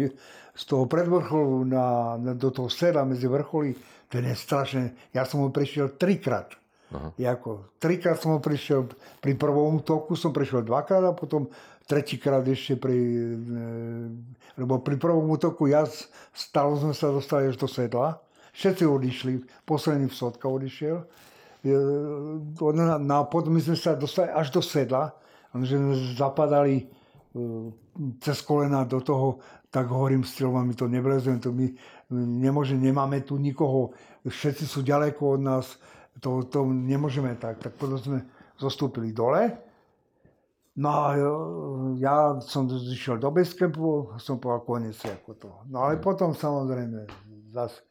z 0.53 0.64
toho 0.69 0.85
predvrcholu 0.85 1.65
na, 1.65 1.85
na, 2.22 2.31
do 2.38 2.53
toho 2.53 2.69
sedla 2.69 3.02
medzi 3.02 3.26
vrcholy, 3.26 3.73
ten 4.06 4.22
je 4.22 4.38
strašné. 4.38 4.84
Ja 5.18 5.26
som 5.26 5.41
ho 5.41 5.49
prešiel 5.49 5.98
trikrát. 5.98 6.53
Aha. 6.91 7.10
Jako, 7.18 7.72
trikrát 7.81 8.22
som 8.22 8.38
ho 8.38 8.39
prišiel, 8.43 8.85
pri 9.23 9.34
prvom 9.34 9.80
toku 9.81 10.14
som 10.14 10.30
prešiel 10.35 10.61
dvakrát 10.61 11.02
a 11.10 11.15
potom 11.15 11.48
tretíkrát 11.91 12.47
ešte 12.47 12.80
pri, 12.80 12.95
e, 12.95 13.63
lebo 14.55 14.80
pri 14.80 14.95
prvom 14.95 15.27
útoku 15.27 15.68
ja 15.68 15.84
stalo 16.31 16.80
sme 16.80 16.95
sa 16.95 17.11
dostali 17.11 17.51
až 17.51 17.59
do 17.59 17.68
sedla. 17.68 18.23
Všetci 18.55 18.84
odišli, 18.88 19.34
posledný 19.68 20.07
Sotka 20.07 20.47
odišiel. 20.47 21.03
Na, 23.03 23.18
potom 23.27 23.59
sme 23.59 23.76
sa 23.76 23.99
dostali 23.99 24.31
až 24.31 24.55
do 24.55 24.63
sedla, 24.63 25.11
že 25.68 25.76
zapadali 26.15 26.80
e, 26.80 26.84
cez 28.23 28.39
kolena 28.39 28.88
do 28.88 29.03
toho, 29.03 29.43
tak 29.68 29.91
hovorím 29.91 30.23
s 30.23 30.39
my 30.39 30.76
to 30.76 30.88
nevlezujem, 30.88 31.39
to 31.43 31.51
my 31.51 31.68
nemôžeme, 32.11 32.80
nemáme 32.91 33.23
tu 33.23 33.39
nikoho, 33.39 33.95
všetci 34.27 34.68
sú 34.68 34.84
ďaleko 34.84 35.39
od 35.39 35.41
nás, 35.43 35.80
to, 36.19 36.43
to 36.47 36.68
nemôžeme 36.68 37.35
tak. 37.39 37.59
Tak 37.59 37.76
potom 37.76 37.99
sme 37.99 38.19
zostúpili 38.59 39.15
dole 39.15 39.70
No 40.81 40.89
a 40.89 41.13
ja 42.01 42.41
som 42.41 42.65
išiel 42.65 43.21
do 43.21 43.29
Basecampu, 43.29 44.17
som 44.17 44.41
povedal 44.41 44.65
koniec 44.65 44.97
ako 44.97 45.31
to. 45.37 45.51
No 45.69 45.85
ale 45.85 46.01
mm. 46.01 46.01
potom 46.01 46.33
samozrejme 46.33 47.05
zase 47.53 47.85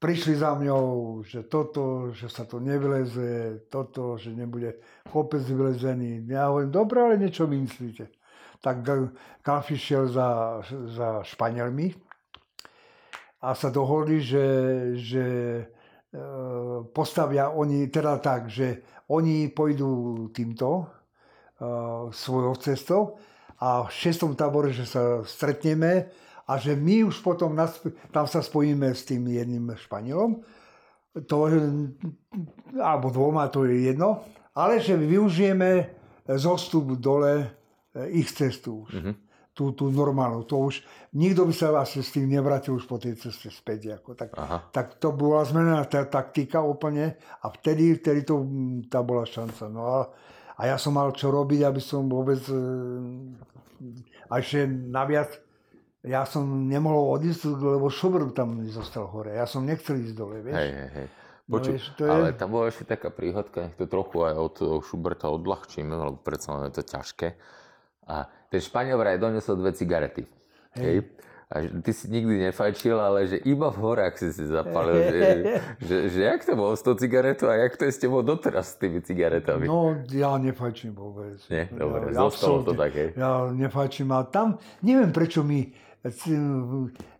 prišli 0.00 0.40
za 0.40 0.56
mňou, 0.56 1.20
že 1.22 1.44
toto, 1.46 2.10
že 2.10 2.32
sa 2.32 2.48
to 2.48 2.58
nevyleze, 2.58 3.62
toto, 3.68 4.16
že 4.16 4.32
nebude 4.32 4.80
kopec 5.12 5.44
vylezený. 5.44 6.26
Ja 6.26 6.48
hovorím, 6.48 6.72
dobre, 6.72 6.98
ale 7.04 7.20
niečo 7.20 7.44
myslíte. 7.46 8.08
Tak 8.64 8.82
Kalfi 9.44 9.76
šiel 9.76 10.08
za, 10.08 10.58
za 10.90 11.20
Španielmi 11.22 11.92
a 13.42 13.54
sa 13.54 13.68
dohodli, 13.74 14.22
že, 14.22 14.46
že 14.98 15.24
e, 15.58 15.64
postavia 16.94 17.50
oni, 17.50 17.90
teda 17.90 18.22
tak, 18.22 18.46
že 18.50 18.82
oni 19.10 19.50
pôjdu 19.50 20.30
týmto, 20.30 21.01
svojou 22.10 22.54
cestou 22.58 23.02
a 23.62 23.86
v 23.86 23.90
šestom 23.94 24.34
tábore, 24.34 24.74
že 24.74 24.86
sa 24.86 25.22
stretneme 25.22 26.10
a 26.50 26.58
že 26.58 26.74
my 26.74 27.06
už 27.06 27.22
potom 27.22 27.54
tam 28.10 28.26
sa 28.26 28.42
spojíme 28.42 28.90
s 28.90 29.06
tým 29.06 29.30
jedným 29.30 29.70
Španielom, 29.78 30.42
to, 31.28 31.36
alebo 32.80 33.12
dvoma, 33.12 33.46
to 33.52 33.68
je 33.68 33.92
jedno, 33.92 34.24
ale 34.56 34.80
že 34.80 34.96
využijeme 34.96 35.92
zostup 36.40 36.96
dole 36.96 37.32
e, 37.36 37.46
ich 38.16 38.32
cestu 38.32 38.88
už. 38.88 38.92
Mm-hmm. 38.96 39.16
Tú, 39.52 39.76
tú 39.76 39.92
normálnu. 39.92 40.48
To 40.48 40.72
už, 40.72 40.80
nikto 41.12 41.44
by 41.44 41.52
sa 41.52 41.76
asi 41.76 42.00
s 42.00 42.16
tým 42.16 42.24
nevrátil 42.24 42.72
už 42.72 42.88
po 42.88 42.96
tej 42.96 43.20
ceste 43.20 43.52
späť. 43.52 44.00
Ako. 44.00 44.16
Tak, 44.16 44.32
tak 44.72 44.96
to 44.96 45.12
bola 45.12 45.44
zmenená 45.44 45.84
tá 45.84 46.08
taktika 46.08 46.64
úplne 46.64 47.20
a 47.44 47.52
vtedy, 47.52 48.00
vtedy 48.00 48.24
to, 48.24 48.48
tá 48.88 49.04
bola 49.04 49.28
šanca. 49.28 49.68
No 49.68 49.82
a 49.84 50.08
a 50.62 50.70
ja 50.70 50.78
som 50.78 50.94
mal 50.94 51.10
čo 51.10 51.34
robiť, 51.34 51.66
aby 51.66 51.82
som 51.82 52.06
vôbec... 52.06 52.38
E, 52.46 52.62
a 54.30 54.38
ešte 54.38 54.70
naviac, 54.70 55.34
ja 56.06 56.22
som 56.22 56.46
nemohol 56.70 57.18
odísť, 57.18 57.50
lebo 57.58 57.90
Schubert 57.90 58.30
tam 58.38 58.62
zostal 58.70 59.10
hore. 59.10 59.34
Ja 59.34 59.50
som 59.50 59.66
nechcel 59.66 59.98
ísť 60.06 60.14
dole, 60.14 60.38
vieš. 60.38 60.54
Hej, 60.54 60.70
hej, 60.70 60.90
hej. 60.94 61.06
Počuť, 61.50 61.74
no, 61.74 61.74
vieš, 61.74 61.86
to 61.98 62.02
je... 62.06 62.10
ale 62.14 62.28
tam 62.38 62.48
bola 62.54 62.70
ešte 62.70 62.86
taká 62.86 63.10
príhodka, 63.10 63.66
nech 63.66 63.74
to 63.74 63.90
trochu 63.90 64.22
aj 64.22 64.34
od 64.38 64.54
Schuberta 64.86 65.26
odľahčíme, 65.34 65.90
lebo 65.90 66.22
predsa 66.22 66.70
je 66.70 66.78
to 66.78 66.86
ťažké. 66.86 67.28
A 68.06 68.30
ten 68.46 68.62
Španiel 68.62 69.02
vraj 69.02 69.18
donesol 69.18 69.58
dve 69.58 69.74
cigarety. 69.74 70.22
Hej. 70.78 70.86
hej. 70.86 70.98
A 71.52 71.60
ty 71.84 71.92
si 71.92 72.08
nikdy 72.08 72.48
nefajčil, 72.48 72.96
ale 72.96 73.28
že 73.28 73.36
iba 73.44 73.68
v 73.68 73.78
horách 73.84 74.16
si 74.16 74.32
si 74.32 74.48
zapálil. 74.48 75.04
že, 75.04 75.20
že, 75.88 75.96
že, 76.08 76.20
jak 76.24 76.40
to 76.48 76.56
bolo 76.56 76.72
s 76.72 76.80
tou 76.80 76.96
cigaretou 76.96 77.52
a 77.52 77.60
jak 77.68 77.76
to 77.76 77.84
je 77.84 77.92
s 77.92 78.00
tebou 78.00 78.24
doteraz 78.24 78.72
s 78.72 78.80
tými 78.80 79.04
cigaretami? 79.04 79.68
No, 79.68 80.00
ja 80.08 80.40
nefajčím 80.40 80.96
vôbec. 80.96 81.36
Nie, 81.52 81.68
dobre, 81.68 82.08
ja, 82.08 82.24
zostalo 82.24 82.64
to 82.64 82.72
také. 82.72 83.12
Ja 83.12 83.52
nefajčím 83.52 84.16
a 84.16 84.24
tam, 84.24 84.56
neviem 84.80 85.12
prečo 85.12 85.44
mi, 85.44 85.68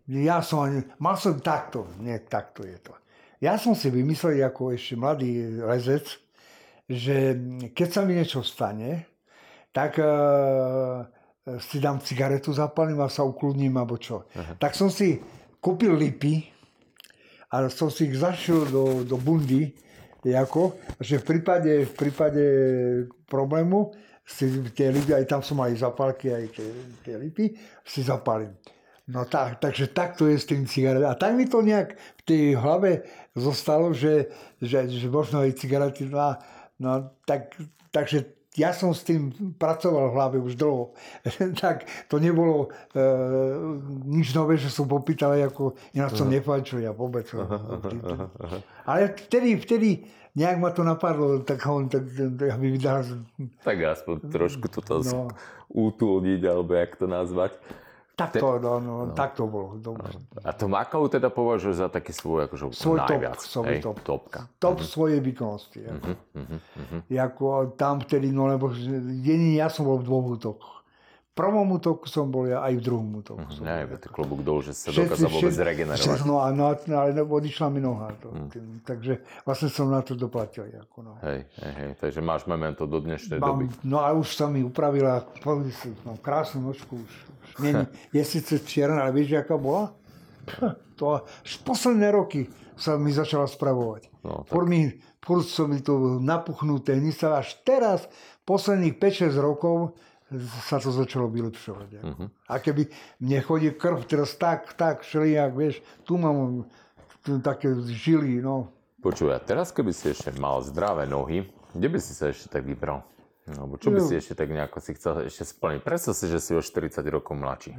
ja 0.08 0.40
som, 0.40 0.64
mal 0.96 1.20
som 1.20 1.36
takto, 1.36 1.92
nie 2.00 2.16
takto 2.24 2.64
je 2.64 2.80
to. 2.80 2.96
Ja 3.42 3.60
som 3.60 3.76
si 3.76 3.92
vymyslel 3.92 4.40
ako 4.48 4.72
ešte 4.72 4.96
mladý 4.96 5.60
lezec, 5.60 6.08
že 6.88 7.36
keď 7.76 7.88
sa 7.90 8.00
mi 8.06 8.16
niečo 8.16 8.40
stane, 8.40 9.06
tak 9.74 9.98
uh, 9.98 11.04
si 11.42 11.82
dám 11.82 11.98
cigaretu, 11.98 12.54
zapalím 12.54 13.02
a 13.02 13.10
sa 13.10 13.26
ukludním, 13.26 13.74
alebo 13.74 13.98
čo. 13.98 14.30
Tak 14.62 14.78
som 14.78 14.86
si 14.86 15.18
kúpil 15.58 15.94
lipy 15.94 16.46
a 17.50 17.66
som 17.66 17.90
si 17.90 18.06
ich 18.06 18.16
zašiel 18.18 18.70
do, 18.70 19.02
do 19.02 19.18
bundy, 19.18 19.74
ako, 20.22 20.78
že 21.02 21.18
v 21.18 21.24
prípade, 21.26 21.72
v 21.82 21.94
prípade 21.98 22.44
problému 23.26 23.90
si 24.22 24.46
tie 24.70 24.94
lipy, 24.94 25.18
aj 25.18 25.26
tam 25.26 25.42
som 25.42 25.58
aj 25.58 25.82
zapálky, 25.82 26.30
aj 26.30 26.46
tie, 26.54 26.68
tie 27.02 27.14
lipy, 27.18 27.58
si 27.82 28.06
zapalím. 28.06 28.54
No 29.10 29.26
tak, 29.26 29.58
takže 29.58 29.90
takto 29.90 30.30
je 30.30 30.38
s 30.38 30.46
tým 30.46 30.62
cigaretami. 30.62 31.10
A 31.10 31.18
tak 31.18 31.34
mi 31.34 31.50
to 31.50 31.58
nejak 31.58 31.98
v 31.98 32.22
tej 32.22 32.42
hlave 32.54 33.02
zostalo, 33.34 33.90
že, 33.90 34.30
že, 34.62 34.86
že 34.86 35.10
možno 35.10 35.42
aj 35.42 35.58
cigarety, 35.58 36.06
no, 36.06 36.38
no 36.78 37.10
tak, 37.26 37.50
takže 37.90 38.30
ja 38.52 38.76
som 38.76 38.92
s 38.92 39.00
tým 39.00 39.32
pracoval 39.56 40.12
v 40.12 40.16
hlave 40.16 40.36
už 40.36 40.60
dlho. 40.60 40.92
tak 41.62 41.88
to 42.08 42.20
nebolo 42.20 42.68
e, 42.92 43.06
nič 44.04 44.36
nové, 44.36 44.60
že 44.60 44.68
som 44.68 44.84
popýtal, 44.84 45.32
ako 45.40 45.72
ináč 45.96 46.20
som 46.20 46.28
nefajčil, 46.28 46.84
ja 46.84 46.92
vôbec. 46.92 47.24
Ale 48.84 49.16
vtedy, 49.16 49.56
vtedy 49.56 49.90
nejak 50.36 50.58
ma 50.60 50.70
to 50.72 50.84
napadlo, 50.84 51.40
tak 51.44 51.64
on 51.64 51.88
tak, 51.88 52.04
tak 52.12 52.48
aby 52.56 52.76
vydal. 52.76 53.04
Tak 53.64 53.76
aspoň 53.76 54.14
trošku 54.28 54.68
toto 54.68 55.00
no. 55.00 55.32
útulniť, 55.72 56.40
alebo 56.44 56.76
jak 56.76 56.96
to 57.00 57.08
nazvať. 57.08 57.56
Tak 58.12 58.36
to, 58.36 58.60
no, 58.60 58.76
no, 58.76 59.16
tak 59.16 59.32
to 59.32 59.48
bolo. 59.48 59.80
Dobre. 59.80 60.12
A 60.44 60.52
to 60.52 60.68
Makau 60.68 61.08
teda 61.08 61.32
považuje 61.32 61.72
za 61.72 61.88
taký 61.88 62.12
svoj, 62.12 62.44
akože 62.44 62.76
Svoj 62.76 62.98
top, 63.08 63.08
najviac. 63.08 63.40
svoj 63.40 63.66
hej, 63.72 63.80
top. 63.80 63.96
Topka. 64.04 64.40
Top 64.60 64.84
svojej 64.84 65.20
výkonnosti. 65.24 65.80
Ako. 65.88 66.08
Jako 67.08 67.44
tam 67.80 68.04
vtedy, 68.04 68.28
no 68.28 68.46
lebo 68.52 68.68
jediný 69.24 69.56
ja 69.56 69.72
som 69.72 69.88
bol 69.88 69.96
v 69.96 70.04
dvoch 70.04 70.26
útokoch. 70.36 70.81
Prvom 71.32 71.64
útoku 71.80 72.12
som 72.12 72.28
bol 72.28 72.44
ja, 72.44 72.60
aj 72.60 72.76
v 72.76 72.82
druhom 72.84 73.08
útoku 73.24 73.40
som 73.48 73.64
Ne, 73.64 73.88
bol. 73.88 73.96
to 73.96 74.12
klobúk 74.12 74.44
dolu, 74.44 74.60
že 74.60 74.76
sa 74.76 74.92
dokázal 74.92 75.32
vôbec 75.32 75.56
regenerovať. 75.56 76.04
všetci- 76.04 76.28
No, 76.28 76.44
no, 76.52 76.76
ale 76.92 77.16
odišla 77.24 77.66
mi 77.72 77.80
noha. 77.80 78.12
To, 78.20 78.36
tým, 78.52 78.84
takže 78.84 79.24
vlastne 79.48 79.72
som 79.72 79.88
na 79.88 80.04
to 80.04 80.12
doplatil. 80.12 80.68
Ako, 80.68 81.00
no. 81.00 81.16
Hej, 81.24 81.48
hej, 81.56 81.72
hej, 81.72 81.90
takže 81.96 82.20
máš 82.20 82.44
memento 82.44 82.84
do 82.84 83.00
dnešnej 83.00 83.40
doby. 83.40 83.64
Mám, 83.64 83.80
no 83.80 84.04
a 84.04 84.12
už 84.12 84.28
sa 84.36 84.44
mi 84.52 84.60
upravila, 84.60 85.24
mám 86.04 86.20
krásnu 86.20 86.60
nožku 86.68 87.00
už. 87.00 87.12
už 87.48 87.52
nie, 87.64 87.72
je 88.20 88.22
síce 88.28 88.52
čierna, 88.68 89.08
ale 89.08 89.16
vieš, 89.16 89.40
aká 89.40 89.56
bola? 89.56 89.96
To 91.00 91.18
až 91.24 91.58
posledné 91.64 92.12
roky 92.12 92.46
sa 92.76 92.94
mi 93.00 93.10
začala 93.10 93.48
spravovať. 93.48 94.06
No. 94.22 94.44
Furt 94.46 94.68
mi, 94.68 94.86
furt 95.18 95.48
som 95.48 95.72
mi 95.72 95.80
to 95.80 96.20
napuchnuté, 96.20 96.94
až 97.40 97.56
teraz, 97.64 98.06
posledných 98.44 99.00
5-6 99.00 99.34
rokov, 99.34 99.96
sa 100.64 100.76
to 100.76 100.88
začalo 100.88 101.28
vylepšovať. 101.28 101.88
ako. 101.98 102.06
Mhm. 102.08 102.26
A 102.48 102.54
keby 102.56 102.82
mne 103.18 103.38
chodí 103.40 103.68
krv 103.70 104.04
teraz 104.04 104.34
tak, 104.34 104.72
tak, 104.74 105.02
všelijak, 105.02 105.50
vieš, 105.52 105.74
tu 106.02 106.16
mám 106.16 106.64
tu 107.22 107.38
také 107.38 107.70
žily, 107.86 108.40
no. 108.40 108.72
Počuj, 108.98 109.30
a 109.30 109.38
teraz 109.38 109.70
keby 109.70 109.90
si 109.90 110.10
ešte 110.10 110.30
mal 110.36 110.62
zdravé 110.62 111.06
nohy, 111.06 111.46
kde 111.74 111.88
by 111.88 111.98
si 111.98 112.14
sa 112.14 112.30
ešte 112.30 112.48
tak 112.48 112.62
vybral? 112.62 113.02
Alebo 113.42 113.74
čo 113.74 113.90
by 113.90 113.98
No. 113.98 114.06
si 114.06 114.14
ešte 114.14 114.38
tak 114.38 114.54
nejako 114.54 114.78
si 114.78 114.94
chcel 114.94 115.26
ešte 115.26 115.42
splniť? 115.42 115.82
Predstav 115.82 116.14
si, 116.14 116.30
že 116.30 116.38
si 116.38 116.54
o 116.54 116.62
40 116.62 117.02
rokov 117.10 117.34
mladší. 117.34 117.74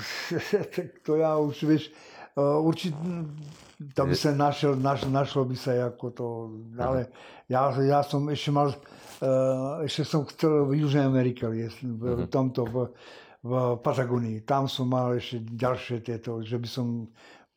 to 1.08 1.16
ja 1.16 1.40
už, 1.40 1.56
vieš, 1.64 1.84
určite, 2.38 2.97
tam 3.93 4.10
by 4.10 4.18
sa 4.18 4.34
našiel, 4.34 4.73
naš, 4.73 5.05
našlo 5.05 5.45
by 5.45 5.55
sa 5.57 5.93
ako 5.93 6.05
to, 6.14 6.27
ale 6.81 7.14
ja, 7.45 7.69
ja 7.77 8.01
som 8.01 8.26
ešte 8.30 8.49
mal, 8.49 8.73
uh, 8.73 9.85
ešte 9.85 10.01
som 10.01 10.26
chcel 10.26 10.65
v 10.65 10.81
Južnej 10.81 11.05
Amerike 11.05 11.45
v 11.81 12.26
tomto, 12.31 12.65
v, 12.65 12.77
v 13.43 13.51
Patagonii. 13.77 14.41
Tam 14.47 14.65
som 14.65 14.89
mal 14.89 15.14
ešte 15.14 15.45
ďalšie 15.45 16.01
tieto, 16.01 16.41
že 16.41 16.57
by 16.57 16.69
som 16.69 16.88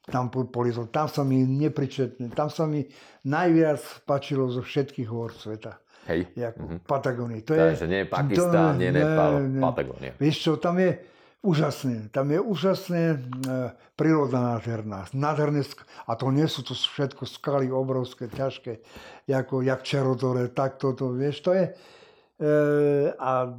tam 0.07 0.31
po- 0.31 0.47
polizol. 0.47 0.93
Tam 0.93 1.09
sa 1.09 1.25
mi 1.25 1.43
nepričetne, 1.43 2.31
tam 2.37 2.53
sa 2.53 2.69
mi 2.69 2.85
najviac 3.27 4.07
páčilo 4.07 4.51
zo 4.53 4.63
všetkých 4.63 5.09
hôr 5.09 5.33
sveta. 5.33 5.81
Hej? 6.07 6.31
Jako 6.37 6.63
mm-hmm. 6.63 6.81
Patagonii. 6.87 7.43
To 7.43 7.53
Takže 7.55 7.87
nie 7.87 8.05
Pakistán, 8.05 8.79
nie 8.79 8.95
Nepal, 8.95 9.43
Patagónia. 9.59 10.13
Vieš 10.21 10.37
čo, 10.39 10.53
tam 10.63 10.79
je 10.79 11.16
úžasné. 11.43 12.09
Tam 12.11 12.31
je 12.31 12.41
úžasné 12.41 13.03
e, 13.13 13.19
príroda 13.95 14.55
nádherná. 14.55 15.07
Nádherné, 15.15 15.63
a 16.07 16.13
to 16.17 16.33
nie 16.35 16.47
sú 16.49 16.67
to 16.67 16.75
všetko 16.75 17.27
skaly 17.29 17.69
obrovské, 17.71 18.27
ťažké, 18.27 18.83
ako, 19.31 19.63
jak 19.63 19.81
Čerodore, 19.87 20.49
tak 20.51 20.81
toto, 20.81 21.13
vieš, 21.13 21.47
to 21.47 21.51
je. 21.55 21.65
E, 21.71 22.53
a 23.15 23.53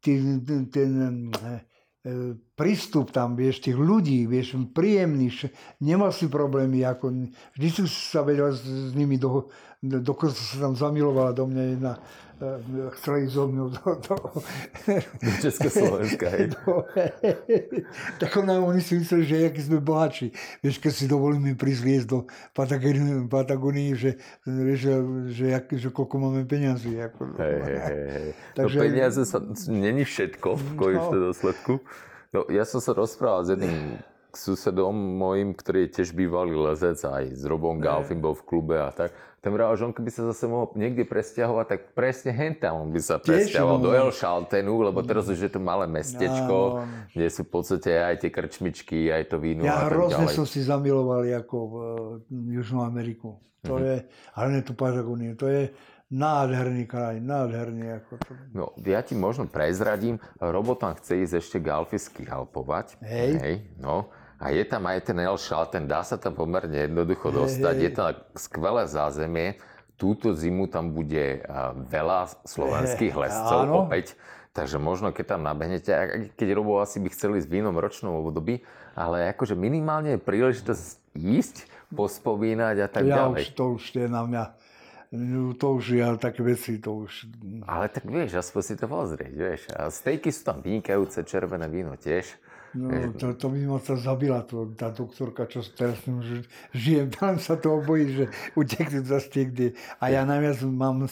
ten, 0.00 0.22
ten 0.70 0.90
e, 1.34 1.60
prístup 2.56 3.10
tam, 3.12 3.36
vieš, 3.36 3.68
tých 3.68 3.76
ľudí, 3.76 4.24
vieš, 4.24 4.56
príjemný, 4.72 5.28
nemal 5.82 6.14
si 6.14 6.30
problémy, 6.30 6.86
ako, 6.86 7.30
vždy 7.58 7.68
si 7.68 7.82
sa 7.84 8.24
vedel 8.24 8.54
s, 8.54 8.64
s 8.64 8.92
nimi, 8.96 9.20
do, 9.20 9.50
do, 9.82 10.00
dokonca 10.00 10.38
sa 10.38 10.56
tam 10.70 10.74
zamilovala 10.78 11.36
do 11.36 11.44
mňa 11.50 11.64
jedna, 11.76 11.92
chcela 12.98 13.16
ísť 13.26 13.34
so 13.34 13.44
mnou 13.50 13.66
do, 13.70 13.82
do, 13.98 14.14
Do 15.18 15.32
Československa, 15.42 16.26
hej? 16.30 16.44
do 16.54 16.86
tak 18.22 18.30
ona, 18.38 18.62
oni 18.62 18.78
si 18.78 18.94
mysleli, 18.94 19.26
že 19.26 19.34
aký 19.50 19.60
sme 19.62 19.78
bohatší. 19.82 20.30
Vieš, 20.62 20.78
keď 20.78 20.92
si 20.94 21.04
dovolím 21.10 21.50
mi 21.50 21.54
prísť 21.58 22.06
do 22.06 22.18
Patagonii 22.54 23.98
že, 23.98 24.22
vieš, 24.46 24.78
že, 24.78 24.94
že, 25.34 25.44
jak, 25.58 25.66
že 25.66 25.88
koľko 25.90 26.14
máme 26.22 26.46
peniazy. 26.46 26.94
Ako, 27.02 27.34
Hej, 27.42 27.58
hej, 27.58 27.78
hej. 28.06 28.28
No 28.54 28.66
Takže- 28.66 28.78
peniaze 28.78 29.22
sa, 29.26 29.38
není 29.66 30.06
všetko 30.06 30.48
v 30.54 30.68
konečnom 30.78 31.20
dôsledku. 31.30 31.82
No, 32.30 32.44
ja 32.52 32.62
som 32.68 32.78
sa 32.78 32.92
rozprával 32.94 33.42
s 33.42 33.48
jedným 33.56 33.98
susedom 34.36 34.92
mojim, 34.94 35.56
ktorý 35.56 35.88
je 35.88 36.00
tiež 36.00 36.12
bývalý 36.12 36.54
lezec, 36.54 37.00
aj 37.02 37.32
s 37.34 37.42
Robom 37.48 37.80
Galfim 37.80 38.20
bol 38.20 38.36
v 38.36 38.44
klube 38.44 38.76
a 38.76 38.92
tak. 38.92 39.10
Ten 39.48 39.56
vravel, 39.56 39.80
že 39.80 39.84
on 39.88 39.96
keby 39.96 40.10
sa 40.12 40.28
zase 40.28 40.44
mohol 40.44 40.76
niekde 40.76 41.08
presťahovať, 41.08 41.66
tak 41.72 41.80
presne 41.96 42.36
hentam 42.36 42.84
on 42.84 42.92
by 42.92 43.00
sa 43.00 43.16
presťahoval 43.16 43.80
do 43.80 43.96
El 43.96 44.12
Šaltenu, 44.12 44.76
lebo 44.84 45.00
teraz 45.00 45.24
už 45.24 45.40
je 45.40 45.48
to 45.48 45.56
malé 45.56 45.88
mestečko, 45.88 46.84
Áno. 46.84 47.08
kde 47.16 47.32
sú 47.32 47.48
v 47.48 47.50
podstate 47.56 47.96
aj 47.96 48.20
tie 48.20 48.28
krčmičky, 48.28 49.08
aj 49.08 49.32
to 49.32 49.40
víno 49.40 49.64
Ja 49.64 49.80
a 49.80 49.88
tak 49.88 49.96
hrozne 49.96 50.28
ďalej. 50.28 50.36
som 50.36 50.44
si 50.44 50.60
zamiloval 50.60 51.24
ako 51.32 51.56
v 51.56 51.74
eh, 51.80 52.60
Južnú 52.60 52.84
Ameriku. 52.84 53.40
To 53.64 53.80
je, 53.80 54.04
hlavne 54.36 54.60
tu 54.60 54.76
Patagóniu, 54.76 55.32
to 55.32 55.48
je 55.48 55.72
nádherný 56.12 56.84
kraj, 56.84 57.16
nádherný. 57.16 58.04
Ako 58.04 58.20
to. 58.20 58.32
No, 58.52 58.76
ja 58.84 59.00
ti 59.00 59.16
možno 59.16 59.48
prezradím, 59.48 60.20
Robo 60.36 60.76
tam 60.76 60.92
chce 60.92 61.24
ísť 61.24 61.34
ešte 61.40 61.56
galfisky 61.56 62.28
halpovať. 62.28 63.00
Hej. 63.00 63.30
Hej, 63.40 63.56
no. 63.80 64.12
A 64.38 64.54
je 64.54 64.62
tam 64.62 64.86
aj 64.86 65.10
ten 65.10 65.18
El 65.18 65.34
Šalten, 65.34 65.90
dá 65.90 66.06
sa 66.06 66.14
tam 66.14 66.38
pomerne 66.38 66.86
jednoducho 66.86 67.34
dostať, 67.34 67.74
je 67.82 67.90
tam 67.90 68.14
skvelé 68.38 68.86
zázemie. 68.86 69.58
Túto 69.98 70.30
zimu 70.30 70.70
tam 70.70 70.94
bude 70.94 71.42
a, 71.42 71.74
veľa 71.74 72.46
slovenských 72.46 73.18
Hej, 73.18 73.18
lescov 73.18 73.60
áno. 73.66 73.74
opäť. 73.82 74.14
Takže 74.54 74.78
možno 74.78 75.10
keď 75.10 75.38
tam 75.38 75.42
nabehnete, 75.42 75.90
keď 76.38 76.48
Robo 76.54 76.78
asi 76.78 77.02
by 77.02 77.10
chceli 77.10 77.42
ísť 77.42 77.50
v 77.50 77.66
inom 77.66 77.74
ročnom 77.78 78.14
období, 78.22 78.62
ale 78.94 79.30
akože 79.34 79.58
minimálne 79.58 80.18
je 80.18 80.20
príležitosť 80.22 80.86
ísť, 81.18 81.56
pospomínať 81.94 82.76
a 82.84 82.86
tak 82.90 83.04
ja 83.06 83.26
ďalej. 83.26 83.42
už, 83.42 83.46
to 83.54 83.64
už 83.74 83.82
je 83.94 84.06
na 84.06 84.22
mňa, 84.26 84.44
no, 85.14 85.56
to 85.56 85.66
už 85.78 85.84
ja 85.96 86.08
také 86.20 86.44
veci, 86.44 86.76
to 86.78 87.06
už... 87.06 87.26
Ale 87.64 87.86
tak 87.88 88.04
vieš, 88.04 88.38
aspoň 88.38 88.62
si 88.62 88.74
to 88.76 88.86
pozrieť, 88.90 89.32
vieš. 89.32 89.60
A 89.72 89.88
stejky 89.88 90.28
sú 90.28 90.42
tam 90.46 90.58
vynikajúce, 90.60 91.24
červené 91.24 91.66
víno 91.70 91.96
tiež. 91.96 92.28
No, 92.76 93.12
to, 93.16 93.32
to 93.32 93.46
by 93.48 93.58
ma 93.64 93.80
sa 93.80 93.96
zabila 93.96 94.44
to, 94.44 94.68
tá 94.76 94.92
doktorka, 94.92 95.48
čo 95.48 95.64
teraz 95.72 96.04
s 96.04 96.06
ním 96.08 96.20
ž- 96.20 96.48
žijem. 96.76 97.08
Tam 97.16 97.40
sa 97.40 97.56
toho 97.56 97.80
bojí, 97.80 98.12
že 98.12 98.24
uteknú 98.52 99.00
zase 99.08 99.32
niekde. 99.32 99.66
A 100.00 100.12
ja 100.12 100.28
najviac 100.28 100.60
mám, 100.68 101.08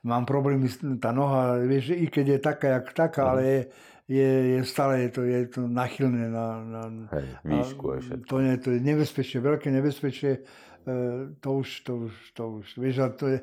mám 0.00 0.24
problémy, 0.24 0.72
tá 0.96 1.12
noha, 1.12 1.60
vieš, 1.60 1.92
i 1.92 2.08
keď 2.08 2.24
je 2.24 2.38
taká, 2.40 2.66
jak 2.80 2.86
taká, 2.96 3.22
ale 3.36 3.42
je, 3.44 3.60
je, 4.08 4.30
je 4.56 4.60
stále 4.64 5.08
je 5.08 5.10
to, 5.12 5.20
je 5.24 5.40
to 5.52 5.60
nachylné 5.68 6.28
na, 6.32 6.46
na 6.64 6.82
Hej, 7.12 7.26
výšku 7.44 7.84
a 7.92 7.96
to, 8.24 8.40
je, 8.40 8.52
to 8.60 8.68
je 8.72 8.80
nebezpečie, 8.80 9.38
veľké 9.40 9.68
nebezpečie. 9.68 10.40
E, 10.84 10.92
to 11.40 11.48
už, 11.60 11.68
to 11.84 11.92
už, 12.08 12.14
to 12.32 12.42
už, 12.60 12.66
vieš, 12.80 12.96
a 13.04 13.08
to 13.08 13.24
je, 13.28 13.38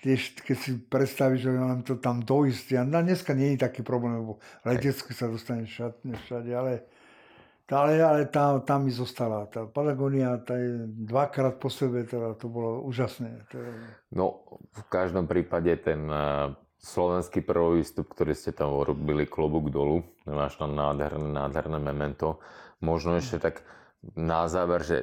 tiež, 0.00 0.40
keď 0.40 0.56
si 0.56 0.70
predstavíš, 0.80 1.46
že 1.46 1.50
nám 1.52 1.82
to 1.84 2.00
tam 2.00 2.24
dojsť, 2.24 2.66
a 2.80 2.82
na 2.88 3.04
dneska 3.04 3.36
nie 3.36 3.54
je 3.54 3.62
taký 3.66 3.84
problém, 3.84 4.16
lebo 4.16 4.40
letecky 4.64 5.12
sa 5.12 5.28
dostane 5.28 5.68
všade, 5.68 6.00
všade 6.26 6.50
ale 6.56 6.88
ale, 7.72 8.02
ale 8.02 8.22
tam, 8.26 8.62
tam 8.66 8.86
mi 8.86 8.92
zostala. 8.92 9.46
Tá 9.46 9.66
Patagonia, 9.66 10.38
tá 10.42 10.58
je 10.58 10.90
dvakrát 11.06 11.62
po 11.62 11.70
sebe, 11.70 12.02
teda 12.02 12.34
to 12.34 12.50
bolo 12.50 12.82
úžasné. 12.86 13.46
Je... 13.54 13.62
No, 14.10 14.42
v 14.74 14.82
každom 14.90 15.30
prípade 15.30 15.70
ten 15.78 16.06
uh, 16.10 16.50
slovenský 16.82 17.44
prvý 17.44 17.84
výstup, 17.84 18.10
ktorý 18.10 18.32
ste 18.32 18.56
tam 18.56 18.72
urobili, 18.72 19.28
klobúk 19.28 19.68
dolu, 19.68 20.02
máš 20.24 20.56
tam 20.56 20.72
nádherné, 20.72 21.28
nádherné 21.28 21.78
memento. 21.78 22.40
Možno 22.80 23.20
ešte 23.20 23.38
tak 23.38 23.62
na 24.16 24.48
záver, 24.48 24.80
že 24.80 24.96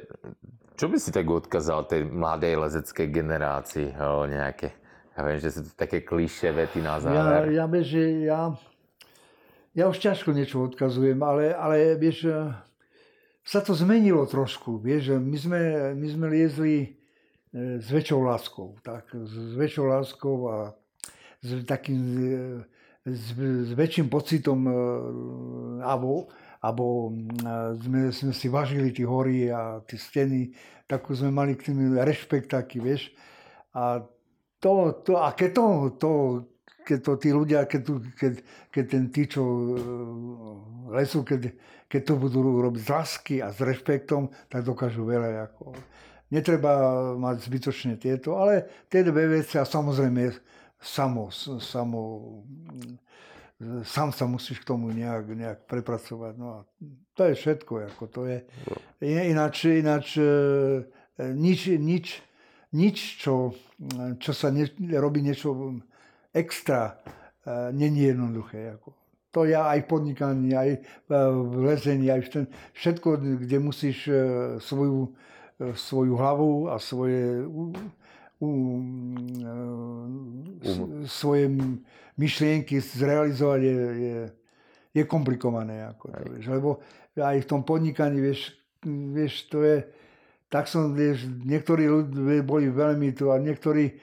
čo 0.74 0.90
by 0.90 0.98
si 0.98 1.10
tak 1.14 1.26
odkázal 1.26 1.86
tej 1.86 2.02
mladej 2.06 2.54
lezeckej 2.58 3.06
generácii, 3.10 3.94
o, 3.94 4.26
nejaké, 4.26 4.74
ja 5.14 5.20
viem, 5.26 5.38
že 5.38 5.50
sú 5.54 5.60
to 5.66 5.72
také 5.74 6.02
klišé 6.02 6.54
vety 6.54 6.78
na 6.82 6.98
záver. 6.98 7.50
Ja, 7.54 7.66
ja, 7.66 7.82
že 7.82 8.02
ja, 8.26 8.40
ja 9.78 9.86
už 9.86 10.02
ťažko 10.02 10.34
niečo 10.34 10.66
odkazujem, 10.66 11.22
ale, 11.22 11.54
ale 11.54 11.94
vieš, 11.94 12.26
sa 13.46 13.62
to 13.62 13.78
zmenilo 13.78 14.26
trošku, 14.26 14.82
vieš, 14.82 15.22
my 15.22 15.38
sme, 15.38 15.60
my 15.94 16.06
sme 16.10 16.26
liezli 16.26 16.74
e, 16.82 16.88
s 17.78 17.86
väčšou 17.86 18.20
láskou, 18.26 18.74
tak, 18.82 19.14
s 19.14 19.54
väčšou 19.54 19.86
láskou 19.86 20.36
a 20.50 20.56
s 21.38 21.62
takým, 21.62 22.00
e, 22.18 22.26
s, 23.06 23.32
s 23.38 23.70
väčším 23.72 24.10
pocitom, 24.10 24.66
alebo, 25.80 26.28
alebo 26.58 27.14
sme, 27.78 28.10
sme 28.10 28.32
si 28.34 28.50
vážili 28.50 28.90
tie 28.90 29.06
hory 29.06 29.48
a 29.48 29.78
tie 29.86 29.96
steny, 29.96 30.52
takú 30.90 31.14
sme 31.14 31.30
mali 31.30 31.54
k 31.54 31.70
tým 31.70 31.96
rešpekt 31.96 32.50
taký, 32.50 32.82
vieš. 32.82 33.14
A 33.72 34.02
to, 34.58 35.00
to, 35.06 35.14
a 35.16 35.32
keď 35.32 35.50
to, 35.54 35.66
to, 35.96 36.10
keď 36.88 36.98
to 37.04 37.12
tí 37.20 37.28
ľudia, 37.36 37.68
keď, 37.68 37.80
tu, 37.84 38.00
keď, 38.16 38.32
keď 38.72 38.84
ten 38.88 39.04
tí, 39.12 39.28
čo 39.28 39.44
e, 39.44 39.60
lesú, 40.96 41.20
keď, 41.20 41.52
keď 41.84 42.00
to 42.08 42.14
budú 42.16 42.40
robiť 42.64 42.80
z 42.80 42.88
lásky 42.88 43.34
a 43.44 43.52
s 43.52 43.60
rešpektom, 43.60 44.32
tak 44.48 44.64
dokážu 44.64 45.04
veľa. 45.04 45.52
Ako. 45.52 45.76
Netreba 46.32 46.72
mať 47.20 47.44
zbytočne 47.44 48.00
tieto, 48.00 48.40
ale 48.40 48.88
tie 48.88 49.04
dve 49.04 49.40
veci 49.40 49.60
a 49.60 49.68
samozrejme 49.68 50.32
samo, 50.80 51.28
samo 51.60 52.00
sám 53.84 54.14
sa 54.14 54.24
musíš 54.26 54.62
k 54.62 54.68
tomu 54.68 54.94
nejak, 54.94 55.24
nejak 55.34 55.58
prepracovať. 55.66 56.32
No 56.38 56.46
a 56.50 56.58
to 57.18 57.26
je 57.26 57.34
všetko. 57.34 57.72
Ako 57.90 58.04
to 58.06 58.20
je. 58.30 58.38
Ináč, 59.02 59.66
ináč 59.66 60.14
e, 60.14 60.30
nič, 61.18 61.74
nič, 61.74 62.22
nič 62.70 62.96
čo, 63.18 63.56
čo 64.22 64.30
sa 64.30 64.54
ne, 64.54 64.70
robí 64.94 65.24
niečo 65.26 65.80
extra, 66.34 66.98
e, 67.46 67.72
není 67.72 68.02
jednoduché. 68.02 68.74
Ako. 68.74 68.92
To 69.30 69.44
ja 69.44 69.68
aj 69.68 69.84
v 69.84 69.90
podnikaní, 69.92 70.56
aj 70.56 70.70
v 71.08 71.54
lezení, 71.60 72.08
aj 72.08 72.20
v 72.20 72.28
ten, 72.28 72.44
všetko, 72.72 73.08
kde 73.44 73.56
musíš 73.60 74.08
e, 74.08 74.14
svoju, 74.58 75.12
svoju 75.74 76.14
hlavu 76.16 76.70
a 76.70 76.78
svoje 76.78 77.44
um, 78.40 79.04
svoje 81.06 81.50
myšlienky 82.18 82.80
zrealizovať 82.80 83.60
je, 83.62 83.76
je, 83.76 84.18
je 84.94 85.02
komplikované. 85.06 85.86
Ako 85.90 86.10
to, 86.10 86.18
vieš, 86.34 86.46
lebo 86.50 86.70
aj 87.18 87.42
v 87.42 87.48
tom 87.50 87.62
podnikaní, 87.66 88.22
vieš, 88.22 88.54
vieš, 88.86 89.50
to 89.50 89.62
je, 89.62 89.82
tak 90.48 90.70
som, 90.70 90.94
vieš, 90.94 91.26
niektorí 91.26 91.90
ľudia 91.90 92.42
boli 92.46 92.70
veľmi 92.70 93.12
tu 93.14 93.30
a 93.34 93.38
niektorí 93.42 93.98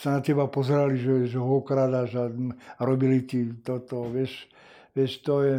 sa 0.00 0.18
na 0.18 0.20
teba 0.24 0.48
pozerali, 0.48 0.96
že, 0.96 1.28
že 1.28 1.38
ho 1.38 1.60
okradáš 1.60 2.16
a, 2.16 2.32
robili 2.80 3.24
ti 3.24 3.52
toto, 3.60 4.08
vieš, 4.08 4.48
vieš, 4.96 5.20
to 5.20 5.44
je, 5.44 5.56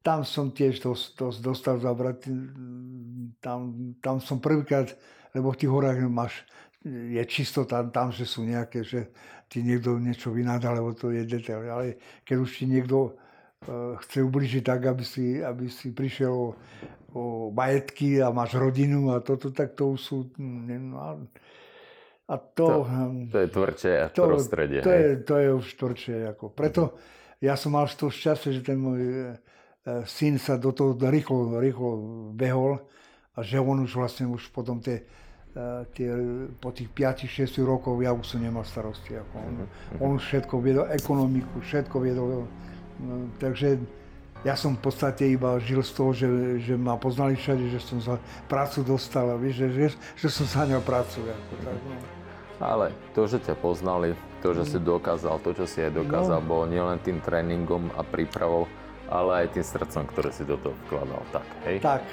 tam 0.00 0.24
som 0.24 0.48
tiež 0.54 0.80
to, 0.80 0.94
to 0.94 1.34
dostal 1.42 1.76
zabrať, 1.76 2.30
tam, 3.44 3.92
tam 4.00 4.16
som 4.22 4.40
prvýkrát, 4.40 4.94
lebo 5.36 5.52
v 5.52 5.60
tých 5.60 5.72
horách 5.72 6.00
máš 6.08 6.46
je 6.86 7.24
čisto 7.26 7.66
tam, 7.66 7.90
tam, 7.90 8.14
že 8.14 8.22
sú 8.22 8.46
nejaké, 8.46 8.86
že 8.86 9.10
ti 9.50 9.62
niekto 9.62 9.98
niečo 9.98 10.30
vynáda, 10.30 10.70
lebo 10.70 10.94
to 10.94 11.10
je 11.10 11.26
detail. 11.26 11.62
Ale 11.66 11.98
keď 12.22 12.36
už 12.38 12.50
ti 12.62 12.64
niekto 12.70 13.10
uh, 13.10 13.98
chce 14.06 14.22
ubližiť 14.22 14.62
tak, 14.62 14.86
aby 14.86 15.02
si, 15.02 15.42
aby 15.42 15.66
si 15.66 15.90
prišiel 15.90 16.30
o, 16.30 16.54
o 17.14 17.22
majetky 17.50 18.22
a 18.22 18.30
máš 18.30 18.54
rodinu 18.54 19.10
a 19.14 19.22
toto, 19.22 19.50
tak 19.50 19.74
to 19.74 19.98
už 19.98 20.00
sú... 20.00 20.16
No, 20.38 21.26
a 22.26 22.34
to, 22.42 22.66
to, 22.66 22.74
to 23.30 23.38
je 23.38 23.48
tvrdšie 23.54 23.94
to, 24.10 24.24
prostredie. 24.26 24.80
To 24.82 24.90
je, 24.90 25.06
to 25.22 25.34
je 25.38 25.48
už 25.54 25.66
tvrdšie. 25.78 26.16
Ako. 26.34 26.50
Preto 26.50 26.98
ja 27.38 27.54
som 27.54 27.78
mal 27.78 27.86
to 27.86 28.10
šťastie, 28.10 28.58
že 28.58 28.62
ten 28.66 28.78
môj 28.78 29.00
uh, 29.02 30.02
syn 30.10 30.42
sa 30.42 30.58
do 30.58 30.74
toho 30.74 30.98
rýchlo, 30.98 31.62
rýchlo 31.62 31.90
behol 32.34 32.82
a 33.36 33.38
že 33.46 33.62
on 33.62 33.86
už 33.86 33.94
vlastne 33.94 34.26
už 34.26 34.50
potom 34.50 34.82
tie 34.82 35.06
tie, 35.96 36.12
po 36.60 36.68
tých 36.68 36.92
5-6 36.92 37.64
rokov 37.64 37.96
ja 38.04 38.12
už 38.12 38.36
som 38.36 38.40
nemal 38.44 38.64
starosti. 38.68 39.16
Ako 39.16 39.34
on, 39.40 39.54
mm-hmm. 39.56 40.04
on 40.04 40.10
už 40.20 40.22
všetko 40.28 40.54
viedol, 40.60 40.84
ekonomiku, 40.92 41.64
všetko 41.64 41.96
viedol. 42.04 42.44
Takže 43.40 43.80
ja 44.44 44.54
som 44.54 44.76
v 44.76 44.82
podstate 44.84 45.24
iba 45.32 45.56
žil 45.62 45.80
z 45.80 45.92
toho, 45.96 46.10
že, 46.12 46.28
že 46.60 46.74
ma 46.76 47.00
poznali 47.00 47.38
všade, 47.38 47.72
že 47.72 47.80
som 47.80 47.98
za 48.02 48.20
prácu 48.50 48.84
dostal 48.84 49.32
vieš, 49.40 49.64
že, 49.64 49.68
že, 49.72 49.86
že 50.20 50.28
som 50.28 50.44
zaňal 50.44 50.84
prácu. 50.84 51.24
Ako, 51.24 51.54
tak, 51.64 51.78
no. 51.80 51.96
Ale 52.56 52.92
to, 53.12 53.28
že 53.28 53.40
ťa 53.40 53.54
poznali, 53.56 54.16
to, 54.40 54.56
že 54.56 54.76
si 54.76 54.78
dokázal, 54.80 55.40
to, 55.44 55.52
čo 55.52 55.64
si 55.68 55.84
aj 55.84 55.92
dokázal, 55.92 56.40
no. 56.40 56.48
bolo 56.48 56.64
nielen 56.68 56.96
tým 57.04 57.20
tréningom 57.20 57.92
a 57.96 58.04
prípravou, 58.04 58.64
ale 59.08 59.44
aj 59.44 59.56
tým 59.56 59.64
srdcom, 59.64 60.04
ktoré 60.08 60.30
si 60.32 60.44
do 60.44 60.56
toho 60.60 60.72
vkladal. 60.88 61.22
Tak, 61.32 61.46
hej? 61.68 61.76
Tak. 61.84 62.04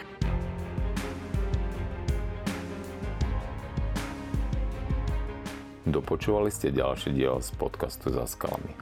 Dopočúvali 5.84 6.50
ste 6.50 6.74
ďalší 6.74 7.14
diel 7.14 7.38
z 7.44 7.54
podcastu 7.60 8.10
Za 8.10 8.26
skalami. 8.26 8.74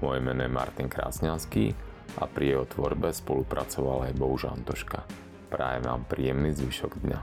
Moje 0.00 0.24
meno 0.24 0.40
je 0.40 0.50
Martin 0.50 0.88
Krásňanský 0.88 1.85
a 2.16 2.24
pri 2.24 2.56
jeho 2.56 2.64
tvorbe 2.64 3.12
spolupracoval 3.12 4.08
aj 4.08 4.16
Bohuž 4.16 4.48
Antoška. 4.48 5.04
Prajem 5.52 5.84
vám 5.84 6.02
príjemný 6.08 6.56
zvyšok 6.56 6.92
dňa. 7.04 7.20